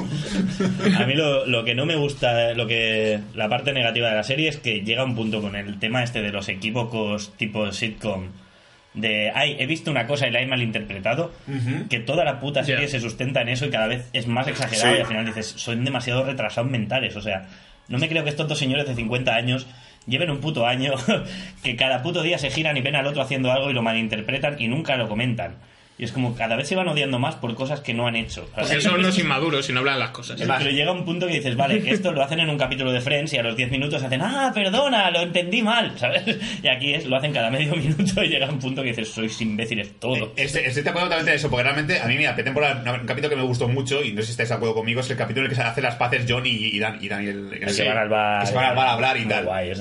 A 0.99 1.07
mí 1.07 1.15
lo, 1.15 1.47
lo 1.47 1.65
que 1.65 1.75
no 1.75 1.87
me 1.87 1.97
gusta, 1.97 2.53
lo 2.55 2.67
que 2.67 3.21
la 3.35 3.49
parte 3.49 3.73
negativa 3.73 4.11
de 4.11 4.17
la 4.17 4.25
serie 4.25 4.49
es 4.49 4.59
que 4.59 4.83
llega 4.83 5.05
un 5.05 5.17
punto 5.17 5.41
con 5.41 5.57
el 5.57 5.79
tema 5.79 6.03
este 6.05 6.23
de 6.23 6.31
los 6.31 6.49
equívocos 6.49 7.33
tipo 7.37 7.73
sitcom. 7.73 8.29
De, 8.93 9.31
ay, 9.35 9.57
he 9.61 9.67
visto 9.67 9.91
una 9.91 10.07
cosa 10.09 10.27
y 10.27 10.33
la 10.33 10.41
he 10.41 10.47
malinterpretado, 10.47 11.33
que 11.89 12.01
toda 12.01 12.25
la 12.25 12.41
puta 12.41 12.65
serie 12.65 12.89
se 12.89 13.01
sustenta 13.01 13.41
en 13.43 13.49
eso 13.49 13.67
y 13.67 13.71
cada 13.71 13.87
vez 13.87 14.09
es 14.13 14.27
más 14.27 14.49
exagerado 14.49 14.91
Sí. 14.95 14.99
y 14.99 15.01
al 15.03 15.07
final 15.07 15.27
dices, 15.27 15.47
son 15.47 15.85
demasiado 15.85 16.25
retrasados 16.25 16.71
mentales, 16.71 17.15
o 17.15 17.21
sea, 17.23 17.47
no 17.89 17.99
me 17.99 18.09
creo 18.09 18.25
que 18.25 18.31
estos 18.31 18.49
dos 18.49 18.59
señores 18.59 18.87
de 18.89 18.95
50 18.97 19.33
años 19.35 19.67
lleven 20.07 20.31
un 20.31 20.41
puto 20.41 20.67
año, 20.67 20.95
que 21.63 21.77
cada 21.77 22.03
puto 22.03 22.23
día 22.23 22.39
se 22.39 22.51
giran 22.51 22.77
y 22.77 22.81
ven 22.81 22.97
al 22.97 23.07
otro 23.07 23.23
haciendo 23.23 23.53
algo 23.53 23.71
y 23.71 23.75
lo 23.75 23.83
malinterpretan 23.83 24.57
y 24.61 24.67
nunca 24.69 24.97
lo 24.97 25.09
comentan. 25.09 25.55
Y 26.01 26.05
es 26.05 26.13
como 26.13 26.35
cada 26.35 26.57
vez 26.57 26.67
se 26.67 26.75
van 26.75 26.89
odiando 26.89 27.19
más 27.19 27.35
por 27.35 27.55
cosas 27.55 27.81
que 27.81 27.93
no 27.93 28.07
han 28.07 28.17
hecho. 28.17 28.49
Porque 28.55 28.81
son 28.81 29.03
los 29.03 29.19
inmaduros 29.19 29.69
y 29.69 29.75
no 29.75 29.81
hablan 29.81 29.99
las 29.99 30.11
cosas. 30.13 30.41
Pero 30.41 30.71
llega 30.71 30.93
un 30.93 31.05
punto 31.05 31.27
que 31.27 31.35
dices, 31.35 31.55
vale, 31.57 31.83
esto 31.93 32.11
lo 32.13 32.23
hacen 32.23 32.41
en 32.41 32.49
un 32.49 32.57
capítulo 32.57 32.91
de 32.91 33.03
Friends 33.03 33.35
y 33.35 33.37
a 33.37 33.43
los 33.43 33.55
10 33.55 33.71
minutos 33.71 34.03
hacen, 34.03 34.23
ah, 34.23 34.51
perdona, 34.55 35.11
lo 35.11 35.21
entendí 35.21 35.61
mal, 35.61 35.93
¿sabes? 35.99 36.23
Y 36.63 36.69
aquí 36.69 36.95
es, 36.95 37.05
lo 37.05 37.17
hacen 37.17 37.35
cada 37.35 37.51
medio 37.51 37.77
minuto 37.77 38.25
y 38.25 38.29
llega 38.29 38.49
un 38.49 38.59
punto 38.59 38.81
que 38.83 38.89
dices, 38.89 39.13
sois 39.13 39.39
imbéciles 39.43 40.01
todos. 40.01 40.31
Este, 40.37 40.67
estoy 40.67 40.83
de 40.83 40.89
acuerdo 40.89 41.09
totalmente 41.09 41.33
en 41.33 41.37
eso, 41.37 41.51
porque 41.51 41.65
realmente 41.65 42.01
a 42.01 42.07
mí, 42.07 42.17
mira, 42.17 42.35
temporada, 42.35 42.99
un 42.99 43.07
capítulo 43.07 43.29
que 43.29 43.37
me 43.37 43.43
gustó 43.43 43.69
mucho, 43.69 44.03
y 44.03 44.15
no 44.15 44.23
sé 44.23 44.29
si 44.29 44.31
estáis 44.31 44.49
de 44.49 44.55
acuerdo 44.55 44.77
conmigo, 44.77 45.03
es 45.03 45.11
el 45.11 45.19
capítulo 45.19 45.45
en 45.45 45.51
el 45.51 45.57
que 45.57 45.63
se 45.63 45.69
hace 45.69 45.83
las 45.83 45.97
paces 45.97 46.25
John 46.27 46.45
y, 46.47 46.79
Dan, 46.79 46.97
y 46.99 47.09
Daniel. 47.09 47.51
El 47.53 47.77
que 47.77 47.87
van 47.87 47.99
al 47.99 48.09
bar. 48.09 48.41
Que 48.41 48.47
se 48.47 48.55
van 48.55 48.65
al 48.65 48.75
bar 48.75 48.87
a 48.87 48.93
hablar 48.93 49.19
y 49.19 49.27
tal. 49.27 49.45
guay. 49.45 49.73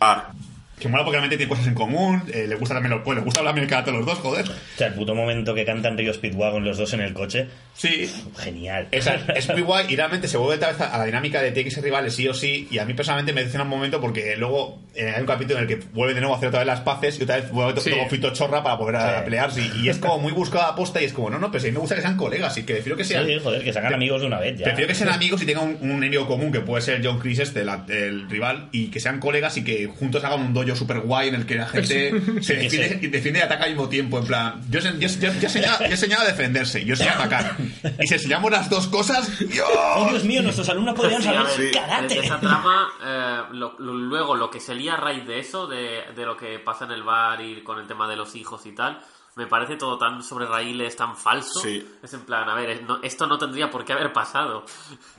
Ah, 0.00 0.30
Que 0.78 0.88
mola 0.88 1.04
porque 1.04 1.16
realmente 1.16 1.36
tienen 1.38 1.48
cosas 1.48 1.66
en 1.68 1.74
común, 1.74 2.22
eh, 2.32 2.46
les 2.46 2.58
gusta 2.58 2.74
también 2.74 2.90
los 2.94 3.02
pues, 3.02 3.16
les 3.16 3.24
gusta 3.24 3.40
hablar 3.40 3.66
karate 3.66 3.90
a 3.90 3.94
los 3.94 4.04
dos, 4.04 4.18
joder. 4.18 4.44
O 4.46 4.52
sea, 4.76 4.88
el 4.88 4.94
puto 4.94 5.14
momento 5.14 5.54
que 5.54 5.64
cantan 5.64 5.96
Río 5.96 6.12
Speedwagon 6.12 6.64
los 6.64 6.76
dos 6.76 6.92
en 6.92 7.00
el 7.00 7.14
coche, 7.14 7.48
Sí. 7.74 8.10
genial. 8.38 8.88
Esa 8.90 9.14
es 9.36 9.48
muy 9.50 9.62
guay 9.62 9.86
y 9.88 9.96
realmente 9.96 10.28
se 10.28 10.36
vuelve 10.36 10.56
otra 10.56 10.72
vez 10.72 10.80
a 10.82 10.98
la 10.98 11.04
dinámica 11.06 11.40
de 11.40 11.52
TX 11.52 11.80
rivales 11.82 12.14
sí 12.14 12.28
o 12.28 12.34
sí 12.34 12.68
y 12.70 12.78
a 12.78 12.84
mí 12.84 12.92
personalmente 12.94 13.32
me 13.32 13.40
decepciona 13.40 13.64
un 13.64 13.70
momento 13.70 14.00
porque 14.00 14.36
luego 14.36 14.78
eh, 14.94 15.12
hay 15.14 15.20
un 15.22 15.26
capítulo 15.26 15.58
en 15.58 15.62
el 15.62 15.68
que 15.68 15.82
vuelve 15.94 16.12
de 16.14 16.20
nuevo 16.20 16.34
a 16.34 16.36
hacer 16.36 16.48
otra 16.48 16.60
vez 16.60 16.66
las 16.66 16.80
paces 16.80 17.18
y 17.18 17.22
otra 17.22 17.36
vez 17.36 17.50
vuelve 17.50 17.80
Sí. 17.80 17.90
todo 17.90 18.00
conflicto 18.00 18.32
chorra 18.34 18.62
para 18.62 18.74
volver 18.76 18.96
a, 18.96 19.18
Sí. 19.18 19.24
pelearse 19.24 19.60
y, 19.62 19.84
y 19.86 19.88
es 19.88 19.96
como 19.98 20.18
muy 20.18 20.32
buscada 20.32 20.68
aposta 20.68 21.00
y 21.00 21.06
es 21.06 21.12
como 21.14 21.30
no, 21.30 21.38
no, 21.38 21.50
pero 21.50 21.60
si 21.62 21.68
a 21.68 21.70
mí 21.70 21.74
me 21.74 21.80
gusta 21.80 21.94
que 21.94 22.02
sean 22.02 22.16
colegas 22.18 22.56
y 22.58 22.64
que 22.64 22.74
prefiero 22.74 22.96
que 22.98 23.04
sean 23.04 23.26
Sí, 23.26 23.38
joder, 23.42 23.64
que 23.64 23.72
sacan 23.72 23.94
amigos 23.94 24.20
de 24.20 24.26
una 24.26 24.40
vez 24.40 24.58
ya. 24.58 24.64
Prefiero 24.64 24.88
que 24.88 24.94
sean 24.94 25.08
amigos 25.10 25.42
y 25.42 25.46
tengan 25.46 25.68
un, 25.80 25.90
un 25.90 25.96
enemigo 25.98 26.26
común, 26.26 26.52
que 26.52 26.60
puede 26.60 26.82
ser 26.82 27.00
John 27.02 27.18
Chris, 27.18 27.38
este, 27.38 27.64
la- 27.64 27.84
el 27.88 28.28
rival, 28.28 28.68
y 28.72 28.88
que 28.88 29.00
sean 29.00 29.20
colegas 29.20 29.56
y 29.56 29.64
que 29.64 29.86
juntos 29.86 30.22
hagan 30.24 30.40
un 30.40 30.54
dojo 30.70 30.78
super 30.80 31.00
guay 31.00 31.28
en 31.28 31.34
el 31.36 31.46
que 31.46 31.54
la 31.56 31.66
gente 31.68 32.10
se 32.42 32.54
que 32.54 32.62
defiende, 32.62 32.88
sí. 32.88 32.98
y 33.02 33.06
defiende 33.08 33.40
y 33.40 33.42
ataca 33.42 33.64
al 33.64 33.70
mismo 33.70 33.88
tiempo. 33.88 34.18
En 34.18 34.26
plan, 34.26 34.62
yo, 34.70 34.80
yo, 34.80 34.90
yo, 34.92 35.08
yo, 35.18 35.28
enseñaba, 35.28 35.78
yo 35.80 35.86
enseñaba 35.92 36.22
a 36.22 36.26
defenderse, 36.26 36.84
yo 36.84 36.94
enseñaba 36.94 37.22
a 37.22 37.26
atacar. 37.26 37.56
Y 38.00 38.06
si 38.06 38.14
enseñamos 38.14 38.50
las 38.50 38.68
dos 38.70 38.86
cosas, 38.88 39.28
¡Oh, 39.28 39.44
¡Dios! 39.44 40.10
Dios 40.10 40.24
mío! 40.24 40.42
Nuestros 40.42 40.68
alumnos 40.68 40.94
podrían 40.94 41.22
Sí, 41.22 41.28
saber 41.28 41.58
ver, 41.58 41.70
karate. 41.72 42.14
de 42.14 42.20
esa 42.20 42.40
trama, 42.40 42.88
eh, 43.04 43.38
lo- 43.52 43.76
lo- 43.78 43.94
luego 43.94 44.34
lo 44.36 44.50
que 44.50 44.60
se 44.60 44.74
lía 44.74 44.94
a 44.94 44.96
raíz 44.96 45.26
de 45.26 45.38
eso, 45.38 45.66
de, 45.66 46.02
de 46.14 46.24
lo 46.26 46.36
que 46.36 46.58
pasa 46.58 46.84
en 46.84 46.92
el 46.92 47.02
bar 47.02 47.40
y 47.40 47.62
con 47.62 47.78
el 47.78 47.86
tema 47.86 48.08
de 48.08 48.16
los 48.16 48.34
hijos 48.36 48.64
y 48.66 48.72
tal, 48.72 49.00
me 49.36 49.46
parece 49.46 49.76
todo 49.76 49.98
tan 49.98 50.22
sobre 50.22 50.46
raíles, 50.46 50.96
tan 50.96 51.14
falso. 51.16 51.60
Sí. 51.60 51.86
Es 52.02 52.14
en 52.14 52.20
plan, 52.22 52.48
a 52.48 52.54
ver, 52.54 52.82
no- 52.84 53.00
esto 53.02 53.26
no 53.26 53.36
tendría 53.38 53.70
por 53.70 53.84
qué 53.84 53.92
haber 53.92 54.12
pasado. 54.12 54.64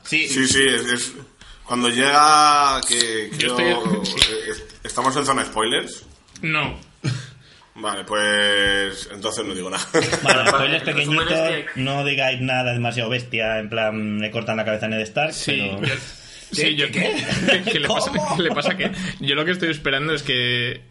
Sí, 0.03 0.27
sí, 0.27 0.47
sí, 0.47 0.63
es, 0.67 0.85
es- 0.85 1.13
Cuando 1.63 1.89
llega 1.89 2.79
que... 2.87 3.29
Yo 3.37 3.55
creo- 3.57 4.01
estoy- 4.01 4.21
eh, 4.31 4.51
eh, 4.51 4.76
¿Estamos 4.87 5.15
en 5.17 5.25
zona 5.25 5.45
spoilers? 5.45 6.05
No. 6.41 6.79
Vale, 7.75 8.03
pues... 8.05 9.07
Entonces 9.13 9.45
no 9.45 9.53
digo 9.53 9.69
nada. 9.69 9.83
Vale, 10.23 10.49
spoilers 10.49 10.83
pequeñitos, 10.83 11.31
es 11.31 11.65
que- 11.65 11.65
no 11.75 12.03
digáis 12.03 12.41
nada 12.41 12.73
demasiado 12.73 13.09
bestia, 13.09 13.59
en 13.59 13.69
plan, 13.69 14.19
le 14.19 14.31
cortan 14.31 14.57
la 14.57 14.65
cabeza 14.65 14.87
a 14.87 14.89
Ned 14.89 15.01
Stark, 15.01 15.33
Sí, 15.33 15.69
pero... 15.79 15.87
yo- 15.87 16.01
sí, 16.51 16.75
yo- 16.75 16.87
¿qué, 16.91 17.13
qué 17.71 17.79
le 17.79 17.87
pasa, 17.87 18.11
qué 18.35 18.41
le 18.43 18.51
pasa 18.51 18.75
que 18.77 18.91
yo 19.19 19.35
lo 19.35 19.45
que 19.45 19.51
estoy 19.51 19.69
esperando 19.69 20.13
es 20.13 20.23
que 20.23 20.81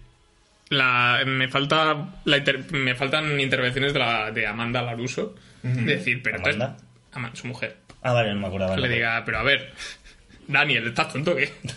la, 0.68 1.22
me 1.26 1.49
falta 1.49 2.11
la 2.24 2.36
inter- 2.36 2.70
me 2.72 2.94
faltan 2.94 3.40
intervenciones 3.40 3.92
de, 3.92 3.99
la, 3.99 4.30
de 4.30 4.47
Amanda 4.47 4.82
Laruso 4.82 5.34
de 5.62 5.97
decir 5.97 6.22
pero 6.22 6.36
entonces- 6.36 6.61
¿Amanda? 6.62 6.82
Ama- 7.12 7.30
su 7.34 7.47
mujer 7.49 7.76
Ah, 8.03 8.12
vale, 8.12 8.32
no 8.34 8.40
me 8.40 8.47
acordaba. 8.47 8.76
le 8.76 8.88
diga 8.88 9.22
pero 9.24 9.38
a 9.38 9.42
ver 9.42 9.72
Daniel 10.49 10.86
estás 10.88 11.12
tonto 11.12 11.34
que 11.34 11.47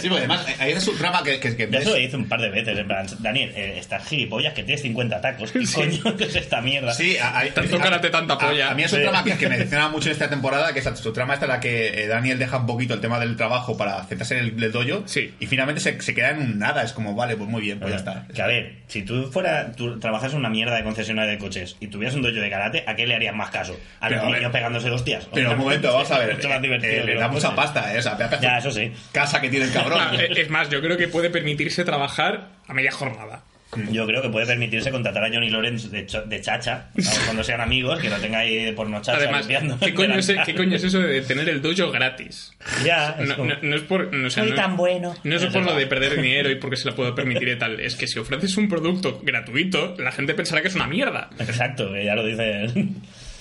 sí, 0.00 0.08
porque 0.08 0.18
además 0.18 0.46
hay 0.58 0.72
una 0.72 0.80
subtrama 0.80 1.22
que, 1.22 1.40
que, 1.40 1.56
que 1.56 1.68
Ya 1.70 1.80
se 1.80 1.90
lo 1.90 1.96
hice 1.98 2.16
un 2.16 2.28
par 2.28 2.40
de 2.40 2.50
veces, 2.50 2.78
en 2.78 2.86
plan, 2.86 3.06
Daniel, 3.20 3.52
eh, 3.56 3.78
estás 3.78 4.06
gilipollas 4.06 4.52
que 4.54 4.62
tienes 4.64 4.82
50 4.82 5.20
tacos. 5.20 5.52
¿Qué 5.52 5.64
coño 5.74 6.14
es 6.20 6.36
esta 6.36 6.60
mierda? 6.60 6.92
Sí, 6.94 7.16
a- 7.18 7.38
hay- 7.38 7.50
Tanto 7.50 7.76
a- 7.76 7.80
karate, 7.80 8.10
tanta 8.10 8.38
polla. 8.38 8.70
A, 8.70 8.74
mí 8.74 8.82
es 8.84 8.92
un 8.92 8.98
Sí. 8.98 9.04
trama 9.04 9.24
que, 9.24 9.36
que 9.36 9.48
me 9.48 9.54
decepciona 9.56 9.88
mucho 9.88 10.08
en 10.08 10.12
esta 10.12 10.28
temporada, 10.28 10.72
que 10.72 10.80
es 10.80 10.84
su 10.96 11.12
trama 11.12 11.34
esta 11.34 11.46
en 11.46 11.52
la 11.52 11.60
que 11.60 12.02
eh, 12.02 12.06
Daniel 12.06 12.38
deja 12.38 12.58
un 12.58 12.66
poquito 12.66 12.94
el 12.94 13.00
tema 13.00 13.18
del 13.20 13.36
trabajo 13.36 13.76
para 13.76 14.02
centrarse 14.04 14.38
en 14.38 14.44
el, 14.44 14.62
el 14.62 14.72
dojo 14.72 15.02
Sí. 15.06 15.34
y 15.40 15.46
finalmente 15.46 15.80
se, 15.80 16.00
se 16.00 16.14
queda 16.14 16.30
en 16.30 16.38
un 16.38 16.58
nada. 16.58 16.82
Es 16.82 16.92
como, 16.92 17.14
vale, 17.14 17.36
pues 17.36 17.48
muy 17.48 17.62
bien, 17.62 17.78
pues 17.80 17.90
ya 17.92 17.96
está. 17.98 18.26
Que 18.34 18.42
a 18.42 18.46
ver, 18.46 18.76
si 18.88 19.02
tú 19.02 19.30
fuera, 19.32 19.72
tú 19.72 19.98
trabajas 19.98 20.32
en 20.32 20.38
una 20.38 20.48
mierda 20.50 20.76
de 20.76 20.84
concesionaria 20.84 21.32
de 21.32 21.38
coches 21.38 21.76
y 21.80 21.88
tuvieras 21.88 22.14
un 22.14 22.22
dojo 22.22 22.34
de 22.34 22.50
karate, 22.50 22.84
¿a 22.86 22.94
qué 22.94 23.06
le 23.06 23.14
harías 23.14 23.34
más 23.34 23.50
caso? 23.50 23.78
A 24.00 24.08
Pero, 24.08 24.22
los 24.24 24.32
niños 24.34 24.52
pegándose 24.52 24.88
dos 24.88 25.04
tías. 25.04 25.26
Pero 25.32 25.52
un 25.52 25.58
momento, 25.58 25.92
vamos 25.92 26.10
a 26.10 26.18
ver. 26.18 26.34
Mucho 26.36 26.48
más 26.48 26.58
eh, 26.58 26.62
divertido 26.62 26.92
eh, 26.92 26.96
que 27.00 27.04
le 27.06 27.14
da 27.14 27.28
mucha 27.28 27.48
coches. 27.48 27.56
¿Eh? 27.94 27.98
O 27.98 28.02
sea, 28.02 28.16
pedazo 28.16 28.42
Ya, 28.42 28.58
eso 28.58 28.70
sí. 28.70 28.92
casa 29.12 29.40
que 29.40 29.48
tiene 29.48 29.66
el 29.66 29.72
cabrón. 29.72 29.98
Ah, 30.02 30.12
eh, 30.18 30.28
es 30.36 30.50
más 30.50 30.68
yo 30.70 30.80
creo 30.80 30.96
que 30.96 31.08
puede 31.08 31.30
permitirse 31.30 31.84
trabajar 31.84 32.48
a 32.68 32.74
media 32.74 32.92
jornada 32.92 33.42
Yo 33.90 34.06
creo 34.06 34.22
que 34.22 34.28
puede 34.28 34.46
permitirse 34.46 34.90
contratar 34.90 35.24
a 35.24 35.28
Johnny 35.28 35.50
Lawrence 35.50 35.88
de, 35.88 36.06
cho- 36.06 36.22
de 36.22 36.40
chacha, 36.40 36.88
¿sabes? 36.98 37.18
cuando 37.24 37.42
sean 37.44 37.60
amigos, 37.60 37.98
que 38.00 38.08
lo 38.08 38.16
tenga 38.16 38.38
ahí 38.38 38.72
por 38.72 38.88
no 38.88 39.02
chacha 39.02 39.18
además 39.18 39.40
limpiando. 39.40 39.78
¿qué 39.78 39.92
coño, 39.94 40.14
es, 40.14 40.26
¿qué 40.46 40.54
coño 40.54 40.76
es 40.76 40.84
eso 40.84 41.00
de 41.00 41.20
tener 41.22 41.48
el 41.48 41.60
dojo 41.60 41.90
gratis? 41.90 42.52
Ya, 42.84 43.16
es 43.18 43.28
No, 43.28 43.36
como- 43.36 43.48
no- 43.50 43.58
no 43.62 43.76
es 43.76 43.82
por 43.82 44.12
no, 44.14 44.26
o 44.28 44.30
sea, 44.30 44.42
Soy 44.44 44.50
no- 44.52 44.56
tan 44.56 44.76
bueno. 44.76 45.14
No 45.24 45.36
es 45.36 45.42
No 45.42 45.50
por 45.52 45.64
lo 45.64 45.74
de 45.74 45.86
perder 45.86 46.16
dinero 46.22 46.50
y 46.50 46.54
porque 46.56 46.76
se 46.76 46.86
lo 46.88 46.94
puedo 46.94 47.14
permitir 47.14 47.48
y 47.48 47.58
tal. 47.58 47.80
Es 47.80 47.96
que 47.96 48.06
si 48.06 48.18
ofreces 48.18 48.56
un 48.56 48.68
producto 48.68 49.20
gratuito, 49.22 49.94
la 49.98 50.12
gente 50.12 50.34
pensará 50.34 50.62
que 50.62 50.68
es 50.68 50.74
una 50.74 50.86
mierda. 50.86 51.28
Exacto, 51.38 51.92
que 51.92 52.04
ya 52.04 52.14
lo 52.14 52.24
dice. 52.24 52.68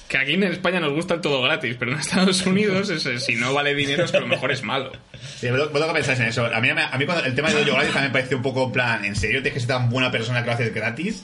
Que 0.07 0.17
aquí 0.19 0.33
en 0.33 0.43
España 0.43 0.79
nos 0.79 0.93
gusta 0.93 1.15
el 1.15 1.21
todo 1.21 1.41
gratis, 1.41 1.75
pero 1.79 1.91
en 1.91 1.99
Estados 1.99 2.45
Unidos, 2.45 2.89
ese, 2.89 3.19
si 3.19 3.35
no 3.35 3.53
vale 3.53 3.73
dinero, 3.73 4.05
es 4.05 4.11
que 4.11 4.17
a 4.17 4.21
lo 4.21 4.27
mejor 4.27 4.51
es 4.51 4.61
malo. 4.61 4.91
Sí, 5.39 5.49
vos 5.49 5.71
vos 5.71 5.81
lo 5.81 5.87
que 5.87 5.93
pensáis 5.93 6.19
en 6.19 6.27
eso. 6.27 6.45
A 6.45 6.61
mí, 6.61 6.69
a 6.69 6.97
mí 6.97 7.05
cuando 7.05 7.25
el 7.25 7.33
tema 7.33 7.49
de 7.49 7.65
dojo 7.65 7.77
gratis 7.77 7.93
también 7.93 8.11
me 8.11 8.19
pareció 8.19 8.37
un 8.37 8.43
poco 8.43 8.65
en 8.65 8.71
plan, 8.71 9.05
¿en 9.05 9.15
serio 9.15 9.41
tienes 9.41 9.53
que 9.53 9.59
ser 9.61 9.69
tan 9.69 9.89
buena 9.89 10.11
persona 10.11 10.41
que 10.41 10.47
lo 10.47 10.53
haces 10.53 10.73
gratis? 10.73 11.23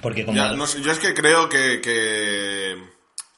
Porque 0.00 0.24
como. 0.24 0.36
Ya, 0.36 0.52
no 0.52 0.66
sé, 0.66 0.82
yo 0.82 0.90
es 0.90 0.98
que 0.98 1.14
creo 1.14 1.48
que, 1.48 1.80
que, 1.80 2.76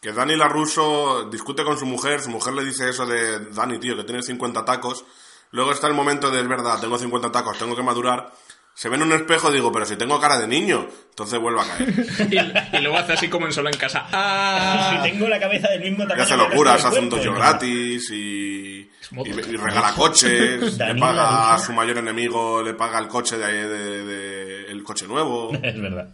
que 0.01 0.13
Dani 0.13 0.35
LaRusso 0.35 1.29
discute 1.31 1.63
con 1.63 1.79
su 1.79 1.85
mujer, 1.85 2.21
su 2.21 2.31
mujer 2.31 2.55
le 2.55 2.65
dice 2.65 2.89
eso 2.89 3.05
de 3.05 3.51
Dani, 3.51 3.79
tío, 3.79 3.97
que 3.97 4.05
tienes 4.05 4.25
50 4.27 4.65
tacos. 4.65 5.05
Luego 5.51 5.73
está 5.73 5.87
el 5.87 5.95
momento 5.95 6.31
de, 6.31 6.41
es 6.41 6.49
verdad, 6.49 6.81
tengo 6.81 6.99
50 6.99 7.31
tacos, 7.31 7.59
tengo 7.59 7.77
que 7.77 7.83
madurar. 7.83 8.33
Se 8.77 8.89
ve 8.89 8.97
en 8.97 9.03
un 9.03 9.13
espejo 9.13 9.51
y 9.51 9.55
digo, 9.55 9.71
pero 9.71 9.87
si 9.87 9.95
tengo 9.97 10.21
cara 10.21 10.37
de 10.39 10.49
niño. 10.49 10.89
Entonces 11.11 11.39
vuelve 11.39 11.61
a 11.61 11.65
caer. 11.65 11.95
Y, 12.73 12.77
y 12.77 12.81
luego 12.81 12.99
hace 12.99 13.13
así 13.13 13.29
como 13.29 13.47
en 13.47 13.53
solo 13.53 13.69
en 13.71 13.77
casa. 13.79 14.07
¡Ah! 14.13 14.91
Si 15.03 15.11
tengo 15.11 15.29
la 15.29 15.39
cabeza 15.39 15.69
del 15.71 15.81
mismo 15.83 16.03
Y 16.05 16.09
tamaño. 16.09 16.23
hace 16.25 16.35
el 16.35 16.41
resto 16.41 16.53
locuras, 16.55 16.85
hace 16.85 16.99
un 16.99 17.09
dojo 17.09 17.33
gratis 17.35 18.11
y, 18.11 18.15
y, 18.17 18.91
y 19.31 19.57
regala 19.57 19.93
coches, 19.93 20.77
le 20.79 20.95
paga 20.97 21.55
a 21.55 21.59
su 21.59 21.73
mayor 21.73 21.99
enemigo, 21.99 22.63
le 22.65 22.75
paga 22.75 22.99
el 22.99 23.07
coche 23.07 23.39
de, 23.39 23.69
de- 23.69 24.05
de- 24.05 24.67
el 24.73 24.83
coche 24.83 25.07
nuevo. 25.07 25.53
Es 25.63 25.81
verdad. 25.81 26.09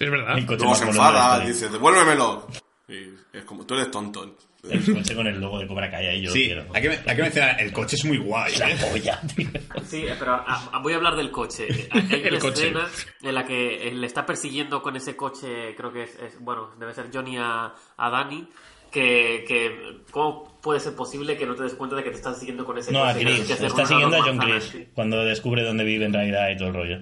Es 0.00 0.10
verdad. 0.10 0.36
Luego 0.46 0.74
se 0.76 0.84
enfada, 0.84 1.40
dice, 1.40 1.68
devuélvemelo. 1.68 2.46
Y 2.88 3.36
es 3.36 3.44
como, 3.44 3.66
tú 3.66 3.74
eres 3.74 3.90
tonto. 3.90 4.38
El 4.70 4.94
coche 4.94 5.14
con 5.14 5.26
el 5.26 5.40
logo 5.40 5.58
de 5.58 5.66
Cobra 5.66 5.90
Kai 5.90 6.06
ahí 6.06 6.22
yo 6.22 6.30
Sí, 6.30 6.48
lo 6.48 6.62
quiero. 6.64 6.74
hay 6.74 6.82
que, 6.82 7.10
hay 7.10 7.16
que 7.16 7.22
mencionar, 7.22 7.60
el 7.60 7.72
coche 7.72 7.96
es 7.96 8.04
muy 8.04 8.18
guay. 8.18 8.56
La 8.58 8.70
¿eh? 8.70 8.76
polla, 8.90 9.20
tío. 9.34 9.46
Sí, 9.84 10.04
pero 10.18 10.32
a- 10.32 10.70
a- 10.72 10.78
voy 10.80 10.92
a 10.92 10.96
hablar 10.96 11.16
del 11.16 11.30
coche. 11.30 11.68
Hay 11.90 12.08
El 12.10 12.32
una 12.34 12.38
coche. 12.40 12.62
escena 12.68 12.88
en 13.22 13.34
la 13.34 13.44
que 13.44 13.90
le 13.94 14.06
está 14.06 14.26
persiguiendo 14.26 14.82
con 14.82 14.96
ese 14.96 15.16
coche, 15.16 15.74
creo 15.76 15.92
que 15.92 16.02
es, 16.04 16.14
es- 16.16 16.38
bueno, 16.40 16.70
debe 16.78 16.92
ser 16.94 17.06
Johnny 17.12 17.36
a, 17.38 17.72
a 17.96 18.10
Danny, 18.10 18.48
que, 18.90 19.44
que 19.46 20.00
¿cómo 20.10 20.58
puede 20.62 20.80
ser 20.80 20.94
posible 20.94 21.36
que 21.36 21.46
no 21.46 21.54
te 21.54 21.62
des 21.64 21.74
cuenta 21.74 21.96
de 21.96 22.04
que 22.04 22.10
te 22.10 22.16
están 22.16 22.34
siguiendo 22.34 22.64
con 22.64 22.78
ese 22.78 22.90
No, 22.92 23.04
a 23.04 23.12
coche? 23.12 23.24
Chris. 23.24 23.46
Que 23.46 23.52
hacer 23.52 23.66
Está 23.66 23.86
siguiendo 23.86 24.16
a 24.16 24.22
John 24.22 24.38
Chris 24.38 24.76
cuando 24.94 25.24
descubre 25.24 25.62
dónde 25.62 25.84
vive 25.84 26.06
en 26.06 26.12
realidad 26.12 26.48
y 26.50 26.56
todo 26.56 26.68
el 26.68 26.74
rollo. 26.74 26.98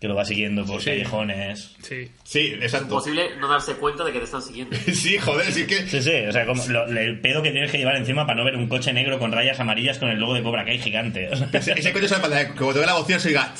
Que 0.00 0.06
lo 0.08 0.14
va 0.14 0.24
siguiendo 0.24 0.64
por 0.64 0.80
Sí. 0.80 0.90
callejones. 0.90 1.74
Sí. 1.82 2.08
Sí, 2.22 2.52
exacto. 2.60 2.86
Imposible 2.86 3.36
no 3.40 3.48
darse 3.48 3.74
cuenta 3.74 4.04
de 4.04 4.12
que 4.12 4.18
te 4.20 4.24
están 4.26 4.42
siguiendo. 4.42 4.76
Sí, 4.94 5.18
joder, 5.18 5.52
sí 5.52 5.66
que... 5.66 5.86
Sí, 5.88 6.00
sí, 6.00 6.12
o 6.28 6.32
sea, 6.32 6.46
como 6.46 6.64
lo- 6.68 6.86
el 6.86 7.20
pedo 7.20 7.42
que 7.42 7.50
tienes 7.50 7.70
que 7.72 7.78
llevar 7.78 7.96
encima 7.96 8.24
para 8.26 8.38
no 8.38 8.44
ver 8.44 8.56
un 8.56 8.68
coche 8.68 8.92
negro 8.92 9.18
con 9.18 9.32
rayas 9.32 9.58
amarillas 9.58 9.98
con 9.98 10.08
el 10.08 10.18
logo 10.20 10.34
de 10.34 10.42
Cobra 10.42 10.64
Kai 10.64 10.78
gigante. 10.78 11.28
Ese, 11.52 11.72
ese 11.72 11.92
coche 11.92 12.06
sabe 12.08 12.28
para 12.28 12.48
que 12.48 12.54
cuando 12.54 12.80
ve 12.80 12.86
la 12.86 12.94
bocina 12.94 13.18
se 13.18 13.28
diga... 13.28 13.52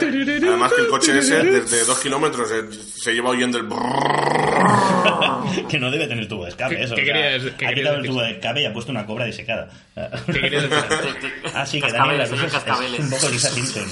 Además 0.00 0.72
que 0.72 0.80
el 0.82 0.88
coche 0.88 1.18
ese, 1.18 1.42
desde 1.42 1.84
dos 1.84 1.98
kilómetros, 2.00 2.48
se, 2.48 2.72
se 2.72 3.12
lleva 3.14 3.30
oyendo 3.30 3.58
el... 3.58 3.68
que 5.68 5.78
no 5.78 5.90
debe 5.90 6.06
tener 6.06 6.28
tubo 6.28 6.44
de 6.44 6.50
escape, 6.50 6.76
¿Qué- 6.76 6.82
eso. 6.84 6.94
qué 6.94 7.02
o 7.02 7.04
sea, 7.06 7.14
querías- 7.14 7.54
qué 7.56 7.66
ha 7.66 7.74
quitado 7.74 7.96
el 7.96 8.06
tubo 8.06 8.22
de 8.22 8.30
escape 8.32 8.62
y 8.62 8.66
ha 8.66 8.72
puesto 8.72 8.92
una 8.92 9.06
cobra 9.06 9.24
disecada. 9.24 9.68
¿Qué 10.26 10.40
querías 10.40 10.62
decir? 10.68 10.84
Ah, 11.54 11.66
sí, 11.66 11.80
que 11.80 11.90
Daniel 11.92 12.20
es, 12.20 12.30
es 12.32 12.40
un 13.00 13.10
poco 13.10 13.28
Lisa 13.28 13.48
Simpson. 13.50 13.84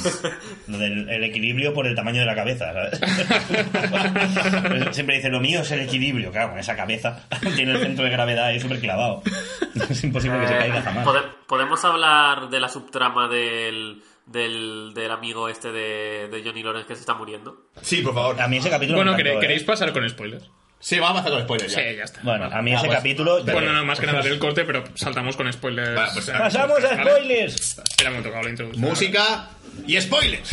Del 0.67 1.09
el 1.09 1.25
equilibrio 1.25 1.73
por 1.75 1.87
el 1.87 1.95
tamaño 1.95 2.21
de 2.21 2.27
la 2.27 2.35
cabeza, 2.35 2.73
¿sabes? 2.73 3.01
Siempre 4.95 5.17
dice, 5.17 5.29
lo 5.29 5.41
mío 5.41 5.61
es 5.61 5.71
el 5.73 5.81
equilibrio. 5.81 6.31
Claro, 6.31 6.51
con 6.51 6.59
esa 6.59 6.77
cabeza 6.77 7.21
tiene 7.57 7.73
el 7.73 7.81
centro 7.81 8.05
de 8.05 8.11
gravedad 8.11 8.47
ahí 8.47 8.61
súper 8.61 8.81
clavado. 8.81 9.23
Es 9.91 10.05
imposible 10.05 10.41
que 10.41 10.49
se 10.49 10.57
caiga 10.57 10.83
jamás. 10.83 11.05
Pode- 11.07 11.25
¿Podemos 11.47 11.85
hablar 11.85 12.49
de 12.51 12.61
la 12.61 12.69
subtrama 12.69 13.27
del, 13.29 14.03
del, 14.29 14.93
del 14.95 15.11
amigo 15.11 15.49
este 15.49 15.73
de, 15.73 16.29
de 16.31 16.43
Johnny 16.45 16.63
Lawrence 16.63 16.87
que 16.87 16.95
se 16.95 17.01
está 17.01 17.15
muriendo? 17.15 17.67
Sí, 17.83 18.03
por 18.03 18.15
favor. 18.15 18.41
A 18.41 18.47
mí 18.49 18.59
ese 18.59 18.71
capítulo 18.71 18.99
Bueno, 18.99 19.13
me 19.13 19.17
¿quere- 19.19 19.31
encantó, 19.31 19.39
¿eh? 19.39 19.49
¿queréis 19.49 19.65
pasar 19.65 19.93
con 19.93 20.09
spoilers? 20.09 20.51
Sí, 20.81 20.99
vamos 21.01 21.17
a 21.17 21.21
hacer 21.23 21.33
con 21.33 21.43
spoilers 21.43 21.73
Sí, 21.73 21.81
ya. 21.81 21.93
ya 21.93 22.05
está. 22.05 22.21
Bueno, 22.23 22.45
a 22.45 22.63
mí 22.63 22.73
Ah, 22.73 22.77
ese 22.77 22.87
pues, 22.87 22.97
capítulo... 22.99 23.43
Bueno, 23.45 23.73
no, 23.73 23.85
más 23.85 23.99
que 23.99 24.07
nada 24.13 24.23
del 24.23 24.39
corte, 24.39 24.65
pero 24.65 24.85
saltamos 24.95 25.37
con 25.37 25.53
spoilers. 25.53 25.95
Vale, 25.97 26.11
pues, 26.15 26.27
¿vale? 26.29 26.39
¡Pasamos 26.39 26.85
a 26.85 27.03
spoilers! 27.03 27.79
Espera, 27.79 28.11
me 28.11 28.19
ha 28.19 28.23
tocado 28.23 28.43
la 28.45 28.51
introducción. 28.51 28.89
Música 28.89 29.49
y 29.87 30.01
spoilers. 30.01 30.51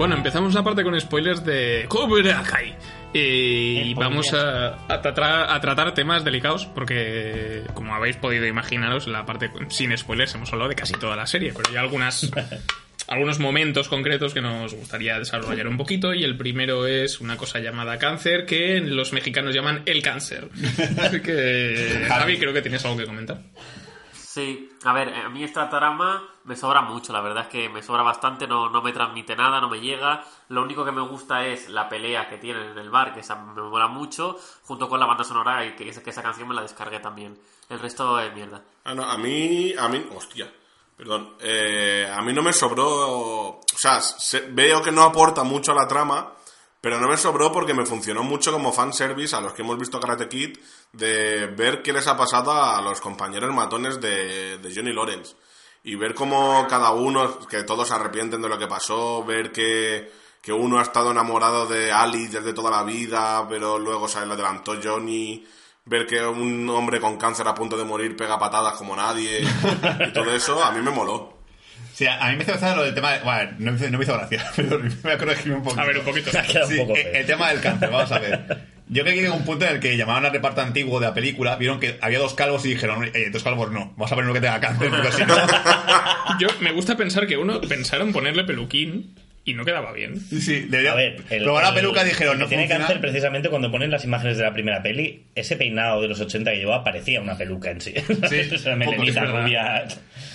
Bueno, 0.00 0.14
empezamos 0.14 0.54
la 0.54 0.64
parte 0.64 0.82
con 0.82 0.98
spoilers 0.98 1.44
de 1.44 1.84
Cobra 1.86 2.42
Kai. 2.42 2.74
Y 3.12 3.90
Spoilers. 3.90 3.94
vamos 3.96 4.32
a, 4.32 4.78
a 4.88 5.02
tratar, 5.02 5.50
a 5.50 5.60
tratar 5.60 5.92
temas 5.92 6.24
delicados 6.24 6.64
porque, 6.64 7.64
como 7.74 7.94
habéis 7.94 8.16
podido 8.16 8.46
imaginaros, 8.46 9.06
la 9.08 9.26
parte 9.26 9.50
sin 9.68 9.94
spoilers 9.94 10.34
hemos 10.36 10.50
hablado 10.54 10.70
de 10.70 10.74
casi 10.74 10.94
toda 10.94 11.16
la 11.16 11.26
serie, 11.26 11.52
pero 11.54 11.68
hay 11.68 11.76
algunas, 11.76 12.30
algunos 13.08 13.40
momentos 13.40 13.90
concretos 13.90 14.32
que 14.32 14.40
nos 14.40 14.72
gustaría 14.72 15.18
desarrollar 15.18 15.68
un 15.68 15.76
poquito 15.76 16.14
y 16.14 16.24
el 16.24 16.38
primero 16.38 16.86
es 16.86 17.20
una 17.20 17.36
cosa 17.36 17.58
llamada 17.58 17.98
cáncer 17.98 18.46
que 18.46 18.80
los 18.80 19.12
mexicanos 19.12 19.54
llaman 19.54 19.82
el 19.84 20.00
cáncer. 20.00 20.48
Así 20.98 21.20
que, 21.20 22.06
Javi, 22.08 22.38
creo 22.38 22.54
que 22.54 22.62
tienes 22.62 22.82
algo 22.86 22.96
que 22.96 23.04
comentar. 23.04 23.42
Sí, 24.32 24.70
a 24.84 24.92
ver, 24.92 25.12
a 25.12 25.28
mí 25.28 25.42
esta 25.42 25.68
trama 25.68 26.22
me 26.44 26.54
sobra 26.54 26.82
mucho, 26.82 27.12
la 27.12 27.20
verdad 27.20 27.46
es 27.46 27.48
que 27.48 27.68
me 27.68 27.82
sobra 27.82 28.04
bastante, 28.04 28.46
no, 28.46 28.70
no 28.70 28.80
me 28.80 28.92
transmite 28.92 29.34
nada, 29.34 29.60
no 29.60 29.68
me 29.68 29.80
llega. 29.80 30.24
Lo 30.50 30.62
único 30.62 30.84
que 30.84 30.92
me 30.92 31.00
gusta 31.00 31.44
es 31.46 31.68
la 31.68 31.88
pelea 31.88 32.28
que 32.28 32.38
tienen 32.38 32.70
en 32.70 32.78
el 32.78 32.90
bar, 32.90 33.12
que 33.12 33.20
esa 33.20 33.34
me 33.34 33.60
mola 33.60 33.88
mucho, 33.88 34.38
junto 34.62 34.88
con 34.88 35.00
la 35.00 35.06
banda 35.06 35.24
sonora 35.24 35.66
y 35.66 35.74
que, 35.74 35.88
esa- 35.88 36.22
canción 36.22 36.46
me 36.46 36.54
la 36.54 36.62
descargué 36.62 37.00
también. 37.00 37.36
El 37.68 37.80
resto 37.80 38.20
es 38.20 38.32
mierda. 38.32 38.62
Ah, 38.84 38.94
no, 38.94 39.02
a 39.02 39.18
mí, 39.18 39.74
a 39.76 39.88
mí, 39.88 40.06
hostia, 40.14 40.48
perdón, 40.96 41.34
eh, 41.40 42.08
a 42.08 42.22
mí 42.22 42.32
no 42.32 42.42
me 42.42 42.52
sobró, 42.52 42.86
o 42.86 43.60
sea, 43.76 44.00
se- 44.00 44.46
veo 44.52 44.80
que 44.80 44.92
no 44.92 45.02
aporta 45.02 45.42
mucho 45.42 45.72
a 45.72 45.74
la 45.74 45.88
trama, 45.88 46.34
pero 46.80 47.00
no 47.00 47.08
me 47.08 47.16
sobró 47.16 47.50
porque 47.50 47.74
me 47.74 47.84
funcionó 47.84 48.22
mucho 48.22 48.52
como 48.52 48.72
fanservice 48.72 49.34
a 49.34 49.40
los 49.40 49.54
que 49.54 49.62
hemos 49.62 49.76
visto 49.76 49.98
Karate 50.00 50.28
Kid 50.28 50.56
de 50.92 51.46
ver 51.46 51.82
qué 51.82 51.92
les 51.92 52.06
ha 52.06 52.16
pasado 52.16 52.52
a 52.52 52.80
los 52.82 53.00
compañeros 53.00 53.54
matones 53.54 54.00
de, 54.00 54.58
de 54.58 54.74
Johnny 54.74 54.92
Lawrence 54.92 55.34
y 55.84 55.94
ver 55.96 56.14
cómo 56.14 56.66
cada 56.68 56.90
uno, 56.92 57.38
que 57.48 57.62
todos 57.62 57.88
se 57.88 57.94
arrepienten 57.94 58.42
de 58.42 58.48
lo 58.48 58.58
que 58.58 58.66
pasó, 58.66 59.24
ver 59.24 59.50
que, 59.52 60.10
que 60.42 60.52
uno 60.52 60.78
ha 60.78 60.82
estado 60.82 61.10
enamorado 61.12 61.66
de 61.66 61.90
Ali 61.92 62.26
desde 62.26 62.52
toda 62.52 62.70
la 62.70 62.82
vida, 62.82 63.46
pero 63.48 63.78
luego 63.78 64.08
se 64.08 64.24
le 64.26 64.32
adelantó 64.32 64.78
Johnny, 64.82 65.46
ver 65.86 66.06
que 66.06 66.20
un 66.26 66.68
hombre 66.68 67.00
con 67.00 67.16
cáncer 67.16 67.46
a 67.48 67.54
punto 67.54 67.76
de 67.78 67.84
morir 67.84 68.16
pega 68.16 68.38
patadas 68.38 68.74
como 68.74 68.94
nadie, 68.96 69.40
y 70.08 70.12
todo 70.12 70.34
eso, 70.34 70.62
a 70.62 70.72
mí 70.72 70.82
me 70.82 70.90
moló. 70.90 71.38
Sí, 71.94 72.06
a 72.06 72.28
mí 72.30 72.36
me 72.36 72.42
hizo 72.44 72.52
gracia 72.52 72.74
lo 72.76 72.82
del 72.84 72.94
tema 72.94 73.12
de... 73.12 73.20
Bueno, 73.20 73.52
no, 73.58 73.72
me 73.72 73.76
hizo- 73.78 73.90
no 73.90 73.98
me 73.98 74.04
hizo 74.04 74.14
gracia, 74.14 74.50
pero 74.56 74.78
me 74.78 74.88
voy 74.88 75.12
a 75.12 75.18
corregir 75.18 75.52
un 75.52 75.62
poquito. 75.62 75.82
A 75.82 75.84
ver, 75.86 75.98
un 75.98 76.04
poquito. 76.04 76.30
Ha 76.38 76.42
quedado 76.42 76.66
un 76.66 76.72
Sí, 76.72 76.78
poco 76.80 76.94
el 76.96 77.26
tema 77.26 77.48
del 77.50 77.60
cáncer, 77.60 77.90
vamos 77.90 78.12
a 78.12 78.18
ver. 78.18 78.68
Yo 78.92 79.02
creo 79.04 79.14
que 79.14 79.22
llegó 79.22 79.34
un 79.36 79.44
punto 79.44 79.64
en 79.66 79.74
el 79.74 79.80
que 79.80 79.96
llamaban 79.96 80.24
al 80.26 80.32
reparto 80.32 80.60
antiguo 80.60 80.98
de 81.00 81.06
la 81.06 81.14
película, 81.14 81.56
vieron 81.56 81.78
que 81.78 81.96
había 82.00 82.18
dos 82.18 82.34
calvos 82.34 82.64
y 82.66 82.70
dijeron, 82.70 83.04
eh, 83.14 83.30
dos 83.32 83.42
calvos 83.44 83.70
no, 83.70 83.92
vamos 83.96 84.10
a 84.10 84.14
poner 84.16 84.24
uno 84.30 84.34
que 84.34 84.40
tenga 84.40 84.60
cáncer, 84.60 84.90
porque 84.90 85.12
si 85.12 85.24
no... 85.24 85.34
Yo 86.40 86.48
me 86.60 86.72
gusta 86.72 86.96
pensar 86.96 87.26
que 87.26 87.36
uno 87.36 87.60
pensaron 87.60 88.12
ponerle 88.12 88.44
peluquín 88.44 89.14
y 89.44 89.54
no 89.54 89.64
quedaba 89.64 89.92
bien. 89.92 90.20
Sí, 90.20 90.60
debería 90.68 90.92
A 90.92 90.96
ver, 90.96 91.22
el, 91.30 91.42
probar 91.44 91.62
la 91.62 91.68
el- 91.70 91.74
peluca 91.76 92.04
dijeron, 92.04 92.38
no 92.38 92.46
tiene 92.46 92.64
funciona. 92.64 92.86
cáncer 92.86 93.00
precisamente 93.00 93.48
cuando 93.48 93.70
ponen 93.70 93.90
las 93.90 94.04
imágenes 94.04 94.36
de 94.38 94.44
la 94.44 94.52
primera 94.52 94.82
peli, 94.82 95.24
ese 95.34 95.56
peinado 95.56 96.02
de 96.02 96.08
los 96.08 96.20
80 96.20 96.50
que 96.50 96.58
llevaba 96.58 96.84
parecía 96.84 97.20
una 97.20 97.36
peluca 97.38 97.70
en 97.70 97.80
sí. 97.80 97.94
Esa 98.30 98.74
un 98.74 98.78
poco, 98.80 98.90
melenita 98.92 99.24
es 99.24 99.30
rubia. 99.30 99.84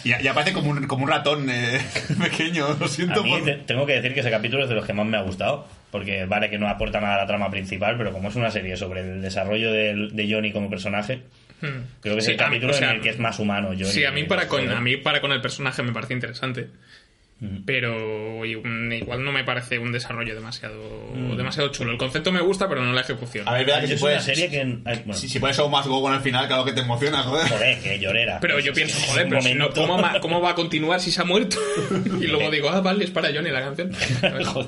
Y, 0.03 0.09
y 0.23 0.27
aparece 0.27 0.53
como 0.53 0.71
un, 0.71 0.87
como 0.87 1.03
un 1.03 1.09
ratón 1.09 1.49
eh, 1.49 1.79
pequeño, 2.23 2.75
lo 2.79 2.87
siento 2.87 3.19
A 3.19 3.23
mí 3.23 3.29
por... 3.31 3.43
te- 3.43 3.55
tengo 3.65 3.85
que 3.85 3.93
decir 3.93 4.13
que 4.13 4.21
ese 4.21 4.31
capítulo 4.31 4.63
es 4.63 4.69
de 4.69 4.75
los 4.75 4.85
que 4.85 4.93
más 4.93 5.05
me 5.05 5.17
ha 5.17 5.21
gustado, 5.21 5.67
porque 5.95 6.25
vale 6.25 6.49
que 6.49 6.57
no 6.57 6.67
aporta 6.67 6.99
nada 6.99 7.15
a 7.15 7.17
la 7.19 7.25
trama 7.25 7.49
principal, 7.49 7.95
pero 7.97 8.11
como 8.11 8.27
es 8.27 8.35
una 8.35 8.51
serie 8.51 8.75
sobre 8.75 8.99
el 8.99 9.21
desarrollo 9.21 9.71
de 9.71 10.27
Johnny 10.29 10.51
como 10.51 10.69
personaje, 10.69 11.21
creo 12.01 12.15
que 12.15 12.19
es 12.19 12.27
el 12.27 12.33
mí- 12.33 12.37
capítulo 12.37 12.73
o 12.73 12.75
sea, 12.75 12.89
en 12.89 12.95
el 12.97 13.01
que 13.01 13.09
es 13.09 13.19
más 13.19 13.39
humano 13.39 13.69
Johnny. 13.69 13.85
Sí, 13.85 14.03
a 14.03 14.11
mí 14.11 14.25
para 14.25 14.47
con, 14.49 14.69
a 14.69 14.81
mí 14.81 14.97
para 14.97 15.21
con 15.21 15.31
el 15.31 15.39
personaje 15.41 15.81
me 15.83 15.93
parece 15.93 16.13
interesante. 16.13 16.67
Pero 17.65 18.45
igual 18.45 18.93
igual 18.93 19.23
no 19.23 19.31
me 19.31 19.43
parece 19.43 19.79
un 19.79 19.91
desarrollo 19.91 20.33
demasiado 20.35 20.75
demasiado 21.35 21.69
chulo. 21.69 21.91
El 21.91 21.97
concepto 21.97 22.31
me 22.31 22.41
gusta, 22.41 22.67
pero 22.69 22.81
no 22.83 22.93
la 22.93 23.01
ejecución. 23.01 23.47
A 23.47 23.53
ver, 23.53 23.65
verdad 23.65 23.81
que 23.81 23.87
si 23.87 23.93
es 23.93 23.99
puedes... 23.99 24.23
una 24.25 24.35
serie 24.35 24.49
que... 24.49 24.59
ay, 24.85 24.97
bueno, 25.05 25.13
Si, 25.13 25.27
si 25.29 25.39
pones 25.39 25.57
algo 25.59 25.69
más 25.69 25.87
go 25.87 26.01
con 26.01 26.13
el 26.13 26.21
final, 26.21 26.47
claro 26.47 26.65
que 26.65 26.71
te 26.73 26.81
emociona, 26.81 27.23
joder. 27.23 27.47
Joder, 27.49 27.79
que 27.79 27.99
llorera. 27.99 28.39
Pero 28.41 28.57
Es- 28.59 28.65
yo 28.65 28.73
pienso, 28.73 28.99
joder, 29.07 29.27
pero 29.29 29.41
si 29.41 29.53
no, 29.55 29.69
¿cómo, 29.71 30.01
va, 30.01 30.19
¿cómo 30.19 30.41
va 30.41 30.51
a 30.51 30.55
continuar 30.55 30.99
si 30.99 31.11
se 31.11 31.21
ha 31.21 31.25
muerto? 31.25 31.57
y 32.21 32.27
luego 32.27 32.49
digo, 32.51 32.69
ah, 32.69 32.81
vale, 32.81 33.03
es 33.05 33.11
para 33.11 33.29
Johnny 33.33 33.49
la 33.51 33.61
canción. 33.61 33.91
Joder. 34.45 34.67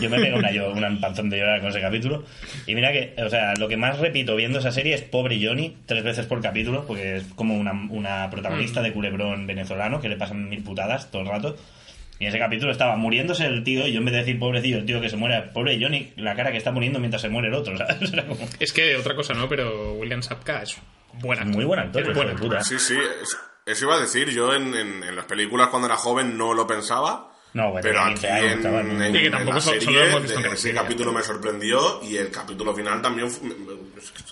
Yo 0.00 0.10
me 0.10 0.18
pego 0.20 0.38
una, 0.38 0.50
yo- 0.52 0.72
una 0.72 0.98
panzón 1.00 1.30
de 1.30 1.38
llorar 1.38 1.60
con 1.60 1.70
ese 1.70 1.80
capítulo. 1.80 2.24
Y 2.66 2.74
mira 2.74 2.92
que, 2.92 3.14
o 3.22 3.28
sea, 3.30 3.54
lo 3.54 3.68
que 3.68 3.76
más 3.76 3.98
repito 3.98 4.36
viendo 4.36 4.58
esa 4.58 4.72
serie 4.72 4.94
es 4.94 5.02
pobre 5.02 5.38
Johnny, 5.44 5.76
tres 5.86 6.02
veces 6.04 6.26
por 6.26 6.40
capítulo, 6.40 6.84
porque 6.86 7.16
es 7.16 7.24
como 7.34 7.56
una, 7.56 7.72
una 7.90 8.28
protagonista 8.30 8.80
Mm. 8.80 8.84
de 8.84 8.92
culebrón 8.92 9.46
venezolano 9.46 10.00
que 10.00 10.08
le 10.08 10.16
pasan 10.16 10.48
mil 10.48 10.62
putadas 10.62 11.10
todo 11.10 11.22
el 11.22 11.28
rato. 11.28 11.56
Y 12.22 12.26
en 12.26 12.28
ese 12.28 12.38
capítulo 12.38 12.70
estaba 12.70 12.94
muriéndose 12.94 13.44
el 13.46 13.64
tío, 13.64 13.84
y 13.84 13.90
yo 13.92 13.98
en 13.98 14.04
vez 14.04 14.12
de 14.12 14.20
decir 14.20 14.38
pobrecillo, 14.38 14.78
el 14.78 14.86
tío 14.86 15.00
que 15.00 15.10
se 15.10 15.16
muere, 15.16 15.42
pobre 15.52 15.76
Johnny, 15.82 16.12
la 16.14 16.36
cara 16.36 16.52
que 16.52 16.58
está 16.58 16.72
poniendo 16.72 17.00
mientras 17.00 17.20
se 17.20 17.28
muere 17.28 17.48
el 17.48 17.54
otro, 17.54 17.76
¿sabes? 17.76 18.12
Era 18.12 18.24
como- 18.26 18.48
Es 18.60 18.72
que 18.72 18.94
otra 18.94 19.16
cosa 19.16 19.34
no, 19.34 19.48
pero 19.48 19.94
William 19.94 20.22
Sapka 20.22 20.62
es 20.62 20.76
buen 21.14 21.40
actor. 21.40 21.52
Muy 21.56 21.64
buen 21.64 21.80
actor, 21.80 22.00
Es 22.02 22.06
hijo 22.08 22.14
buen 22.14 22.28
de 22.28 22.34
actor. 22.34 22.48
puta. 22.48 22.62
Sí, 22.62 22.78
sí, 22.78 22.94
es- 22.96 23.36
eso 23.66 23.84
iba 23.86 23.96
a 23.96 24.00
decir, 24.00 24.30
yo 24.30 24.54
en, 24.54 24.72
en- 24.72 25.02
en 25.02 25.16
las 25.16 25.24
películas 25.24 25.66
cuando 25.70 25.86
era 25.88 25.96
joven 25.96 26.38
no 26.38 26.54
lo 26.54 26.64
pensaba, 26.64 27.32
No, 27.54 27.72
bueno, 27.72 27.82
pero 27.82 28.00
aquí 28.02 28.10
15 28.12 28.30
años, 28.30 28.64
en, 28.66 29.02
en- 29.02 29.12
que 29.12 29.26
en 29.26 29.32
tampoco 29.32 29.54
la 29.56 29.60
solo- 29.60 29.80
serie, 29.80 29.84
solo 29.84 29.98
lo 29.98 30.06
hemos 30.06 30.22
visto 30.22 30.38
en 30.38 30.42
de- 30.44 30.54
ese 30.54 30.74
capítulo 30.74 31.12
me 31.12 31.22
sorprendió 31.24 32.00
y 32.04 32.16
el 32.18 32.30
capítulo 32.30 32.72
final 32.72 33.02
también 33.02 33.26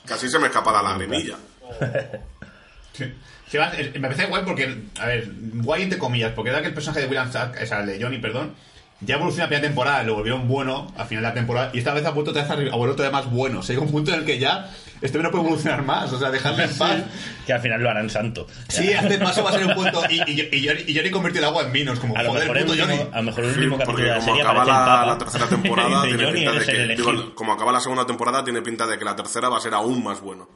casi 0.06 0.28
se 0.30 0.38
me 0.38 0.46
escapa 0.46 0.70
la 0.70 0.82
lagrimilla. 0.92 1.34
Sí. 2.92 3.04
Sí, 3.50 3.58
me 3.58 4.00
parece 4.00 4.26
guay 4.26 4.42
porque, 4.44 4.82
a 5.00 5.06
ver, 5.06 5.28
guay 5.54 5.82
entre 5.82 5.98
comillas, 5.98 6.32
porque 6.34 6.50
era 6.50 6.60
que 6.60 6.68
el 6.68 6.74
personaje 6.74 7.00
de 7.00 7.06
William 7.06 7.30
Shatner, 7.30 7.62
o 7.62 7.66
sea, 7.66 7.80
el 7.80 7.86
de 7.86 8.02
Johnny, 8.02 8.18
perdón, 8.18 8.54
ya 9.00 9.14
evolucionó 9.16 9.44
la 9.44 9.48
primera 9.48 9.66
temporada, 9.66 10.02
lo 10.04 10.14
volvieron 10.14 10.46
bueno 10.46 10.92
al 10.96 11.06
final 11.06 11.24
de 11.24 11.28
la 11.30 11.34
temporada, 11.34 11.70
y 11.72 11.78
esta 11.78 11.92
vez 11.94 12.04
ha 12.04 12.10
vuelto 12.10 12.30
otra 12.32 12.42
vez 12.42 12.50
a, 12.50 12.76
volver 12.76 12.94
todavía 12.96 13.18
más 13.18 13.30
bueno. 13.30 13.60
O 13.60 13.62
sea, 13.62 13.74
llega 13.74 13.84
un 13.86 13.90
punto 13.92 14.12
en 14.12 14.20
el 14.20 14.26
que 14.26 14.38
ya 14.38 14.70
este 15.00 15.18
no 15.18 15.30
puede 15.30 15.44
evolucionar 15.44 15.82
más, 15.82 16.12
o 16.12 16.18
sea, 16.18 16.30
dejarle 16.30 16.64
en 16.64 16.76
paz. 16.76 17.02
Que 17.46 17.54
al 17.54 17.60
final 17.62 17.82
lo 17.82 17.88
harán 17.88 18.10
santo. 18.10 18.46
Sí, 18.68 18.92
hace 18.92 19.16
paso 19.18 19.42
va 19.42 19.50
a 19.50 19.52
ser 19.54 19.64
un 19.66 19.74
punto. 19.74 20.02
Y, 20.10 20.20
y, 20.30 20.48
y, 20.52 20.68
Johnny- 20.68 20.84
y 20.86 20.94
Johnny 20.94 21.10
convirtió 21.10 21.40
el 21.40 21.46
agua 21.46 21.62
en 21.64 21.72
vino, 21.72 21.92
es 21.94 21.98
como, 21.98 22.14
A 22.16 22.22
lo 22.22 22.28
joder, 22.32 22.42
mejor 22.44 22.58
el 22.58 22.64
puto 22.66 22.72
último, 22.82 22.96
Johnny. 22.98 23.10
a 23.10 23.16
lo 23.16 23.22
mejor 23.22 23.44
el 23.44 23.50
último 23.50 23.78
capítulo 23.78 23.86
Porque 23.96 24.02
de 24.02 24.08
la 24.10 24.14
como 24.16 24.26
serie 24.28 24.42
acaba 24.42 24.64
la, 24.66 24.72
Papa. 24.74 25.06
la 25.06 25.18
tercera 25.18 25.46
temporada, 25.48 26.02
tiene 26.04 26.24
Johnny, 26.24 26.38
pinta 26.44 26.52
de 26.52 26.66
que, 26.66 26.86
digo, 26.94 27.34
como 27.34 27.52
acaba 27.54 27.72
la 27.72 27.80
segunda 27.80 28.06
temporada, 28.06 28.44
tiene 28.44 28.60
pinta 28.60 28.86
de 28.86 28.98
que 28.98 29.04
la 29.06 29.16
tercera 29.16 29.48
va 29.48 29.56
a 29.56 29.60
ser 29.60 29.72
aún 29.72 30.04
más 30.04 30.20
bueno. 30.20 30.50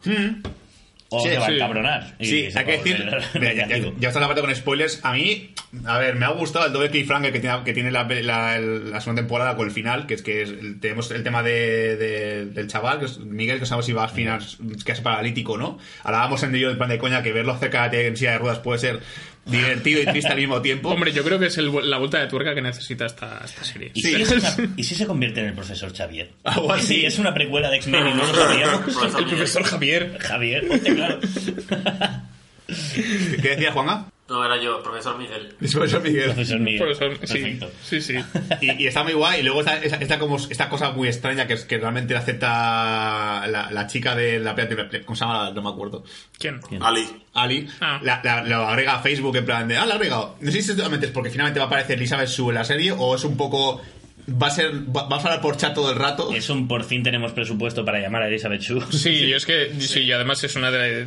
O 1.16 1.20
Sí, 1.20 1.28
se 1.30 1.38
va 1.38 1.46
a 1.46 1.50
encabronar. 1.50 2.14
y 2.18 2.24
Sí, 2.26 2.48
hay 2.54 2.64
que 2.64 2.72
decir, 2.72 3.04
mira, 3.34 3.52
ya, 3.52 3.68
ya, 3.98 4.08
está 4.08 4.20
la 4.20 4.26
parte 4.26 4.40
con 4.42 4.54
spoilers. 4.54 5.00
A 5.04 5.12
mí, 5.12 5.50
a 5.86 5.98
ver, 5.98 6.16
me 6.16 6.26
ha 6.26 6.30
gustado 6.30 6.66
el 6.66 6.72
doble 6.72 6.90
cliffhanger 6.90 7.32
que 7.32 7.40
tiene, 7.40 7.56
que 7.64 7.72
tiene 7.72 7.90
la, 7.90 8.04
la, 8.04 8.58
la 8.58 9.00
segunda 9.00 9.22
temporada 9.22 9.56
con 9.56 9.66
el 9.66 9.72
final, 9.72 10.06
que 10.06 10.14
es 10.14 10.22
que 10.22 10.42
es 10.42 10.52
tenemos 10.80 11.10
el 11.10 11.22
tema 11.22 11.42
de, 11.42 11.96
de- 11.96 12.46
del 12.46 12.66
chaval, 12.68 12.98
que 13.00 13.04
es 13.06 13.18
Miguel, 13.18 13.58
que 13.60 13.66
sabemos 13.66 13.86
si 13.86 13.92
va 13.92 14.04
a 14.04 14.08
final, 14.08 14.40
que 14.84 14.92
es 14.92 15.00
paralítico, 15.00 15.56
¿no? 15.58 15.78
Hablábamos 16.02 16.42
en 16.42 16.54
ello 16.54 16.68
del 16.68 16.76
plan 16.76 16.88
de 16.90 16.98
coña 16.98 17.22
que 17.22 17.32
verlo 17.32 17.56
cerca 17.58 17.88
de 17.88 18.06
en 18.08 18.16
silla 18.16 18.32
de 18.32 18.38
ruedas 18.38 18.58
puede 18.58 18.78
ser 18.78 19.00
divertido 19.46 20.00
y 20.02 20.06
triste 20.06 20.30
al 20.32 20.38
mismo 20.38 20.60
tiempo. 20.62 20.88
Hombre, 20.90 21.12
yo 21.12 21.22
creo 21.24 21.38
que 21.38 21.46
es 21.46 21.58
el- 21.58 21.70
la 21.90 21.98
vuelta 21.98 22.18
de 22.20 22.26
tuerca 22.28 22.54
que 22.54 22.62
necesita 22.62 23.06
esta, 23.06 23.40
esta 23.44 23.62
serie. 23.64 23.90
¿Y, 23.94 24.00
Sí. 24.02 24.14
si 24.14 24.22
es 24.22 24.30
una- 24.32 24.68
¿Y 24.76 24.84
si 24.84 24.94
se 24.94 25.06
convierte 25.06 25.40
en 25.40 25.46
el 25.46 25.52
profesor 25.54 25.92
Xavier? 25.94 26.30
Algo 26.44 26.74
¿Y 26.74 26.78
así. 26.78 26.86
si 26.86 27.06
es 27.06 27.18
una 27.18 27.34
precuela 27.34 27.70
de 27.70 27.76
X-Men 27.76 28.06
y 28.08 28.14
no 28.14 28.26
lo 28.26 28.34
sabíamos? 28.34 28.80
Profesor 28.80 29.20
El 29.20 29.26
profesor 29.28 29.62
Javier. 29.64 30.16
Javier, 30.20 30.66
ponte 30.68 30.94
claro. 30.94 31.18
¿Qué 32.66 33.48
decía 33.50 33.72
Juanga? 33.72 34.06
No, 34.26 34.42
era 34.42 34.56
yo, 34.56 34.82
profesor 34.82 35.18
Miguel. 35.18 35.54
Profesor 35.72 36.02
Miguel. 36.02 36.24
Profesor 36.26 36.58
Miguel. 36.60 36.80
Profesor, 36.80 37.12
sí, 37.26 37.38
Perfecto. 37.40 37.70
sí, 37.82 38.00
sí. 38.00 38.14
Y, 38.62 38.82
y 38.84 38.86
está 38.86 39.04
muy 39.04 39.12
guay. 39.12 39.40
Y 39.40 39.42
luego 39.42 39.60
está 39.60 39.76
esta, 39.76 39.96
esta 39.96 40.18
como, 40.18 40.36
esta 40.38 40.68
cosa 40.70 40.92
muy 40.92 41.08
extraña 41.08 41.46
que 41.46 41.52
es 41.52 41.64
que 41.66 41.76
realmente 41.76 42.16
acepta 42.16 43.46
la, 43.46 43.68
la 43.70 43.86
chica 43.86 44.14
de 44.14 44.38
la... 44.40 44.54
¿Cómo 45.04 45.16
se 45.16 45.24
llama? 45.24 45.50
No 45.50 45.62
me 45.62 45.68
acuerdo. 45.68 46.04
¿Quién? 46.38 46.60
Ali. 46.80 47.06
Ali, 47.34 47.68
Ah. 47.80 47.98
la, 48.02 48.20
la- 48.24 48.42
lo 48.44 48.66
agrega 48.66 48.94
a 48.96 49.02
Facebook 49.02 49.36
en 49.36 49.44
plan 49.44 49.66
de, 49.68 49.76
ah, 49.76 49.84
la 49.86 49.94
ha 49.94 49.96
agregado. 49.96 50.36
No 50.40 50.50
sé 50.50 50.62
si 50.62 50.72
realmente 50.72 51.06
es 51.06 51.12
porque 51.12 51.30
finalmente 51.30 51.58
va 51.60 51.64
a 51.64 51.68
aparecer 51.68 51.98
Elizabeth 51.98 52.28
Sue 52.28 52.48
en 52.50 52.54
la 52.54 52.64
serie 52.64 52.92
o 52.96 53.14
es 53.16 53.24
un 53.24 53.36
poco, 53.36 53.82
va 54.28 54.46
a 54.46 54.50
ser, 54.50 54.72
va, 54.94 55.02
a 55.02 55.18
hablar 55.18 55.40
por 55.40 55.56
chat 55.56 55.74
todo 55.74 55.90
el 55.90 55.98
rato. 55.98 56.32
Es 56.34 56.48
un 56.50 56.66
por 56.66 56.84
fin 56.84 57.02
tenemos 57.02 57.32
presupuesto 57.32 57.84
para 57.84 58.00
llamar 58.00 58.22
a 58.22 58.28
Elizabeth 58.28 58.60
Shue. 58.60 58.82
Sí, 58.90 59.28
yo 59.28 59.36
es 59.36 59.44
que, 59.44 59.72
sí, 59.80 60.00
y 60.00 60.12
además 60.12 60.42
es 60.44 60.56
una 60.56 60.70
de. 60.70 61.02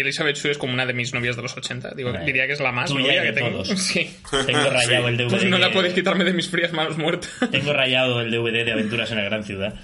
Elizabeth 0.00 0.36
Shue 0.36 0.52
es 0.52 0.58
como 0.58 0.72
una 0.72 0.86
de 0.86 0.94
mis 0.94 1.12
novias 1.12 1.36
de 1.36 1.42
los 1.42 1.56
80. 1.56 1.92
Digo, 1.94 2.12
Vale. 2.12 2.24
diría 2.24 2.46
que 2.46 2.54
es 2.54 2.60
la 2.60 2.72
más 2.72 2.90
novia 2.90 3.22
que 3.22 3.32
tengo. 3.32 3.62
todos. 3.62 3.68
Sí. 3.86 4.10
Tengo 4.46 4.68
rayado 4.68 5.08
el 5.08 5.16
DVD. 5.16 5.30
Pues 5.30 5.44
no 5.44 5.58
la 5.58 5.70
podéis 5.70 5.94
quitarme 5.94 6.24
de 6.24 6.32
mis 6.32 6.48
frías 6.48 6.72
manos 6.72 6.98
muertas. 6.98 7.30
Tengo 7.50 7.72
rayado 7.72 8.20
el 8.20 8.30
DVD 8.30 8.64
de 8.64 8.72
Aventuras 8.72 9.10
en 9.10 9.18
la 9.18 9.24
Gran 9.24 9.44
Ciudad. 9.44 9.74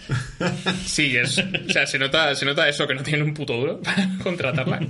Sí, 0.84 1.16
es. 1.16 1.38
O 1.38 1.72
sea, 1.72 1.86
se 1.86 1.98
nota, 1.98 2.34
se 2.34 2.44
nota 2.44 2.68
eso, 2.68 2.86
que 2.86 2.94
no 2.94 3.02
tienen 3.02 3.22
un 3.22 3.34
puto 3.34 3.54
duro 3.54 3.80
para 3.80 4.08
contratarla. 4.22 4.80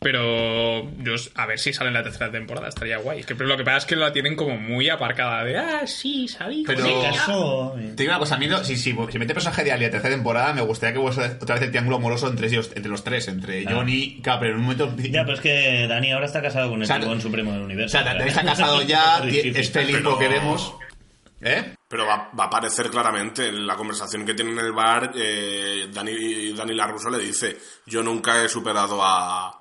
Pero 0.00 0.88
yo, 1.02 1.14
a 1.34 1.46
ver 1.46 1.58
si 1.58 1.72
sale 1.72 1.88
en 1.88 1.94
la 1.94 2.04
tercera 2.04 2.30
temporada, 2.30 2.68
estaría 2.68 2.98
guay. 2.98 3.20
Es 3.20 3.26
que 3.26 3.34
lo 3.34 3.56
que 3.56 3.64
pasa 3.64 3.78
es 3.78 3.84
que 3.84 3.96
la 3.96 4.12
tienen 4.12 4.36
como 4.36 4.56
muy 4.56 4.88
aparcada 4.88 5.42
de, 5.44 5.58
ah, 5.58 5.86
sí, 5.88 6.28
sabí. 6.28 6.62
Pero- 6.64 6.84
Se 6.84 7.02
casó. 7.10 7.74
Te 7.76 8.02
digo 8.04 8.10
una 8.12 8.20
cosa, 8.20 8.36
a 8.36 8.38
mí, 8.38 8.46
no- 8.46 8.62
si, 8.62 8.76
si, 8.76 8.94
si 9.10 9.18
mete 9.18 9.34
personaje 9.34 9.64
de 9.64 9.72
Ali 9.72 9.86
a 9.86 9.90
tercera 9.90 10.14
temporada, 10.14 10.52
me 10.52 10.62
gustaría 10.62 10.92
que 10.94 11.00
hubiese 11.00 11.36
otra 11.40 11.56
vez 11.56 11.64
el 11.64 11.70
triángulo 11.70 11.96
amoroso 11.96 12.28
entre 12.28 12.46
ellos, 12.46 12.70
entre 12.76 12.90
los 12.90 13.02
tres, 13.02 13.26
entre 13.26 13.64
Johnny, 13.64 14.20
claro, 14.22 14.40
pero 14.40 14.52
en 14.52 14.58
un 14.58 14.62
momento... 14.62 14.94
Ya, 14.98 15.22
pero 15.24 15.34
es 15.34 15.40
que 15.40 15.86
Dani 15.88 16.12
ahora 16.12 16.26
está 16.26 16.40
casado 16.42 16.68
con 16.70 16.78
el 16.78 16.84
O 16.84 16.86
sea, 16.86 17.20
Supremo 17.20 17.52
del 17.52 17.62
o 17.62 17.64
Universo. 17.64 17.98
sea, 17.98 18.04
Dani 18.04 18.28
está 18.28 18.42
casado 18.44 18.82
ya, 18.82 19.18
Es 19.26 19.70
feliz 19.72 19.96
Pero- 19.96 20.10
lo 20.12 20.18
que 20.18 20.28
vemos. 20.28 20.74
¿Eh? 21.40 21.74
Pero 21.88 22.04
va, 22.04 22.30
va 22.38 22.44
a 22.44 22.46
aparecer 22.48 22.90
claramente 22.90 23.46
en 23.48 23.64
la 23.64 23.76
conversación 23.76 24.26
que 24.26 24.34
tienen 24.34 24.58
en 24.58 24.64
el 24.66 24.72
bar. 24.72 25.12
Eh, 25.14 25.86
Dani, 25.92 26.52
Dani 26.52 26.74
Laruso 26.74 27.08
le 27.10 27.18
dice: 27.20 27.56
Yo 27.86 28.02
nunca 28.02 28.42
he 28.42 28.48
superado 28.48 28.98
a, 29.00 29.57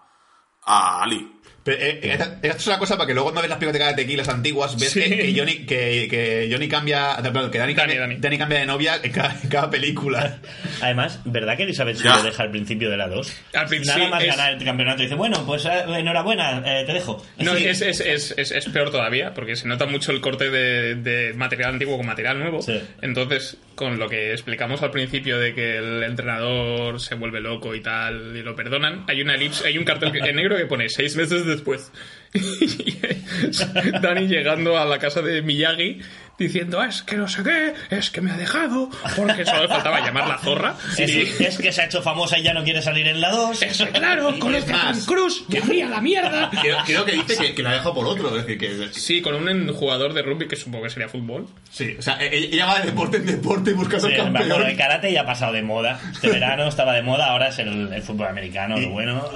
a 0.68 1.02
Ali. 1.02 1.37
Pero, 1.68 1.78
eh, 1.82 2.00
esta- 2.02 2.40
esta 2.42 2.58
es 2.58 2.68
una 2.68 2.80
cosa 2.80 2.96
para 2.96 3.08
que 3.08 3.14
luego 3.14 3.26
cuando 3.26 3.42
ves 3.42 3.50
las 3.50 3.60
películas 3.60 3.90
de 3.96 4.02
tequilas 4.04 4.30
antiguas, 4.30 4.80
ves 4.80 4.90
Sí. 4.92 5.02
que, 5.02 5.10
que 5.18 5.34
Johnny, 5.38 5.54
que, 5.66 6.08
que 6.10 6.48
Johnny 6.52 6.68
cambia, 6.70 7.18
perdón, 7.22 7.52
que 7.52 7.58
Dani, 7.58 7.74
Dani, 7.74 7.76
cambia, 7.94 8.00
Dani. 8.00 8.16
Dani 8.20 8.38
cambia 8.38 8.60
de 8.60 8.66
novia 8.66 9.00
en 9.04 9.12
cada, 9.12 9.38
en 9.44 9.50
cada 9.50 9.70
película. 9.70 10.38
Además, 10.82 11.20
¿verdad 11.26 11.58
que 11.58 11.64
Elizabeth 11.64 11.98
Ya. 11.98 12.04
Shue 12.14 12.18
lo 12.20 12.24
deja 12.24 12.44
al 12.44 12.52
principio 12.52 12.90
de 12.90 12.98
la 12.98 13.08
2? 13.10 13.34
Al 13.54 13.68
principio, 13.68 13.98
Nada 13.98 14.10
más 14.12 14.24
es- 14.24 14.30
ganar 14.30 14.54
el 14.54 14.64
campeonato. 14.64 15.02
Dice, 15.04 15.16
bueno, 15.16 15.46
pues 15.46 15.66
eh, 15.66 15.84
enhorabuena, 15.98 16.64
eh, 16.66 16.86
te 16.86 16.94
dejo. 16.94 17.24
No, 17.40 17.52
Así- 17.52 17.66
es, 17.68 17.82
es, 17.82 18.00
es, 18.00 18.34
es, 18.38 18.52
es 18.52 18.66
peor 18.70 18.90
todavía, 18.90 19.34
porque 19.34 19.56
se 19.56 19.68
nota 19.68 19.86
mucho 19.86 20.12
el 20.12 20.22
corte 20.22 20.50
de, 20.50 20.96
de 20.96 21.34
material 21.34 21.72
antiguo 21.74 21.98
con 21.98 22.06
material 22.06 22.40
nuevo. 22.40 22.62
Sí. 22.62 22.82
Entonces, 23.02 23.58
con 23.76 24.00
lo 24.00 24.08
que 24.10 24.32
explicamos 24.32 24.82
al 24.82 24.92
principio 24.92 25.38
de 25.38 25.54
que 25.54 25.78
el 25.78 26.04
entrenador 26.04 27.00
se 27.00 27.16
vuelve 27.16 27.42
loco 27.42 27.76
y 27.76 27.82
tal, 27.82 28.36
y 28.36 28.42
lo 28.42 28.56
perdonan, 28.56 29.04
hay 29.08 29.22
una 29.22 29.36
elipse, 29.36 29.68
hay 29.68 29.78
un 29.78 29.84
cartel 29.84 30.12
en 30.16 30.36
negro 30.36 30.58
que 30.58 30.66
pone 30.66 30.90
seis 30.90 31.16
meses 31.16 31.46
después. 31.58 31.92
Es 32.34 34.02
Dani 34.02 34.28
llegando 34.28 34.78
a 34.78 34.86
la 34.86 35.00
casa 35.00 35.22
de 35.22 35.42
Miyagi 35.42 36.02
diciendo, 36.38 36.80
"Ah, 36.80 36.88
es 36.88 37.02
que 37.04 37.16
no 37.16 37.28
sé 37.28 37.44
qué, 37.44 37.74
es 37.90 38.10
que 38.12 38.22
me 38.22 38.32
ha 38.32 38.38
dejado, 38.38 38.90
porque 39.16 39.46
solo 39.46 39.64
le 39.64 39.68
faltaba 39.68 40.00
llamar 40.02 40.28
la 40.28 40.38
zorra. 40.38 40.76
Es, 40.98 41.10
y, 41.12 41.44
es 41.44 41.58
que 41.58 41.72
se 41.72 41.82
ha 41.82 41.86
hecho 41.86 42.02
famosa 42.02 42.38
y 42.38 42.44
ya 42.44 42.54
no 42.54 42.64
quiere 42.64 42.82
salir 42.82 43.08
en 43.08 43.20
la 43.22 43.32
2. 43.32 43.62
es 43.64 43.78
que, 43.78 43.88
claro, 43.90 44.38
con 44.40 44.54
es 44.56 44.62
este 44.64 44.74
Tom 44.74 45.06
Cruise, 45.06 45.44
ya 45.48 45.62
haría 45.64 45.88
la 45.88 46.02
mierda. 46.02 46.50
Creo, 46.62 46.78
creo 46.86 47.06
que 47.06 47.12
dice 47.14 47.38
que, 47.38 47.56
que 47.56 47.64
la 47.64 47.72
ha 47.72 47.74
dejado 47.74 47.94
por 47.96 48.06
otro. 48.08 48.30
Es 48.38 48.46
decir, 48.46 48.58
que, 48.58 48.90
Sí, 48.94 49.22
con 49.22 49.36
un 49.36 49.74
jugador 49.74 50.14
de 50.14 50.22
rugby 50.22 50.48
que 50.48 50.56
supongo 50.56 50.84
que 50.84 50.90
sería 50.90 51.10
fútbol. 51.10 51.48
sí, 51.72 51.96
o 51.98 52.02
sea, 52.02 52.18
e- 52.24 52.36
ella 52.54 52.66
va 52.66 52.80
de 52.80 52.86
deporte 52.88 53.18
en 53.18 53.26
deporte 53.26 53.72
y 53.72 53.74
busca 53.74 54.00
ser 54.00 54.12
Sí, 54.12 54.18
campeón. 54.18 54.48
bueno, 54.50 54.66
el 54.66 54.78
karate 54.78 55.12
ya 55.12 55.22
ha 55.22 55.26
pasado 55.26 55.54
de 55.54 55.62
moda. 55.64 56.00
Este 56.12 56.30
verano 56.30 56.68
estaba 56.68 56.94
de 56.94 57.02
moda, 57.02 57.28
ahora 57.28 57.50
es 57.50 57.60
el, 57.60 57.92
el 57.92 58.02
fútbol 58.04 58.28
americano, 58.28 58.78
lo 58.80 58.90
bueno. 58.90 59.30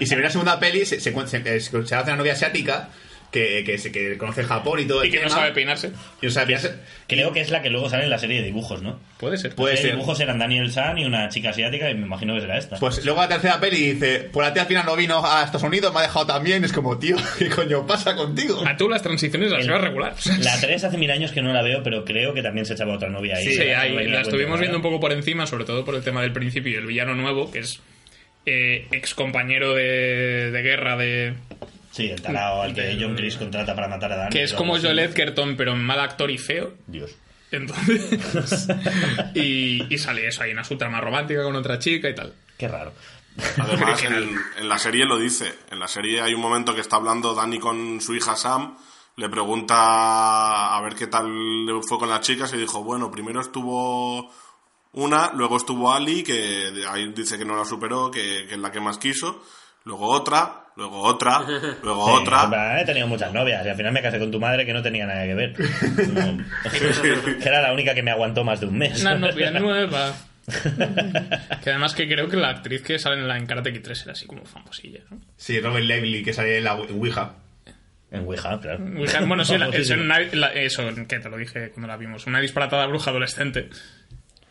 Y 0.00 0.06
se 0.06 0.16
ve 0.16 0.22
la 0.22 0.30
segunda 0.30 0.58
peli, 0.58 0.84
se, 0.84 1.00
se, 1.00 1.12
se, 1.26 1.60
se, 1.60 1.60
se 1.86 1.94
hace 1.94 2.10
una 2.10 2.16
novia 2.16 2.32
asiática 2.34 2.88
que, 3.36 3.64
que, 3.64 3.78
se- 3.78 3.92
que 3.92 4.16
conoce 4.18 4.42
Japón 4.44 4.80
y 4.80 4.84
todo 4.86 5.02
el 5.02 5.08
Y 5.08 5.10
que 5.12 5.18
no 5.18 5.24
tema, 5.28 5.34
sabe 5.36 5.52
peinarse. 5.52 5.90
y 6.22 6.26
no 6.26 6.30
sabe 6.32 6.46
peinarse. 6.46 6.74
Creo 7.06 7.32
que 7.32 7.40
es 7.40 7.50
la 7.50 7.62
que 7.62 7.70
luego 7.70 7.88
sale 7.90 8.04
en 8.04 8.10
la 8.10 8.18
serie 8.18 8.38
de 8.40 8.46
dibujos, 8.46 8.82
¿no? 8.82 8.98
Puede 9.18 9.36
ser. 9.36 9.54
Puede 9.54 9.74
Los 9.74 9.82
ser. 9.82 9.90
dibujos 9.92 10.18
eran 10.20 10.38
Daniel 10.38 10.72
San 10.72 10.98
y 10.98 11.04
una 11.04 11.28
chica 11.28 11.50
asiática 11.50 11.90
y 11.90 11.94
me 11.94 12.06
imagino 12.06 12.34
que 12.34 12.40
será 12.40 12.58
esta. 12.58 12.76
Pues 12.78 13.04
luego 13.04 13.20
la 13.20 13.28
tercera 13.28 13.60
peli 13.60 13.92
dice, 13.92 14.28
pues 14.32 14.46
la 14.46 14.52
tía 14.52 14.62
al 14.62 14.68
final 14.68 14.86
no 14.86 14.96
vino 14.96 15.24
a 15.24 15.40
Estados 15.44 15.62
Unidos, 15.62 15.92
me 15.92 16.00
ha 16.00 16.02
dejado 16.02 16.26
también. 16.26 16.64
Es 16.64 16.72
como, 16.72 16.98
tío, 16.98 17.16
¿qué 17.38 17.48
coño 17.48 17.86
pasa 17.86 18.16
contigo? 18.16 18.62
A 18.66 18.76
tú 18.76 18.88
las 18.88 19.02
transiciones 19.02 19.50
las 19.50 19.60
El- 19.60 19.66
llevas 19.66 19.82
regular. 19.82 20.14
La 20.40 20.58
3 20.60 20.84
hace 20.84 20.96
mil 20.98 21.10
años 21.10 21.32
que 21.32 21.42
no 21.42 21.52
la 21.52 21.62
veo, 21.62 21.82
pero 21.82 22.04
creo 22.04 22.32
que 22.34 22.42
también 22.42 22.64
se 22.66 22.72
echaba 22.74 22.94
otra 22.94 23.08
novia 23.10 23.36
ahí. 23.36 23.46
Sí, 23.52 23.60
ahí, 23.60 23.94
venía 23.94 24.14
la 24.14 24.20
estuvimos 24.22 24.58
viendo 24.58 24.78
un 24.78 24.82
poco 24.82 24.98
por 25.00 25.12
encima, 25.12 25.46
sobre 25.46 25.64
todo 25.64 25.84
por 25.84 25.94
el 25.94 26.02
tema 26.02 26.22
del 26.22 26.32
principio 26.32 26.72
y 26.72 26.76
el 26.76 26.86
villano 26.86 27.14
nuevo, 27.14 27.50
que 27.50 27.58
es 27.60 27.80
eh, 28.46 28.86
ex 28.92 29.14
compañero 29.14 29.74
de, 29.74 30.50
de 30.52 30.62
guerra 30.62 30.96
de. 30.96 31.34
Sí, 31.96 32.10
el 32.10 32.20
tarao 32.20 32.60
al 32.60 32.74
que 32.74 32.98
John 33.00 33.16
Chris 33.16 33.38
contrata 33.38 33.74
para 33.74 33.88
matar 33.88 34.12
a 34.12 34.16
Dani. 34.16 34.30
que 34.30 34.42
es 34.42 34.52
como. 34.52 34.78
Joel 34.78 34.98
Edgerton, 34.98 35.56
pero 35.56 35.72
en 35.72 35.82
mal 35.82 35.98
actor 35.98 36.30
y 36.30 36.36
feo. 36.36 36.74
Dios. 36.86 37.16
Entonces. 37.50 38.68
y, 39.34 39.82
y 39.88 39.96
sale 39.96 40.28
eso, 40.28 40.42
hay 40.42 40.52
una 40.52 40.62
subtrama 40.62 41.00
romántica 41.00 41.42
con 41.42 41.56
otra 41.56 41.78
chica 41.78 42.10
y 42.10 42.14
tal. 42.14 42.34
Qué 42.58 42.68
raro. 42.68 42.92
Además, 43.58 44.02
en, 44.04 44.38
en 44.58 44.68
la 44.68 44.78
serie 44.78 45.06
lo 45.06 45.18
dice. 45.18 45.54
En 45.70 45.78
la 45.78 45.88
serie 45.88 46.20
hay 46.20 46.34
un 46.34 46.42
momento 46.42 46.74
que 46.74 46.82
está 46.82 46.96
hablando 46.96 47.34
Dani 47.34 47.58
con 47.58 47.98
su 48.02 48.14
hija 48.14 48.36
Sam. 48.36 48.76
Le 49.16 49.30
pregunta 49.30 50.76
a 50.76 50.80
ver 50.82 50.96
qué 50.96 51.06
tal 51.06 51.64
le 51.64 51.80
fue 51.80 51.98
con 51.98 52.10
las 52.10 52.20
chicas 52.20 52.52
y 52.52 52.58
dijo, 52.58 52.84
bueno, 52.84 53.10
primero 53.10 53.40
estuvo 53.40 54.30
una, 54.92 55.32
luego 55.32 55.56
estuvo 55.56 55.90
Ali, 55.90 56.22
que 56.22 56.84
ahí 56.86 57.10
dice 57.14 57.38
que 57.38 57.46
no 57.46 57.56
la 57.56 57.64
superó, 57.64 58.10
que, 58.10 58.44
que 58.46 58.56
es 58.56 58.60
la 58.60 58.70
que 58.70 58.80
más 58.80 58.98
quiso. 58.98 59.42
Luego 59.84 60.08
otra, 60.08 60.65
luego 60.76 61.00
otra, 61.02 61.40
luego 61.82 62.06
Sí, 62.06 62.22
otra. 62.22 62.80
He 62.80 62.84
tenido 62.84 63.06
muchas 63.06 63.32
novias 63.32 63.64
y 63.64 63.68
al 63.68 63.76
final 63.76 63.92
me 63.92 64.02
casé 64.02 64.18
con 64.18 64.30
tu 64.30 64.38
madre 64.40 64.64
que 64.66 64.72
no 64.72 64.82
tenía 64.82 65.06
nada 65.06 65.24
que 65.24 65.34
ver. 65.34 65.54
No. 66.12 66.44
era 67.44 67.62
la 67.62 67.72
única 67.72 67.94
que 67.94 68.02
me 68.02 68.10
aguantó 68.10 68.44
más 68.44 68.60
de 68.60 68.66
un 68.66 68.78
mes. 68.78 69.00
Una 69.00 69.14
novia 69.16 69.50
nueva. 69.58 70.14
que 71.62 71.70
además 71.70 71.94
que 71.94 72.06
creo 72.08 72.28
que 72.28 72.36
la 72.36 72.50
actriz 72.50 72.82
que 72.82 72.98
sale 72.98 73.16
en 73.20 73.26
la 73.28 73.36
en 73.36 73.46
Karate 73.46 73.72
Kid 73.72 73.82
3 73.82 74.02
era 74.04 74.12
así 74.12 74.26
como 74.26 74.44
famosilla, 74.44 75.00
¿no? 75.10 75.18
Sí, 75.36 75.58
Robert 75.60 75.84
Lively, 75.84 76.22
que 76.22 76.32
sale 76.32 76.58
en 76.58 76.64
la 76.64 76.74
Ouija. 76.74 77.32
En 78.12 78.20
Ouija, 78.24 78.60
claro. 78.60 78.78
Bueno, 79.26 79.44
sí, 79.44 79.54
una- 79.54 80.20
la- 80.32 80.52
eso, 80.52 80.82
que 81.08 81.18
te 81.18 81.28
lo 81.28 81.36
dije 81.36 81.70
cuando 81.70 81.88
la 81.88 81.96
vimos. 81.96 82.26
Una 82.28 82.40
disparatada 82.40 82.86
bruja 82.86 83.10
adolescente. 83.10 83.68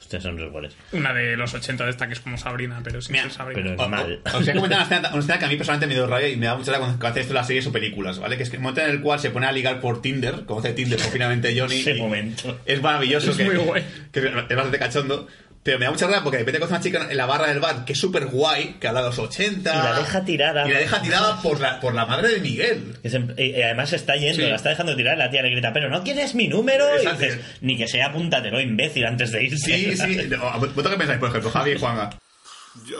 Ustedes 0.06 0.24
son 0.24 0.38
los 0.39 0.51
goles. 0.51 0.76
Una 0.91 1.14
de 1.14 1.36
los 1.36 1.53
80 1.53 1.84
de 1.84 1.89
esta 1.89 2.08
que 2.08 2.14
es 2.14 2.20
como 2.20 2.38
Sabrina, 2.38 2.80
pero 2.84 3.01
sin 3.01 3.14
Mira, 3.14 3.24
ser 3.24 3.34
Sabrina. 3.34 3.62
Pero 3.62 3.74
es 3.76 3.82
O- 3.82 3.89
mal. 3.89 4.22
o- 4.24 4.38
Os 4.38 4.45
voy 4.45 4.49
a 4.49 4.53
comentar 4.53 4.78
una 4.78 4.84
escena, 4.84 5.10
una 5.10 5.20
escena 5.20 5.39
que 5.39 5.45
a 5.45 5.47
mí 5.49 5.56
personalmente 5.56 5.88
me 5.88 5.93
dio 5.95 6.08
rabia 6.08 6.30
y 6.30 6.36
me 6.38 6.45
da 6.45 6.56
mucha 6.56 6.72
rabia 6.72 6.88
cuando, 6.88 7.08
hace 7.08 7.20
esto 7.22 7.32
en 7.34 7.36
las 7.36 7.47
series 7.47 7.68
o 7.68 7.72
películas, 7.72 8.20
¿vale? 8.20 8.38
Que 8.38 8.43
es 8.43 8.49
que 8.49 8.56
el 8.58 8.62
momento 8.62 8.82
en 8.82 8.91
el 8.91 9.01
cual 9.01 9.20
se 9.20 9.32
pone 9.32 9.47
a 9.47 9.51
ligar 9.51 9.82
por 9.82 10.01
Tinder, 10.01 10.45
conoce 10.45 10.74
Tinder 10.74 10.99
por 10.99 11.08
finalmente 11.12 11.60
Johnny. 11.60 11.80
Ese 11.80 11.95
momento. 11.95 12.60
Es 12.66 12.82
maravilloso. 12.82 13.32
Es 13.32 13.38
que, 13.38 13.45
muy 13.45 13.56
guay. 13.56 13.84
que 14.12 14.20
es 14.20 14.34
bastante 14.34 14.78
cachondo. 14.80 15.28
Pero 15.66 15.80
me 15.80 15.86
da 15.86 15.91
mucha 15.91 16.05
rabia 16.05 16.22
porque 16.22 16.38
de 16.38 16.43
repente 16.43 16.59
conoce 16.59 16.76
una 16.76 16.84
chica 16.84 17.07
en 17.09 17.18
la 17.18 17.26
barra 17.26 17.47
del 17.47 17.59
bar 17.59 17.86
que 17.86 17.93
es 17.93 17.99
súper 17.99 18.28
guay, 18.28 18.76
que 18.80 18.88
habla 18.88 19.01
de 19.01 19.07
los 19.07 19.18
80. 19.18 19.74
Y 19.74 19.78
la 19.84 19.97
deja 19.99 20.24
tirada. 20.24 20.68
Y 20.68 20.72
la 20.72 20.78
deja 20.80 21.01
tirada 21.01 21.41
por 21.41 21.59
la, 21.59 21.80
por 21.80 21.95
la 21.95 22.05
madre 22.05 22.28
de 22.36 22.39
Miguel. 22.39 22.95
Es 23.01 23.16
en- 23.16 23.34
y- 23.36 23.45
y 23.57 23.61
además 23.63 23.89
se 23.89 23.95
está 23.95 24.16
yendo, 24.16 24.43
Sí. 24.43 24.47
la 24.47 24.57
está 24.57 24.70
dejando 24.70 24.95
tirar, 24.95 25.18
la 25.18 25.32
tía 25.32 25.41
le 25.41 25.49
grita, 25.49 25.74
pero 25.74 25.89
no 25.89 26.03
quieres 26.03 26.36
mi 26.36 26.47
número. 26.47 26.86
Y 27.01 27.07
dices, 27.07 27.39
ni 27.61 27.76
que 27.78 27.88
sea 27.88 28.05
apúntatelo, 28.09 28.61
imbécil, 28.61 29.05
antes 29.07 29.32
de 29.32 29.43
irse. 29.43 29.57
Sí, 29.76 29.97
sí. 29.97 30.30
¿Vosotros 30.59 30.89
qué 30.91 30.97
pensáis, 30.97 31.20
por 31.20 31.30
ejemplo, 31.30 31.49
Javi 31.49 31.72
y 31.72 31.80
Juanga? 31.80 32.11
Yo, 32.88 32.97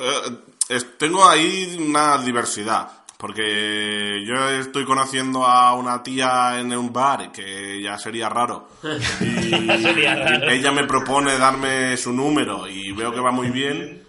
eh, 0.70 0.80
tengo 0.98 1.30
ahí 1.30 1.76
una 1.80 2.18
diversidad. 2.18 2.88
Porque 3.18 4.24
yo 4.28 4.50
estoy 4.50 4.84
conociendo 4.86 5.46
a 5.46 5.74
una 5.74 6.04
tía 6.04 6.60
en 6.60 6.76
un 6.76 6.92
bar 6.92 7.32
que 7.32 7.82
ya 7.82 7.98
sería 7.98 8.28
raro. 8.30 8.68
Y 9.22 9.82
Sería 9.82 10.16
raro. 10.16 10.50
ella 10.50 10.72
me 10.72 10.86
propone 10.86 11.38
darme 11.38 11.96
su 11.98 12.12
número 12.12 12.68
y 12.68 12.92
veo 12.92 13.14
que 13.14 13.20
va 13.22 13.32
muy 13.32 13.50
bien. 13.52 14.04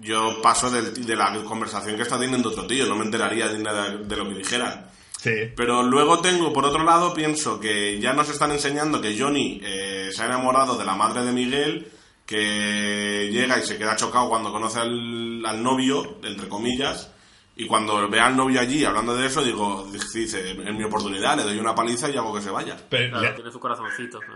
Yo 0.00 0.40
paso 0.42 0.70
del- 0.70 1.04
de 1.06 1.16
la 1.16 1.32
conversación 1.44 1.96
que 1.96 2.02
está 2.02 2.18
teniendo 2.18 2.48
otro 2.50 2.66
tío, 2.66 2.86
no 2.86 2.96
me 2.96 3.04
enteraría 3.04 3.48
de 3.48 3.58
nada 3.58 3.90
de 3.96 4.16
lo 4.16 4.28
que 4.28 4.34
dijera. 4.36 4.88
Sí. 5.20 5.30
Pero 5.56 5.82
luego 5.84 6.20
tengo, 6.20 6.52
por 6.52 6.64
otro 6.64 6.82
lado, 6.82 7.14
pienso 7.14 7.60
que 7.60 8.00
ya 8.00 8.12
nos 8.12 8.28
están 8.28 8.50
enseñando 8.50 9.00
que 9.00 9.16
Johnny 9.16 9.60
eh, 9.62 10.10
se 10.12 10.22
ha 10.22 10.26
enamorado 10.26 10.76
de 10.76 10.84
la 10.84 10.96
madre 10.96 11.22
de 11.24 11.32
Miguel, 11.32 11.88
que 12.26 13.28
llega 13.30 13.58
y 13.58 13.62
se 13.66 13.76
queda 13.78 13.94
chocado 13.96 14.28
cuando 14.28 14.50
conoce 14.50 14.80
al, 14.80 15.44
al 15.46 15.62
novio, 15.62 16.18
entre 16.24 16.48
comillas, 16.48 17.10
y 17.56 17.66
cuando 17.66 18.08
ve 18.08 18.20
al 18.20 18.36
novio 18.36 18.60
allí 18.60 18.84
hablando 18.84 19.14
de 19.14 19.26
eso, 19.26 19.42
digo, 19.42 19.88
dice, 19.92 20.50
es 20.52 20.74
mi 20.74 20.84
oportunidad, 20.84 21.36
le 21.36 21.42
doy 21.44 21.58
una 21.58 21.74
paliza 21.74 22.08
y 22.10 22.16
hago 22.16 22.34
que 22.34 22.40
se 22.40 22.50
vaya. 22.50 22.76
Pero, 22.88 23.10
Claro, 23.10 23.26
le, 23.28 23.32
tiene 23.34 23.50
su 23.52 23.60
corazoncito. 23.60 24.20
¿eh? 24.22 24.26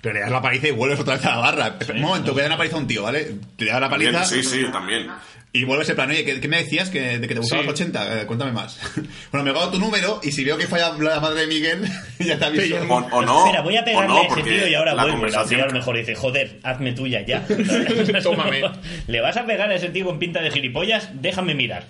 pero 0.00 0.14
le 0.14 0.20
das 0.20 0.30
la 0.30 0.40
paliza 0.40 0.68
y 0.68 0.70
vuelves 0.70 1.00
otra 1.00 1.14
vez 1.16 1.26
a 1.26 1.30
la 1.30 1.36
barra. 1.38 1.78
Un 1.94 2.00
momento, 2.00 2.34
que 2.34 2.40
da 2.40 2.46
una 2.46 2.56
paliza 2.56 2.76
a 2.76 2.78
un 2.78 2.86
tío, 2.86 3.02
¿vale? 3.02 3.38
Te 3.56 3.66
da 3.66 3.80
la 3.80 3.90
También, 3.90 4.12
paliza 4.12 4.30
sí, 4.34 4.42
sí, 4.42 4.64
también. 4.72 5.10
Y 5.52 5.64
vuelves 5.64 5.88
en 5.88 5.96
plan, 5.96 6.08
oye, 6.10 6.24
¿qué, 6.24 6.40
qué 6.40 6.46
me 6.48 6.58
decías? 6.58 6.90
Que, 6.90 7.18
de 7.18 7.26
que 7.26 7.34
te 7.34 7.40
gustaban 7.40 7.64
Sí. 7.64 7.70
los 7.70 7.80
80? 7.80 8.20
Eh, 8.22 8.26
cuéntame 8.26 8.52
más. 8.52 8.78
bueno, 9.32 9.44
me 9.44 9.50
he 9.50 9.52
dado 9.54 9.70
tu 9.72 9.78
número 9.80 10.20
y 10.22 10.30
si 10.32 10.44
veo 10.44 10.56
que 10.56 10.66
falla 10.66 10.92
la 10.98 11.18
madre 11.20 11.40
de 11.42 11.46
Miguel, 11.48 11.82
ya 12.20 12.38
te 12.38 12.44
aviso. 12.44 12.76
O, 12.88 12.94
o 12.96 13.22
no. 13.22 13.44
Espera, 13.46 13.62
voy 13.62 13.76
a 13.76 13.84
pegarle 13.84 14.08
no, 14.08 14.20
a 14.22 14.26
ese 14.26 14.42
tío 14.42 14.68
y 14.68 14.74
ahora 14.74 14.94
la 14.94 15.02
vuelvo. 15.02 15.18
Conversación- 15.18 15.60
a 15.62 15.66
lo 15.66 15.72
mejor 15.72 15.96
dice, 15.96 16.14
joder, 16.14 16.60
hazme 16.62 16.92
tuya 16.92 17.24
ya. 17.26 17.44
Tómame. 18.22 18.62
¿Le 19.08 19.20
vas 19.20 19.36
a 19.36 19.44
pegar 19.46 19.70
a 19.70 19.74
ese 19.74 19.88
tío 19.88 20.06
con 20.06 20.18
pinta 20.18 20.40
de 20.40 20.50
gilipollas? 20.50 21.10
Déjame 21.20 21.54
mirar. 21.54 21.86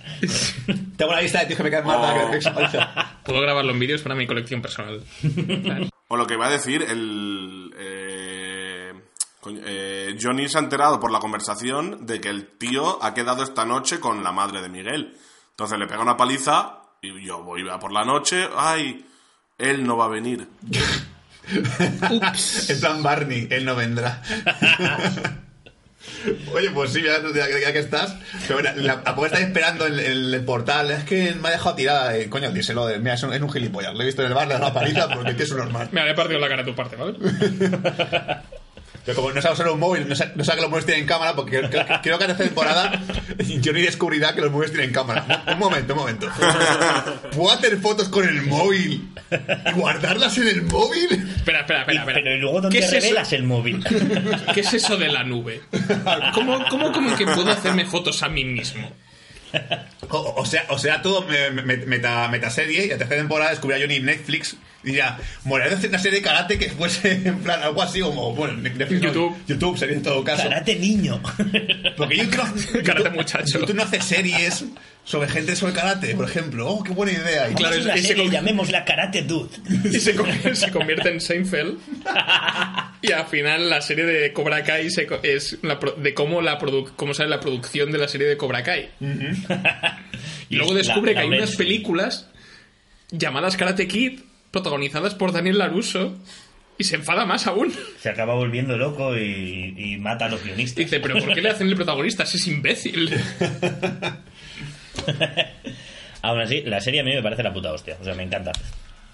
Tengo 0.97 1.13
una 1.13 1.21
lista 1.21 1.41
de 1.41 1.47
tíos 1.47 1.57
que 1.59 1.65
me 1.65 1.71
caen 1.71 1.85
mal 1.87 1.99
Oh. 2.01 2.31
Puedo 3.25 3.41
grabarlo 3.43 3.73
en 3.73 3.79
vídeos 3.79 4.01
para 4.03 4.15
mi 4.15 4.27
colección 4.27 4.63
personal. 4.63 5.03
O 6.09 6.17
lo 6.17 6.27
que 6.27 6.37
va 6.37 6.49
a 6.49 6.51
decir, 6.51 6.83
el. 6.89 7.71
eh, 7.79 8.40
eh, 9.47 10.17
Johnny 10.21 10.49
se 10.49 10.59
ha 10.59 10.61
enterado 10.61 11.01
por 11.01 11.11
la 11.11 11.19
conversación 11.19 12.07
de 12.07 12.21
que 12.21 12.29
el 12.29 12.47
tío 12.59 13.03
ha 13.03 13.15
quedado 13.15 13.43
esta 13.43 13.65
noche 13.65 13.99
con 14.01 14.23
la 14.23 14.33
madre 14.33 14.61
de 14.63 14.69
Miguel. 14.69 15.17
Entonces 15.51 15.79
le 15.79 15.87
pega 15.87 16.03
una 16.03 16.17
paliza 16.17 16.81
y 17.03 17.25
yo 17.25 17.43
voy 17.43 17.69
a 17.69 17.79
por 17.79 17.93
la 17.93 18.05
noche. 18.05 18.49
¡Ay! 18.57 19.07
Él 19.59 19.87
no 19.87 19.97
va 19.97 20.07
a 20.07 20.09
venir. 20.09 20.47
En 22.69 22.81
plan 22.81 23.03
Barney, 23.03 23.49
él 23.51 23.65
no 23.65 23.75
vendrá. 23.75 24.23
Oye, 26.55 26.71
pues 26.71 26.93
sí, 26.93 27.03
ya, 27.03 27.17
ya- 27.35 27.59
ya 27.61 27.73
que 27.73 27.79
estás. 27.81 28.15
Pero 28.47 28.59
mira, 28.61 28.75
la, 28.77 29.03
esperando 29.39 29.87
en 29.87 29.95
el, 29.99 30.35
el 30.35 30.45
portal. 30.45 30.91
Es 30.91 31.05
que 31.05 31.35
me 31.35 31.49
ha 31.49 31.53
dejado 31.53 31.75
tirada. 31.75 32.17
eh, 32.17 32.29
coño, 32.29 32.51
díselo. 32.53 32.87
de- 32.87 32.99
Mira, 32.99 33.15
es 33.15 33.23
un, 33.23 33.33
es 33.33 33.41
un 33.41 33.51
gilipollas. 33.51 33.95
Lo 33.95 34.03
he 34.03 34.07
visto 34.07 34.23
en 34.23 34.29
el 34.29 34.35
bar, 34.35 34.47
le 34.47 34.55
he 34.55 34.59
dado 34.59 34.71
una 34.71 34.81
paliza 34.81 35.09
porque 35.09 35.43
es 35.43 35.51
un 35.51 35.59
normal. 35.59 35.89
Me 35.93 36.01
había 36.03 36.15
partido 36.15 36.39
la 36.39 36.49
cara 36.49 36.63
a 36.63 36.65
tu 36.65 36.75
parte, 36.75 36.97
¿vale? 36.97 37.15
Pero 39.05 39.17
como 39.17 39.33
no 39.33 39.41
sabe 39.41 39.55
usar 39.55 39.69
un 39.71 39.81
móvil, 39.81 40.09
no 40.09 40.15
sabe, 40.15 40.33
no 40.37 40.45
sabe 40.45 40.57
que 40.57 40.63
los 40.63 40.71
móviles 40.71 40.87
tienen 40.87 41.07
cámara, 41.07 41.35
porque 41.35 41.59
creo, 41.59 41.71
creo- 41.71 41.87
creo 42.03 42.19
que 42.19 42.25
en 42.25 42.31
esta 42.33 42.45
temporada 42.45 43.01
Johnny 43.65 43.83
descubrirá 43.83 44.35
que 44.35 44.41
los 44.43 44.51
móviles 44.51 44.73
tienen 44.73 44.93
cámara. 44.93 45.45
Un 45.47 45.59
momento, 45.59 45.95
un 45.95 45.99
momento. 46.01 46.29
¿Puedo 47.35 47.53
hacer 47.53 47.79
fotos 47.79 48.09
con 48.09 48.29
el 48.29 48.43
móvil 48.43 49.09
y 49.67 49.73
guardarlas 49.73 50.37
en 50.39 50.49
el 50.49 50.63
móvil? 50.63 51.13
Espera, 51.37 51.61
espera, 51.61 51.79
Y- 51.81 51.97
espera. 51.97 52.01
espera. 52.01 52.21
pero 52.23 52.37
¿y 52.37 52.41
luego 52.41 52.61
dónde 52.61 52.79
¿Qué 52.79 52.85
es 52.85 52.93
eso? 52.93 53.01
revelas 53.07 53.33
el 53.33 53.43
móvil? 53.45 53.85
¿Qué 54.55 54.61
es 54.61 54.75
eso 54.75 54.97
de 54.97 55.09
la 55.09 55.25
nube? 55.25 55.63
¿Cómo, 56.35 56.65
cómo, 56.69 56.93
cómo 56.93 57.17
que 57.17 57.25
puedo 57.25 57.51
hacerme 57.51 57.87
fotos 57.87 58.23
a 58.23 58.29
mí 58.29 58.45
mismo? 58.45 58.91
O, 60.09 60.35
o 60.39 60.45
sea, 60.47 60.65
o 60.71 60.79
sea, 60.79 61.03
todo 61.03 61.23
me- 61.27 61.51
me- 61.51 61.77
meta, 61.87 62.29
metaserie 62.29 62.87
y 62.87 62.89
la 62.89 62.99
tercera 62.99 63.21
temporada 63.21 63.51
descubrí 63.51 63.77
a 63.77 63.81
Johnny 63.81 63.97
en 63.97 64.07
Netflix 64.07 64.57
y 64.83 64.95
ya, 64.95 65.19
molaría 65.45 65.77
hacer 65.77 65.91
una 65.91 65.99
serie 65.99 66.21
de 66.21 66.25
karate 66.25 66.59
que 66.59 66.71
fuese 66.71 67.13
en 67.25 67.39
plan 67.41 67.63
algo 67.63 67.83
así 67.83 68.01
como, 68.01 68.35
bueno, 68.35 68.55
Netflix 68.55 69.03
no, 69.03 69.09
YouTube. 69.09 69.37
YouTube 69.47 69.79
sería 69.79 69.97
en 69.97 70.03
todo 70.03 70.25
caso. 70.25 70.45
Karate 70.45 70.77
niño. 70.77 71.21
Porque 71.97 72.17
YouTube, 72.17 72.37
no- 72.39 72.83
Karate 72.85 73.05
YouTube- 73.11 73.15
muchacho. 73.15 73.59
YouTube 73.61 73.77
no 73.77 73.83
hace 73.83 74.01
series 74.01 74.65
sobre 75.05 75.29
gente 75.29 75.57
sobre 75.57 75.73
karate, 75.73 76.15
por 76.15 76.25
ejemplo. 76.29 76.69
Oh, 76.69 76.83
qué 76.85 76.93
buena 76.93 77.13
idea. 77.13 77.51
Y 77.51 77.55
Claro, 77.55 77.75
es 77.77 77.85
una 77.85 77.97
y 77.97 78.03
se 78.03 78.09
serie, 78.09 78.31
llamémosla 78.31 78.85
Karate 78.85 79.23
Dude. 79.23 79.51
Y 79.93 79.99
se, 80.01 80.15
con- 80.15 80.29
se 80.57 80.71
convierte 80.71 81.11
en 81.11 81.21
Seinfeld. 81.21 81.79
Y 83.03 83.11
al 83.13 83.27
final 83.27 83.69
la 83.71 83.81
serie 83.81 84.05
de 84.05 84.33
Cobra 84.33 84.63
Kai 84.63 84.91
se 84.91 85.07
co- 85.07 85.19
es 85.23 85.59
la 85.63 85.79
pro- 85.81 85.93
de 85.93 86.15
cómo, 86.15 86.41
la 86.43 86.59
produ- 86.61 86.91
cómo 86.97 87.15
sale 87.15 87.29
la 87.31 87.41
producción 87.41 87.91
de 87.91 87.99
la 87.99 88.09
serie 88.09 88.27
de 88.29 88.37
Cobra 88.37 88.63
Kai. 88.63 88.91
Y 90.49 90.57
luego 90.57 90.73
La- 90.73 90.79
descubre 90.79 91.15
que 91.15 91.21
hay 91.21 91.29
unas 91.29 91.57
películas 91.57 92.29
llamadas 93.11 93.57
Karate 93.57 93.89
Kid 93.89 94.21
protagonizadas 94.53 95.15
por 95.15 95.33
Daniel 95.33 95.59
Laruso 95.59 96.19
y 96.79 96.85
se 96.85 96.97
enfada 96.97 97.25
más 97.27 97.47
aún. 97.47 97.73
Se 98.01 98.09
acaba 98.09 98.35
volviendo 98.35 98.77
loco 98.77 99.17
y, 99.17 99.75
y 99.77 99.97
mata 99.99 100.27
a 100.27 100.29
los 100.29 100.43
guionistas. 100.45 100.77
Dice, 100.85 101.01
pero 101.01 101.19
¿por 101.19 101.35
qué 101.35 101.41
le 101.43 101.51
hacen 101.51 101.69
el 101.69 101.75
protagonista 101.77 102.25
si 102.27 102.37
es 102.37 102.47
imbécil? 102.47 103.11
Aún 106.23 106.41
así, 106.41 106.63
la 106.63 106.81
serie 106.81 107.01
a 107.01 107.05
mí 107.05 107.15
me 107.15 107.23
parece 107.23 107.43
la 107.43 107.53
puta 107.53 107.73
hostia. 107.73 107.97
O 108.01 108.05
sea, 108.05 108.15
me 108.15 108.23
encanta. 108.23 108.53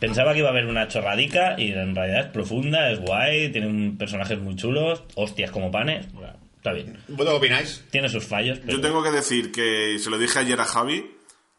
Pensaba 0.00 0.32
que 0.32 0.40
iba 0.40 0.48
a 0.48 0.50
haber 0.50 0.66
una 0.66 0.88
chorradica 0.88 1.54
y 1.58 1.72
en 1.72 1.94
realidad 1.94 2.26
es 2.26 2.26
profunda, 2.26 2.90
es 2.90 3.00
guay, 3.00 3.50
tiene 3.50 3.92
personajes 3.96 4.38
muy 4.38 4.56
chulos, 4.56 5.02
hostias 5.14 5.50
como 5.50 5.70
panes. 5.70 6.12
Bueno, 6.12 6.34
Está 6.66 6.74
bien. 6.74 6.98
¿Vosotros 7.06 7.28
qué 7.28 7.36
opináis? 7.36 7.84
Tiene 7.92 8.08
sus 8.08 8.26
fallos, 8.26 8.58
pero 8.58 8.72
Yo 8.72 8.80
tengo 8.80 9.00
que 9.00 9.12
decir 9.12 9.52
que, 9.52 10.00
se 10.00 10.10
lo 10.10 10.18
dije 10.18 10.40
ayer 10.40 10.60
a 10.60 10.64
Javi, 10.64 11.14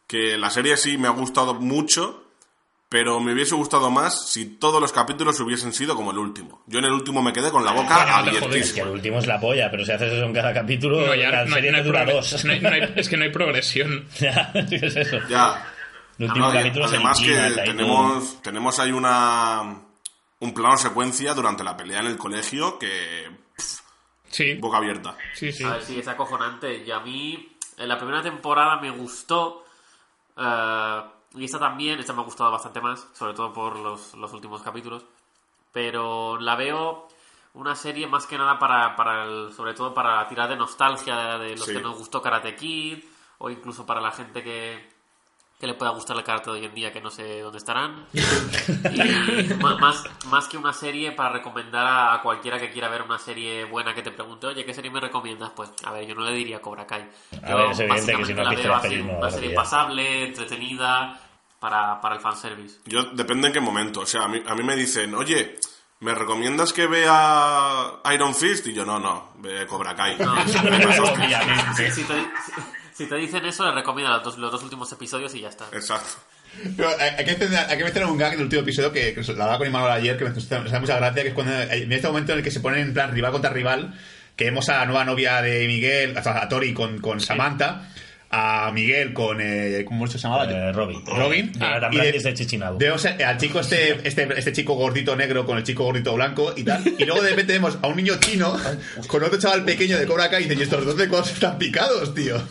que 0.05 0.37
la 0.37 0.49
serie 0.49 0.75
sí 0.75 0.97
me 0.97 1.07
ha 1.07 1.11
gustado 1.11 1.53
mucho, 1.53 2.26
pero 2.89 3.19
me 3.19 3.33
hubiese 3.33 3.53
gustado 3.55 3.91
más 3.91 4.29
si 4.29 4.45
todos 4.57 4.79
los 4.79 4.91
capítulos 4.93 5.39
hubiesen 5.41 5.73
sido 5.73 5.95
como 5.95 6.11
el 6.11 6.17
último. 6.17 6.63
Yo 6.67 6.79
en 6.79 6.85
el 6.85 6.91
último 6.91 7.21
me 7.21 7.33
quedé 7.33 7.51
con 7.51 7.65
la 7.65 7.71
boca 7.73 7.95
Bueno, 7.97 8.17
no 8.17 8.23
te 8.23 8.29
jodes, 8.31 8.35
es 8.35 8.39
que 8.39 8.45
abiertísima. 8.81 8.85
el 8.87 8.93
último 8.93 9.19
es 9.19 9.27
la 9.27 9.39
polla, 9.39 9.69
pero 9.71 9.85
si 9.85 9.91
haces 9.91 10.13
eso 10.13 10.25
en 10.25 10.33
cada 10.33 10.53
capítulo, 10.53 11.05
No, 11.05 11.15
ya 11.15 11.29
la 11.29 11.45
no, 11.45 11.53
serie 11.55 11.71
no 11.71 11.77
te 11.79 11.83
dura 11.83 12.05
dos. 12.05 12.45
no 12.45 12.51
hay- 12.53 12.59
no 12.61 12.69
hay- 12.69 12.93
es 12.95 13.09
que 13.09 13.17
no 13.17 13.23
hay 13.23 13.31
progresión. 13.31 14.07
Ya, 14.19 14.51
¿qué 14.69 14.75
es 14.77 14.95
eso? 14.95 15.17
Ya. 15.29 15.73
El 16.17 16.25
último 16.27 16.47
No, 16.47 16.53
capítulo 16.53 16.85
además 16.85 17.19
que 17.19 17.37
ahí 17.37 17.53
tenemos, 17.65 18.41
tenemos 18.41 18.79
ahí 18.79 18.91
una 18.91 19.81
un 20.39 20.53
plano 20.53 20.77
secuencia 20.77 21.33
durante 21.33 21.63
la 21.63 21.75
pelea 21.75 21.99
en 21.99 22.07
el 22.07 22.17
colegio 22.17 22.77
que 22.79 23.27
Sí, 24.29 24.53
boca 24.55 24.77
abierta. 24.77 25.17
sí, 25.33 25.51
sí. 25.51 25.63
A 25.63 25.71
ver, 25.71 25.83
sí, 25.83 25.99
es 25.99 26.07
acojonante. 26.07 26.83
Y 26.85 26.91
a 26.91 26.99
mí, 26.99 27.55
en 27.77 27.87
la 27.87 27.97
primera 27.97 28.21
temporada 28.21 28.79
me 28.79 28.89
gustó. 28.91 29.65
eh, 30.37 31.01
y 31.35 31.45
esta 31.45 31.59
también, 31.59 31.99
esta 31.99 32.13
me 32.13 32.21
ha 32.21 32.25
gustado 32.25 32.51
bastante 32.51 32.81
más, 32.81 33.07
sobre 33.13 33.33
todo 33.33 33.53
por 33.53 33.77
los, 33.77 34.13
los 34.15 34.33
últimos 34.33 34.61
capítulos. 34.61 35.03
Pero 35.71 36.39
la 36.39 36.55
veo 36.55 37.07
una 37.53 37.75
serie 37.75 38.07
más 38.07 38.25
que 38.25 38.37
nada 38.37 38.57
para, 38.59 38.95
para 38.95 39.23
el- 39.25 39.53
sobre 39.53 39.73
todo 39.73 39.93
para 39.93 40.27
tirar 40.27 40.49
de 40.49 40.55
nostalgia 40.55 41.37
de 41.37 41.51
los 41.55 41.65
Sí. 41.65 41.73
que 41.73 41.81
nos 41.81 41.97
gustó 41.97 42.21
Karate 42.21 42.55
Kid, 42.55 43.03
o 43.39 43.49
incluso 43.49 43.85
para 43.85 44.01
la 44.01 44.11
gente 44.11 44.43
que, 44.43 44.89
que 45.59 45.65
le 45.65 45.73
pueda 45.73 45.91
gustar 45.91 46.15
el 46.15 46.23
karate 46.23 46.51
de 46.51 46.59
hoy 46.59 46.65
en 46.65 46.75
día, 46.75 46.93
que 46.93 47.01
no 47.01 47.09
sé 47.09 47.41
dónde 47.41 47.57
estarán. 47.57 48.05
Y 48.13 49.53
más, 49.55 50.03
más 50.27 50.47
que 50.47 50.57
una 50.57 50.73
serie 50.73 51.11
para 51.11 51.29
recomendar 51.29 51.85
a, 51.87 52.21
cualquiera 52.21 52.59
que 52.59 52.69
quiera 52.69 52.89
ver 52.89 53.01
una 53.01 53.17
serie 53.17 53.65
buena 53.65 53.93
que 53.93 54.01
te 54.01 54.11
pregunte, 54.11 54.47
oye, 54.47 54.65
¿qué 54.65 54.73
serie 54.73 54.91
me 54.91 54.99
recomiendas? 54.99 55.51
Pues, 55.55 55.71
a 55.83 55.91
ver, 55.91 56.05
yo 56.05 56.15
no 56.15 56.21
le 56.21 56.31
diría 56.31 56.61
Cobra 56.61 56.85
Kai. 56.85 57.09
A 57.41 57.49
Yo 57.49 57.57
ver, 57.57 57.71
es 57.71 57.79
evidente 57.79 58.15
que 58.17 58.25
si 58.25 58.33
no 58.33 58.41
has 58.41 58.47
la 58.47 58.53
visto 58.53 58.81
pelis 58.81 59.05
no 59.05 59.17
una 59.17 59.31
serie 59.31 59.55
pasable, 59.55 60.27
entretenida, 60.27 61.19
para, 61.59 61.99
para 62.01 62.15
el 62.15 62.21
fanservice. 62.21 62.79
Yo 62.85 63.03
depende 63.13 63.47
en 63.47 63.53
qué 63.53 63.59
momento. 63.59 64.01
O 64.01 64.05
sea, 64.05 64.23
a 64.23 64.27
mí, 64.27 64.41
a 64.45 64.55
mí 64.55 64.63
me 64.63 64.75
dicen, 64.75 65.15
oye, 65.15 65.57
¿me 66.01 66.13
recomiendas 66.13 66.71
que 66.73 66.87
vea 66.87 67.93
Iron 68.13 68.35
Fist? 68.35 68.67
Y 68.67 68.73
yo, 68.73 68.85
no, 68.85 68.99
no, 68.99 69.31
ve 69.37 69.65
Cobra 69.65 69.95
Kai. 69.95 70.17
No, 70.17 70.33
Obviamente. 70.33 71.91
si, 71.91 72.03
te, 72.03 72.13
si- 72.97 73.05
te 73.07 73.15
dicen 73.15 73.45
eso, 73.45 73.65
le 73.65 73.71
recomiendo 73.73 74.11
los 74.13 74.23
dos, 74.23 74.37
los 74.37 74.51
dos 74.51 74.63
últimos 74.63 74.91
episodios 74.91 75.33
y 75.35 75.41
ya 75.41 75.49
está. 75.49 75.65
Exacto. 75.73 76.09
Pero 76.75 76.89
hay, 76.99 77.23
que 77.25 77.31
mencionar, 77.37 77.67
hay 77.69 77.77
que 77.77 77.83
mencionar 77.83 78.09
un 78.11 78.17
gag 78.17 78.33
en 78.33 78.39
el 78.39 78.45
último 78.45 78.61
episodio 78.63 78.91
que, 78.91 79.13
que 79.13 79.21
la 79.21 79.31
hablaba 79.43 79.57
con 79.59 79.67
Imanol 79.67 79.91
ayer, 79.91 80.17
que 80.17 80.23
me 80.23 80.31
hace 80.31 80.59
me 80.59 80.67
hace 80.69 80.79
mucha 80.79 80.95
gracia, 80.97 81.21
que 81.23 81.29
es 81.29 81.35
cuando 81.35 81.53
hay- 81.55 81.83
en 81.83 81.91
este 81.91 82.07
momento 82.07 82.31
en 82.31 82.39
el 82.39 82.43
que 82.43 82.51
se 82.51 82.59
ponen 82.61 82.79
en 82.81 82.93
plan 82.93 83.11
rival 83.11 83.31
contra 83.31 83.51
rival, 83.51 83.93
que 84.35 84.45
vemos 84.45 84.67
a 84.69 84.77
la 84.77 84.85
nueva 84.85 85.05
novia 85.05 85.41
de 85.41 85.67
Miguel, 85.67 86.17
o 86.17 86.23
sea, 86.23 86.41
a 86.41 86.49
Tori 86.49 86.73
con, 86.73 86.99
con 86.99 87.19
Samantha, 87.19 87.89
a 88.29 88.71
Miguel 88.73 89.13
con. 89.13 89.37
Eh, 89.39 89.83
¿Cómo 89.87 90.05
se 90.07 90.17
llamaba? 90.17 90.45
Eh, 90.51 90.71
Robin. 90.73 91.05
Robin. 91.05 91.51
De 91.53 91.65
Ah, 91.65 91.89
y 91.91 91.97
de- 91.97 92.33
Chichinabo. 92.33 92.77
Vemos 92.77 93.05
a- 93.05 93.15
al 93.29 93.37
chico 93.37 93.59
este, 93.59 94.05
este, 94.07 94.27
este 94.37 94.51
chico 94.51 94.73
gordito 94.75 95.15
negro 95.15 95.45
con 95.45 95.57
el 95.57 95.63
chico 95.63 95.83
gordito 95.85 96.13
blanco 96.15 96.53
y 96.55 96.63
tal. 96.63 96.83
Y 96.97 97.05
luego 97.05 97.21
de 97.21 97.29
repente 97.29 97.53
vemos 97.53 97.77
a 97.81 97.87
un 97.87 97.95
niño 97.95 98.15
chino 98.19 98.57
con 99.07 99.23
otro 99.23 99.37
chaval 99.39 99.63
pequeño 99.63 99.97
de 99.97 100.05
Cobra 100.05 100.29
Kai 100.29 100.41
y 100.41 100.43
dicen, 100.45 100.59
¿y 100.59 100.63
estos 100.63 100.85
dos 100.85 100.97
de 100.97 101.07
cosas 101.07 101.33
están 101.33 101.57
picados, 101.57 102.13
tío? 102.15 102.41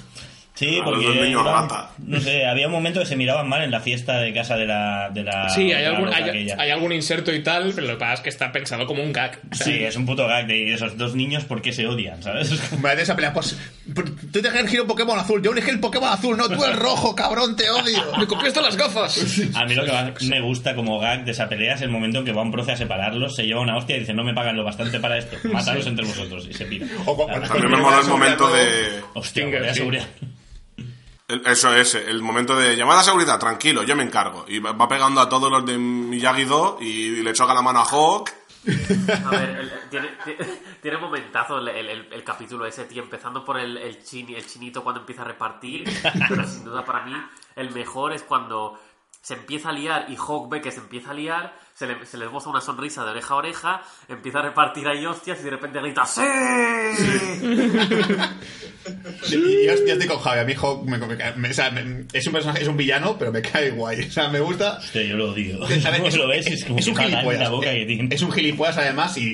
Sí, 0.57 0.80
porque 0.82 1.04
los 1.04 1.16
niños 1.16 1.44
rata. 1.44 1.90
no 1.98 2.18
sé, 2.18 2.46
había 2.46 2.66
un 2.66 2.72
momento 2.72 3.00
que 3.00 3.07
se 3.07 3.14
miraban 3.14 3.46
mal 3.46 3.62
en 3.62 3.70
la 3.70 3.78
fiesta 3.80 4.16
de 4.18 4.32
casa 4.32 4.57
de 4.57 4.64
la 4.66 5.11
de 5.11 5.22
la 5.22 5.50
Sí, 5.50 5.70
hay 5.70 5.82
de 5.82 5.82
la 5.82 5.88
algún, 5.90 6.07
loca 6.07 6.16
hay, 6.16 6.24
aquella. 6.30 6.57
hay 6.59 6.70
algún 6.70 6.92
inserto 6.92 7.32
y 7.34 7.42
tal, 7.42 7.72
pero 7.74 7.86
lo 7.86 7.92
que 7.92 7.98
pasa 8.00 8.14
es 8.14 8.20
que 8.20 8.28
está 8.30 8.50
pensado 8.52 8.86
como 8.86 9.02
un 9.02 9.12
gag. 9.12 9.38
O 9.52 9.54
sea, 9.54 9.66
Sí, 9.66 9.84
es 9.84 9.96
un 9.96 10.07
puto 10.07 10.26
gag 10.26 10.46
de 10.46 10.72
esos 10.72 10.96
dos 10.96 11.14
niños 11.14 11.44
porque 11.44 11.72
se 11.74 11.86
odian, 11.86 12.22
¿sabes? 12.22 12.50
Me 12.82 12.96
da 12.96 13.02
esa 13.02 13.14
pelea, 13.14 13.34
pues. 13.34 13.54
Tú 14.32 14.40
te 14.42 14.48
has 14.48 14.54
elegido 14.54 14.84
un 14.84 14.88
Pokémon 14.88 15.18
azul, 15.18 15.42
yo 15.42 15.52
elegí 15.52 15.68
el 15.70 15.78
Pokémon 15.78 16.09
azul, 16.11 16.36
no 16.38 16.48
tú 16.48 16.64
el 16.64 16.72
rojo, 16.76 17.14
cabrón, 17.14 17.54
te 17.54 17.68
odio. 17.68 18.02
¡Me 18.18 18.26
copiaste 18.26 18.62
las 18.62 18.76
gafas! 18.76 19.40
A 19.54 19.64
mí 19.66 19.74
lo 19.74 19.84
que 19.84 19.92
más 19.92 20.22
me 20.22 20.40
gusta 20.40 20.74
como 20.74 20.98
gag 20.98 21.24
de 21.26 21.32
esa 21.32 21.48
pelea 21.50 21.74
es 21.74 21.82
el 21.82 21.90
momento 21.90 22.20
en 22.20 22.24
que 22.24 22.32
va 22.32 22.40
un 22.40 22.50
profe 22.50 22.72
a 22.72 22.76
separarlos, 22.78 23.36
se 23.36 23.42
lleva 23.44 23.61
una 23.61 23.76
hostia 23.76 23.96
y 23.96 24.00
dice 24.00 24.14
no 24.14 24.24
me 24.24 24.32
pagan 24.32 24.57
lo 24.57 24.64
bastante 24.64 24.98
para 25.00 25.18
esto, 25.18 25.36
mátalos 25.52 25.86
entre 25.86 26.07
vosotros 26.07 26.46
y 26.48 26.54
se 26.54 26.64
pira. 26.64 26.86
O 27.04 27.26
Ah, 27.30 27.40
También 27.40 27.70
me 27.70 27.76
mola 27.76 28.00
el 28.00 28.07
momento 28.07 28.50
de... 28.52 29.00
Hostia, 29.14 29.74
seguridad. 29.74 30.07
Eso 31.29 31.74
es, 31.74 31.95
el 31.97 32.22
momento 32.22 32.57
de 32.57 32.77
llamada 32.77 33.01
a 33.01 33.05
seguridad, 33.05 33.39
tranquilo, 33.39 33.83
yo 33.83 33.97
me 33.97 34.05
encargo. 34.05 34.45
Y 34.47 34.61
va 34.61 34.89
pegando 34.89 35.20
a 35.20 35.29
todos 35.29 35.51
los 35.51 35.66
de 35.66 35.77
Miyagi-Do 35.77 36.79
y 36.81 37.22
le 37.22 37.33
choca 37.33 37.53
la 37.53 37.62
mano 37.62 37.81
a 37.81 37.85
Hawk. 37.85 38.31
A 39.24 39.31
ver, 39.31 39.51
el- 39.61 39.72
tiene, 39.91 40.11
tiene, 40.83 40.99
momentazo 40.99 41.59
el, 41.59 41.68
el- 41.68 42.24
capítulo 42.24 42.64
ese, 42.64 42.85
tío, 42.85 43.03
empezando 43.03 43.45
por 43.45 43.59
el, 43.59 43.77
el, 43.77 43.97
el 43.97 44.47
chinito 44.47 44.85
cuando 44.85 45.01
empieza 45.01 45.22
a 45.22 45.24
repartir. 45.24 45.85
Pero 46.29 46.47
sin 46.47 46.64
duda 46.64 46.85
para 46.85 47.05
mí, 47.05 47.14
el 47.57 47.70
mejor 47.72 48.12
es 48.12 48.22
cuando 48.22 48.79
se 49.20 49.35
empieza 49.35 49.70
a 49.70 49.72
liar 49.72 50.07
y 50.09 50.14
Hawk 50.16 50.49
ve 50.49 50.61
que 50.61 50.70
se 50.70 50.79
empieza 50.79 51.11
a 51.11 51.14
liar, 51.14 51.59
se 51.79 51.87
le, 51.87 52.07
se 52.07 52.16
le 52.18 52.24
esboza 52.24 52.49
una 52.51 52.61
sonrisa 52.61 53.05
de 53.05 53.11
oreja 53.11 53.35
a 53.35 53.37
oreja, 53.37 53.83
empieza 54.09 54.39
a 54.39 54.43
repartir 54.43 54.89
ahí 54.89 55.05
hostias 55.05 55.39
y 55.41 55.45
de 55.45 55.51
repente 55.51 55.81
grita 55.81 56.07
¡Sí! 56.07 56.22
Y 59.29 59.66
yo, 59.66 59.74
yo 59.85 59.93
estoy 59.95 60.07
con 60.07 60.18
Javi, 60.20 60.41
a 60.41 60.45
mi 60.45 60.53
hijo 60.53 60.85
me, 60.87 60.97
me- 60.99 61.16
me- 61.37 61.51
o 61.51 61.53
sea, 61.53 61.70
me- 61.72 62.05
es 62.12 62.24
un 62.29 62.33
personaje, 62.33 62.62
es 62.62 62.68
un 62.68 62.77
villano, 62.77 63.16
pero 63.18 63.33
me 63.33 63.43
cae 63.43 63.70
guay. 63.70 64.03
O 64.03 64.11
sea, 64.12 64.29
me 64.29 64.39
gusta. 64.39 64.79
Hostia, 64.79 65.03
yo 65.03 65.16
lo 65.16 65.33
odio. 65.33 65.59
Como 65.59 66.09
lo 66.16 66.29
ves, 66.29 66.47
es 66.47 66.64
como 66.64 66.79
es 66.79 66.87
un 66.87 66.95
gilipollas. 66.97 67.51
boca. 67.51 67.72
Es 67.72 68.22
un 68.22 68.31
gilipollas 68.31 68.79
además 68.79 69.16
y, 69.18 69.24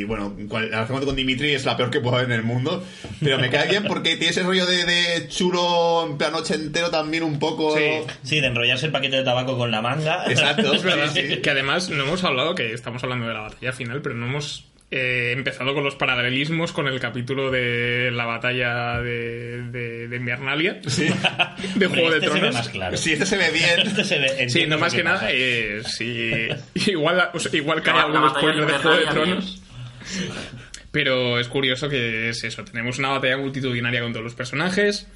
y, 0.00 0.04
bueno, 0.04 0.36
cual- 0.48 0.70
la 0.70 0.84
relación 0.84 1.04
con 1.04 1.16
Dimitri 1.16 1.54
es 1.54 1.64
la 1.64 1.76
peor 1.76 1.90
que 1.90 1.98
puedo 2.00 2.14
haber 2.16 2.26
en 2.30 2.36
el 2.36 2.44
mundo. 2.44 2.84
Pero 3.20 3.38
me 3.38 3.50
cae 3.50 3.68
bien 3.68 3.84
porque 3.88 4.10
tiene 4.16 4.30
ese 4.30 4.44
rollo 4.44 4.64
de, 4.66 4.84
de 4.84 5.28
chulo 5.28 6.06
en 6.08 6.16
plan 6.16 6.32
entero 6.48 6.90
también 6.90 7.24
un 7.24 7.40
poco. 7.40 7.76
Sí. 7.76 7.82
Sí, 8.22 8.40
de 8.40 8.46
enrollarse 8.46 8.86
el 8.86 8.92
paquete 8.92 9.16
de 9.16 9.24
tabaco 9.24 9.58
con 9.58 9.72
la 9.72 9.82
manga. 9.82 10.24
Exacto. 10.28 10.72
Es 10.72 10.82
verdad 10.84 11.10
Sí, 11.12 11.22
sí. 11.26 11.36
que 11.38 11.50
además 11.50 11.89
no 11.90 12.04
hemos 12.04 12.24
hablado, 12.24 12.54
que 12.54 12.72
estamos 12.72 13.02
hablando 13.02 13.26
de 13.26 13.34
la 13.34 13.40
batalla 13.40 13.72
final, 13.72 14.00
pero 14.02 14.14
no 14.14 14.26
hemos 14.26 14.66
eh, 14.90 15.32
empezado 15.36 15.72
con 15.74 15.84
los 15.84 15.94
paralelismos 15.94 16.72
con 16.72 16.88
el 16.88 16.98
capítulo 16.98 17.50
de 17.50 18.10
la 18.12 18.24
batalla 18.26 19.00
de, 19.00 19.62
de, 19.70 20.08
de 20.08 20.16
Invernalia, 20.16 20.80
de 21.76 21.86
Juego 21.86 22.10
de 22.10 22.16
este 22.18 22.26
se 22.28 22.32
ve 22.34 22.40
Tronos. 22.40 22.54
más 22.54 22.68
claro. 22.70 22.96
Sí, 22.96 23.12
este 23.12 23.26
se 23.26 23.36
ve 23.36 23.50
bien. 23.50 23.86
Este 23.86 24.04
se 24.04 24.18
ve, 24.18 24.48
Sí, 24.50 24.66
no 24.66 24.78
más 24.78 24.92
que 24.94 25.04
nada, 25.04 25.28
eh, 25.30 25.82
sí, 25.84 26.48
igual, 26.90 27.30
o 27.32 27.38
sea, 27.38 27.54
igual 27.56 27.82
cae 27.82 28.00
algún 28.00 28.28
spoiler 28.30 28.66
de 28.66 28.72
Juego 28.78 28.96
de 28.96 29.06
Tronos. 29.06 29.62
Pero 30.92 31.38
es 31.38 31.46
curioso 31.46 31.88
que 31.88 32.30
es 32.30 32.42
eso, 32.42 32.64
tenemos 32.64 32.98
una 32.98 33.10
batalla 33.10 33.36
multitudinaria 33.38 34.00
con 34.02 34.12
todos 34.12 34.24
los 34.24 34.34
personajes, 34.34 35.06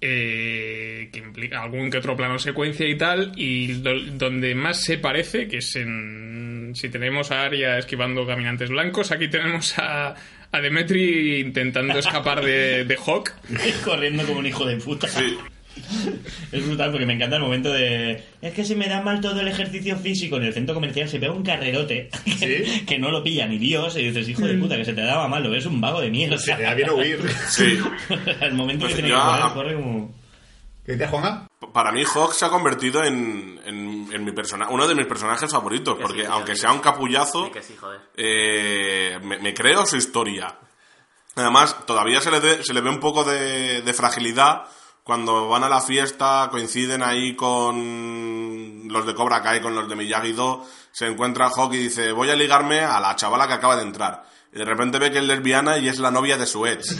eh, 0.00 1.10
que 1.12 1.18
implica 1.18 1.62
algún 1.62 1.90
que 1.90 1.98
otro 1.98 2.16
plano 2.16 2.38
secuencia 2.38 2.88
y 2.88 2.96
tal, 2.96 3.32
y 3.36 3.72
do- 3.74 4.00
donde 4.14 4.54
más 4.54 4.82
se 4.82 4.96
parece, 4.98 5.46
que 5.46 5.58
es 5.58 5.76
en... 5.76 6.72
Si 6.74 6.88
tenemos 6.88 7.30
a 7.32 7.42
Arya 7.44 7.76
esquivando 7.78 8.26
caminantes 8.26 8.70
blancos, 8.70 9.10
aquí 9.12 9.28
tenemos 9.28 9.78
a, 9.78 10.14
a 10.52 10.60
Demetri 10.60 11.40
intentando 11.40 11.98
escapar 11.98 12.42
de, 12.42 12.84
de 12.84 12.96
Hawk. 12.96 13.32
Corriendo 13.84 14.22
como 14.24 14.38
un 14.38 14.46
hijo 14.46 14.64
de 14.64 14.76
puta. 14.76 15.06
Sí. 15.08 15.36
Es 16.52 16.66
brutal 16.66 16.90
porque 16.90 17.06
me 17.06 17.14
encanta 17.14 17.36
el 17.36 17.42
momento 17.42 17.72
de. 17.72 18.24
Es 18.42 18.52
que 18.54 18.64
se 18.64 18.74
me 18.74 18.88
da 18.88 19.00
mal 19.02 19.20
todo 19.20 19.40
el 19.40 19.48
ejercicio 19.48 19.96
físico. 19.96 20.36
En 20.36 20.44
el 20.44 20.52
centro 20.54 20.74
comercial 20.74 21.08
se 21.08 21.18
pega 21.20 21.32
un 21.32 21.42
carrerote 21.44 22.10
Sí. 22.24 22.84
que 22.86 22.98
no 22.98 23.10
lo 23.10 23.22
pilla 23.22 23.46
ni 23.46 23.58
Dios. 23.58 23.96
Y 23.96 24.04
dices, 24.10 24.28
hijo 24.28 24.42
de 24.46 24.54
puta, 24.54 24.76
que 24.76 24.84
se 24.84 24.92
te 24.94 25.02
daba 25.02 25.28
mal, 25.28 25.42
lo 25.42 25.50
ves 25.50 25.66
un 25.66 25.80
vago 25.80 26.00
de 26.00 26.10
mierda. 26.10 26.38
Se 26.38 26.56
le 26.56 26.62
da 26.64 26.74
bien 26.74 26.90
huir. 26.90 27.20
Sí. 27.48 27.78
el 28.40 28.54
momento 28.54 28.84
Pues 28.86 28.94
que 28.96 29.02
tiene 29.02 29.16
que 29.18 29.54
corre 29.54 29.74
como. 29.74 30.14
¿Qué 30.84 30.92
dices, 30.92 31.08
Juanga? 31.10 31.46
Para 31.72 31.92
mí 31.92 32.02
Hawk 32.04 32.32
se 32.32 32.46
ha 32.46 32.48
convertido 32.48 33.04
en, 33.04 33.60
en, 33.64 34.08
en 34.12 34.24
mi 34.24 34.32
persona, 34.32 34.68
uno 34.70 34.88
de 34.88 34.94
mis 34.94 35.06
personajes 35.06 35.50
favoritos, 35.52 35.94
Que 35.96 36.02
porque 36.02 36.22
sí, 36.22 36.28
aunque 36.28 36.54
sí, 36.56 36.62
sea 36.62 36.72
un 36.72 36.80
capullazo, 36.80 37.44
Sí, 37.46 37.50
que 37.52 37.62
sí, 37.62 37.76
joder. 37.78 38.00
eh, 38.16 39.18
me, 39.22 39.38
me 39.38 39.52
creo 39.54 39.84
su 39.86 39.96
historia. 39.96 40.56
Además, 41.36 41.76
todavía 41.86 42.20
se 42.20 42.30
le, 42.30 42.40
ve- 42.40 42.64
se 42.64 42.72
le 42.74 42.80
ve 42.80 42.88
un 42.90 42.98
poco 42.98 43.22
de, 43.24 43.82
de 43.82 43.92
fragilidad 43.94 44.62
cuando 45.04 45.48
van 45.48 45.64
a 45.64 45.68
la 45.68 45.80
fiesta, 45.80 46.48
coinciden 46.50 47.02
ahí 47.02 47.34
con 47.34 48.88
los 48.88 49.06
de 49.06 49.14
Cobra 49.14 49.42
Kai, 49.42 49.60
con 49.60 49.74
los 49.74 49.88
de 49.88 49.96
Miyagi-Do, 49.96 50.64
se 50.92 51.06
encuentra 51.06 51.50
Hawk 51.50 51.72
y 51.74 51.78
dice, 51.78 52.12
voy 52.12 52.30
a 52.30 52.36
ligarme 52.36 52.80
a 52.80 53.00
la 53.00 53.16
chavala 53.16 53.46
que 53.46 53.54
acaba 53.54 53.76
de 53.76 53.82
entrar. 53.82 54.24
Y 54.52 54.58
de 54.58 54.64
repente 54.64 54.98
ve 54.98 55.12
que 55.12 55.18
es 55.18 55.24
lesbiana 55.24 55.78
y 55.78 55.86
es 55.86 56.00
la 56.00 56.10
novia 56.10 56.36
de 56.36 56.44
su 56.44 56.66
ex. 56.66 56.98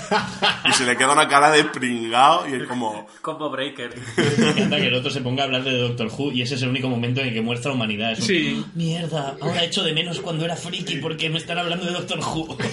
y 0.69 0.73
se 0.73 0.85
le 0.85 0.97
queda 0.97 1.13
una 1.13 1.27
cara 1.27 1.51
de 1.51 1.65
pringao 1.65 2.49
y 2.49 2.55
es 2.55 2.69
como... 2.69 3.09
Combo 3.23 3.51
Breaker. 3.51 3.93
Me 4.17 4.51
encanta 4.51 4.77
que 4.77 4.87
el 4.87 4.95
otro 4.95 5.11
se 5.11 5.21
ponga 5.21 5.43
a 5.43 5.47
hablar 5.47 5.65
de 5.65 5.77
Doctor 5.77 6.13
Who 6.17 6.31
y 6.31 6.43
ese 6.43 6.55
es 6.55 6.63
el 6.63 6.69
único 6.69 6.89
momento 6.89 7.21
en 7.21 7.29
el 7.29 7.35
que 7.35 7.41
muestra 7.43 7.73
humanidad. 7.73 8.13
Es 8.13 8.21
un, 8.21 8.25
Sí. 8.27 8.65
Mierda, 8.77 9.37
ahora 9.41 9.65
echo 9.65 9.83
de 9.83 9.93
menos 9.93 10.21
cuando 10.21 10.45
era 10.45 10.55
friki 10.55 10.99
porque 10.99 11.29
me 11.29 11.39
están 11.39 11.59
hablando 11.59 11.87
de 11.87 11.93
Doctor 11.93 12.21
Who. 12.21 12.57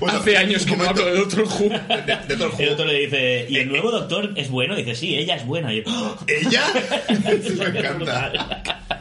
Bueno, 0.00 0.18
Hace 0.18 0.36
años 0.36 0.66
que 0.66 0.76
no 0.76 0.84
hablo 0.84 1.04
de 1.06 1.20
otro 1.20 1.44
Who. 1.46 1.68
De, 1.70 2.36
de 2.36 2.64
el 2.64 2.68
otro 2.70 2.84
le 2.84 2.94
dice, 3.06 3.46
¿y 3.48 3.56
el 3.56 3.68
nuevo 3.68 3.90
doctor 3.90 4.32
es 4.36 4.50
bueno? 4.50 4.74
dice, 4.76 4.94
sí, 4.94 5.16
ella 5.16 5.36
es 5.36 5.46
buena. 5.46 5.72
Y 5.72 5.82
yo, 5.82 5.84
¡Oh! 5.86 6.18
¿Ella? 6.26 6.62
me 7.08 7.78
encanta. 7.78 8.93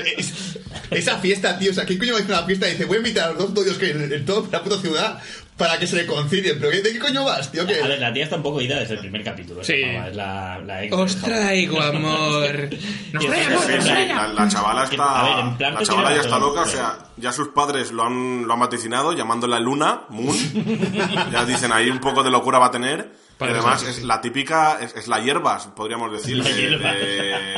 Es- 0.00 0.58
esa 0.90 1.18
fiesta, 1.18 1.58
tío, 1.58 1.70
o 1.72 1.74
sea, 1.74 1.84
¿qué 1.84 1.98
coño 1.98 2.12
va 2.12 2.18
a 2.20 2.22
hacer 2.22 2.34
una 2.36 2.44
fiesta 2.46 2.68
y 2.68 2.72
dice, 2.72 2.84
voy 2.84 2.96
a 2.96 2.98
invitar 2.98 3.24
a 3.24 3.32
los 3.32 3.38
dos 3.38 3.54
dodios 3.54 3.76
que 3.78 3.86
hay 3.86 3.90
en, 3.92 4.12
en 4.12 4.24
toda 4.24 4.48
la 4.52 4.62
puta 4.62 4.78
ciudad 4.78 5.20
para 5.56 5.78
que 5.78 5.86
se 5.86 5.96
reconcilien? 5.96 6.58
¿Pero 6.60 6.70
de 6.70 6.82
qué 6.92 6.98
coño 6.98 7.24
vas, 7.24 7.50
tío? 7.50 7.66
¿Qué? 7.66 7.82
A 7.82 7.86
ver, 7.88 7.98
la 7.98 8.12
tía 8.12 8.24
está 8.24 8.36
un 8.36 8.42
poco 8.44 8.60
ida 8.60 8.78
desde 8.78 8.94
el 8.94 9.00
primer 9.00 9.24
capítulo. 9.24 9.64
Sí. 9.64 9.74
esa 9.82 10.08
Es 10.08 10.16
la, 10.16 10.58
la 10.64 10.84
ex. 10.84 10.92
Os 10.94 11.16
traigo 11.16 11.80
amor. 11.80 12.68
Nos 13.12 13.22
Sí, 13.24 13.28
trae 13.28 13.80
sí, 13.82 13.88
la, 14.08 14.28
la 14.28 14.48
chavala 14.48 14.82
A 14.82 14.84
ver, 14.84 14.92
está. 14.92 15.40
en 15.40 15.56
plan 15.56 15.74
la 15.74 15.82
chavala 15.82 16.14
ya 16.14 16.20
está 16.20 16.38
loca, 16.38 16.60
o 16.60 16.64
pero- 16.64 16.76
sea, 16.76 16.98
ya 17.16 17.32
sus 17.32 17.48
padres 17.48 17.90
lo 17.90 18.04
han, 18.04 18.46
lo 18.46 18.52
han 18.52 18.60
vaticinado 18.60 19.12
llamándola 19.12 19.58
Luna, 19.58 20.02
Moon. 20.10 20.36
ya 21.32 21.44
dicen 21.44 21.72
ahí 21.72 21.90
un 21.90 21.98
poco 22.00 22.22
de 22.22 22.30
locura 22.30 22.58
va 22.58 22.66
a 22.66 22.70
tener. 22.70 23.10
Y 23.36 23.38
Padre 23.38 23.52
además 23.54 23.82
es 23.82 24.02
la 24.02 24.20
típica, 24.22 24.78
es, 24.80 24.94
es 24.96 25.08
la 25.08 25.20
hierbas, 25.20 25.66
podríamos 25.76 26.10
decir, 26.10 26.38
La 26.38 26.44
de 26.48 26.70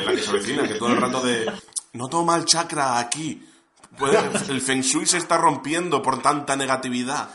la 0.04 0.12
que 0.12 0.18
se 0.22 0.30
avecina, 0.30 0.62
que 0.66 0.74
todo 0.74 0.88
el 0.88 0.96
rato 0.96 1.20
de. 1.20 1.46
No 1.98 2.08
toma 2.08 2.36
el 2.36 2.44
chakra 2.44 3.00
aquí. 3.00 3.44
El 4.48 4.60
feng 4.60 4.82
shui 4.82 5.04
se 5.04 5.18
está 5.18 5.36
rompiendo 5.36 6.00
por 6.00 6.22
tanta 6.22 6.54
negatividad. 6.54 7.30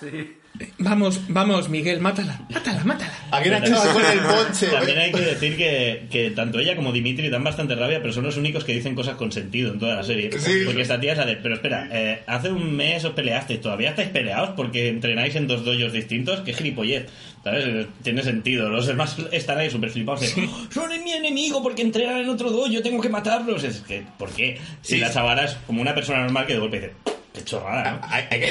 Vamos, 0.77 1.19
vamos, 1.29 1.67
Miguel, 1.69 1.99
mátala, 1.99 2.39
mátala, 2.53 2.83
mátala. 2.83 3.11
¿A 3.31 3.41
quién 3.41 3.55
ha 3.55 3.57
echado 3.57 3.91
con 3.91 4.05
el 4.05 4.19
ponche? 4.19 4.67
También 4.67 4.99
hay 4.99 5.11
que 5.11 5.21
decir 5.21 5.57
que, 5.57 6.05
que 6.11 6.29
tanto 6.29 6.59
ella 6.59 6.75
como 6.75 6.91
Dimitri 6.91 7.29
dan 7.29 7.43
bastante 7.43 7.73
rabia, 7.73 8.01
pero 8.01 8.13
son 8.13 8.23
los 8.23 8.37
únicos 8.37 8.63
que 8.63 8.73
dicen 8.73 8.93
cosas 8.93 9.15
con 9.15 9.31
sentido 9.31 9.73
en 9.73 9.79
toda 9.79 9.95
la 9.95 10.03
serie. 10.03 10.29
Sí. 10.37 10.61
Porque 10.65 10.83
esta 10.83 10.99
tía 10.99 11.15
sale, 11.15 11.37
pero 11.37 11.55
espera, 11.55 11.89
eh, 11.91 12.21
hace 12.27 12.51
un 12.51 12.75
mes 12.75 13.03
os 13.03 13.13
peleasteis, 13.13 13.61
¿todavía 13.61 13.89
estáis 13.89 14.09
peleados 14.09 14.51
porque 14.55 14.89
entrenáis 14.89 15.35
en 15.35 15.47
dos 15.47 15.65
doyos 15.65 15.91
distintos? 15.91 16.41
¡Qué 16.41 16.53
gilipollez! 16.53 17.07
¿Sabes? 17.43 17.65
Eh, 17.67 17.87
Tiene 18.03 18.21
sentido. 18.21 18.69
Los 18.69 18.85
demás 18.85 19.17
están 19.31 19.57
ahí 19.57 19.71
súper 19.71 19.89
flipados 19.89 20.21
de, 20.35 20.43
"Oh, 20.45 20.67
son 20.71 20.89
mi 21.03 21.13
enemigo 21.13 21.63
porque 21.63 21.81
entrenan 21.81 22.17
en 22.21 22.29
otro 22.29 22.51
dojo, 22.51 22.69
tengo 22.83 23.01
que 23.01 23.09
matarlos. 23.09 23.63
Es 23.63 23.79
que, 23.79 24.03
¿por 24.19 24.29
qué? 24.31 24.59
Si 24.83 24.93
Sí. 24.95 24.99
la 24.99 25.11
chavala 25.11 25.45
es 25.45 25.53
como 25.65 25.81
una 25.81 25.95
persona 25.95 26.19
normal 26.21 26.45
que 26.45 26.53
de 26.53 26.59
golpe 26.59 26.79
dice, 26.79 26.93
qué 27.33 27.43
chorrada, 27.43 27.91
¿no? 27.93 28.01
Hay, 28.09 28.25
hay 28.29 28.39
que, 28.39 28.47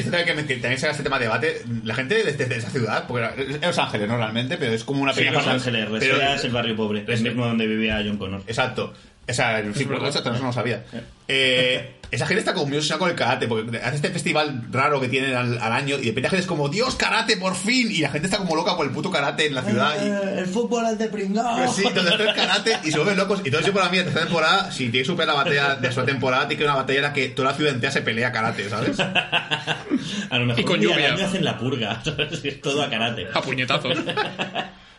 esto 0.00 0.16
hay 0.16 0.24
que 0.24 0.34
mentir, 0.34 0.60
también 0.60 0.78
se 0.80 0.90
este 0.90 1.02
tema 1.02 1.18
de 1.18 1.24
debate. 1.26 1.62
La 1.84 1.94
gente 1.94 2.16
de, 2.22 2.32
de- 2.32 2.46
de 2.46 2.56
esa 2.56 2.70
ciudad, 2.70 3.06
porque 3.06 3.42
es 3.54 3.60
Los 3.62 3.78
Ángeles, 3.78 4.08
¿no? 4.08 4.16
Realmente, 4.16 4.56
pero 4.56 4.72
es 4.72 4.84
como 4.84 5.02
una 5.02 5.12
Sí, 5.12 5.20
pequeña 5.20 5.34
Los 5.36 5.44
parte- 5.44 5.58
Ángeles, 5.58 5.86
pero- 6.00 6.14
Reseda 6.16 6.34
es 6.34 6.44
el 6.44 6.50
barrio 6.52 6.76
pobre, 6.76 7.04
el 7.06 7.22
mismo 7.22 7.46
donde 7.46 7.66
vivía 7.66 8.02
John 8.04 8.18
Connor. 8.18 8.42
Exacto. 8.46 8.92
O 9.26 9.32
sea, 9.32 9.58
el 9.60 9.74
círculo 9.74 10.06
eso 10.06 10.22
no 10.32 10.38
lo 10.38 10.52
sabía. 10.52 10.84
Eh, 11.28 11.94
esa 12.10 12.26
gente 12.26 12.40
está 12.40 12.54
como 12.54 12.66
muy 12.66 12.76
obsesionada 12.76 12.98
con 13.00 13.10
el 13.10 13.16
karate, 13.16 13.48
porque 13.48 13.76
hace 13.78 13.96
este 13.96 14.10
festival 14.10 14.62
raro 14.70 15.00
que 15.00 15.08
tienen 15.08 15.34
al, 15.34 15.58
al 15.58 15.72
año 15.72 15.96
y 15.96 16.00
de 16.02 16.06
repente 16.08 16.22
la 16.22 16.30
gente 16.30 16.42
es 16.42 16.46
como, 16.46 16.68
Dios, 16.68 16.94
karate, 16.96 17.36
por 17.36 17.54
fin. 17.54 17.90
Y 17.90 17.98
la 18.00 18.10
gente 18.10 18.26
está 18.26 18.38
como 18.38 18.54
loca 18.56 18.76
por 18.76 18.86
el 18.86 18.92
puto 18.92 19.10
karate 19.10 19.46
en 19.46 19.54
la 19.54 19.62
ciudad. 19.62 19.94
Y, 20.02 20.08
Eh, 20.08 20.38
el 20.40 20.46
fútbol 20.46 20.86
es 20.86 20.98
de 20.98 21.08
pringao. 21.08 21.56
Pues 21.56 21.72
sí, 21.72 21.82
donde 21.94 22.10
está 22.12 22.24
el 22.24 22.34
karate 22.34 22.78
y 22.84 22.90
se 22.90 22.98
vuelven 22.98 23.16
locos. 23.16 23.40
Y 23.44 23.48
entonces 23.48 23.66
yo 23.66 23.72
para 23.74 23.88
mí, 23.90 23.96
la 23.98 24.04
tercera 24.04 24.24
temporada, 24.26 24.70
si 24.70 24.84
tiene 24.90 24.98
que 25.00 25.04
superar 25.04 25.28
la 25.34 25.42
batalla 25.42 25.74
de 25.76 25.92
su 25.92 26.02
temporada, 26.04 26.48
tiene 26.48 26.58
que 26.58 26.64
una 26.64 26.76
batalla 26.76 26.98
en 26.98 27.02
la 27.04 27.12
que 27.12 27.28
toda 27.30 27.50
la 27.50 27.56
ciudad 27.56 27.72
entera 27.74 27.92
se 27.92 28.02
pelea 28.02 28.32
karate, 28.32 28.68
¿sabes? 28.68 28.98
A 29.00 30.38
lo 30.38 30.46
mejor 30.46 30.60
Y 30.60 30.64
con 30.64 30.80
lluvia. 30.80 31.14
hacen 31.14 31.44
la 31.44 31.58
purga, 31.58 32.00
¿sabes? 32.04 32.44
Es 32.44 32.60
todo 32.60 32.82
a 32.82 32.90
karate. 32.90 33.26
A 33.32 33.40
puñetazos. 33.42 33.96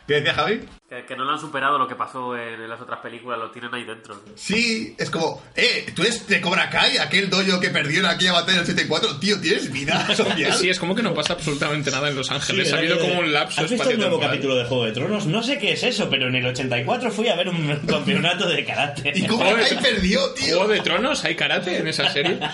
¿Qué 0.07 0.15
decía 0.15 0.34
Javi? 0.36 0.61
Que, 0.88 1.03
que 1.03 1.15
no 1.15 1.23
lo 1.26 1.32
han 1.34 1.40
superado 1.40 1.80
lo 1.80 1.88
que 1.88 1.95
pasó 1.95 2.38
en, 2.38 2.69
las 2.69 2.80
otras 2.80 2.99
películas, 2.99 3.40
lo 3.40 3.49
tienen 3.49 3.73
ahí 3.73 3.84
dentro. 3.86 4.22
Sí, 4.36 4.95
es 4.99 5.10
como, 5.10 5.41
eh, 5.56 5.91
tú 5.95 6.03
eres 6.03 6.27
de 6.27 6.40
Cobra 6.41 6.69
Kai, 6.69 6.99
aquel 6.99 7.27
dojo 7.30 7.60
que 7.60 7.72
perdió 7.72 8.02
en 8.02 8.06
aquella 8.06 8.34
batalla 8.34 8.61
del 8.61 8.64
84, 8.65 9.18
tío, 9.18 9.41
tienes 9.41 9.72
vida 9.72 10.06
social. 10.15 10.53
Sí, 10.53 10.69
es 10.69 10.80
como 10.80 10.94
que 10.94 11.02
no 11.02 11.14
pasa 11.15 11.34
absolutamente 11.34 11.90
nada 11.90 12.10
en 12.10 12.15
Los 12.15 12.30
Ángeles. 12.30 12.72
ha 12.72 12.77
habido 12.77 12.94
aquello 12.95 13.07
de- 13.07 13.10
como 13.15 13.22
un 13.26 13.34
lapso 13.34 13.61
¿Has 13.61 13.72
visto 13.72 13.90
el 13.90 13.98
nuevo 13.98 14.19
capítulo 14.19 14.56
de 14.56 14.65
Juego 14.65 14.86
de 14.86 14.91
Tronos? 14.91 15.26
No 15.26 15.41
sé 15.41 15.57
qué 15.57 15.72
es 15.73 15.82
eso, 15.82 16.07
pero 16.07 16.27
en 16.27 16.36
el 16.36 16.45
84 16.45 17.10
fui 17.11 17.27
a 17.30 17.36
ver 17.36 17.49
un 17.49 17.76
campeonato 17.88 18.48
de 18.48 18.64
karate. 18.64 19.11
Y 19.15 19.26
Cobra 19.26 19.56
Kai 19.56 19.80
perdió, 19.82 20.19
tío. 20.36 20.57
¿Juego 20.57 20.68
de 20.72 20.82
Tronos? 20.82 21.26
¿Hay 21.26 21.36
karate 21.36 21.77
en 21.80 21.88
esa 21.88 22.11
serie? 22.11 22.38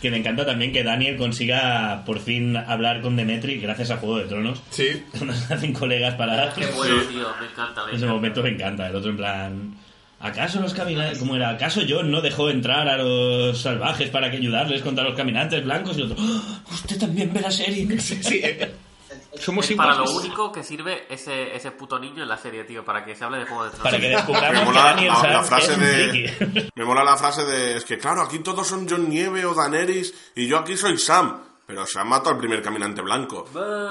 Que 0.00 0.10
me 0.10 0.16
encanta 0.18 0.46
también 0.46 0.72
que 0.72 0.82
Daniel 0.82 1.16
consiga 1.16 2.02
por 2.06 2.20
fin 2.20 2.56
hablar 2.56 3.00
con 3.02 3.16
Demetri 3.16 3.58
gracias 3.60 3.90
a 3.90 3.96
Juego 3.98 4.18
de 4.18 4.24
Tronos. 4.26 4.62
Sí. 4.70 5.02
Cuando 5.10 5.34
se 5.34 5.52
hacen 5.54 5.72
colegas 5.72 6.14
para... 6.14 6.52
Qué 6.54 6.66
bueno, 6.66 7.02
tío, 7.02 7.26
me 7.40 7.46
encanta. 7.46 7.84
me 7.84 7.90
En 7.90 7.96
ese 7.96 8.04
encanta. 8.04 8.06
momento 8.14 8.42
me 8.42 8.48
encanta. 8.50 8.88
El 8.88 8.96
otro 8.96 9.10
en 9.10 9.16
plan... 9.16 9.74
¿Acaso 10.18 10.60
los 10.60 10.72
caminantes... 10.72 11.18
¿Cómo 11.18 11.36
era? 11.36 11.50
¿Acaso 11.50 11.82
John 11.86 12.10
no 12.10 12.22
dejó 12.22 12.48
entrar 12.48 12.88
a 12.88 12.96
los 12.96 13.60
salvajes 13.60 14.08
para 14.08 14.30
que 14.30 14.38
ayudarles 14.38 14.80
contra 14.80 15.04
los 15.04 15.14
caminantes 15.14 15.62
blancos? 15.64 15.98
Y 15.98 16.00
el 16.02 16.12
otro... 16.12 16.24
"¡Ah! 16.26 16.60
¿Usted 16.72 16.98
también 16.98 17.32
ve 17.34 17.40
la 17.42 17.50
serie? 17.50 17.86
Sí, 18.00 18.18
sí. 18.22 18.42
Somos 19.38 19.68
Es 19.68 19.76
para 19.76 19.94
lo 19.94 20.10
único 20.10 20.50
que 20.52 20.62
sirve 20.62 21.06
ese, 21.08 21.54
ese 21.54 21.70
puto 21.72 21.98
niño 21.98 22.22
en 22.22 22.28
la 22.28 22.36
serie, 22.36 22.64
tío, 22.64 22.84
para 22.84 23.04
que 23.04 23.14
se 23.14 23.24
hable 23.24 23.38
de 23.38 23.46
Juego 23.46 23.64
de 23.64 23.70
Tronos. 23.70 23.84
Para 23.84 23.96
que 23.98 24.08
Me 24.08 24.14
descubramos 24.16 24.58
que 24.58 24.64
mola 24.64 24.82
Daniel 24.82 25.12
la, 25.12 25.28
la 25.30 25.42
Sanz 25.42 25.42
es 25.42 25.48
frase 25.48 25.76
de. 25.80 26.70
Me 26.74 26.84
mola 26.84 27.04
la 27.04 27.16
frase 27.16 27.44
de. 27.44 27.76
Es 27.76 27.84
que 27.84 27.98
claro, 27.98 28.22
aquí 28.22 28.38
todos 28.40 28.66
son 28.66 28.86
John 28.88 29.08
Nieve 29.08 29.44
o 29.44 29.54
Daenerys 29.54 30.32
y 30.34 30.46
yo 30.46 30.58
aquí 30.58 30.76
soy 30.76 30.98
Sam. 30.98 31.42
Pero 31.66 31.84
Sam 31.84 32.08
mató 32.08 32.30
al 32.30 32.38
primer 32.38 32.62
caminante 32.62 33.02
blanco. 33.02 33.44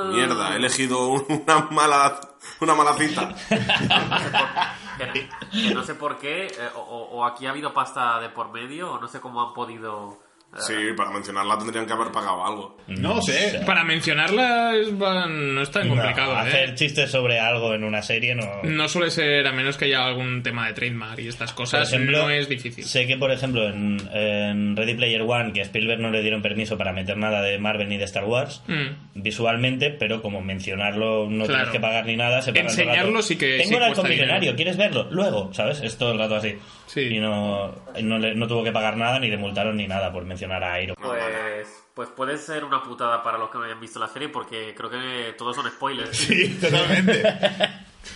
Mierda, 0.08 0.54
he 0.54 0.56
elegido 0.56 1.10
una 1.10 1.68
mala, 1.72 2.22
una 2.62 2.76
mala 2.76 2.94
cita. 2.94 3.36
Que, 4.96 5.28
que 5.52 5.74
no 5.74 5.84
sé 5.84 5.94
por 5.94 6.18
qué, 6.18 6.46
eh, 6.46 6.70
o 6.74 7.26
aquí 7.26 7.46
ha 7.46 7.50
habido 7.50 7.74
pasta 7.74 8.18
de 8.22 8.30
por 8.30 8.54
medio, 8.54 8.94
o 8.94 8.98
no 8.98 9.10
sé 9.10 9.20
cómo 9.20 9.46
han 9.46 9.54
podido... 9.54 10.25
Sí, 10.60 10.74
para 10.96 11.12
mencionarla 11.12 11.58
tendrían 11.58 11.86
que 11.86 11.94
haber 11.94 12.12
pagado 12.12 12.46
algo. 12.46 12.78
No 12.88 13.22
sé. 13.22 13.62
Para 13.66 13.84
mencionarla 13.84 14.76
es- 14.76 14.92
no 14.94 15.62
es 15.62 15.70
tan 15.72 15.90
complicado, 15.90 16.34
No, 16.34 16.40
¿eh? 16.40 16.48
hacer 16.48 16.76
chistes 16.76 17.12
sobre 17.12 17.40
algo 17.40 17.74
en 17.74 17.84
una 17.84 18.02
serie 18.02 18.36
no... 18.36 18.62
No 18.64 18.88
suele 18.88 19.12
ser, 19.12 19.46
a 19.48 19.52
menos 19.52 19.78
que 19.78 19.86
haya 19.86 20.06
algún 20.06 20.44
tema 20.44 20.68
de 20.68 20.74
trademark 20.74 21.20
y 21.20 21.28
estas 21.28 21.52
cosas, 21.54 21.92
ejemplo, 21.92 22.24
no 22.24 22.30
es 22.30 22.48
difícil. 22.48 22.86
Sé 22.86 23.06
que, 23.08 23.18
por 23.18 23.32
ejemplo, 23.32 23.68
en, 23.68 23.98
en 24.14 24.76
Ready 24.78 24.94
Player 24.96 25.22
One, 25.24 25.52
que 25.54 25.60
a 25.62 25.64
Spielberg 25.64 26.00
no 26.00 26.10
le 26.12 26.22
dieron 26.22 26.42
permiso 26.42 26.78
para 26.78 26.94
meter 26.94 27.18
nada 27.18 27.42
de 27.42 27.58
Marvel 27.58 27.90
ni 27.90 27.98
de 27.98 28.06
Star 28.06 28.24
Wars, 28.26 28.62
Mm. 28.68 29.22
visualmente, 29.22 29.90
pero 29.92 30.22
como 30.22 30.42
mencionarlo 30.42 31.30
no 31.30 31.46
Claro. 31.46 31.64
tienes 31.64 31.70
que 31.70 31.80
pagar 31.80 32.06
ni 32.06 32.16
nada, 32.16 32.42
se 32.42 32.52
paga 32.54 32.66
Enseñarlo 32.70 33.22
sí 33.22 33.38
que- 33.38 33.58
Tengo 33.58 33.70
sí 33.70 33.76
el 33.76 34.10
dinero. 34.10 34.56
¿quieres 34.56 34.78
verlo? 34.78 35.08
Luego, 35.12 35.54
¿sabes? 35.54 35.82
Es 35.82 35.98
todo 35.98 36.12
el 36.14 36.20
rato 36.20 36.36
así. 36.36 36.56
Sí. 36.88 37.02
Y 37.02 37.20
no, 37.20 37.74
no, 38.02 38.18
le- 38.20 38.36
no 38.36 38.48
tuvo 38.48 38.64
que 38.64 38.72
pagar 38.72 38.96
nada, 38.98 39.20
ni 39.20 39.30
le 39.30 39.38
multaron 39.38 39.76
ni 39.78 39.88
nada 39.88 40.12
por 40.14 40.24
mencionar 40.48 40.64
a 40.64 40.82
Iron 40.82 40.96
Man. 41.00 41.10
Pues, 41.12 41.68
pues 41.94 42.10
puede 42.10 42.38
ser 42.38 42.64
una 42.64 42.84
putada 42.84 43.24
para 43.24 43.38
los 43.38 43.50
que 43.50 43.58
no 43.58 43.64
hayan 43.64 43.80
visto 43.80 44.00
la 44.00 44.08
serie, 44.08 44.30
porque 44.30 44.74
creo 44.76 44.90
que 44.90 45.34
todos 45.38 45.56
son 45.56 45.68
spoilers. 45.70 46.16
Sí, 46.18 46.58
totalmente. 46.62 47.24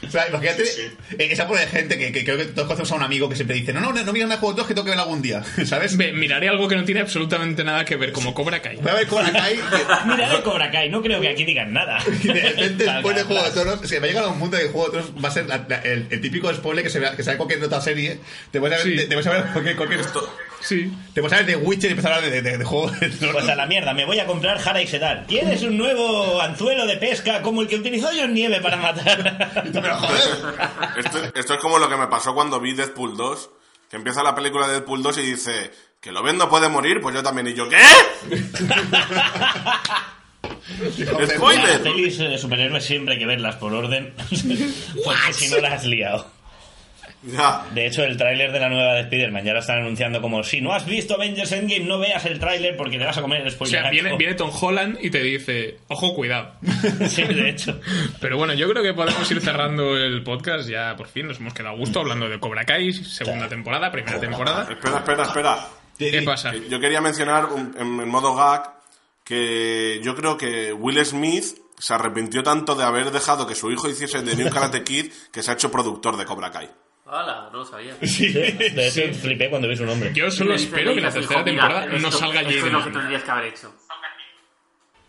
O 0.07 0.11
sea, 0.11 0.29
imagínate 0.29 0.63
eh, 0.63 0.95
esa 1.31 1.47
pobre 1.47 1.65
gente 1.65 1.97
que, 1.97 2.11
que 2.11 2.23
creo 2.23 2.37
que 2.37 2.45
todos 2.45 2.67
conocemos 2.67 2.91
a 2.91 2.95
un 2.95 3.01
amigo 3.03 3.27
que 3.27 3.35
siempre 3.35 3.55
dice, 3.55 3.73
no, 3.73 3.79
no, 3.79 3.91
no, 3.91 4.03
no 4.03 4.13
miras 4.13 4.29
nada 4.29 4.35
de 4.35 4.39
Juego 4.39 4.51
de 4.53 4.55
Tronos 4.57 4.67
que 4.67 4.73
tengo 4.75 4.85
que 4.85 4.91
ver 4.91 4.99
algún 4.99 5.21
día, 5.23 5.43
¿sabes? 5.65 5.97
Ve, 5.97 6.11
miraré 6.13 6.47
algo 6.47 6.67
que 6.67 6.75
no 6.75 6.83
tiene 6.85 7.01
absolutamente 7.01 7.63
nada 7.63 7.83
que 7.85 7.95
ver, 7.95 8.11
como 8.11 8.35
Cobra 8.35 8.61
Kai. 8.61 8.75
Voy 8.77 8.91
a 8.91 8.93
ver 8.93 9.07
Cobra 9.07 9.31
Kai 9.31 9.55
y- 9.55 10.07
Mira 10.07 10.29
de 10.29 10.43
Cobra 10.43 10.69
Kai, 10.69 10.89
no 10.89 11.01
creo 11.01 11.19
que 11.19 11.29
aquí 11.29 11.43
digan 11.43 11.73
nada. 11.73 11.97
y 12.23 12.27
de 12.27 12.33
repente 12.39 12.83
después 12.83 13.15
de 13.15 13.23
Juego 13.23 13.43
de 13.43 13.51
Tronos, 13.51 13.83
es 13.83 13.89
que 13.91 13.99
va 13.99 14.05
a 14.05 14.07
llegar 14.09 14.23
a 14.25 14.27
un 14.27 14.39
punto 14.39 14.57
de 14.57 14.67
Juego 14.69 14.85
de 14.89 14.91
Tronos 15.01 15.23
va 15.25 15.29
a 15.29 15.31
ser 15.31 15.47
la- 15.47 15.65
la- 15.67 15.77
el, 15.81 16.05
el 16.11 16.21
típico 16.21 16.53
spoiler 16.53 16.83
que 16.83 16.91
se 16.91 16.99
vea, 16.99 17.15
que 17.15 17.23
sale 17.23 17.37
cualquier 17.37 17.63
otra 17.63 17.81
serie, 17.81 18.19
te 18.51 18.59
puedes 18.59 18.77
saber, 18.77 18.93
Sí. 18.93 18.99
te, 18.99 19.07
te 19.07 19.15
puedes 19.15 19.25
saber 19.25 19.43
cualquier, 19.53 19.75
cualquier 19.75 20.01
Sí. 20.61 20.91
te 21.13 21.21
puedes 21.21 21.37
saber 21.37 21.45
de 21.45 21.55
Witcher 21.55 21.89
y 21.89 21.93
empezar 21.93 22.11
a 22.11 22.15
hablar 22.17 22.31
de, 22.31 22.41
de, 22.41 22.57
de 22.57 22.63
Juego 22.65 22.91
de. 22.91 23.07
Pues 23.31 23.47
a 23.47 23.55
la 23.55 23.65
mierda, 23.65 23.93
me 23.93 24.05
voy 24.05 24.19
a 24.19 24.25
comprar 24.25 24.57
Jara 24.59 24.81
y 24.81 24.87
Sedal. 24.87 25.25
¿Tienes 25.25 25.63
un 25.63 25.77
nuevo 25.77 26.41
anzuelo 26.41 26.85
de 26.85 26.97
pesca 26.97 27.41
como 27.41 27.61
el 27.61 27.67
que 27.67 27.77
utilizó 27.77 28.09
John 28.15 28.33
Nieve 28.33 28.59
para 28.61 28.77
matar? 28.77 29.63
Pero 29.73 29.95
joder, 29.95 30.55
Esto, 30.97 31.19
esto 31.35 31.53
es 31.53 31.59
como 31.59 31.79
lo 31.79 31.89
que 31.89 31.95
me 31.97 32.07
pasó 32.07 32.33
cuando 32.33 32.59
vi 32.59 32.73
Deadpool 32.73 33.15
2. 33.15 33.49
Que 33.89 33.95
empieza 33.95 34.21
la 34.21 34.35
película 34.35 34.67
de 34.67 34.73
Deadpool 34.73 35.01
2 35.01 35.17
y 35.17 35.21
dice, 35.23 35.71
que 35.99 36.11
lo 36.11 36.21
ven 36.21 36.37
no 36.37 36.47
puede 36.47 36.69
morir, 36.69 37.01
pues 37.01 37.15
yo 37.15 37.23
también. 37.23 37.47
Y 37.47 37.53
yo, 37.55 37.67
¿qué? 37.67 37.77
Las 41.19 41.29
¡Spoiler! 41.31 41.81
pelis 41.81 42.17
de 42.19 42.37
superhéroes 42.37 42.85
siempre 42.85 43.15
hay 43.15 43.19
que 43.19 43.25
verlas 43.25 43.55
por 43.55 43.73
orden, 43.73 44.13
porque 45.03 45.33
si 45.33 45.49
no 45.49 45.57
las 45.57 45.73
has 45.73 45.85
liado. 45.85 46.29
De 47.21 47.85
hecho, 47.85 48.03
el 48.03 48.15
tráiler 48.15 48.51
de 48.51 48.59
la 48.61 48.69
nueva 48.69 48.93
de 48.93 49.01
Spider-Man 49.01 49.43
ya 49.43 49.53
lo 49.53 49.59
están 49.59 49.79
anunciando 49.79 50.21
como 50.21 50.41
si 50.43 50.61
no 50.61 50.73
has 50.73 50.85
visto 50.85 51.15
Avengers 51.15 51.51
Endgame, 51.51 51.85
no 51.85 51.99
veas 51.99 52.25
el 52.25 52.39
tráiler 52.39 52.77
porque 52.77 52.97
te 52.97 53.03
vas 53.05 53.17
a 53.17 53.21
comer 53.21 53.41
el 53.41 53.47
O 53.47 53.51
spoiler. 53.51 53.81
sea, 53.81 53.91
viene, 53.91 54.15
viene 54.15 54.35
Tom 54.35 54.51
Holland 54.57 54.97
y 55.01 55.09
te 55.09 55.21
dice, 55.21 55.79
ojo, 55.89 56.15
cuidado. 56.15 56.53
Sí, 57.09 57.23
de 57.23 57.49
hecho. 57.49 57.79
Pero 58.21 58.37
bueno, 58.37 58.53
yo 58.53 58.69
creo 58.69 58.81
que 58.83 58.93
podemos 58.93 59.29
ir 59.31 59.41
cerrando 59.41 59.97
el 59.97 60.23
podcast. 60.23 60.69
Ya 60.69 60.95
por 60.95 61.07
fin 61.07 61.27
nos 61.27 61.39
hemos 61.39 61.53
quedado 61.53 61.75
a 61.75 61.77
gusto 61.77 61.99
hablando 61.99 62.29
de 62.29 62.39
Cobra 62.39 62.63
Kai, 62.65 62.93
segunda 62.93 63.49
temporada, 63.49 63.91
primera 63.91 64.19
temporada. 64.19 64.67
Espera, 64.71 64.97
espera, 64.99 65.23
espera. 65.23 65.67
¿Qué 65.97 66.21
pasa? 66.21 66.53
Yo 66.69 66.79
quería 66.79 67.01
mencionar 67.01 67.47
un- 67.47 67.75
en, 67.77 67.99
en 67.99 68.07
modo 68.07 68.33
gag 68.35 68.75
que 69.23 69.99
yo 70.03 70.15
creo 70.15 70.37
que 70.37 70.73
Will 70.73 71.03
Smith 71.05 71.45
se 71.77 71.93
arrepintió 71.93 72.43
tanto 72.43 72.75
de 72.75 72.83
haber 72.83 73.11
dejado 73.11 73.45
que 73.45 73.55
su 73.55 73.71
hijo 73.71 73.89
hiciese 73.89 74.21
de 74.21 74.35
New 74.35 74.49
Karate 74.49 74.83
Kid 74.83 75.11
que 75.31 75.43
se 75.43 75.51
ha 75.51 75.53
hecho 75.53 75.71
productor 75.71 76.17
de 76.17 76.25
Cobra 76.25 76.51
Kai. 76.51 76.69
¡Hala! 77.11 77.49
No 77.51 77.59
lo 77.59 77.65
sabía. 77.65 77.95
De 78.01 78.87
hecho, 78.87 79.01
flipé 79.19 79.49
cuando 79.49 79.67
vi 79.67 79.75
su 79.75 79.85
nombre. 79.85 80.11
Yo 80.13 80.29
solo 80.29 80.53
espero 80.55 80.93
que 80.93 81.01
la 81.01 81.11
tercera 81.11 81.41
"Hijo, 81.41 81.43
mira, 81.45 81.61
temporada 81.63 81.85
no 81.87 81.95
esto- 81.97 82.11
salga 82.11 82.41
Esto 82.41 82.51
es 82.51 82.57
lo 82.57 82.63
que 82.65 82.71
Jaden. 82.77 82.93
tendrías 82.93 83.23
que 83.23 83.31
haber 83.31 83.45
hecho. 83.45 83.75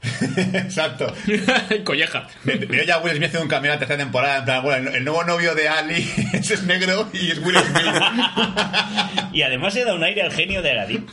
exacto. 0.54 1.14
Colleja. 1.84 2.26
Veo 2.44 2.84
ya 2.84 2.94
a 2.94 2.98
Will 3.00 3.12
Smith 3.16 3.24
haciendo 3.26 3.42
un 3.42 3.48
cambio 3.50 3.70
en 3.70 3.74
la 3.76 3.78
tercera 3.80 3.98
temporada, 3.98 4.38
en 4.38 4.44
plan, 4.46 4.62
bueno, 4.62 4.88
el, 4.88 4.96
el 4.96 5.04
nuevo 5.04 5.24
novio 5.24 5.54
de 5.54 5.68
Ali 5.68 6.10
ese 6.32 6.54
es 6.54 6.62
negro 6.62 7.10
y 7.12 7.30
es 7.32 7.38
Will 7.38 7.56
Smith. 7.58 7.84
Y 9.34 9.42
además 9.42 9.74
se 9.74 9.84
da 9.84 9.92
un 9.92 10.02
aire 10.02 10.22
al 10.22 10.32
genio 10.32 10.62
de 10.62 10.70
Aladdin. 10.70 11.06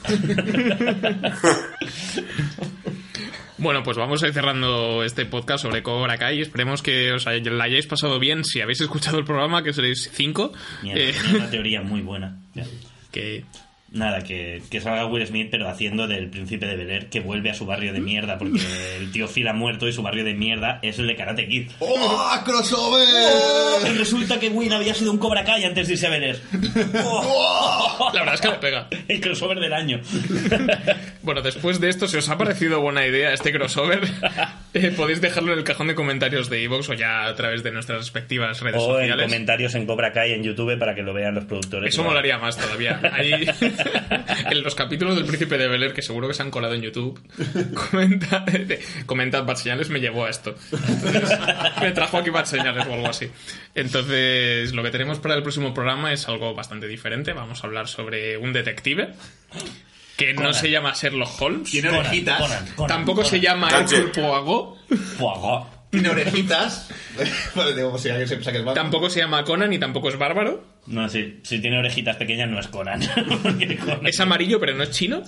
Bueno, 3.60 3.82
pues 3.84 3.98
vamos 3.98 4.22
a 4.22 4.28
ir 4.28 4.34
cerrando 4.34 5.04
este 5.04 5.26
podcast 5.26 5.64
sobre 5.64 5.82
Cobra 5.82 6.18
Kai. 6.18 6.42
Esperemos 6.42 6.84
que 6.84 7.12
os 7.14 7.26
hay- 7.26 7.42
la 7.44 7.64
hayáis 7.64 7.88
pasado 7.88 8.20
bien. 8.20 8.44
Si 8.46 8.62
habéis 8.62 8.82
escuchado 8.82 9.18
el 9.18 9.26
programa, 9.26 9.64
que 9.64 9.74
seréis 9.74 10.10
cinco. 10.14 10.54
Mierda, 10.84 11.02
eh, 11.02 11.14
una 11.36 11.50
teoría 11.50 11.82
muy 11.82 12.02
buena. 12.02 12.38
que 13.12 13.46
Nada, 13.90 14.22
que, 14.22 14.62
que 14.70 14.82
salga 14.82 15.06
Will 15.06 15.26
Smith, 15.26 15.48
pero 15.50 15.70
haciendo 15.70 16.08
del 16.08 16.30
príncipe 16.30 16.66
de 16.66 16.76
Bel 16.76 16.90
Air 16.92 17.06
que 17.10 17.22
vuelve 17.22 17.50
a 17.52 17.54
su 17.54 17.66
barrio 17.66 17.94
de 17.94 18.02
mierda, 18.02 18.38
porque 18.38 18.60
el 18.98 19.12
tío 19.14 19.28
Phil 19.30 19.48
ha 19.48 19.54
muerto 19.54 19.88
y 19.88 19.94
su 19.94 20.04
barrio 20.04 20.26
de 20.26 20.34
mierda 20.34 20.80
es 20.82 21.00
el 21.00 21.08
de 21.08 21.16
Karate 21.16 21.48
Kid. 21.48 21.70
¡Oh, 21.80 22.36
crossover! 22.44 23.08
Y 23.90 23.98
resulta 23.98 24.40
que 24.40 24.50
Will 24.50 24.74
había 24.74 24.94
sido 24.94 25.12
un 25.12 25.18
Cobra 25.18 25.46
Kai 25.46 25.64
antes 25.64 25.88
de 25.88 25.94
irse 25.94 26.08
a 26.08 26.10
Bel 26.10 26.24
Air. 26.24 26.40
Oh, 27.06 28.12
la 28.14 28.20
verdad 28.20 28.36
es 28.36 28.42
que 28.42 28.48
le 28.50 28.56
pega. 28.56 28.88
el 29.08 29.22
crossover 29.22 29.60
del 29.60 29.74
año. 29.74 30.02
Bueno, 31.28 31.42
después 31.42 31.82
de 31.82 31.90
esto, 31.90 32.08
si 32.08 32.16
os 32.16 32.30
ha 32.30 32.38
parecido 32.38 32.80
buena 32.80 33.06
idea 33.06 33.34
este 33.34 33.52
crossover, 33.52 34.00
eh, 34.74 34.94
podéis 34.96 35.20
dejarlo 35.20 35.52
en 35.52 35.60
el 35.60 35.66
cajón 35.66 35.88
de 35.88 35.96
comentarios 35.96 36.50
de 36.50 36.62
iVoox 36.62 36.90
o 36.90 36.94
ya 36.94 37.26
a 37.26 37.36
través 37.36 37.64
de 37.64 37.72
nuestras 37.74 37.98
respectivas 38.00 38.62
redes 38.62 38.82
O 38.82 38.98
en 38.98 39.08
sociales. 39.10 39.26
comentarios 39.26 39.76
en 39.76 39.86
Cobra 39.86 40.14
Kai 40.14 40.32
en 40.32 40.44
YouTube 40.44 40.80
para 40.80 40.96
que 40.96 41.02
lo 41.02 41.14
vean 41.14 41.36
los 41.36 41.44
productores. 41.44 41.94
Eso 41.94 42.04
molaría 42.06 42.38
más 42.38 42.56
todavía. 42.56 43.02
Ahí, 43.12 43.46
en 44.52 44.64
los 44.64 44.76
capítulos 44.76 45.16
del 45.16 45.26
Príncipe 45.26 45.58
de 45.58 45.68
Bel 45.68 45.84
Air, 45.84 45.94
que 45.94 46.02
seguro 46.02 46.28
que 46.28 46.34
se 46.34 46.41
han 46.41 46.52
colado 46.52 46.74
en 46.74 46.82
YouTube, 46.82 47.20
comenta, 47.74 48.45
comentad, 49.06 49.45
Bad 49.45 49.56
Señales 49.56 49.90
me 49.90 49.99
llevó 49.99 50.26
a 50.26 50.30
esto. 50.30 50.56
Entonces, 50.72 51.38
me 51.82 51.91
trajo 51.91 52.18
aquí 52.18 52.30
Bad 52.30 52.45
Señales 52.45 52.86
o 52.88 52.94
algo 52.94 53.08
así. 53.08 53.30
Entonces, 53.76 54.74
lo 54.74 54.84
que 54.84 54.91
tenemos 54.91 55.20
para 55.20 55.36
el 55.36 55.41
próximo 55.41 55.74
programa 55.74 56.14
es 56.14 56.28
algo 56.28 56.54
bastante 56.54 56.88
diferente. 56.88 57.34
Vamos 57.34 57.64
a 57.64 57.68
hablar 57.68 57.88
sobre 57.88 58.38
un 58.38 58.54
detective 58.54 59.14
que 60.18 60.34
no 60.34 60.52
se 60.54 60.70
llama 60.72 60.94
Sherlock 60.94 61.41
Holmes. 61.41 61.72
Tiene 61.72 61.90
orejitas. 61.90 62.41
Conan, 62.76 62.88
Tampoco 62.88 63.24
se 63.24 63.40
llama. 63.40 63.70
Hercule 63.70 64.08
Poirot. 64.08 64.78
Poirot. 65.18 65.77
Tiene 65.90 66.10
orejitas. 66.10 66.90
Vale, 67.56 67.74
digo, 67.76 67.98
si 67.98 68.10
alguien 68.10 68.28
se 68.28 68.36
piensa 68.36 68.52
que 68.52 68.58
es 68.60 68.64
malo. 68.64 68.76
Tampoco 68.76 69.10
se 69.10 69.20
llama 69.20 69.44
Conan 69.44 69.72
y 69.74 69.80
tampoco 69.80 70.10
es 70.10 70.18
bárbaro. 70.18 70.64
No, 70.88 71.08
sí, 71.10 71.40
si 71.44 71.60
tiene 71.60 71.80
orejitas 71.80 72.18
pequeñas 72.18 72.50
no 72.50 72.60
es 72.60 72.68
Conan. 72.68 73.02
Conan- 73.16 74.06
Es 74.08 74.20
amarillo, 74.20 74.60
pero 74.60 74.76
no 74.76 74.84
es 74.84 74.92
chino. 74.92 75.24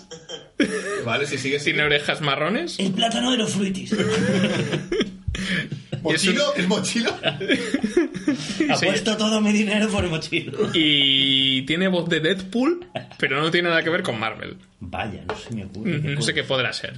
Vale, 1.06 1.26
si 1.28 1.38
sigue 1.38 1.60
Tiene 1.60 1.84
orejas 1.84 2.22
marrones. 2.22 2.78
El 2.80 2.92
plátano 2.92 3.32
de 3.32 3.38
los 3.38 3.54
fruitis. 3.54 3.96
¿Mochilo? 6.02 6.56
¿Es 6.56 6.68
mochilo? 6.68 7.12
Apuesto 8.70 9.18
todo 9.18 9.42
mi 9.42 9.52
dinero 9.52 9.90
por 9.90 10.04
el 10.04 10.10
mochilo. 10.10 10.70
Y 10.74 11.64
tiene 11.64 11.88
voz 11.88 12.08
de 12.08 12.20
Deadpool, 12.22 12.88
pero 13.18 13.42
no 13.42 13.52
tiene 13.52 13.70
nada 13.70 13.84
que 13.84 13.90
ver 13.90 14.04
con 14.04 14.20
Marvel. 14.20 14.58
Vaya, 14.82 15.22
no 15.28 15.36
se 15.36 15.54
me 15.54 15.66
ocurre. 15.66 16.00
No 16.00 16.22
sé 16.22 16.34
qué 16.34 16.44
podrá 16.44 16.72
ser. 16.72 16.94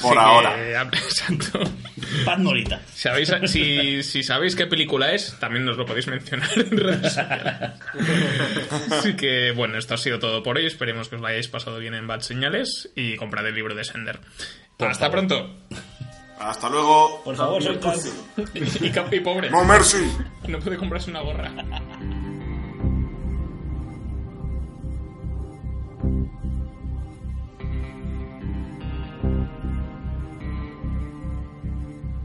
Por 0.00 0.16
Así 0.16 0.28
ahora. 0.28 0.54
que, 0.54 0.98
Exacto. 0.98 1.60
Paz 2.24 2.38
Morita. 2.38 2.80
¿Sabéis, 2.94 3.32
si, 3.46 4.04
si 4.04 4.22
sabéis 4.22 4.54
qué 4.54 4.66
película 4.66 5.12
es, 5.12 5.36
también 5.40 5.64
nos 5.64 5.76
lo 5.76 5.84
podéis 5.84 6.06
mencionar 6.06 6.48
en 6.54 6.76
redes 6.76 7.00
sociales. 7.02 7.72
Así 8.92 9.14
que, 9.14 9.50
bueno, 9.50 9.78
esto 9.78 9.94
ha 9.94 9.98
sido 9.98 10.20
todo 10.20 10.44
por 10.44 10.58
hoy. 10.58 10.66
Esperemos 10.66 11.08
que 11.08 11.16
os 11.16 11.20
lo 11.20 11.26
hayáis 11.26 11.48
pasado 11.48 11.78
bien 11.78 11.94
en 11.94 12.06
Bad 12.06 12.20
Señales 12.20 12.90
y 12.94 13.16
comprad 13.16 13.46
el 13.48 13.54
libro 13.56 13.74
de 13.74 13.82
Sender. 13.82 14.20
Hasta 14.78 15.10
pronto. 15.10 15.56
Hasta 16.38 16.68
luego. 16.68 17.22
Por 17.24 17.36
favor, 17.36 17.62
soltad. 17.62 17.94
Y, 18.54 19.16
y 19.16 19.20
pobre. 19.20 19.50
No 19.50 19.64
mercy. 19.64 20.10
No 20.48 20.58
puede 20.58 20.76
comprarse 20.76 21.10
una 21.10 21.20
gorra. 21.22 21.50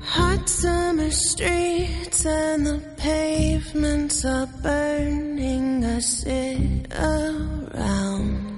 Hot 0.02 0.48
summer 0.50 1.12
streets 1.12 2.26
and 2.26 2.66
the 2.66 2.80
pavements 2.98 4.26
are 4.26 4.48
burning. 4.64 5.86
I 5.86 6.00
sit 6.00 6.88
around, 6.94 8.49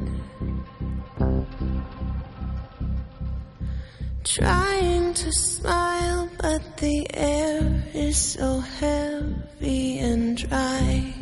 trying 4.36 5.14
to 5.14 5.32
smile, 5.34 6.30
but 6.38 6.78
the 6.78 7.06
air 7.14 7.84
is 7.94 8.16
so 8.16 8.60
heavy 8.60 10.00
and 10.00 10.38
dry. 10.38 11.14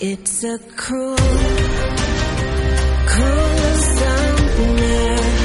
It's 0.00 0.44
a 0.44 0.58
cruel, 0.76 1.16
cruel 3.06 3.74
summer. 3.96 5.41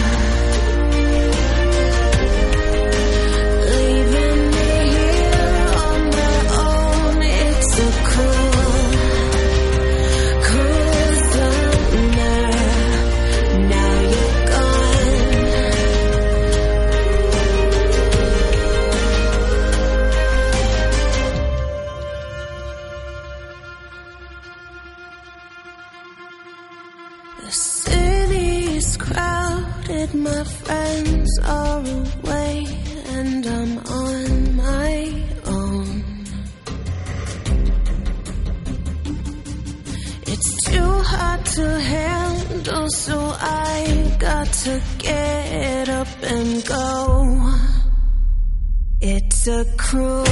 My 30.38 30.44
friends 30.44 31.40
are 31.46 31.80
away, 31.80 32.66
and 33.16 33.44
I'm 33.46 33.78
on 33.80 34.56
my 34.56 35.24
own. 35.46 36.04
It's 40.28 40.52
too 40.70 40.92
hard 41.12 41.44
to 41.58 41.80
handle, 41.80 42.88
so 42.90 43.18
I 43.20 44.16
got 44.20 44.48
to 44.66 44.82
get 45.00 45.90
up 45.90 46.08
and 46.22 46.64
go. 46.66 47.54
It's 49.02 49.48
a 49.48 49.66
cruel, 49.76 50.24